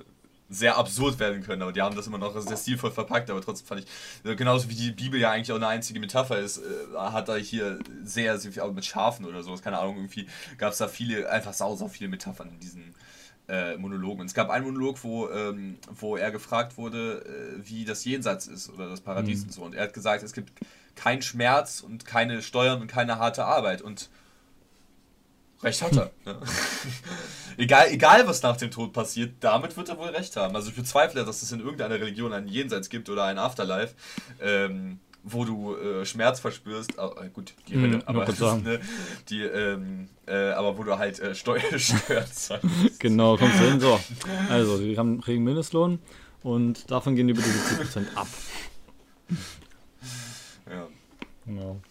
sehr 0.52 0.78
absurd 0.78 1.18
werden 1.18 1.42
können, 1.42 1.62
aber 1.62 1.72
die 1.72 1.82
haben 1.82 1.96
das 1.96 2.06
immer 2.08 2.18
noch 2.18 2.40
sehr 2.42 2.58
stilvoll 2.58 2.92
verpackt, 2.92 3.30
aber 3.30 3.42
trotzdem 3.42 3.66
fand 3.68 3.82
ich, 3.82 4.30
äh, 4.30 4.36
genauso 4.36 4.70
wie 4.70 4.76
die 4.76 4.92
Bibel 4.92 5.20
ja 5.20 5.32
eigentlich 5.32 5.52
auch 5.52 5.56
eine 5.56 5.68
einzige 5.68 6.00
Metapher 6.00 6.38
ist, 6.40 6.58
äh, 6.58 6.98
hat 6.98 7.30
er 7.30 7.38
hier 7.38 7.80
sehr, 8.04 8.38
sehr 8.38 8.52
viel, 8.52 8.62
auch 8.62 8.74
mit 8.74 8.86
Schafen 8.86 9.26
oder 9.26 9.42
sowas, 9.44 9.62
keine 9.62 9.80
Ahnung, 9.80 9.96
irgendwie 9.96 10.28
gab 10.58 10.74
es 10.74 10.78
da 10.78 10.88
viele, 10.88 11.30
einfach 11.32 11.54
sau, 11.54 11.76
sau 11.76 11.88
viele 11.88 12.10
Metaphern 12.10 12.50
in 12.50 12.60
diesen 12.60 12.94
äh, 13.48 13.76
Monologen. 13.78 14.22
Und 14.22 14.28
es 14.28 14.34
gab 14.34 14.50
einen 14.50 14.66
Monolog, 14.66 15.04
wo, 15.04 15.30
ähm, 15.30 15.78
wo 16.00 16.16
er 16.16 16.32
gefragt 16.32 16.78
wurde, 16.78 17.24
äh, 17.26 17.70
wie 17.70 17.86
das 17.86 18.06
Jenseits 18.06 18.48
ist 18.48 18.70
oder 18.70 18.88
das 18.90 19.02
Paradies 19.02 19.40
Mhm. 19.40 19.46
und 19.46 19.54
so. 19.54 19.62
Und 19.64 19.76
er 19.76 19.84
hat 19.84 19.94
gesagt, 19.94 20.24
es 20.24 20.34
gibt 20.34 20.52
keinen 20.96 21.22
Schmerz 21.22 21.82
und 21.82 22.06
keine 22.06 22.42
Steuern 22.42 22.82
und 22.82 22.88
keine 22.88 23.18
harte 23.20 23.46
Arbeit. 23.46 23.82
Und 23.82 24.10
recht 25.64 25.82
hat 25.82 25.96
er. 25.96 26.12
ne? 26.26 26.38
egal, 27.58 27.88
egal, 27.90 28.28
was 28.28 28.42
nach 28.42 28.58
dem 28.58 28.72
Tod 28.72 28.94
passiert, 28.94 29.36
damit 29.40 29.76
wird 29.78 29.90
er 29.90 29.98
wohl 29.98 30.10
recht 30.10 30.36
haben. 30.36 30.56
Also 30.56 30.70
ich 30.70 30.76
bezweifle, 30.76 31.24
dass 31.26 31.42
es 31.42 31.52
in 31.52 31.60
irgendeiner 31.60 31.96
Religion 31.96 32.34
ein 32.34 32.48
Jenseits 32.48 32.90
gibt 32.90 33.10
oder 33.10 33.26
ein 33.26 33.38
Afterlife. 33.38 33.94
Ähm, 34.42 35.00
wo 35.24 35.46
du 35.46 35.76
äh, 35.76 36.06
Schmerz 36.06 36.40
verspürst, 36.40 36.94
äh, 36.98 37.30
gut, 37.32 37.54
die 37.68 37.76
Hölle, 37.76 37.98
ich 37.98 38.08
aber, 38.08 38.26
ne, 38.58 38.80
die, 39.30 39.42
ähm, 39.44 40.10
äh, 40.26 40.52
aber 40.52 40.78
wo 40.78 40.84
du 40.84 40.98
halt 40.98 41.20
äh, 41.20 41.36
Steu 41.36 41.60
Steuern 41.78 42.26
zahlst. 42.32 42.66
Genau, 43.00 43.38
kommst 43.38 43.60
du 43.60 43.64
hin. 43.66 43.80
So, 43.80 44.00
also, 44.50 44.82
wir 44.82 44.98
haben 44.98 45.22
kriegen 45.22 45.44
Mindestlohn 45.44 46.00
und 46.44 46.90
davon 46.90 47.16
gehen 47.16 47.30
über 47.30 47.42
die 47.42 47.50
70% 47.50 48.16
ab. 48.16 48.28
Ja. 50.70 50.88
Genau. 51.46 51.82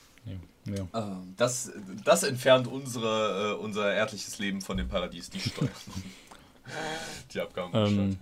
Ja. 0.67 0.87
Ähm, 0.95 1.35
Das, 1.37 1.71
das 2.05 2.23
entfernt 2.23 2.67
unsere, 2.67 3.57
äh, 3.59 3.63
unser 3.63 3.93
erdliches 3.93 4.39
Leben 4.39 4.61
von 4.61 4.77
dem 4.77 4.89
Paradies, 4.89 5.31
die 5.31 5.41
Steuern. 5.41 5.71
die 7.35 7.41
Abgaben. 7.41 7.71
Ähm, 7.75 8.17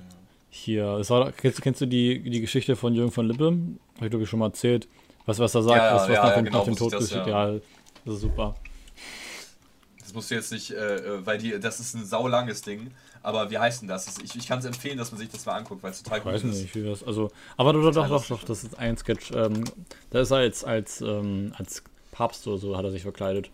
Hier, 0.51 0.85
es 0.99 1.11
war, 1.11 1.33
kennst, 1.33 1.61
kennst 1.63 1.81
du 1.81 1.87
die, 1.87 2.21
die 2.31 2.41
Geschichte 2.41 2.77
von 2.77 2.95
Jürgen 2.95 3.13
von 3.13 3.27
Lippe? 3.27 3.45
Habe 3.97 4.07
ich 4.07 4.11
glaube 4.11 4.25
ich 4.25 4.31
schon 4.31 4.39
mal 4.39 4.47
erzählt. 4.47 4.89
Was, 5.27 5.39
was 5.39 5.55
er 5.55 5.63
sagt, 5.63 5.77
Ja, 5.77 5.95
was, 5.95 6.03
was 6.03 6.09
ja, 6.09 6.23
nach, 6.23 6.31
ja, 6.31 6.37
dem, 6.37 6.45
genau 6.47 6.59
nach 6.59 6.65
dem 6.65 6.77
Tod 6.77 6.93
das, 6.93 7.01
geschieht. 7.09 7.27
ja. 7.27 7.51
Ja. 7.51 7.61
das 8.05 8.15
ist 8.15 8.21
super. 8.23 8.55
Das 10.01 10.15
musst 10.15 10.31
du 10.31 10.37
jetzt 10.37 10.53
nicht, 10.53 10.71
äh, 10.71 10.97
äh, 10.97 11.27
weil 11.27 11.37
die, 11.37 11.61
das 11.61 11.81
ist 11.81 11.95
ein 11.95 12.07
saulanges 12.07 12.63
Ding. 12.63 12.93
Aber 13.23 13.51
wie 13.51 13.59
heißt 13.59 13.83
denn 13.83 13.89
das? 13.89 14.17
ich 14.25 14.35
ich 14.37 14.47
kann 14.47 14.61
es 14.61 14.65
empfehlen, 14.65 14.97
dass 14.97 15.11
man 15.11 15.19
sich 15.19 15.29
das 15.29 15.45
mal 15.45 15.55
anguckt, 15.57 15.83
weil 15.83 15.91
es 15.91 16.03
total 16.03 16.21
Ich 16.21 16.25
weiß 16.25 16.43
gut 16.43 16.53
ist. 16.53 16.63
nicht, 16.63 16.75
wie 16.75 16.85
das. 16.85 17.03
Also, 17.05 17.31
aber 17.59 17.73
doch, 17.75 17.93
doch, 17.93 18.09
doch, 18.09 18.27
doch, 18.27 18.45
das 18.45 18.65
ist 18.65 18.79
ein 18.79 18.97
Sketch. 18.97 19.33
Ähm, 19.33 19.65
da 20.11 20.21
ist 20.21 20.31
er 20.31 20.39
als, 20.39 20.65
als, 20.65 21.01
ähm, 21.03 21.53
als 21.59 21.83
Papst 22.19 22.45
oder 22.49 22.59
so, 22.59 22.77
hat 22.77 22.85
er 22.85 22.91
sich 22.91 23.03
verkleidet. 23.03 23.49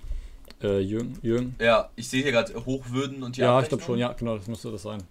Äh, 0.62 0.78
Jürgen, 0.80 1.18
Jürgen. 1.22 1.54
Ja, 1.60 1.90
ich 1.96 2.08
sehe 2.08 2.22
hier 2.22 2.32
gerade 2.32 2.54
Hochwürden 2.64 3.22
und 3.22 3.36
die 3.36 3.42
Ja, 3.42 3.60
ich 3.60 3.68
glaube 3.68 3.84
schon, 3.84 3.98
ja, 3.98 4.10
genau, 4.14 4.38
das 4.38 4.46
müsste 4.46 4.70
das 4.72 4.82
sein. 4.82 5.02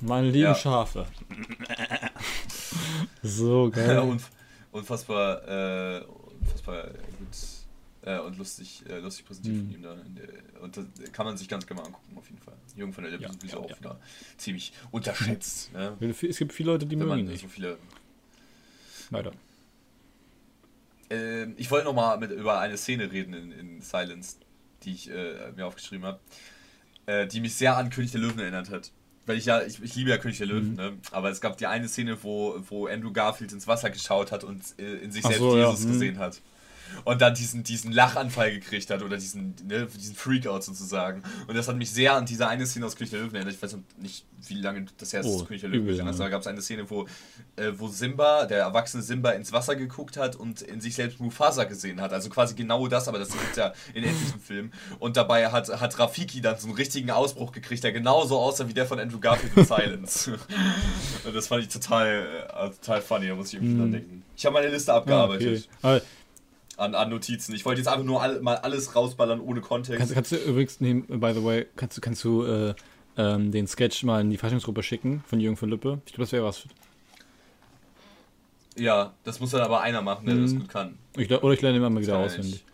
Meine 0.00 0.26
lieben 0.26 0.44
Ja. 0.44 0.54
Schafe. 0.54 1.06
so 3.22 3.70
geil. 3.70 3.98
unf 4.10 4.30
unfassbar, 4.72 5.48
äh, 5.48 6.02
unfassbar 6.42 6.88
gut 7.18 7.28
äh, 8.02 8.18
und 8.18 8.36
lustig, 8.36 8.82
äh, 8.88 8.98
lustig 8.98 9.24
präsentiert 9.24 9.56
Mhm. 9.56 9.60
von 9.66 9.74
ihm 9.76 9.82
da. 9.82 10.60
Und 10.60 10.76
das 10.76 10.84
kann 11.12 11.24
man 11.24 11.36
sich 11.38 11.48
ganz 11.48 11.66
genau 11.66 11.82
angucken, 11.82 12.16
auf 12.18 12.28
jeden 12.28 12.42
Fall. 12.42 12.54
Jürgen 12.76 12.92
von 12.92 13.04
der 13.04 13.12
Lippe 13.12 13.24
Ja, 13.24 13.30
ist 13.30 13.52
ja, 13.52 13.58
auch 13.58 13.70
ja. 13.70 13.78
wieder 13.78 13.98
ziemlich 14.36 14.72
unterschätzt. 14.90 15.72
Ne? 15.72 15.96
Es 16.28 16.36
gibt 16.38 16.52
viele 16.52 16.72
Leute, 16.72 16.84
die 16.86 16.98
Wenn 16.98 17.06
mögen 17.06 17.20
ihn 17.20 17.26
nicht. 17.28 17.40
so 17.42 17.48
viele 17.48 17.78
Weiter. 19.10 19.32
Ähm, 21.10 21.54
ich 21.56 21.70
wollte 21.70 21.86
noch 21.86 21.94
mal 21.94 22.18
mit, 22.18 22.30
über 22.30 22.58
eine 22.58 22.76
Szene 22.76 23.10
reden 23.10 23.34
in, 23.34 23.52
in 23.52 23.80
Silence, 23.82 24.36
die 24.82 24.92
ich 24.92 25.10
äh, 25.10 25.52
mir 25.56 25.66
aufgeschrieben 25.66 26.04
habe, 26.06 26.20
äh, 27.06 27.26
die 27.26 27.40
mich 27.40 27.54
sehr 27.54 27.76
an 27.76 27.90
König 27.90 28.12
der 28.12 28.20
Löwen 28.20 28.38
erinnert 28.38 28.70
hat. 28.70 28.90
Weil 29.26 29.38
ich 29.38 29.46
ja, 29.46 29.62
ich, 29.62 29.82
ich 29.82 29.94
liebe 29.94 30.10
ja 30.10 30.18
König 30.18 30.38
der 30.38 30.46
Löwen, 30.46 30.70
Mhm. 30.70 30.76
ne? 30.76 30.92
aber 31.10 31.30
es 31.30 31.40
gab 31.40 31.56
die 31.56 31.66
eine 31.66 31.88
Szene, 31.88 32.22
wo, 32.22 32.56
wo 32.68 32.86
Andrew 32.86 33.12
Garfield 33.12 33.52
ins 33.52 33.66
Wasser 33.66 33.90
geschaut 33.90 34.32
hat 34.32 34.44
und 34.44 34.62
äh, 34.78 34.96
in 34.96 35.12
sich 35.12 35.24
Ach 35.24 35.28
selbst 35.28 35.40
so, 35.40 35.56
ja, 35.56 35.70
Jesus 35.70 35.86
mhm. 35.86 35.92
gesehen 35.92 36.18
hat. 36.18 36.40
Und 37.04 37.20
dann 37.20 37.34
diesen, 37.34 37.62
diesen 37.64 37.92
Lachanfall 37.92 38.50
gekriegt 38.52 38.88
hat 38.90 39.02
oder 39.02 39.16
diesen, 39.16 39.54
ne, 39.66 39.86
diesen 39.86 40.14
Freakout 40.14 40.60
sozusagen. 40.62 41.22
Und 41.46 41.56
das 41.56 41.68
hat 41.68 41.76
mich 41.76 41.90
sehr 41.90 42.14
an 42.14 42.26
diese 42.26 42.46
eine 42.48 42.66
Szene 42.66 42.86
aus 42.86 42.96
König 42.96 43.10
der 43.10 43.20
Löwen 43.20 43.34
erinnert. 43.34 43.54
Ich 43.54 43.62
weiß 43.62 43.76
nicht, 43.98 44.24
wie 44.46 44.54
lange 44.54 44.86
das 44.98 45.12
her 45.12 45.20
ist, 45.20 45.26
Oh, 45.26 45.44
König 45.44 45.62
der 45.62 45.70
Löwen 45.70 45.88
übel, 45.88 46.04
hast. 46.06 46.18
ja. 46.18 46.24
Da 46.24 46.28
gab 46.30 46.40
es 46.42 46.46
eine 46.46 46.60
Szene, 46.62 46.88
wo, 46.90 47.06
äh, 47.56 47.72
wo 47.76 47.88
Simba, 47.88 48.46
der 48.46 48.58
erwachsene 48.60 49.02
Simba, 49.02 49.30
ins 49.30 49.52
Wasser 49.52 49.74
geguckt 49.76 50.16
hat 50.16 50.36
und 50.36 50.62
in 50.62 50.80
sich 50.80 50.94
selbst 50.94 51.20
Mufasa 51.20 51.64
gesehen 51.64 52.00
hat. 52.00 52.12
Also 52.12 52.28
quasi 52.30 52.54
genau 52.54 52.86
das, 52.88 53.08
aber 53.08 53.18
das 53.18 53.30
gibt 53.30 53.56
ja 53.56 53.72
in 53.94 54.04
etlichen 54.04 54.40
Filmen. 54.40 54.72
Und 54.98 55.16
dabei 55.16 55.50
hat, 55.50 55.68
hat 55.80 55.98
Rafiki 55.98 56.40
dann 56.40 56.58
so 56.58 56.66
einen 56.68 56.76
richtigen 56.76 57.10
Ausbruch 57.10 57.52
gekriegt, 57.52 57.82
der 57.84 57.92
genauso 57.92 58.38
aussah 58.38 58.68
wie 58.68 58.74
der 58.74 58.86
von 58.86 58.98
Andrew 59.00 59.18
Garfield 59.20 59.56
in 59.56 59.64
Silence. 59.64 60.38
und 61.24 61.34
das 61.34 61.46
fand 61.48 61.62
ich 61.62 61.68
total, 61.68 62.26
äh, 62.48 62.70
total 62.80 63.00
funny, 63.02 63.28
da 63.28 63.34
muss 63.34 63.48
ich 63.48 63.54
irgendwie 63.54 63.74
Mhm. 63.74 63.78
dran 63.78 63.92
denken. 63.92 64.22
Ich 64.36 64.44
habe 64.46 64.52
meine 64.54 64.68
Liste 64.68 64.92
Ah, 64.92 64.96
abgearbeitet 64.98 65.68
okay. 65.82 66.00
An, 66.76 66.94
an 66.94 67.08
Notizen. 67.10 67.54
Ich 67.54 67.64
wollte 67.64 67.80
jetzt 67.80 67.88
einfach 67.88 68.04
nur 68.04 68.20
all, 68.20 68.40
mal 68.40 68.56
alles 68.56 68.96
rausballern 68.96 69.40
ohne 69.40 69.60
Kontext. 69.60 69.98
kannst, 69.98 70.14
kannst 70.14 70.32
du 70.32 70.36
übrigens, 70.36 70.80
nee, 70.80 70.94
by 70.94 71.32
the 71.32 71.44
way, 71.44 71.66
kannst, 71.76 71.96
du- 71.96 72.00
kannst 72.00 72.24
du 72.24 72.42
äh, 72.44 72.74
ähm, 73.16 73.52
den 73.52 73.66
Sketch 73.68 74.02
mal 74.02 74.20
in 74.20 74.30
die 74.30 74.36
Faschingsgruppe 74.38 74.82
schicken 74.82 75.22
von 75.26 75.38
Jürgen 75.38 75.56
von 75.56 75.68
Lippe? 75.70 76.00
Ich 76.06 76.12
glaube, 76.12 76.24
das 76.24 76.32
wäre 76.32 76.44
was. 76.44 76.58
Für, 76.58 76.68
ja, 78.76 79.14
das 79.22 79.38
muss 79.38 79.50
dann 79.50 79.60
aber 79.60 79.82
einer 79.82 80.02
machen, 80.02 80.26
der 80.26 80.34
Mhm. 80.34 80.42
das 80.42 80.54
gut 80.56 80.68
kann. 80.68 80.98
ich, 81.16 81.30
oder 81.30 81.54
ich 81.54 81.62
lerne 81.62 81.78
immer 81.78 81.90
mal 81.90 82.02
wieder 82.02 82.18
auswendig. 82.18 82.64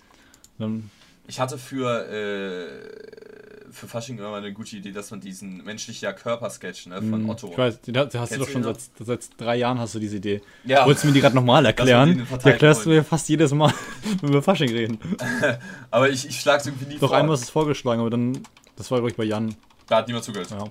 Dann, 0.59 0.91
Ich 1.27 1.39
hatte 1.39 1.59
für, 1.59 2.09
äh, 2.09 3.30
für 3.73 3.87
Fasching 3.89 4.19
immer 4.19 4.35
eine 4.37 4.53
gute 4.53 4.77
Idee, 4.77 4.93
dass 4.93 5.11
man 5.11 5.21
diesen 5.21 5.65
menschlicher 5.65 6.13
Körpersketch 6.13 6.87
ne, 6.87 6.97
von 7.03 7.25
mh, 7.25 7.33
Otto. 7.33 7.49
Ich 7.53 7.59
weiß, 7.59 7.81
den, 7.83 7.97
hast- 7.97 8.15
hast 8.15 8.33
du 8.35 8.39
doch 8.39 8.49
schon 8.49 8.63
seit, 8.63 8.79
seit 8.99 9.21
drei 9.39 9.57
Jahren 9.57 9.79
hast 9.79 9.95
du 9.95 9.99
diese 9.99 10.17
Idee. 10.17 10.41
Ja, 10.65 10.85
Wolltest 10.87 11.05
du 11.05 11.09
mir 11.09 11.15
die 11.15 11.21
gerade 11.21 11.35
nochmal 11.37 11.65
erklären? 11.67 12.27
Die 12.45 12.49
erklärst 12.49 12.85
du 12.85 12.91
mir 12.91 13.05
fast 13.05 13.29
jedes 13.29 13.53
Mal, 13.53 13.73
wenn 14.21 14.33
wir 14.33 14.43
Fasching 14.43 14.71
reden. 14.71 14.99
aber 15.91 16.11
ich, 16.11 16.27
ich 16.29 16.41
schlag's 16.41 16.67
irgendwie 16.67 16.87
nie 16.87 16.99
Doch 16.99 17.09
vor. 17.09 17.17
einmal 17.17 17.35
ist 17.35 17.43
es 17.45 17.51
vorgeschlagen, 17.51 18.01
aber 18.01 18.11
dann, 18.11 18.39
das 18.77 18.91
war 18.91 18.99
glaube 18.99 19.11
ich 19.11 19.17
bei 19.17 19.25
Jan. 19.25 19.55
Da 19.89 19.97
hat 19.99 20.07
niemand 20.09 20.25
zugehört. 20.25 20.51
Ja. 20.51 20.65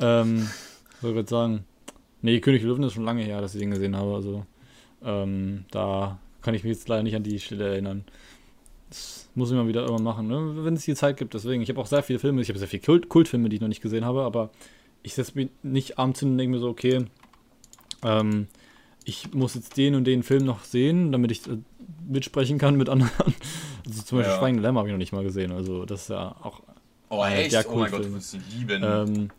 Ähm, 0.00 0.48
soll 1.00 1.10
ich 1.10 1.16
gerade 1.16 1.28
sagen, 1.28 1.64
nee, 2.22 2.40
König 2.40 2.62
Löwen 2.62 2.82
ist 2.84 2.94
schon 2.94 3.04
lange 3.04 3.22
her, 3.22 3.40
dass 3.40 3.54
ich 3.54 3.60
den 3.60 3.70
gesehen 3.70 3.96
habe. 3.96 4.14
Also, 4.14 4.46
ähm, 5.04 5.64
da 5.70 6.18
kann 6.42 6.54
ich 6.54 6.64
mich 6.64 6.72
jetzt 6.76 6.88
leider 6.88 7.02
nicht 7.02 7.16
an 7.16 7.22
die 7.22 7.38
Stelle 7.40 7.68
erinnern. 7.68 8.04
Das 8.90 9.23
muss 9.34 9.50
ich 9.50 9.56
mal 9.56 9.66
wieder 9.66 9.82
irgendwann 9.82 10.04
machen, 10.04 10.26
ne? 10.28 10.64
wenn 10.64 10.74
es 10.74 10.84
die 10.84 10.94
Zeit 10.94 11.16
gibt. 11.16 11.34
Deswegen, 11.34 11.62
ich 11.62 11.68
habe 11.68 11.80
auch 11.80 11.86
sehr 11.86 12.02
viele 12.02 12.18
Filme, 12.18 12.40
ich 12.40 12.48
habe 12.48 12.58
sehr 12.58 12.68
viele 12.68 12.82
Kult 12.82 13.08
Kultfilme, 13.08 13.48
die 13.48 13.56
ich 13.56 13.62
noch 13.62 13.68
nicht 13.68 13.82
gesehen 13.82 14.04
habe, 14.04 14.22
aber 14.22 14.50
ich 15.02 15.14
setze 15.14 15.32
mich 15.34 15.50
nicht 15.62 15.98
abends 15.98 16.20
hin 16.20 16.30
und 16.30 16.38
denke 16.38 16.54
mir 16.54 16.60
so, 16.60 16.68
okay, 16.68 17.04
ähm, 18.02 18.48
ich 19.04 19.32
muss 19.34 19.54
jetzt 19.54 19.76
den 19.76 19.94
und 19.94 20.04
den 20.04 20.22
Film 20.22 20.44
noch 20.44 20.64
sehen, 20.64 21.12
damit 21.12 21.30
ich 21.30 21.46
äh, 21.46 21.58
mitsprechen 22.08 22.58
kann 22.58 22.76
mit 22.76 22.88
anderen. 22.88 23.10
Also 23.86 24.00
zum 24.00 24.16
Beispiel 24.16 24.32
Ja. 24.32 24.38
Schweigende 24.38 24.62
Lämmer 24.62 24.78
habe 24.78 24.88
ich 24.88 24.92
noch 24.92 24.98
nicht 24.98 25.12
mal 25.12 25.22
gesehen. 25.22 25.52
Also 25.52 25.84
das 25.84 26.04
ist 26.04 26.08
ja 26.08 26.34
auch. 26.40 26.62
Oh, 27.10 27.22
echt? 27.22 27.52
der 27.52 27.70
Oh 27.70 27.76
mein 27.76 27.90
Gott, 27.90 28.02
du 28.02 28.14
wirst 28.14 28.32
ihn 28.32 28.42
lieben. 28.50 28.82
Ähm, 28.82 29.30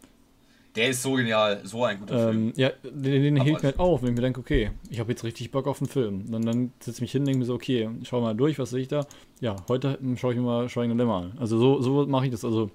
Der 0.75 0.89
ist 0.89 1.01
so 1.01 1.13
genial, 1.13 1.61
so 1.63 1.83
ein 1.83 1.99
guter 1.99 2.19
Film. 2.19 2.47
Ähm, 2.47 2.53
ja, 2.55 2.71
den, 2.83 3.23
den 3.23 3.41
hielt 3.41 3.61
mir 3.61 3.63
halt 3.63 3.79
auf, 3.79 4.01
wenn 4.01 4.09
ich 4.09 4.15
mir 4.15 4.21
denke, 4.21 4.39
okay, 4.39 4.71
ich 4.89 4.99
habe 4.99 5.11
jetzt 5.11 5.23
richtig 5.23 5.51
Bock 5.51 5.67
auf 5.67 5.79
einen 5.81 5.87
Film. 5.87 6.29
Dann, 6.31 6.41
dann 6.41 6.73
setze 6.79 6.97
ich 6.97 7.01
mich 7.01 7.11
hin 7.11 7.21
und 7.21 7.27
denke 7.27 7.39
mir 7.39 7.45
so, 7.45 7.53
okay, 7.53 7.89
schau 8.03 8.21
mal 8.21 8.35
durch, 8.35 8.59
was 8.59 8.71
sehe 8.71 8.81
ich 8.81 8.87
da? 8.87 9.05
Ja, 9.39 9.55
heute 9.69 9.97
schaue 10.17 10.33
ich 10.33 10.39
mir 10.39 10.45
mal 10.45 10.69
Schweigende 10.69 11.01
Lämmer 11.01 11.15
an. 11.15 11.33
Also 11.39 11.57
so, 11.57 11.81
so 11.81 12.05
mache 12.07 12.25
ich 12.25 12.31
das. 12.31 12.43
Also 12.43 12.69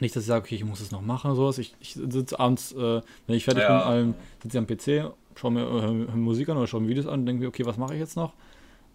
nicht, 0.00 0.16
dass 0.16 0.24
ich 0.24 0.28
sage, 0.28 0.44
okay, 0.44 0.56
ich 0.56 0.64
muss 0.64 0.80
das 0.80 0.90
noch 0.90 1.02
machen 1.02 1.28
oder 1.30 1.36
sowas. 1.36 1.58
Ich, 1.58 1.74
ich 1.80 1.94
sitze 1.94 2.40
abends, 2.40 2.72
äh, 2.72 3.00
wenn 3.26 3.36
ich 3.36 3.44
fertig 3.44 3.62
Ja. 3.62 3.68
bin 3.68 3.76
allem, 3.76 4.14
sitze 4.42 4.58
ich 4.58 4.58
am 4.58 4.66
PC, 5.10 5.14
schaue 5.36 5.52
mir 5.52 5.62
äh, 5.62 6.16
Musik 6.16 6.48
an 6.48 6.56
oder 6.56 6.66
schaue 6.66 6.80
mir 6.80 6.88
Videos 6.88 7.06
an 7.06 7.20
und 7.20 7.26
denke 7.26 7.42
mir, 7.42 7.48
okay, 7.48 7.64
was 7.64 7.76
mache 7.76 7.94
ich 7.94 8.00
jetzt 8.00 8.16
noch? 8.16 8.32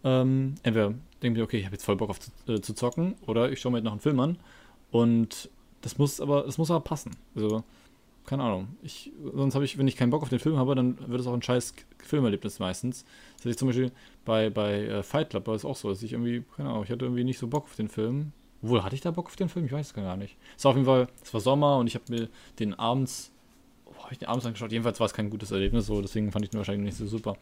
ähm, 0.03 0.55
entweder 0.63 0.93
denke 1.23 1.39
ich, 1.39 1.43
okay, 1.43 1.57
ich 1.57 1.65
habe 1.65 1.75
jetzt 1.75 1.83
voll 1.83 1.95
Bock 1.95 2.09
auf 2.09 2.19
zu, 2.19 2.31
äh, 2.47 2.61
zu 2.61 2.73
zocken, 2.73 3.15
oder 3.25 3.51
ich 3.51 3.59
schaue 3.59 3.71
mir 3.71 3.79
jetzt 3.79 3.85
noch 3.85 3.91
einen 3.91 4.01
Film 4.01 4.19
an. 4.19 4.37
Und 4.91 5.49
das 5.81 5.97
muss 5.97 6.21
aber, 6.21 6.43
das 6.43 6.57
muss 6.57 6.71
aber 6.71 6.81
passen. 6.81 7.11
Also, 7.35 7.63
keine 8.27 8.43
Ahnung. 8.43 8.67
Ich, 8.83 9.11
sonst 9.33 9.55
habe 9.55 9.65
ich, 9.65 9.77
wenn 9.77 9.87
ich 9.87 9.95
keinen 9.95 10.09
Bock 10.09 10.21
auf 10.21 10.29
den 10.29 10.39
Film 10.39 10.57
habe, 10.57 10.75
dann 10.75 10.97
wird 11.09 11.21
es 11.21 11.27
auch 11.27 11.33
ein 11.33 11.41
scheiß 11.41 11.73
Filmerlebnis 12.03 12.59
meistens. 12.59 13.05
Das 13.37 13.41
hatte 13.41 13.49
ich 13.51 13.57
zum 13.57 13.69
Beispiel 13.69 13.91
bei, 14.25 14.49
bei 14.49 14.83
äh, 14.83 15.01
Fight 15.01 15.29
Club 15.29 15.47
war 15.47 15.55
es 15.55 15.63
auch 15.63 15.77
so, 15.77 15.89
dass 15.89 16.03
ich 16.03 16.11
irgendwie, 16.11 16.43
keine 16.55 16.69
Ahnung, 16.69 16.83
ich 16.83 16.91
hatte 16.91 17.05
irgendwie 17.05 17.23
nicht 17.23 17.39
so 17.39 17.47
Bock 17.47 17.63
auf 17.63 17.75
den 17.75 17.87
Film. 17.87 18.33
Obwohl, 18.61 18.83
hatte 18.83 18.95
ich 18.95 19.01
da 19.01 19.11
Bock 19.11 19.27
auf 19.27 19.37
den 19.37 19.47
Film? 19.47 19.65
Ich 19.65 19.71
weiß 19.71 19.87
es 19.87 19.93
gar 19.93 20.17
nicht. 20.17 20.35
Es 20.57 20.65
war 20.65 20.71
auf 20.71 20.75
jeden 20.75 20.85
Fall, 20.85 21.07
es 21.23 21.33
war 21.33 21.39
Sommer 21.39 21.77
und 21.77 21.87
ich 21.87 21.95
habe 21.95 22.03
mir 22.09 22.27
den 22.59 22.73
abends, 22.73 23.31
oh, 23.85 24.03
habe 24.03 24.11
ich 24.11 24.19
den 24.19 24.27
abends 24.27 24.45
angeschaut. 24.45 24.73
Jedenfalls 24.73 24.99
war 24.99 25.05
es 25.05 25.13
kein 25.13 25.29
gutes 25.29 25.51
Erlebnis, 25.51 25.85
so, 25.85 26.01
deswegen 26.01 26.31
fand 26.31 26.43
ich 26.43 26.51
den 26.51 26.57
wahrscheinlich 26.57 26.85
nicht 26.85 26.97
so 26.97 27.07
super. 27.07 27.37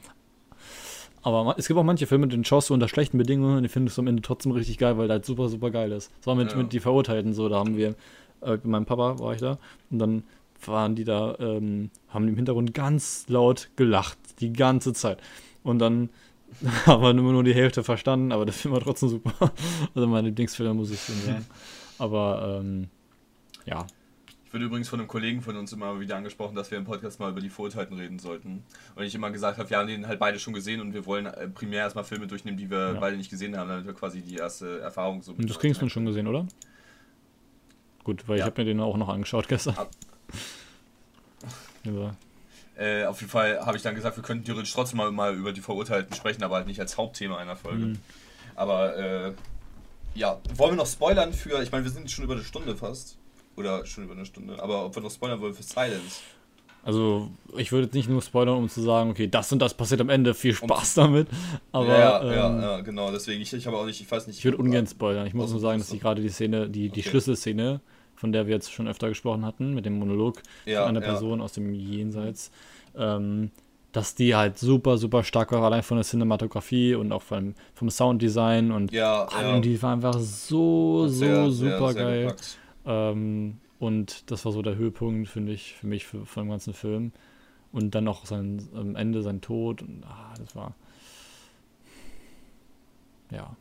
Aber 1.24 1.56
es 1.58 1.68
gibt 1.68 1.80
auch 1.80 1.84
manche 1.84 2.06
Filme, 2.06 2.28
den 2.28 2.46
schaust 2.46 2.70
du 2.70 2.76
unter 2.76 2.88
schlechten 2.88 3.18
Bedingungen 3.18 3.58
und 3.58 3.64
die 3.64 3.70
findest 3.70 3.98
du 3.98 4.04
am 4.04 4.08
Ende 4.08 4.22
trotzdem 4.22 4.52
richtig 4.52 4.78
geil, 4.78 5.00
weil 5.00 5.08
der 5.08 5.16
halt 5.16 5.26
super, 5.26 5.50
super 5.50 5.72
geil 5.72 5.92
ist. 5.92 6.12
Das 6.20 6.28
war 6.28 6.36
mit, 6.36 6.52
ja. 6.52 6.58
mit 6.58 6.72
Die 6.72 6.80
Verurteilten 6.80 7.34
so, 7.34 7.50
da 7.50 7.58
haben 7.58 7.76
wir, 7.76 7.96
äh, 8.42 8.52
mit 8.52 8.66
meinem 8.66 8.86
Papa 8.86 9.18
war 9.18 9.34
ich 9.34 9.42
da 9.42 9.58
und 9.90 9.98
dann 9.98 10.24
waren 10.64 10.96
die 10.96 11.04
da, 11.04 11.36
ähm, 11.40 11.90
haben 12.10 12.28
im 12.28 12.36
Hintergrund 12.36 12.74
ganz 12.74 13.26
laut 13.28 13.70
gelacht, 13.76 14.18
die 14.40 14.54
ganze 14.54 14.94
Zeit. 14.94 15.22
Und 15.64 15.80
dann 15.80 16.10
haben 16.86 17.02
wir 17.02 17.12
immer 17.12 17.32
nur 17.32 17.44
die 17.44 17.54
Hälfte 17.54 17.84
verstanden, 17.84 18.32
aber 18.32 18.46
der 18.46 18.54
Film 18.54 18.74
war 18.74 18.82
trotzdem 18.82 19.10
super. 19.10 19.52
Also 19.94 20.08
meine 20.08 20.30
Lieblingsfilme, 20.30 20.74
muss 20.74 20.92
ich 20.92 21.02
schon 21.02 21.16
sagen. 21.16 21.46
Aber 21.98 22.60
ähm, 22.60 22.88
ja. 23.66 23.86
Ich 24.46 24.54
wurde 24.54 24.66
übrigens 24.66 24.88
von 24.88 25.00
einem 25.00 25.10
Kollegen 25.10 25.42
von 25.42 25.58
uns 25.58 25.74
immer 25.74 26.00
wieder 26.00 26.16
angesprochen, 26.16 26.56
dass 26.56 26.72
wir 26.72 26.78
im 26.78 26.86
Podcast 26.86 27.20
mal 27.20 27.30
über 27.30 27.42
die 27.42 27.50
Vorurteilten 27.50 27.98
reden 27.98 28.20
sollten. 28.20 28.64
Und 28.96 29.04
ich 29.04 29.14
immer 29.14 29.32
gesagt 29.32 29.58
habe, 29.58 29.70
wir 29.70 29.78
haben 29.78 29.88
den 29.88 30.08
halt 30.08 30.20
beide 30.20 30.40
schon 30.40 30.54
gesehen 30.54 30.80
und 30.80 30.94
wir 30.94 31.06
wollen 31.06 31.26
äh, 31.26 31.50
primär 31.50 31.82
erstmal 31.82 32.06
Filme 32.06 32.28
durchnehmen, 32.28 32.58
die 32.58 32.70
wir 32.70 32.94
ja. 32.94 33.00
beide 33.00 33.18
nicht 33.18 33.30
gesehen 33.30 33.58
haben, 33.58 33.68
damit 33.68 33.86
wir 33.86 33.94
quasi 33.94 34.22
die 34.22 34.36
erste 34.36 34.80
Erfahrung 34.80 35.22
so. 35.22 35.34
Und 35.34 35.50
das 35.50 35.60
Kingsman 35.60 35.90
schon 35.90 36.06
gesehen, 36.06 36.28
oder? 36.28 36.48
Gut, 38.06 38.28
weil 38.28 38.38
ja. 38.38 38.46
ich 38.46 38.52
habe 38.52 38.62
mir 38.62 38.66
den 38.66 38.80
auch 38.80 38.98
noch 38.98 39.10
angeschaut 39.10 39.48
gestern. 39.48 39.76
Ab 39.78 39.90
ja. 41.84 42.16
Äh, 42.78 43.06
auf 43.06 43.22
jeden 43.22 43.32
Fall 43.32 43.66
habe 43.66 43.78
ich 43.78 43.84
dann 43.84 43.96
gesagt, 43.96 44.18
wir 44.18 44.24
könnten 44.24 44.46
theoretisch 44.46 44.74
trotzdem 44.74 44.98
mal, 44.98 45.12
mal, 45.12 45.34
über 45.34 45.54
die 45.54 45.62
Verurteilten 45.62 46.14
sprechen, 46.14 46.44
aber 46.44 46.56
halt 46.56 46.68
nicht 46.68 46.80
als 46.80 46.98
Hauptthema 46.98 47.38
einer 47.38 47.56
Folge. 47.56 47.86
Mhm. 47.86 48.00
Aber 48.56 48.98
äh, 48.98 49.34
ja, 50.14 50.40
wollen 50.56 50.72
wir 50.72 50.78
noch 50.78 50.88
spoilern 50.88 51.34
für, 51.34 51.62
ich 51.62 51.72
meine, 51.72 51.84
wir 51.84 51.92
sind 51.92 52.10
schon 52.12 52.26
über 52.26 52.34
eine 52.34 52.44
Stunde 52.44 52.76
fast. 52.76 53.18
Oder 53.58 53.86
schon 53.86 54.04
über 54.04 54.14
eine 54.14 54.26
Stunde, 54.26 54.62
aber 54.62 54.86
ob 54.86 54.96
wir 54.96 55.02
noch 55.02 55.12
spoilern 55.12 55.40
wollen 55.40 55.54
für 55.54 55.64
Silence. 55.64 56.20
Also, 56.84 57.32
ich 57.58 57.72
würde 57.72 57.86
jetzt 57.86 57.96
nicht 57.96 58.10
nur 58.10 58.22
spoilern, 58.22 58.58
um 58.58 58.70
zu 58.70 58.82
sagen, 58.82 59.10
okay, 59.10 59.28
das 59.28 59.52
und 59.52 59.60
das 59.60 59.74
passiert 59.74 60.02
am 60.02 60.10
Ende, 60.10 60.34
viel 60.34 60.54
Spaß 60.54 60.98
um, 60.98 61.04
damit. 61.04 61.28
Aber, 61.72 61.98
ja, 61.98 62.22
ähm, 62.22 62.32
ja, 62.32 62.62
ja, 62.62 62.82
genau, 62.82 63.12
deswegen, 63.12 63.42
ich, 63.42 63.52
ich 63.54 63.66
habe 63.66 63.78
auch 63.78 63.86
nicht, 63.86 64.02
ich 64.02 64.12
weiß 64.12 64.28
nicht. 64.28 64.40
Ich 64.40 64.46
würde 64.46 64.58
ungern 64.58 64.86
spoilern. 64.86 65.26
Ich 65.26 65.34
muss 65.34 65.52
nur 65.52 65.60
sagen, 65.60 65.80
dass 65.80 65.92
ich 65.92 66.02
gerade 66.02 66.22
die 66.22 66.30
Szene, 66.30 66.70
die, 66.70 66.90
die 66.90 67.00
okay. 67.00 67.10
Schlüsselszene, 67.10 67.80
von 68.16 68.32
der 68.32 68.48
wir 68.48 68.56
jetzt 68.56 68.72
schon 68.72 68.88
öfter 68.88 69.10
gesprochen 69.10 69.46
hatten, 69.46 69.74
mit 69.74 69.86
dem 69.86 70.00
Monolog 70.00 70.42
ja, 70.66 70.82
von 70.82 70.90
einer 70.90 71.06
ja. 71.06 71.12
Person 71.12 71.42
aus 71.42 71.54
dem 71.54 71.74
Jenseits, 71.74 72.52
ähm, 72.98 73.52
dass 73.92 74.16
die 74.16 74.36
halt 74.36 74.58
super, 74.58 74.98
super 74.98 75.24
stark 75.24 75.52
war, 75.52 75.64
allein 75.64 75.84
von 75.84 75.98
der 75.98 76.04
Cinematografie 76.04 76.96
und 76.96 77.12
auch 77.12 77.22
vom, 77.22 77.54
vom 77.74 77.90
Sounddesign 77.90 78.72
und 78.72 78.92
ja, 78.92 79.26
allem, 79.26 79.62
die 79.62 79.82
war 79.82 79.94
einfach 79.94 80.20
so, 80.20 81.08
so 81.08 81.08
sehr, 81.08 81.52
super 81.52 81.94
sehr, 81.94 82.04
geil. 82.04 82.36
Ähm, 82.86 83.58
und 83.80 84.32
das 84.32 84.46
war 84.46 84.52
so 84.52 84.62
der 84.62 84.76
Höhepunkt, 84.76 85.30
finde 85.30 85.52
ich, 85.54 85.74
für 85.74 85.88
mich, 85.88 86.06
für, 86.06 86.26
für 86.26 86.42
den 86.42 86.50
ganzen 86.50 86.74
Film. 86.74 87.12
Und 87.72 87.94
dann 87.94 88.06
noch 88.06 88.26
sein, 88.26 88.68
am 88.74 88.96
Ende 88.96 89.22
sein 89.22 89.42
Tod. 89.42 89.82
Und, 89.82 90.04
ah, 90.06 90.34
das 90.38 90.56
war. 90.56 90.76
Ja. 93.32 93.56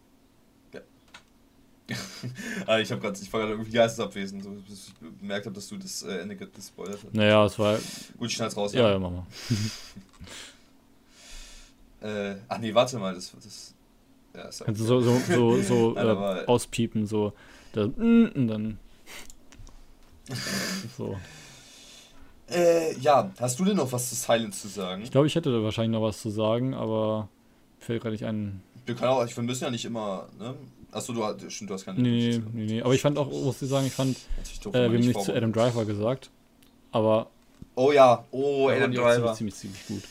ah, 2.67 2.79
ich 2.79 2.91
habe 2.91 3.01
gerade, 3.01 3.19
ich 3.21 3.31
war 3.33 3.41
gerade 3.41 3.53
irgendwie 3.53 3.73
geistesabwesend, 3.73 4.43
so, 4.43 4.51
bis 4.51 4.89
ich 4.89 4.95
bemerkt 5.21 5.45
habe, 5.45 5.55
dass 5.55 5.69
du 5.69 5.77
das 5.77 6.03
äh, 6.03 6.19
Ende 6.19 6.35
gespoilert 6.37 6.99
hast. 7.05 7.15
Naja, 7.15 7.45
es 7.45 7.59
war. 7.59 7.79
Gut, 8.17 8.29
ich 8.29 8.35
schneid's 8.35 8.57
raus, 8.57 8.73
ja. 8.73 8.85
Ja, 8.85 8.93
ja, 8.93 8.99
mach 8.99 9.11
mal. 9.11 9.27
äh, 12.33 12.37
ach 12.49 12.59
nee, 12.59 12.75
warte 12.75 12.99
mal, 12.99 13.15
das. 13.15 13.33
das 13.43 13.75
ja, 14.35 14.43
ist 14.49 14.63
okay. 14.63 14.71
Also 14.71 14.85
so, 14.85 15.01
so, 15.01 15.21
so, 15.21 15.63
so 15.63 15.93
Nein, 15.93 16.07
äh, 16.07 16.47
auspiepen, 16.47 17.07
so. 17.07 17.35
Da, 17.73 17.87
mm, 17.87 18.33
und 18.35 18.49
dann. 18.49 18.79
so. 20.97 21.19
Äh, 22.49 22.97
ja, 22.99 23.31
hast 23.39 23.59
du 23.59 23.65
denn 23.65 23.77
noch 23.77 23.93
was 23.93 24.09
zu 24.09 24.15
Silence 24.15 24.63
zu 24.63 24.69
sagen? 24.69 25.03
Ich 25.03 25.11
glaube, 25.11 25.27
ich 25.27 25.35
hätte 25.35 25.53
da 25.53 25.63
wahrscheinlich 25.63 25.99
noch 25.99 26.07
was 26.07 26.21
zu 26.21 26.31
sagen, 26.31 26.73
aber 26.73 27.29
fällt 27.79 28.03
gerade 28.03 28.13
nicht 28.13 28.25
ein. 28.25 28.63
Wir 28.87 28.95
können 28.95 29.11
auch, 29.11 29.27
wir 29.27 29.43
müssen 29.43 29.65
ja 29.65 29.71
nicht 29.71 29.85
immer, 29.85 30.29
ne? 30.39 30.55
Achso, 30.95 31.13
du, 31.13 31.51
stimmt, 31.51 31.71
du 31.71 31.75
hast 31.75 31.85
keine. 31.85 32.01
Nee, 32.01 32.41
nee, 32.53 32.67
nee, 32.67 32.83
aber 32.83 32.95
ich 32.95 33.03
fand 33.03 33.19
auch, 33.19 33.29
muss 33.29 33.61
ich 33.61 33.69
sagen, 33.69 33.87
ich 33.87 33.93
fand, 33.93 34.17
äh, 34.17 34.73
wir 34.73 34.83
haben 34.85 34.95
nicht 34.95 35.21
zu 35.21 35.35
Adam 35.35 35.53
Driver 35.53 35.85
gesagt, 35.85 36.31
aber. 36.93 37.31
Oh 37.75 37.91
ja, 37.91 38.25
oh, 38.31 38.69
Adam 38.69 38.93
Driver. 38.93 39.35
Ziemlich, 39.35 39.57
ziemlich 39.57 39.87
gut. 39.89 40.03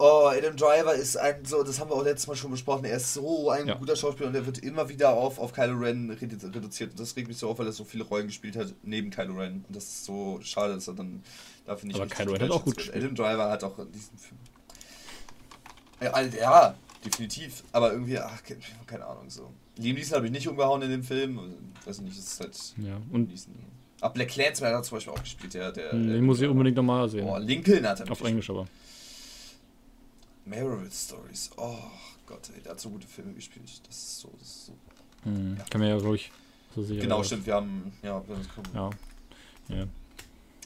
Oh, 0.00 0.30
Adam 0.30 0.56
Driver 0.56 0.94
ist 0.94 1.16
ein, 1.16 1.44
so, 1.44 1.62
das 1.62 1.80
haben 1.80 1.90
wir 1.90 1.96
auch 1.96 2.04
letztes 2.04 2.28
Mal 2.28 2.36
schon 2.36 2.50
besprochen, 2.50 2.84
er 2.84 2.98
ist 2.98 3.14
so 3.14 3.50
ein 3.50 3.66
ja. 3.66 3.74
guter 3.74 3.96
Schauspieler 3.96 4.28
und 4.28 4.34
er 4.34 4.46
wird 4.46 4.58
immer 4.58 4.88
wieder 4.88 5.10
auf, 5.10 5.38
auf 5.40 5.52
Kylo 5.52 5.76
Ren 5.76 6.10
reduziert. 6.10 6.90
Und 6.90 7.00
das 7.00 7.16
regt 7.16 7.26
mich 7.26 7.38
so 7.38 7.48
auf, 7.48 7.58
weil 7.58 7.66
er 7.66 7.72
so 7.72 7.84
viele 7.84 8.04
Rollen 8.04 8.28
gespielt 8.28 8.56
hat 8.56 8.72
neben 8.82 9.10
Kylo 9.10 9.34
Ren. 9.34 9.64
Und 9.66 9.74
das 9.74 9.84
ist 9.84 10.04
so 10.04 10.38
schade, 10.42 10.74
dass 10.74 10.86
er 10.86 10.94
dann 10.94 11.22
dafür 11.66 11.88
nicht 11.88 11.96
Aber 11.96 12.06
Kylo 12.06 12.32
Ren 12.32 12.42
hat 12.42 12.50
auch 12.50 12.64
gut 12.64 12.76
gespielt. 12.76 13.02
Adam 13.02 13.16
Driver 13.16 13.50
hat 13.50 13.64
auch 13.64 13.76
diesen 13.92 14.18
Film. 14.18 14.38
Ja, 16.00 16.20
ja, 16.20 16.74
definitiv. 17.04 17.64
Aber 17.72 17.90
irgendwie, 17.90 18.18
ach, 18.18 18.40
keine 18.86 19.04
Ahnung, 19.04 19.28
so. 19.28 19.50
Liam 19.78 19.96
Neeson 19.96 20.16
habe 20.16 20.26
ich 20.26 20.32
nicht 20.32 20.48
umgehauen 20.48 20.82
in 20.82 20.90
dem 20.90 21.02
Film. 21.02 21.40
Weiß 21.84 22.00
nicht, 22.00 22.18
das 22.18 22.24
ist 22.24 22.40
halt. 22.40 22.58
Ja, 22.86 23.00
und. 23.12 23.32
Ab 24.00 24.14
Black 24.14 24.28
Clansman 24.28 24.70
hat 24.70 24.80
er 24.80 24.82
zum 24.82 24.96
Beispiel 24.96 25.12
auch 25.12 25.22
gespielt, 25.22 25.54
der. 25.54 25.72
der 25.72 25.92
hm, 25.92 26.08
den 26.08 26.24
muss 26.24 26.40
ich 26.40 26.48
unbedingt 26.48 26.76
nochmal 26.76 27.08
sehen. 27.08 27.26
Oh, 27.26 27.36
Lincoln 27.38 27.86
hat 27.86 28.00
er 28.00 28.10
Auf 28.10 28.22
Englisch 28.22 28.50
aber. 28.50 28.66
Marvel 30.44 30.88
Stories. 30.90 31.50
Oh 31.56 31.76
Gott, 32.26 32.50
ey, 32.54 32.62
der 32.62 32.72
hat 32.72 32.80
so 32.80 32.90
gute 32.90 33.06
Filme 33.06 33.32
gespielt. 33.32 33.68
Das 33.86 33.96
ist 33.96 34.20
so. 34.20 34.30
Das 34.38 34.48
ist 34.48 34.66
so 34.66 34.72
hm, 35.24 35.56
ja. 35.58 35.64
Kann 35.70 35.80
man 35.80 35.90
ja 35.90 35.96
ruhig 35.96 36.30
so 36.74 36.82
sicher. 36.82 37.00
Genau, 37.00 37.22
stimmt, 37.22 37.46
wir 37.46 37.54
haben. 37.54 37.92
Ja, 38.02 38.22
wir 38.26 38.36
haben 38.36 38.92
ja. 39.68 39.76
ja. 39.76 39.86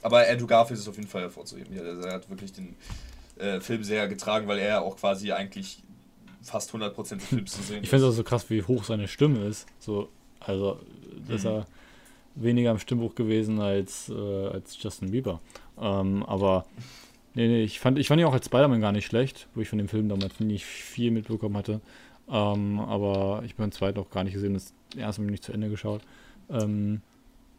Aber 0.03 0.29
Andrew 0.29 0.47
Garfield 0.47 0.81
ist 0.81 0.89
auf 0.89 0.97
jeden 0.97 1.09
Fall 1.09 1.23
hervorzuheben. 1.23 1.75
Ja, 1.75 1.83
er 1.83 2.15
hat 2.15 2.29
wirklich 2.29 2.53
den 2.53 2.77
äh, 3.39 3.61
Film 3.61 3.85
sehr 3.85 4.09
getragen, 4.09 4.47
weil 4.49 4.59
er 4.59 4.83
auch 4.83 4.97
quasi 4.97 5.33
eigentlich 5.33 5.83
fast 6.43 6.73
100% 6.73 7.17
des 7.17 7.27
Films 7.27 7.53
zu 7.53 7.63
sehen 7.63 7.83
Ich 7.83 7.91
finde 7.91 8.07
es 8.07 8.13
auch 8.13 8.17
so 8.17 8.25
krass, 8.25 8.49
wie 8.51 8.63
hoch 8.63 8.85
seine 8.85 9.09
Stimme 9.09 9.45
ist. 9.47 9.67
So, 9.79 10.09
also, 10.41 10.81
dass 11.29 11.45
mhm. 11.45 11.51
er 11.51 11.67
weniger 12.35 12.71
am 12.71 12.79
Stimmbuch 12.79 13.15
gewesen 13.15 13.61
als, 13.61 14.09
äh, 14.09 14.47
als 14.49 14.81
Justin 14.83 15.11
Bieber. 15.11 15.41
Ähm, 15.81 16.25
aber 16.25 16.67
nee, 17.35 17.47
nee, 17.47 17.63
ich 17.63 17.81
fand, 17.81 17.99
ich 17.99 18.09
fand 18.09 18.21
ihn 18.21 18.27
auch 18.27 18.33
als 18.33 18.47
Spider-Man 18.47 18.81
gar 18.81 18.93
nicht 18.93 19.07
schlecht, 19.07 19.49
wo 19.55 19.61
ich 19.61 19.69
von 19.69 19.79
dem 19.79 19.89
Film 19.89 20.09
damals 20.09 20.41
nicht 20.41 20.65
viel 20.65 21.11
mitbekommen 21.11 21.57
hatte. 21.57 21.81
Ähm, 22.29 22.81
aber 22.81 23.43
ich 23.45 23.53
habe 23.53 23.65
den 23.65 23.73
zweiten 23.73 23.99
auch 23.99 24.11
gar 24.11 24.25
nicht 24.25 24.35
gesehen, 24.35 24.55
das 24.55 24.73
erste 24.97 25.23
Mal 25.23 25.31
nicht 25.31 25.45
zu 25.45 25.53
Ende 25.53 25.69
geschaut. 25.69 26.03
Ähm, 26.51 27.03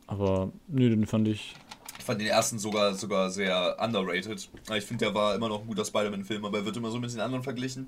aber 0.08 0.52
nee, 0.68 0.90
den 0.90 1.06
fand 1.06 1.28
ich. 1.28 1.56
Ich 2.00 2.06
fand 2.06 2.20
den 2.20 2.28
ersten 2.28 2.60
sogar, 2.60 2.96
sogar 2.96 3.30
sehr 3.30 3.78
underrated. 3.80 4.50
Ich 4.76 4.84
finde, 4.84 5.06
der 5.06 5.14
war 5.14 5.36
immer 5.36 5.48
noch 5.48 5.62
ein 5.62 5.68
guter 5.68 5.86
Spider-Man-Film, 5.86 6.44
aber 6.44 6.60
er 6.60 6.66
wird 6.66 6.76
immer 6.76 6.92
so 6.92 7.00
mit 7.00 7.14
den 7.14 7.22
anderen 7.22 7.44
verglichen 7.44 7.88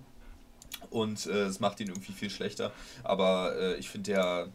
und 0.89 1.25
äh, 1.25 1.45
es 1.45 1.59
macht 1.59 1.79
ihn 1.79 1.87
irgendwie 1.87 2.13
viel 2.13 2.29
schlechter. 2.29 2.71
Aber 3.03 3.55
äh, 3.57 3.75
ich 3.75 3.89
finde 3.89 4.11
der, 4.11 4.47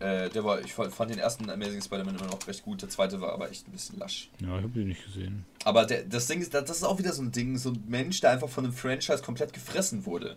äh, 0.00 0.30
der 0.30 0.44
war, 0.44 0.60
ich 0.60 0.72
fand 0.72 1.10
den 1.10 1.18
ersten 1.18 1.48
Amazing 1.48 1.80
Spider-Man 1.80 2.16
immer 2.16 2.26
noch 2.26 2.46
recht 2.46 2.64
gut. 2.64 2.82
Der 2.82 2.88
zweite 2.88 3.20
war 3.20 3.32
aber 3.32 3.50
echt 3.50 3.68
ein 3.68 3.72
bisschen 3.72 3.98
lasch. 3.98 4.30
Ja, 4.40 4.56
ich 4.56 4.64
habe 4.64 4.68
den 4.68 4.88
nicht 4.88 5.04
gesehen. 5.04 5.44
Aber 5.64 5.84
der, 5.86 6.02
das 6.02 6.26
Ding 6.26 6.40
ist, 6.40 6.52
das 6.54 6.70
ist 6.70 6.84
auch 6.84 6.98
wieder 6.98 7.12
so 7.12 7.22
ein 7.22 7.32
Ding, 7.32 7.56
so 7.58 7.70
ein 7.70 7.84
Mensch, 7.86 8.20
der 8.20 8.30
einfach 8.30 8.48
von 8.48 8.64
einem 8.64 8.74
Franchise 8.74 9.22
komplett 9.22 9.52
gefressen 9.52 10.04
wurde. 10.04 10.34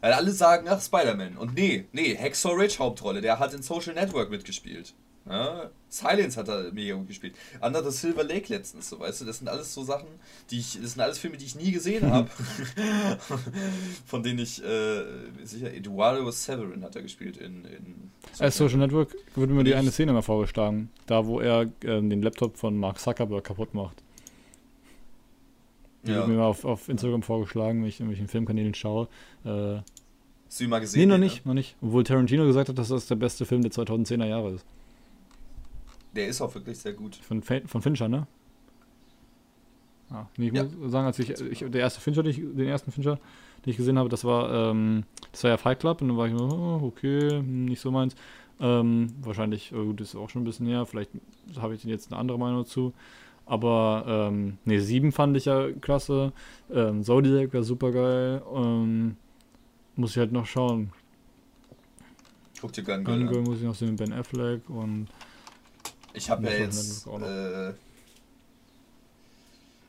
Weil 0.00 0.14
alle 0.14 0.32
sagen, 0.32 0.66
ach, 0.68 0.82
Spider-Man. 0.82 1.36
Und 1.36 1.54
nee, 1.54 1.86
nee, 1.92 2.16
Hacksaw 2.16 2.54
Ridge 2.54 2.76
Hauptrolle, 2.78 3.20
der 3.20 3.38
hat 3.38 3.54
in 3.54 3.62
Social 3.62 3.94
Network 3.94 4.30
mitgespielt. 4.30 4.94
Ja, 5.28 5.70
Silence 5.88 6.36
hat 6.36 6.48
er 6.48 6.72
mega 6.72 6.94
gut 6.94 7.06
gespielt. 7.06 7.34
Under 7.60 7.82
the 7.82 7.96
Silver 7.96 8.24
Lake 8.24 8.52
letztens, 8.52 8.88
so 8.88 8.98
weißt 8.98 9.20
du, 9.20 9.24
das 9.24 9.38
sind 9.38 9.48
alles 9.48 9.72
so 9.72 9.84
Sachen, 9.84 10.08
die 10.50 10.58
ich, 10.58 10.80
das 10.80 10.92
sind 10.92 11.00
alles 11.00 11.18
Filme, 11.18 11.36
die 11.36 11.44
ich 11.44 11.54
nie 11.54 11.70
gesehen 11.70 12.10
habe. 12.10 12.28
Von 14.06 14.22
denen 14.22 14.40
ich 14.40 14.62
äh, 14.64 15.04
sicher, 15.44 15.72
Eduardo 15.72 16.28
Severin 16.30 16.82
hat 16.82 16.96
er 16.96 17.02
gespielt 17.02 17.36
in. 17.36 17.64
in 17.66 18.10
Social, 18.32 18.50
Social 18.50 18.78
Network 18.78 19.14
wurde 19.36 19.52
mir 19.52 19.64
die 19.64 19.74
eine 19.74 19.92
Szene 19.92 20.12
mal 20.12 20.22
vorgeschlagen, 20.22 20.90
da 21.06 21.24
wo 21.26 21.40
er 21.40 21.62
äh, 21.62 21.66
den 21.82 22.22
Laptop 22.22 22.56
von 22.56 22.76
Mark 22.76 22.98
Zuckerberg 22.98 23.44
kaputt 23.44 23.74
macht. 23.74 24.02
Die 26.04 26.10
ja. 26.10 26.16
wird 26.16 26.28
mir 26.28 26.36
mal 26.36 26.46
auf, 26.46 26.64
auf 26.64 26.88
Instagram 26.88 27.22
vorgeschlagen, 27.22 27.82
wenn 27.82 27.88
ich 27.88 28.00
in 28.00 28.08
welchen 28.08 28.26
Filmkanälen 28.26 28.74
schaue. 28.74 29.06
Äh, 29.44 29.78
Hast 30.46 30.58
du 30.58 30.64
ihn 30.64 30.70
mal 30.70 30.80
gesehen? 30.80 31.00
Nee, 31.00 31.06
noch 31.06 31.18
nicht, 31.18 31.46
noch 31.46 31.54
nicht. 31.54 31.76
Obwohl 31.80 32.02
Tarantino 32.02 32.44
gesagt 32.44 32.68
hat, 32.68 32.76
dass 32.76 32.88
das 32.88 33.06
der 33.06 33.14
beste 33.14 33.46
Film 33.46 33.62
der 33.62 33.70
2010er 33.70 34.26
Jahre 34.26 34.50
ist. 34.50 34.66
Der 36.14 36.26
ist 36.28 36.40
auch 36.40 36.54
wirklich 36.54 36.78
sehr 36.78 36.92
gut. 36.92 37.16
Von, 37.16 37.42
von 37.42 37.82
Fincher, 37.82 38.08
ne? 38.08 38.26
Ah, 40.10 40.26
nee, 40.36 40.48
ich 40.48 40.52
ja. 40.52 40.64
muss 40.64 40.92
sagen, 40.92 41.06
als 41.06 41.18
ich, 41.18 41.30
ich, 41.30 41.58
der 41.70 41.80
erste 41.80 42.00
Fincher, 42.00 42.22
den 42.22 42.68
ersten 42.68 42.92
Fincher, 42.92 43.18
den 43.64 43.70
ich 43.70 43.76
gesehen 43.78 43.98
habe, 43.98 44.10
das 44.10 44.24
war, 44.24 44.70
ähm, 44.70 45.04
das 45.30 45.42
war 45.44 45.50
ja 45.50 45.56
Fight 45.56 45.80
Club 45.80 46.02
und 46.02 46.08
dann 46.08 46.16
war 46.18 46.26
ich 46.26 46.34
nur, 46.34 46.52
oh, 46.52 46.86
okay, 46.86 47.40
nicht 47.42 47.80
so 47.80 47.90
meins. 47.90 48.14
Ähm, 48.60 49.08
wahrscheinlich, 49.22 49.72
oh, 49.74 49.84
gut, 49.86 50.00
das 50.00 50.08
ist 50.08 50.16
auch 50.16 50.28
schon 50.28 50.42
ein 50.42 50.44
bisschen 50.44 50.66
her, 50.66 50.84
vielleicht 50.84 51.10
habe 51.56 51.74
ich 51.74 51.82
jetzt 51.84 52.12
eine 52.12 52.20
andere 52.20 52.38
Meinung 52.38 52.62
dazu. 52.62 52.92
Aber, 53.46 54.04
ähm, 54.06 54.58
ne, 54.64 54.80
7 54.80 55.12
fand 55.12 55.36
ich 55.36 55.46
ja 55.46 55.72
klasse. 55.72 56.32
Ähm, 56.70 57.02
Zodiac 57.02 57.52
war 57.52 57.62
super 57.62 57.90
geil. 57.90 58.42
Ähm, 58.54 59.16
muss 59.96 60.12
ich 60.12 60.18
halt 60.18 60.32
noch 60.32 60.46
schauen. 60.46 60.92
Guck 62.60 62.72
dir 62.72 62.84
Gun 62.84 63.02
Gun 63.02 63.18
Girl 63.18 63.28
Girl 63.28 63.38
an. 63.38 63.44
muss 63.44 63.58
ich 63.58 63.64
noch 63.64 63.74
sehen 63.74 63.90
mit 63.90 63.98
Ben 63.98 64.12
Affleck 64.12 64.70
und 64.70 65.08
Ich 66.14 66.30
habe 66.30 66.44
ja 66.44 66.56
jetzt. 66.56 67.06
Äh, 67.06 67.74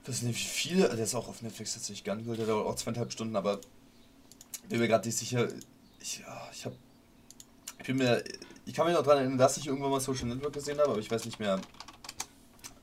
das 0.05 0.19
sind 0.19 0.29
nicht 0.29 0.47
viele. 0.47 0.89
Der 0.89 1.05
ist 1.05 1.15
auch 1.15 1.27
auf 1.27 1.41
Netflix 1.41 1.73
tatsächlich 1.73 2.03
Gun 2.03 2.23
Girl. 2.23 2.37
Der 2.37 2.45
dauert 2.45 2.67
auch 2.67 2.75
zweieinhalb 2.75 3.11
Stunden, 3.11 3.35
aber 3.35 3.59
bin 4.69 4.79
mir 4.79 4.87
gerade 4.87 5.07
nicht 5.07 5.17
sicher. 5.17 5.47
Ich, 5.99 6.19
ja, 6.19 6.49
ich 6.53 6.65
habe. 6.65 6.75
Ich 7.79 7.85
bin 7.85 7.97
mir. 7.97 8.23
Ich 8.65 8.73
kann 8.73 8.85
mich 8.85 8.95
noch 8.95 9.03
daran 9.03 9.19
erinnern, 9.19 9.37
dass 9.37 9.57
ich 9.57 9.67
irgendwann 9.67 9.91
mal 9.91 9.99
Social 9.99 10.25
Network 10.25 10.53
gesehen 10.53 10.79
habe, 10.79 10.91
aber 10.91 10.99
ich 10.99 11.11
weiß 11.11 11.25
nicht 11.25 11.39
mehr. 11.39 11.59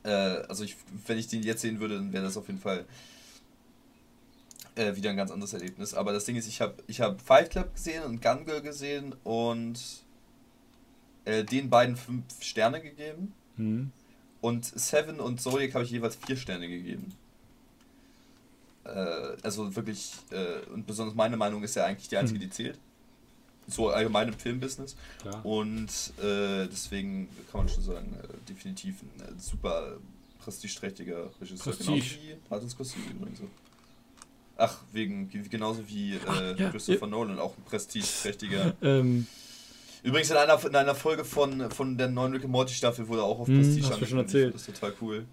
Äh, 0.03 0.09
also, 0.09 0.63
ich, 0.63 0.77
wenn 1.07 1.17
ich 1.17 1.27
den 1.27 1.43
jetzt 1.43 1.61
sehen 1.61 1.79
würde, 1.79 1.95
dann 1.95 2.13
wäre 2.13 2.23
das 2.23 2.37
auf 2.37 2.47
jeden 2.47 2.59
Fall 2.59 2.85
äh, 4.75 4.95
wieder 4.95 5.09
ein 5.09 5.17
ganz 5.17 5.31
anderes 5.31 5.53
Erlebnis. 5.53 5.93
Aber 5.93 6.13
das 6.13 6.25
Ding 6.25 6.35
ist, 6.35 6.47
ich 6.47 6.61
habe 6.61 6.75
ich 6.87 7.01
hab 7.01 7.21
Fight 7.21 7.51
Club 7.51 7.73
gesehen 7.73 8.03
und 8.03 8.21
Gun 8.21 8.45
Girl 8.45 8.61
gesehen 8.61 9.15
und 9.23 9.79
äh, 11.25 11.43
den 11.43 11.69
beiden 11.69 11.95
fünf 11.95 12.23
Sterne 12.41 12.81
gegeben. 12.81 13.33
hm, 13.57 13.91
Und 14.41 14.65
Seven 14.65 15.19
und 15.19 15.39
Zodiac 15.41 15.73
habe 15.75 15.83
ich 15.83 15.91
jeweils 15.91 16.15
vier 16.15 16.35
Sterne 16.37 16.67
gegeben. 16.67 17.13
Äh, 18.83 18.89
also 19.43 19.75
wirklich, 19.75 20.13
äh, 20.31 20.67
und 20.71 20.87
besonders 20.87 21.15
meine 21.15 21.37
Meinung 21.37 21.63
ist 21.63 21.75
ja 21.75 21.85
eigentlich 21.85 22.09
die 22.09 22.17
einzige, 22.17 22.39
Hm. 22.39 22.45
die 22.47 22.49
zählt. 22.49 22.79
So 23.67 23.89
allgemein 23.89 24.27
im 24.29 24.33
Filmbusiness. 24.33 24.95
klar. 25.21 25.45
Und 25.45 25.89
äh, 26.19 26.67
deswegen 26.67 27.29
kann 27.51 27.61
man 27.61 27.69
schon 27.69 27.83
sagen, 27.83 28.13
äh, 28.23 28.49
definitiv 28.49 28.95
ein 29.03 29.21
äh, 29.37 29.39
super 29.39 29.97
prestigeträchtiger 30.43 31.29
Regisseur. 31.39 31.73
Prestige. 31.73 31.93
Genauso 31.93 32.15
wie 32.15 32.35
Martin 32.49 32.69
Scorsese 32.69 33.09
übrigens. 33.11 33.41
Ach, 34.57 34.79
wegen, 34.91 35.29
genauso 35.49 35.87
wie 35.87 36.15
äh, 36.15 36.19
Ach, 36.25 36.57
ja, 36.57 36.69
Christopher 36.71 37.07
Nolan, 37.07 37.37
auch 37.39 37.55
ein 37.55 37.63
prestigeträchtiger. 37.63 38.73
Ähm, 38.81 39.27
Übrigens 40.03 40.31
in 40.31 40.37
einer, 40.37 40.65
in 40.65 40.75
einer 40.75 40.95
Folge 40.95 41.23
von, 41.23 41.69
von 41.71 41.97
der 41.97 42.09
neuen 42.09 42.33
Rick 42.33 42.43
and 42.43 42.51
Morty 42.51 42.73
Staffel 42.73 43.07
wurde 43.07 43.23
auch 43.23 43.39
auf 43.41 43.47
Hm, 43.47 43.57
Prestige 43.57 43.87
hast 43.89 44.01
du 44.01 44.05
schon 44.05 44.17
erzählt. 44.19 44.53
Das 44.55 44.67
ist 44.67 44.73
total 44.79 44.93
cool. 45.01 45.25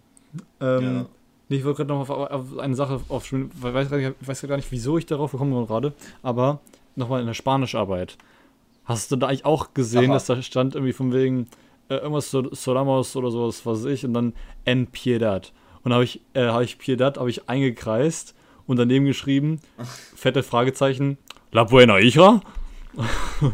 ähm, 0.60 0.82
ja. 0.82 1.06
nee, 1.48 1.56
ich 1.56 1.64
wollte 1.64 1.78
gerade 1.86 1.94
noch 1.94 2.08
auf, 2.08 2.30
auf 2.30 2.58
eine 2.58 2.74
Sache 2.74 3.00
aufschwimmen, 3.08 3.50
weil 3.60 3.70
ich 3.70 3.74
weiß, 3.76 3.90
gar 3.90 3.96
nicht- 3.98 4.14
ich 4.20 4.28
weiß 4.28 4.42
gar 4.42 4.56
nicht, 4.56 4.70
wieso 4.70 4.98
ich 4.98 5.06
darauf 5.06 5.32
gekommen 5.32 5.54
bin 5.54 5.66
gerade, 5.66 5.92
aber 6.22 6.60
nochmal 6.96 7.20
in 7.20 7.26
der 7.26 7.34
Spanischarbeit. 7.34 8.18
Hast 8.84 9.10
du 9.10 9.16
da 9.16 9.28
eigentlich 9.28 9.44
auch 9.44 9.72
gesehen, 9.74 10.06
Aha. 10.06 10.14
dass 10.14 10.26
da 10.26 10.40
stand 10.42 10.74
irgendwie 10.74 10.92
von 10.92 11.12
wegen 11.12 11.46
äh, 11.90 11.94
irgendwas 11.96 12.30
so- 12.30 12.52
Solamos 12.54 13.16
oder 13.16 13.30
sowas, 13.30 13.64
was 13.64 13.78
weiß 13.84 13.92
ich, 13.92 14.04
und 14.04 14.12
dann 14.12 14.34
En 14.66 14.86
Piedad. 14.88 15.52
Und 15.84 15.94
habe 15.94 16.04
ich, 16.04 16.20
äh, 16.34 16.48
habe 16.48 16.64
ich 16.64 16.76
Piedad, 16.78 17.16
habe 17.16 17.30
ich 17.30 17.48
eingekreist 17.48 18.34
und 18.66 18.76
daneben 18.78 19.06
geschrieben, 19.06 19.60
fette 20.14 20.42
Fragezeichen, 20.42 21.16
La 21.52 21.64
Buena 21.64 21.96
Hija? 21.96 22.42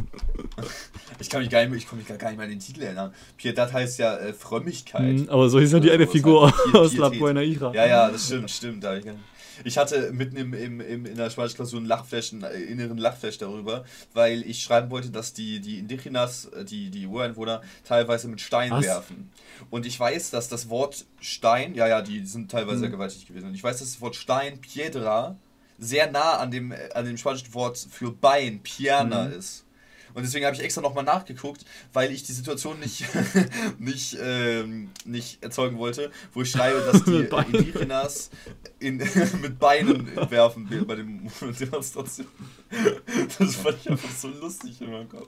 Ich 1.20 1.30
kann 1.30 1.40
mich 1.42 1.50
gar 1.50 1.60
nicht 1.60 1.70
mehr, 1.70 1.78
ich 1.78 1.88
kann 1.88 1.98
mich 1.98 2.06
gar 2.08 2.14
nicht 2.16 2.36
mehr 2.36 2.44
an 2.44 2.50
den 2.50 2.58
Titel 2.58 2.82
erinnern. 2.82 3.14
Piedad 3.36 3.72
heißt 3.72 3.98
ja 3.98 4.16
äh, 4.16 4.32
Frömmigkeit. 4.32 5.20
Hm, 5.20 5.28
aber 5.28 5.48
so 5.48 5.60
hieß 5.60 5.72
ja 5.72 5.80
die 5.80 5.90
eine 5.90 6.06
Figur 6.06 6.50
halt. 6.50 6.74
Aus 6.74 6.96
La. 6.96 7.08
Buena 7.08 7.40
Hija. 7.40 7.72
Ja, 7.72 7.86
ja, 7.86 8.10
das 8.10 8.26
stimmt, 8.26 8.50
stimmt. 8.50 8.82
da 8.84 8.96
Ich, 8.96 9.04
ich 9.62 9.78
hatte 9.78 10.12
mitten 10.12 10.36
im, 10.36 10.52
im, 10.54 10.80
im, 10.80 11.06
in 11.06 11.16
der 11.16 11.30
Spanischklausur 11.30 11.78
einen 11.78 11.86
Lachflash, 11.86 12.32
einen 12.32 12.42
äh, 12.42 12.58
inneren 12.60 12.98
Lachflash 12.98 13.38
darüber, 13.38 13.84
weil 14.12 14.42
ich 14.42 14.62
schreiben 14.62 14.90
wollte, 14.90 15.10
dass 15.10 15.32
die, 15.32 15.60
die 15.60 15.78
Indigenas, 15.78 16.46
äh, 16.46 16.64
die, 16.64 16.90
die 16.90 17.06
Ureinwohner, 17.06 17.62
teilweise 17.84 18.26
mit 18.28 18.40
Stein 18.40 18.72
Was? 18.72 18.84
werfen. 18.84 19.30
Und 19.70 19.86
ich 19.86 19.98
weiß, 19.98 20.30
dass 20.30 20.48
das 20.48 20.68
Wort 20.68 21.04
Stein, 21.20 21.74
ja, 21.74 21.86
ja, 21.86 22.02
die 22.02 22.26
sind 22.26 22.50
teilweise 22.50 22.80
sehr 22.80 22.88
Hm. 22.88 22.94
gewaltig 22.94 23.26
gewesen. 23.26 23.46
Und 23.48 23.54
ich 23.54 23.62
weiß, 23.62 23.78
dass 23.78 23.92
das 23.92 24.00
Wort 24.00 24.16
Stein, 24.16 24.60
Piedra, 24.60 25.36
sehr 25.78 26.10
nah 26.10 26.38
an 26.38 26.50
dem, 26.50 26.72
äh, 26.72 26.90
an 26.94 27.04
dem 27.04 27.16
spanischen 27.16 27.52
Wort 27.54 27.78
für 27.90 28.10
Bein, 28.12 28.60
Pierna, 28.62 29.24
Mhm. 29.28 29.32
ist. 29.38 29.64
Und 30.14 30.22
deswegen 30.22 30.44
habe 30.46 30.54
ich 30.54 30.62
extra 30.62 30.80
nochmal 30.80 31.02
nachgeguckt, 31.02 31.64
weil 31.92 32.12
ich 32.12 32.22
die 32.22 32.30
Situation 32.32 32.78
nicht, 32.78 33.04
nicht, 33.80 34.16
ähm, 34.22 34.90
nicht 35.04 35.42
erzeugen 35.42 35.76
wollte, 35.78 36.12
wo 36.32 36.42
ich 36.42 36.50
schreibe, 36.52 36.80
dass 36.82 37.02
die. 37.02 37.26
Indigenas 37.58 38.30
in, 38.78 38.98
mit 39.42 39.58
Beinen 39.58 40.08
werfen 40.30 40.70
will 40.70 40.84
bei 40.84 40.94
dem 40.94 41.28
Demonstration. 41.58 42.28
Das 43.38 43.56
fand 43.56 43.76
ich 43.80 43.90
einfach 43.90 44.10
so 44.16 44.28
lustig 44.28 44.80
in 44.80 44.92
meinem 44.92 45.08
Kopf. 45.08 45.26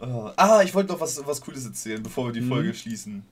Ah, 0.00 0.62
ich 0.64 0.74
wollte 0.74 0.92
noch 0.92 1.00
was, 1.00 1.24
was 1.24 1.40
Cooles 1.40 1.64
erzählen, 1.64 2.02
bevor 2.02 2.26
wir 2.26 2.32
die 2.32 2.40
Mhm. 2.40 2.48
Folge 2.48 2.74
schließen. 2.74 3.24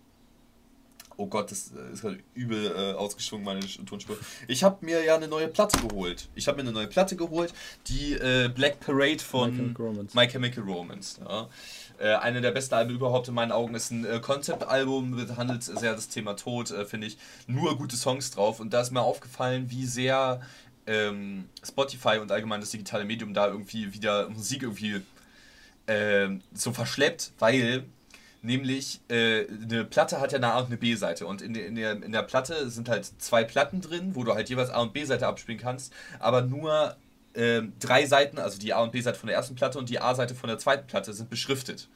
Oh 1.21 1.27
Gott, 1.27 1.51
das 1.51 1.73
äh, 1.73 1.93
ist 1.93 2.01
gerade 2.01 2.19
übel 2.33 2.73
äh, 2.75 2.95
ausgeschwungen, 2.95 3.45
meine 3.45 3.61
Tonspur. 3.61 4.17
Ich 4.49 4.65
habe 4.65 4.83
mir 4.83 5.05
ja 5.05 5.17
eine 5.17 5.29
neue 5.29 5.49
Platte 5.49 5.79
geholt. 5.87 6.31
Ich 6.35 6.49
habe 6.49 6.57
mir 6.57 6.63
eine 6.63 6.73
neue 6.73 6.87
Platte 6.87 7.15
geholt, 7.15 7.53
die 7.89 8.15
äh, 8.15 8.49
Black 8.49 8.81
Parade 8.81 9.19
von 9.19 9.51
My 9.51 9.57
Chemical 9.59 9.87
Romance. 9.87 10.15
My 10.15 10.27
Chemical 10.27 10.65
Romance. 10.65 11.21
Ja. 11.23 11.51
Äh, 11.99 12.15
eine 12.15 12.41
der 12.41 12.53
besten 12.53 12.73
Alben 12.73 12.95
überhaupt 12.95 13.29
in 13.29 13.35
meinen 13.35 13.53
Augen 13.53 13.75
ist 13.75 13.91
ein 13.91 14.07
äh, 14.07 14.19
Konzeptalbum, 14.21 15.15
behandelt 15.15 15.63
sehr 15.63 15.95
das 15.95 16.09
Thema 16.09 16.37
Tod, 16.37 16.71
äh, 16.71 16.87
finde 16.87 17.09
ich. 17.09 17.19
Nur 17.47 17.77
gute 17.77 17.99
Songs 17.99 18.31
drauf. 18.31 18.59
Und 18.59 18.73
da 18.73 18.81
ist 18.81 18.91
mir 18.91 19.03
aufgefallen, 19.03 19.67
wie 19.69 19.85
sehr 19.85 20.41
ähm, 20.87 21.51
Spotify 21.63 22.17
und 22.17 22.33
allgemein 22.33 22.63
das 22.63 22.71
digitale 22.71 23.05
Medium 23.05 23.35
da 23.35 23.49
irgendwie 23.49 23.93
wieder 23.93 24.31
Musik 24.31 24.63
irgendwie 24.63 25.03
ähm, 25.87 26.41
so 26.55 26.73
verschleppt, 26.73 27.33
weil 27.39 27.85
nämlich 28.43 29.01
äh, 29.09 29.47
eine 29.47 29.85
Platte 29.85 30.21
hat 30.21 30.33
ja 30.33 30.39
eine 30.39 30.53
A 30.53 30.59
und 30.59 30.67
eine 30.67 30.77
B-Seite 30.77 31.27
und 31.27 31.43
in 31.43 31.55
der, 31.55 31.67
in, 31.67 31.75
der, 31.75 31.93
in 31.93 32.13
der 32.13 32.23
Platte 32.23 32.71
sind 32.71 32.89
halt 32.89 33.11
zwei 33.19 33.45
Platten 33.45 33.81
drin, 33.81 34.15
wo 34.15 34.25
du 34.25 34.35
halt 34.35 34.49
jeweils 34.49 34.71
A 34.71 34.81
und 34.81 34.93
B-Seite 34.93 35.27
abspielen 35.27 35.61
kannst, 35.61 35.93
aber 36.19 36.43
nur 36.43 36.97
ähm, 37.35 37.73
drei 37.79 38.07
Seiten, 38.07 38.39
also 38.39 38.59
die 38.59 38.73
A 38.73 38.83
und 38.83 38.93
B-Seite 38.93 39.19
von 39.19 39.29
der 39.29 39.37
ersten 39.37 39.55
Platte 39.55 39.79
und 39.79 39.89
die 39.89 40.01
A-Seite 40.01 40.35
von 40.35 40.49
der 40.49 40.59
zweiten 40.59 40.87
Platte 40.87 41.13
sind 41.13 41.31
beschriftet. 41.31 41.89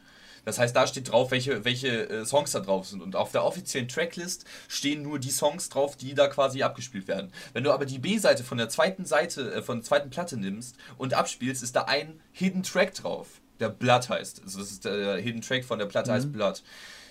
Das 0.45 0.59
heißt, 0.59 0.77
da 0.77 0.87
steht 0.87 1.11
drauf, 1.11 1.31
welche, 1.31 1.65
welche 1.65 2.09
äh, 2.09 2.27
Songs 2.27 2.53
da 2.53 2.61
drauf 2.61 2.87
sind. 2.87 3.03
Und 3.03 3.17
auf 3.17 3.33
der 3.33 3.45
offiziellen 3.45 3.89
Tracklist 3.89 4.45
stehen 4.69 5.03
nur 5.03 5.19
die 5.19 5.31
Songs 5.31 5.69
drauf, 5.71 5.97
die 5.97 6.15
da 6.15 6.29
quasi 6.29 6.63
abgespielt 6.63 7.09
werden. 7.09 7.33
Wenn 7.55 7.65
du 7.65 7.73
aber 7.73 7.87
die 7.87 7.99
B-Seite 7.99 8.45
von 8.45 8.59
der 8.59 8.69
zweiten 8.69 9.07
Seite, 9.07 9.55
äh, 9.55 9.63
von 9.63 9.79
der 9.79 9.85
zweiten 9.85 10.11
Platte 10.11 10.37
nimmst 10.37 10.77
und 10.99 11.15
abspielst, 11.15 11.63
ist 11.63 11.77
da 11.77 11.85
ein 11.85 12.21
Hidden 12.33 12.63
Track 12.63 12.95
drauf, 12.95 13.41
der 13.61 13.69
Blood 13.69 14.09
heißt. 14.09 14.43
Also 14.43 14.59
das 14.59 14.71
ist 14.71 14.85
der 14.85 15.17
Hidden 15.17 15.41
Track 15.43 15.65
von 15.65 15.79
der 15.79 15.87
Platte 15.87 16.13
heißt 16.13 16.33
Blood. 16.33 16.63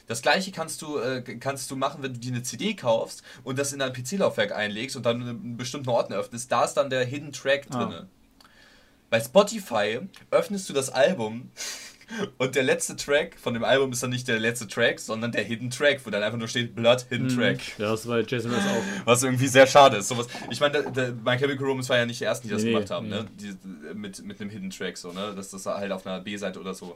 Das 0.07 0.21
gleiche 0.21 0.51
kannst 0.51 0.81
du, 0.81 0.97
äh, 0.99 1.21
kannst 1.21 1.71
du 1.71 1.77
machen, 1.77 2.03
wenn 2.03 2.13
du 2.13 2.19
dir 2.19 2.33
eine 2.33 2.43
CD 2.43 2.73
kaufst 2.73 3.23
und 3.45 3.57
das 3.57 3.71
in 3.71 3.81
ein 3.81 3.93
PC-Laufwerk 3.93 4.51
einlegst 4.51 4.97
und 4.97 5.05
dann 5.05 5.21
einen 5.21 5.55
bestimmten 5.57 5.87
Ordner 5.89 6.17
öffnest. 6.17 6.51
Da 6.51 6.65
ist 6.65 6.73
dann 6.73 6.89
der 6.89 7.05
Hidden 7.05 7.31
Track 7.31 7.67
Ah. 7.69 7.77
drinne. 7.85 8.07
Bei 9.09 9.21
Spotify 9.21 9.99
öffnest 10.31 10.67
du 10.69 10.73
das 10.73 10.89
Album 10.89 11.51
und 12.37 12.55
der 12.55 12.63
letzte 12.63 12.95
Track 12.95 13.37
von 13.39 13.53
dem 13.53 13.63
Album 13.63 13.91
ist 13.91 14.03
dann 14.03 14.09
nicht 14.09 14.27
der 14.27 14.39
letzte 14.39 14.67
Track, 14.67 14.99
sondern 14.99 15.31
der 15.31 15.43
Hidden 15.43 15.69
Track, 15.69 16.01
wo 16.05 16.09
dann 16.09 16.23
einfach 16.23 16.37
nur 16.37 16.47
steht 16.47 16.75
Blood 16.75 17.05
Hidden 17.09 17.27
Mhm. 17.27 17.37
Track. 17.37 17.59
Ja, 17.79 17.91
das 17.91 18.07
war 18.07 18.21
Jason 18.21 18.51
Mraz 18.51 18.63
auch. 18.65 19.05
Was 19.05 19.23
irgendwie 19.23 19.47
sehr 19.47 19.67
schade 19.67 19.97
ist. 19.97 20.07
Sowas, 20.07 20.27
ich 20.49 20.59
meine, 20.59 20.81
My 21.23 21.37
Chemical 21.37 21.65
Romance 21.65 21.89
war 21.89 21.97
ja 21.97 22.05
nicht 22.05 22.19
die 22.19 22.25
ersten, 22.25 22.47
die 22.47 22.53
das 22.53 22.63
Nee, 22.63 22.71
gemacht 22.73 22.89
haben, 22.91 23.09
nee. 23.09 23.15
ne? 23.15 23.25
Die, 23.39 23.53
mit, 23.95 24.23
mit 24.25 24.39
einem 24.41 24.49
Hidden 24.49 24.69
Track, 24.69 24.97
so, 24.97 25.11
ne? 25.11 25.33
Dass 25.35 25.49
das 25.51 25.65
halt 25.65 25.91
auf 25.91 26.05
einer 26.05 26.19
B-Seite 26.21 26.59
oder 26.59 26.73
so 26.73 26.95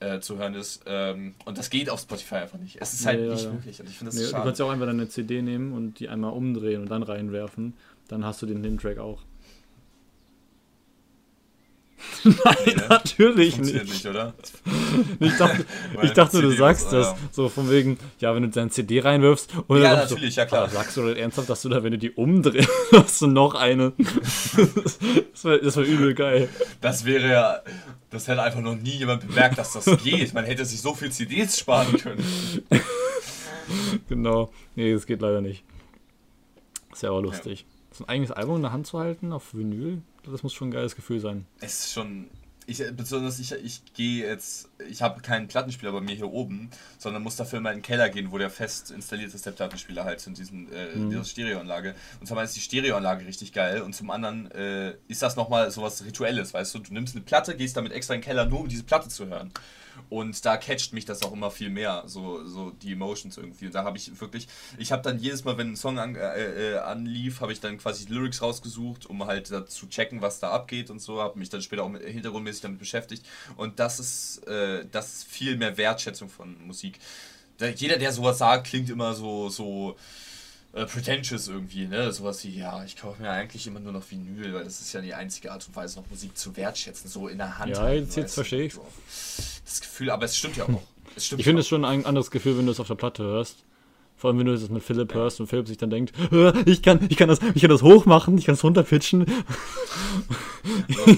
äh, 0.00 0.20
zu 0.20 0.38
hören 0.38 0.54
ist. 0.54 0.82
Ähm, 0.86 1.34
und 1.44 1.58
das 1.58 1.70
geht 1.70 1.90
auf 1.90 2.00
Spotify 2.00 2.36
einfach 2.36 2.58
nicht. 2.58 2.76
Es 2.80 2.92
ist 2.94 3.06
halt 3.06 3.20
Nee, 3.20 3.28
nicht 3.28 3.44
ja, 3.44 3.52
möglich. 3.52 3.80
Und 3.80 3.88
ich 3.88 3.96
finde 3.98 4.10
das 4.10 4.16
Nee, 4.20 4.24
du 4.26 4.30
schade. 4.30 4.44
kannst 4.44 4.60
ja 4.60 4.66
auch 4.66 4.70
einfach 4.70 4.86
deine 4.86 5.08
CD 5.08 5.42
nehmen 5.42 5.72
und 5.72 5.98
die 6.00 6.08
einmal 6.08 6.32
umdrehen 6.32 6.82
und 6.82 6.90
dann 6.90 7.02
reinwerfen. 7.02 7.74
Dann 8.08 8.24
hast 8.24 8.40
du 8.42 8.46
den 8.46 8.62
Hidden-Track 8.62 8.98
auch. 8.98 9.22
Nein, 12.24 12.34
ne? 12.66 12.84
natürlich 12.88 13.58
nicht. 13.58 13.74
nicht, 13.84 14.06
oder? 14.06 14.34
Ich 15.20 15.36
dachte, 15.36 15.64
ich 16.02 16.12
dachte 16.12 16.40
du 16.42 16.50
sagst 16.52 16.92
das 16.92 17.06
ja. 17.08 17.16
so 17.32 17.48
von 17.48 17.70
wegen, 17.70 17.98
ja, 18.20 18.34
wenn 18.34 18.42
du 18.42 18.48
deine 18.48 18.70
CD 18.70 19.00
reinwirfst 19.00 19.50
und 19.66 19.82
Ja, 19.82 19.96
natürlich, 19.96 20.34
du, 20.34 20.40
ja, 20.40 20.46
klar. 20.46 20.64
"Ah, 20.64 20.68
Sagst 20.68 20.96
du 20.96 21.02
ernsthaft, 21.02 21.48
dass 21.50 21.62
du 21.62 21.68
da, 21.68 21.82
wenn 21.82 21.92
du 21.92 21.98
die 21.98 22.10
umdrehst, 22.12 22.68
hast 22.92 23.20
du 23.22 23.26
noch 23.26 23.54
eine? 23.54 23.92
das 23.98 25.44
wäre 25.44 25.60
das 25.60 25.76
übel 25.76 26.14
geil. 26.14 26.48
Das 26.80 27.04
wäre 27.04 27.28
ja. 27.28 27.60
Das 28.10 28.26
hätte 28.26 28.42
einfach 28.42 28.60
noch 28.60 28.74
nie 28.76 28.96
jemand 28.96 29.26
bemerkt, 29.26 29.58
dass 29.58 29.72
das 29.74 29.84
geht. 30.02 30.32
Man 30.32 30.44
hätte 30.44 30.64
sich 30.64 30.80
so 30.80 30.94
viel 30.94 31.10
CDs 31.12 31.58
sparen 31.58 31.92
können. 31.98 32.24
Genau. 34.08 34.50
Nee, 34.76 34.92
das 34.94 35.06
geht 35.06 35.20
leider 35.20 35.40
nicht. 35.40 35.62
Ist 36.92 37.02
ja 37.02 37.10
aber 37.10 37.22
lustig. 37.22 37.66
So 37.92 38.04
ein 38.04 38.08
eigenes 38.08 38.30
Album 38.30 38.56
in 38.56 38.62
der 38.62 38.72
Hand 38.72 38.86
zu 38.86 38.98
halten 38.98 39.32
auf 39.32 39.54
Vinyl, 39.54 40.00
das 40.30 40.42
muss 40.42 40.54
schon 40.54 40.68
ein 40.68 40.72
geiles 40.72 40.94
Gefühl 40.96 41.20
sein. 41.20 41.46
Es 41.60 41.84
ist 41.86 41.92
schon. 41.92 42.28
ich, 42.66 42.82
besonders 42.94 43.38
ich, 43.38 43.52
ich 43.52 43.82
gehe 43.94 44.26
jetzt, 44.26 44.68
ich 44.90 45.00
habe 45.00 45.22
keinen 45.22 45.48
Plattenspieler 45.48 45.90
bei 45.92 46.02
mir 46.02 46.14
hier 46.14 46.30
oben, 46.30 46.68
sondern 46.98 47.22
muss 47.22 47.36
dafür 47.36 47.60
mal 47.60 47.70
in 47.70 47.78
den 47.78 47.82
Keller 47.82 48.10
gehen, 48.10 48.30
wo 48.30 48.36
der 48.36 48.50
fest 48.50 48.90
installiert 48.90 49.32
ist, 49.32 49.46
der 49.46 49.52
Plattenspieler 49.52 50.04
halt 50.04 50.26
in, 50.26 50.34
diesen, 50.34 50.70
äh, 50.72 50.94
Mhm. 50.96 51.08
dieser 51.10 51.24
Stereoanlage. 51.24 51.94
Und 52.20 52.26
zum 52.26 52.36
einen 52.36 52.44
ist 52.46 52.56
die 52.56 52.60
Stereoanlage 52.60 53.24
richtig 53.26 53.52
geil 53.54 53.80
und 53.80 53.94
zum 53.94 54.10
anderen 54.10 54.50
äh, 54.50 54.94
ist 55.08 55.22
das 55.22 55.34
nochmal 55.36 55.70
sowas 55.70 56.04
Rituelles, 56.04 56.52
weißt 56.52 56.74
du? 56.74 56.80
Du 56.80 56.92
nimmst 56.92 57.14
eine 57.16 57.24
Platte, 57.24 57.56
gehst 57.56 57.76
damit 57.76 57.92
extra 57.92 58.12
in 58.14 58.20
den 58.20 58.24
Keller, 58.26 58.44
nur 58.44 58.60
um 58.60 58.68
diese 58.68 58.84
Platte 58.84 59.08
zu 59.08 59.26
hören. 59.26 59.50
Und 60.08 60.44
da 60.44 60.56
catcht 60.56 60.92
mich 60.92 61.04
das 61.04 61.22
auch 61.22 61.32
immer 61.32 61.50
viel 61.50 61.70
mehr, 61.70 62.02
so, 62.06 62.46
so 62.46 62.70
die 62.70 62.92
Emotions 62.92 63.36
irgendwie. 63.36 63.66
Und 63.66 63.74
da 63.74 63.84
habe 63.84 63.96
ich 63.98 64.20
wirklich, 64.20 64.48
ich 64.78 64.92
habe 64.92 65.02
dann 65.02 65.18
jedes 65.18 65.44
Mal, 65.44 65.58
wenn 65.58 65.72
ein 65.72 65.76
Song 65.76 65.98
an, 65.98 66.14
äh, 66.16 66.74
äh, 66.74 66.78
anlief, 66.78 67.40
habe 67.40 67.52
ich 67.52 67.60
dann 67.60 67.78
quasi 67.78 68.06
die 68.06 68.12
Lyrics 68.12 68.40
rausgesucht, 68.42 69.06
um 69.06 69.24
halt 69.26 69.50
da 69.50 69.66
zu 69.66 69.86
checken, 69.88 70.22
was 70.22 70.40
da 70.40 70.50
abgeht 70.50 70.90
und 70.90 71.00
so. 71.00 71.20
Habe 71.20 71.38
mich 71.38 71.48
dann 71.50 71.62
später 71.62 71.82
auch 71.84 71.88
mit, 71.88 72.02
hintergrundmäßig 72.02 72.62
damit 72.62 72.78
beschäftigt. 72.78 73.24
Und 73.56 73.78
das 73.78 74.00
ist, 74.00 74.46
äh, 74.46 74.84
das 74.90 75.12
ist 75.14 75.24
viel 75.28 75.56
mehr 75.56 75.76
Wertschätzung 75.76 76.28
von 76.28 76.56
Musik. 76.66 76.98
Da, 77.58 77.66
jeder, 77.66 77.98
der 77.98 78.12
sowas 78.12 78.38
sagt, 78.38 78.68
klingt 78.68 78.88
immer 78.88 79.14
so, 79.14 79.48
so 79.48 79.96
äh, 80.74 80.84
pretentious 80.84 81.48
irgendwie, 81.48 81.86
ne? 81.86 82.12
Sowas 82.12 82.44
wie, 82.44 82.56
ja, 82.56 82.84
ich 82.84 82.94
kaufe 82.96 83.20
mir 83.22 83.30
eigentlich 83.30 83.66
immer 83.66 83.80
nur 83.80 83.92
noch 83.92 84.08
Vinyl, 84.08 84.54
weil 84.54 84.64
das 84.64 84.80
ist 84.80 84.92
ja 84.92 85.00
die 85.00 85.14
einzige 85.14 85.50
Art 85.50 85.66
und 85.66 85.74
Weise, 85.74 85.98
noch 85.98 86.08
Musik 86.08 86.36
zu 86.36 86.56
wertschätzen, 86.56 87.10
so 87.10 87.26
in 87.26 87.38
der 87.38 87.58
Hand. 87.58 87.72
Ja, 87.72 87.80
halten, 87.80 88.04
jetzt- 88.04 88.16
jetzt 88.16 88.34
verstehe 88.34 88.66
ich's. 88.66 88.74
So. 88.76 88.86
Das 89.68 89.80
Gefühl, 89.82 90.10
aber 90.10 90.24
es 90.24 90.36
stimmt 90.36 90.56
ja 90.56 90.64
auch. 90.64 90.80
Es 91.14 91.26
stimmt 91.26 91.40
Ich 91.40 91.44
finde 91.44 91.60
ja 91.60 91.62
es 91.62 91.68
schon 91.68 91.84
ein 91.84 92.06
anderes 92.06 92.30
Gefühl, 92.30 92.56
wenn 92.56 92.64
du 92.66 92.72
es 92.72 92.80
auf 92.80 92.86
der 92.88 92.94
Platte 92.94 93.22
hörst. 93.22 93.64
Vor 94.16 94.30
allem, 94.30 94.38
wenn 94.40 94.46
du 94.46 94.52
das 94.58 94.68
mit 94.68 94.82
Philipp 94.82 95.14
hörst 95.14 95.38
und 95.40 95.46
Philipp 95.46 95.68
sich 95.68 95.76
dann 95.76 95.90
denkt, 95.90 96.12
"Äh, 96.32 96.52
ich 96.68 96.82
kann, 96.82 97.06
ich 97.08 97.16
kann 97.16 97.28
das, 97.28 97.38
ich 97.54 97.60
kann 97.60 97.70
das 97.70 97.82
hochmachen, 97.82 98.36
ich 98.36 98.46
kann 98.46 98.54
es 98.54 98.64
runterpitchen. 98.64 99.26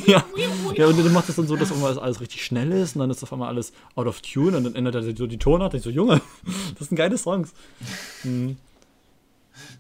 ja. 0.06 0.22
ja, 0.74 0.86
und 0.86 0.98
dann 0.98 1.12
macht 1.12 1.28
es 1.28 1.36
dann 1.36 1.47
so, 1.47 1.56
dass 1.56 1.70
immer 1.70 1.97
alles 2.02 2.20
richtig 2.20 2.44
schnell 2.44 2.72
ist 2.72 2.97
und 2.97 3.01
dann 3.01 3.10
ist 3.10 3.22
auf 3.22 3.32
einmal 3.32 3.48
alles 3.48 3.72
out 3.94 4.06
of 4.06 4.20
tune 4.20 4.55
und 4.56 4.64
dann 4.64 4.74
ändert 4.74 4.97
er 4.97 5.16
so 5.16 5.27
die 5.27 5.39
Tonart. 5.39 5.72
Ich 5.74 5.82
so, 5.82 5.89
Junge, 5.90 6.20
das 6.78 6.89
sind 6.89 6.97
geile 6.97 7.16
Songs. 7.16 7.52
Mhm. 8.24 8.59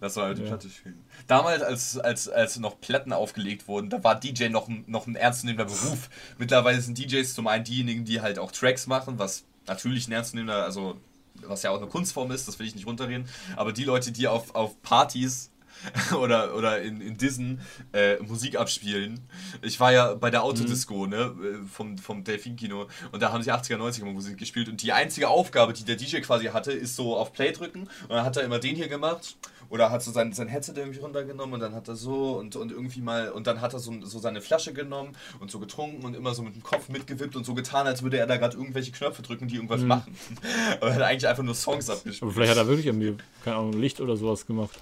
Das 0.00 0.14
soll 0.14 0.24
halt 0.24 0.38
die 0.38 0.42
Ja. 0.42 0.48
Platte 0.48 0.70
spielen. 0.70 1.04
Damals, 1.26 1.62
als, 1.62 1.98
als, 1.98 2.28
als 2.28 2.58
noch 2.58 2.80
Platten 2.80 3.12
aufgelegt 3.12 3.68
wurden, 3.68 3.90
da 3.90 4.02
war 4.02 4.18
DJ 4.18 4.48
noch 4.48 4.68
ein, 4.68 4.84
noch 4.86 5.06
ein 5.06 5.16
ernstzunehmender 5.16 5.66
Beruf. 5.66 6.08
Mittlerweile 6.38 6.80
sind 6.80 6.98
DJs 6.98 7.34
zum 7.34 7.46
einen 7.46 7.64
diejenigen, 7.64 8.04
die 8.04 8.20
halt 8.20 8.38
auch 8.38 8.52
Tracks 8.52 8.86
machen, 8.86 9.18
was 9.18 9.44
natürlich 9.66 10.08
ein 10.08 10.12
ernstzunehmender, 10.12 10.64
also 10.64 10.96
was 11.42 11.62
ja 11.62 11.70
auch 11.70 11.78
eine 11.78 11.86
Kunstform 11.86 12.30
ist, 12.32 12.48
das 12.48 12.58
will 12.58 12.66
ich 12.66 12.74
nicht 12.74 12.86
runterreden, 12.86 13.28
aber 13.56 13.72
die 13.72 13.84
Leute, 13.84 14.12
die 14.12 14.28
auf, 14.28 14.54
auf 14.54 14.80
Partys 14.82 15.50
oder, 16.20 16.54
oder 16.56 16.82
in, 16.82 17.00
in 17.00 17.16
Dissen 17.16 17.60
äh, 17.94 18.16
Musik 18.16 18.56
abspielen. 18.56 19.20
Ich 19.62 19.80
war 19.80 19.92
ja 19.92 20.14
bei 20.14 20.30
der 20.30 20.42
Autodisco, 20.42 21.06
ne, 21.06 21.16
äh, 21.42 21.66
vom, 21.66 21.96
vom 21.96 22.22
Delfin-Kino 22.22 22.88
und 23.12 23.22
da 23.22 23.32
haben 23.32 23.42
sie 23.42 23.50
80er, 23.50 23.76
90er 23.76 24.04
Musik 24.04 24.36
gespielt 24.36 24.68
und 24.68 24.82
die 24.82 24.92
einzige 24.92 25.28
Aufgabe, 25.28 25.72
die 25.72 25.84
der 25.84 25.96
DJ 25.96 26.18
quasi 26.18 26.46
hatte, 26.46 26.72
ist 26.72 26.96
so 26.96 27.16
auf 27.16 27.32
Play 27.32 27.52
drücken 27.52 27.82
und 28.02 28.10
dann 28.10 28.24
hat 28.24 28.36
er 28.36 28.42
immer 28.42 28.58
den 28.58 28.76
hier 28.76 28.88
gemacht 28.88 29.36
oder 29.70 29.90
hat 29.90 30.02
so 30.02 30.10
sein, 30.10 30.32
sein 30.32 30.48
Headset 30.48 30.74
irgendwie 30.76 30.98
runtergenommen 30.98 31.54
und 31.54 31.60
dann 31.60 31.74
hat 31.74 31.88
er 31.88 31.96
so 31.96 32.32
und, 32.38 32.56
und 32.56 32.72
irgendwie 32.72 33.00
mal 33.00 33.30
und 33.30 33.46
dann 33.46 33.60
hat 33.60 33.72
er 33.72 33.78
so, 33.78 33.94
so 34.02 34.18
seine 34.18 34.40
Flasche 34.40 34.72
genommen 34.72 35.16
und 35.38 35.50
so 35.50 35.58
getrunken 35.58 36.04
und 36.04 36.14
immer 36.14 36.34
so 36.34 36.42
mit 36.42 36.54
dem 36.54 36.62
Kopf 36.62 36.88
mitgewippt 36.88 37.36
und 37.36 37.46
so 37.46 37.54
getan, 37.54 37.86
als 37.86 38.02
würde 38.02 38.18
er 38.18 38.26
da 38.26 38.36
gerade 38.36 38.56
irgendwelche 38.56 38.92
Knöpfe 38.92 39.22
drücken, 39.22 39.48
die 39.48 39.54
irgendwas 39.54 39.82
machen. 39.82 40.16
Aber 40.80 40.88
er 40.88 40.94
hat 40.96 41.02
eigentlich 41.02 41.28
einfach 41.28 41.44
nur 41.44 41.54
Songs 41.54 41.88
abgespielt. 41.88 42.22
Aber 42.22 42.32
vielleicht 42.32 42.50
hat 42.50 42.58
er 42.58 42.66
wirklich 42.66 42.86
irgendwie, 42.86 43.16
keine 43.44 43.56
Ahnung, 43.56 43.72
Licht 43.74 44.00
oder 44.00 44.16
sowas 44.16 44.44
gemacht. 44.46 44.78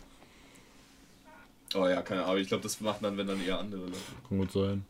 Oh 1.74 1.86
ja, 1.86 2.00
keine 2.00 2.24
Ahnung. 2.24 2.38
Ich 2.38 2.48
glaube, 2.48 2.62
das 2.62 2.80
machen 2.80 2.98
dann, 3.02 3.16
wenn 3.18 3.26
dann 3.26 3.44
eher 3.44 3.58
andere 3.58 3.82
Leute. 3.82 3.98
Kann 4.28 4.38
gut 4.38 4.52
sein. 4.52 4.84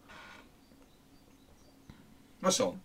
Mal 2.41 2.53
schauen. 2.53 2.81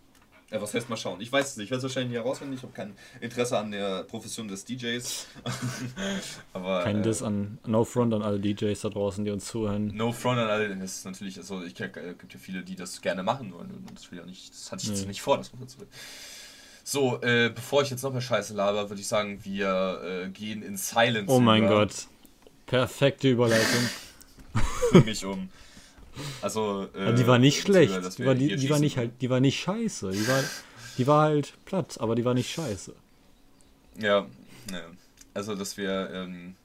Ja, 0.54 0.62
was 0.62 0.72
heißt 0.76 0.88
mal 0.88 0.98
schauen? 0.98 1.20
Ich 1.20 1.32
weiß 1.32 1.48
es 1.50 1.58
nicht. 1.58 1.66
Ich 1.66 1.72
werde 1.72 1.80
es 1.80 1.84
wahrscheinlich 1.84 2.12
nicht 2.12 2.22
herausfinden. 2.24 2.54
Ich 2.54 2.62
habe 2.62 2.72
kein 2.74 2.94
Interesse 3.22 3.58
an 3.58 3.72
der 3.72 4.04
Profession 4.04 4.48
des 4.48 4.64
DJs. 4.66 5.26
Aber. 6.54 6.84
Kein 6.84 7.00
äh, 7.00 7.02
Diss 7.02 7.24
an 7.24 7.58
No 7.66 7.84
Front 7.84 8.14
an 8.14 8.22
alle 8.22 8.40
DJs 8.40 8.80
da 8.82 8.90
draußen, 8.90 9.26
die 9.26 9.32
uns 9.32 9.46
zuhören. 9.46 9.88
No 9.96 10.12
front 10.12 10.40
an 10.40 10.48
alle, 10.50 10.76
das 10.76 10.98
ist 10.98 11.06
natürlich, 11.06 11.38
also 11.38 11.64
ich 11.64 11.74
kenn- 11.74 11.98
äh, 11.98 12.14
gibt 12.14 12.34
ja 12.34 12.40
viele, 12.40 12.62
die 12.62 12.76
das 12.76 13.02
gerne 13.02 13.24
machen 13.24 13.52
wollen 13.52 13.72
und 13.72 13.92
das 13.96 14.12
will 14.12 14.20
ja 14.20 14.26
nicht, 14.26 14.54
das 14.54 14.72
hatte 14.72 14.84
ich 14.84 14.90
jetzt 14.90 15.02
Nee. 15.02 15.08
nicht 15.08 15.22
vor, 15.24 15.38
das 15.38 15.52
muss 15.54 15.76
dazu. 15.76 15.88
So, 16.84 17.20
äh, 17.24 17.50
bevor 17.50 17.82
ich 17.82 17.90
jetzt 17.90 18.04
noch 18.04 18.12
mehr 18.12 18.22
Scheiße 18.22 18.54
laber, 18.54 18.90
würde 18.90 19.02
ich 19.02 19.08
sagen, 19.08 19.40
wir 19.44 20.02
äh, 20.26 20.30
gehen 20.30 20.62
in 20.62 20.78
Silence. 20.78 21.32
Oh 21.32 21.40
mein 21.40 21.64
über. 21.64 21.86
Gott. 21.86 22.08
Perfekte 22.68 23.30
Überleitung. 23.30 23.90
Bring 24.92 25.06
mich 25.06 25.26
um. 25.26 25.50
Also, 26.42 26.88
äh, 26.96 27.02
Aber 27.04 27.14
die 27.14 27.28
war 27.28 27.40
nicht 27.40 27.62
schlecht. 27.62 27.96
dass 27.96 28.16
Die 28.18 28.26
war, 28.26 28.36
die, 28.36 28.56
die 28.56 28.70
war 28.70 28.80
nicht 28.80 28.98
halt, 28.98 29.12
die 29.22 29.30
war 29.30 29.40
nicht 29.40 29.60
scheiße. 29.60 30.12
Die 30.12 30.28
war, 30.28 30.44
die 30.98 31.08
war 31.08 31.22
halt 31.24 31.54
platt, 31.66 32.00
aber 32.00 32.16
die 32.16 32.24
war 32.26 32.34
nicht 32.34 32.52
scheiße. 32.52 32.94
Ja, 34.00 34.28
ja. 34.72 34.82
also 35.34 35.56
dass 35.56 35.78
wir, 35.78 36.10
ähm, 36.14 36.56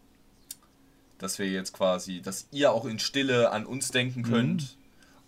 dass 1.19 1.39
wir 1.39 1.47
jetzt 1.49 1.73
quasi, 1.73 2.21
dass 2.21 2.47
ihr 2.53 2.73
auch 2.73 2.85
in 2.85 2.99
Stille 2.99 3.51
an 3.51 3.67
uns 3.67 3.91
denken 3.91 4.23
könnt 4.23 4.63
Mhm. 4.63 4.69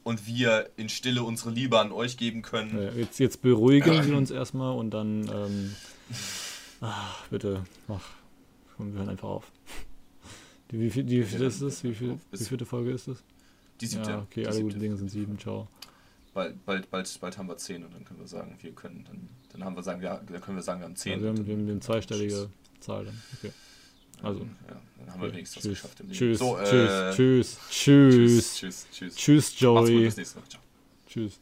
und 0.04 0.26
wir 0.26 0.70
in 0.76 0.88
Stille 0.88 1.22
unsere 1.22 1.50
Liebe 1.50 1.78
an 1.78 1.90
euch 1.92 2.16
geben 2.16 2.42
können. 2.42 2.78
Äh, 2.78 3.00
Jetzt, 3.00 3.18
jetzt 3.20 3.42
beruhigen 3.42 4.06
wir 4.06 4.16
uns 4.16 4.30
erstmal 4.30 4.76
und 4.76 4.90
dann. 4.92 5.28
Ähm, 5.28 5.74
ach, 6.80 7.26
bitte, 7.28 7.64
mach. 7.88 8.04
Komm, 8.76 8.92
wir 8.92 8.98
hören 9.00 9.08
einfach 9.10 9.28
auf. 9.28 9.50
Die, 10.70 10.78
wie 10.80 10.90
viel, 10.90 11.04
die, 11.04 11.20
wie 11.20 11.24
viel 11.24 11.38
hören 11.40 11.48
ist 11.48 11.60
es? 11.60 11.82
Wie, 11.84 11.94
viel, 11.94 12.18
wie 12.30 12.44
viele 12.44 12.64
Folge 12.66 12.92
ist 12.92 13.08
es? 13.08 13.22
Die 13.80 13.86
siebte. 13.86 14.10
Ja, 14.10 14.18
okay, 14.18 14.40
die 14.40 14.46
alle 14.46 14.54
siebte. 14.56 14.68
guten 14.68 14.80
Dinge 14.80 14.96
sind 14.96 15.10
sieben. 15.10 15.38
Ciao. 15.38 15.68
Bald, 16.32 16.64
bald, 16.64 16.90
bald, 16.90 17.18
bald 17.20 17.38
haben 17.38 17.48
wir 17.48 17.56
zehn 17.56 17.84
und 17.84 17.92
dann 17.94 18.04
können 18.04 18.20
wir 18.20 18.26
sagen, 18.28 18.56
wir 18.60 18.72
können, 18.72 19.04
dann, 19.04 19.28
dann 19.52 19.64
haben 19.64 19.74
wir 19.74 19.82
sagen, 19.82 20.00
wir, 20.00 20.22
dann 20.26 20.40
können 20.40 20.56
wir 20.56 20.62
sagen, 20.62 20.80
wir 20.80 20.84
haben 20.86 20.96
zehn. 20.96 21.12
Ja, 21.14 21.22
wir, 21.22 21.28
haben, 21.30 21.46
wir 21.46 21.54
haben 21.54 21.68
eine 21.68 21.80
zweistellige 21.80 22.48
Zahl 22.78 23.04
dann. 23.06 23.20
Okay. 23.36 23.52
Also. 24.22 24.40
Ja, 24.40 24.80
dann 24.98 25.12
haben 25.12 25.20
wir 25.20 25.26
okay. 25.28 25.36
wenigstens 25.36 25.56
was 25.56 25.62
Tschüss. 25.62 25.72
geschafft 25.82 26.00
im 26.00 26.06
Leben. 26.06 26.18
Tschüss. 26.18 26.38
So, 26.38 26.58
tschüss. 26.58 26.90
äh, 26.90 27.12
Tschüss. 27.14 27.58
Tschüss. 27.70 27.70
Tschüss. 27.70 28.54
Tschüss. 28.54 28.86
Tschüss. 28.92 29.14
Tschüss, 29.16 29.44
Macht's 29.44 29.58
gut, 29.58 29.60
Joey. 29.60 30.04
bis 30.04 30.16
nächste 30.16 30.36
Woche. 30.38 30.48
Ciao. 30.48 30.62
Tschüss. 31.08 31.40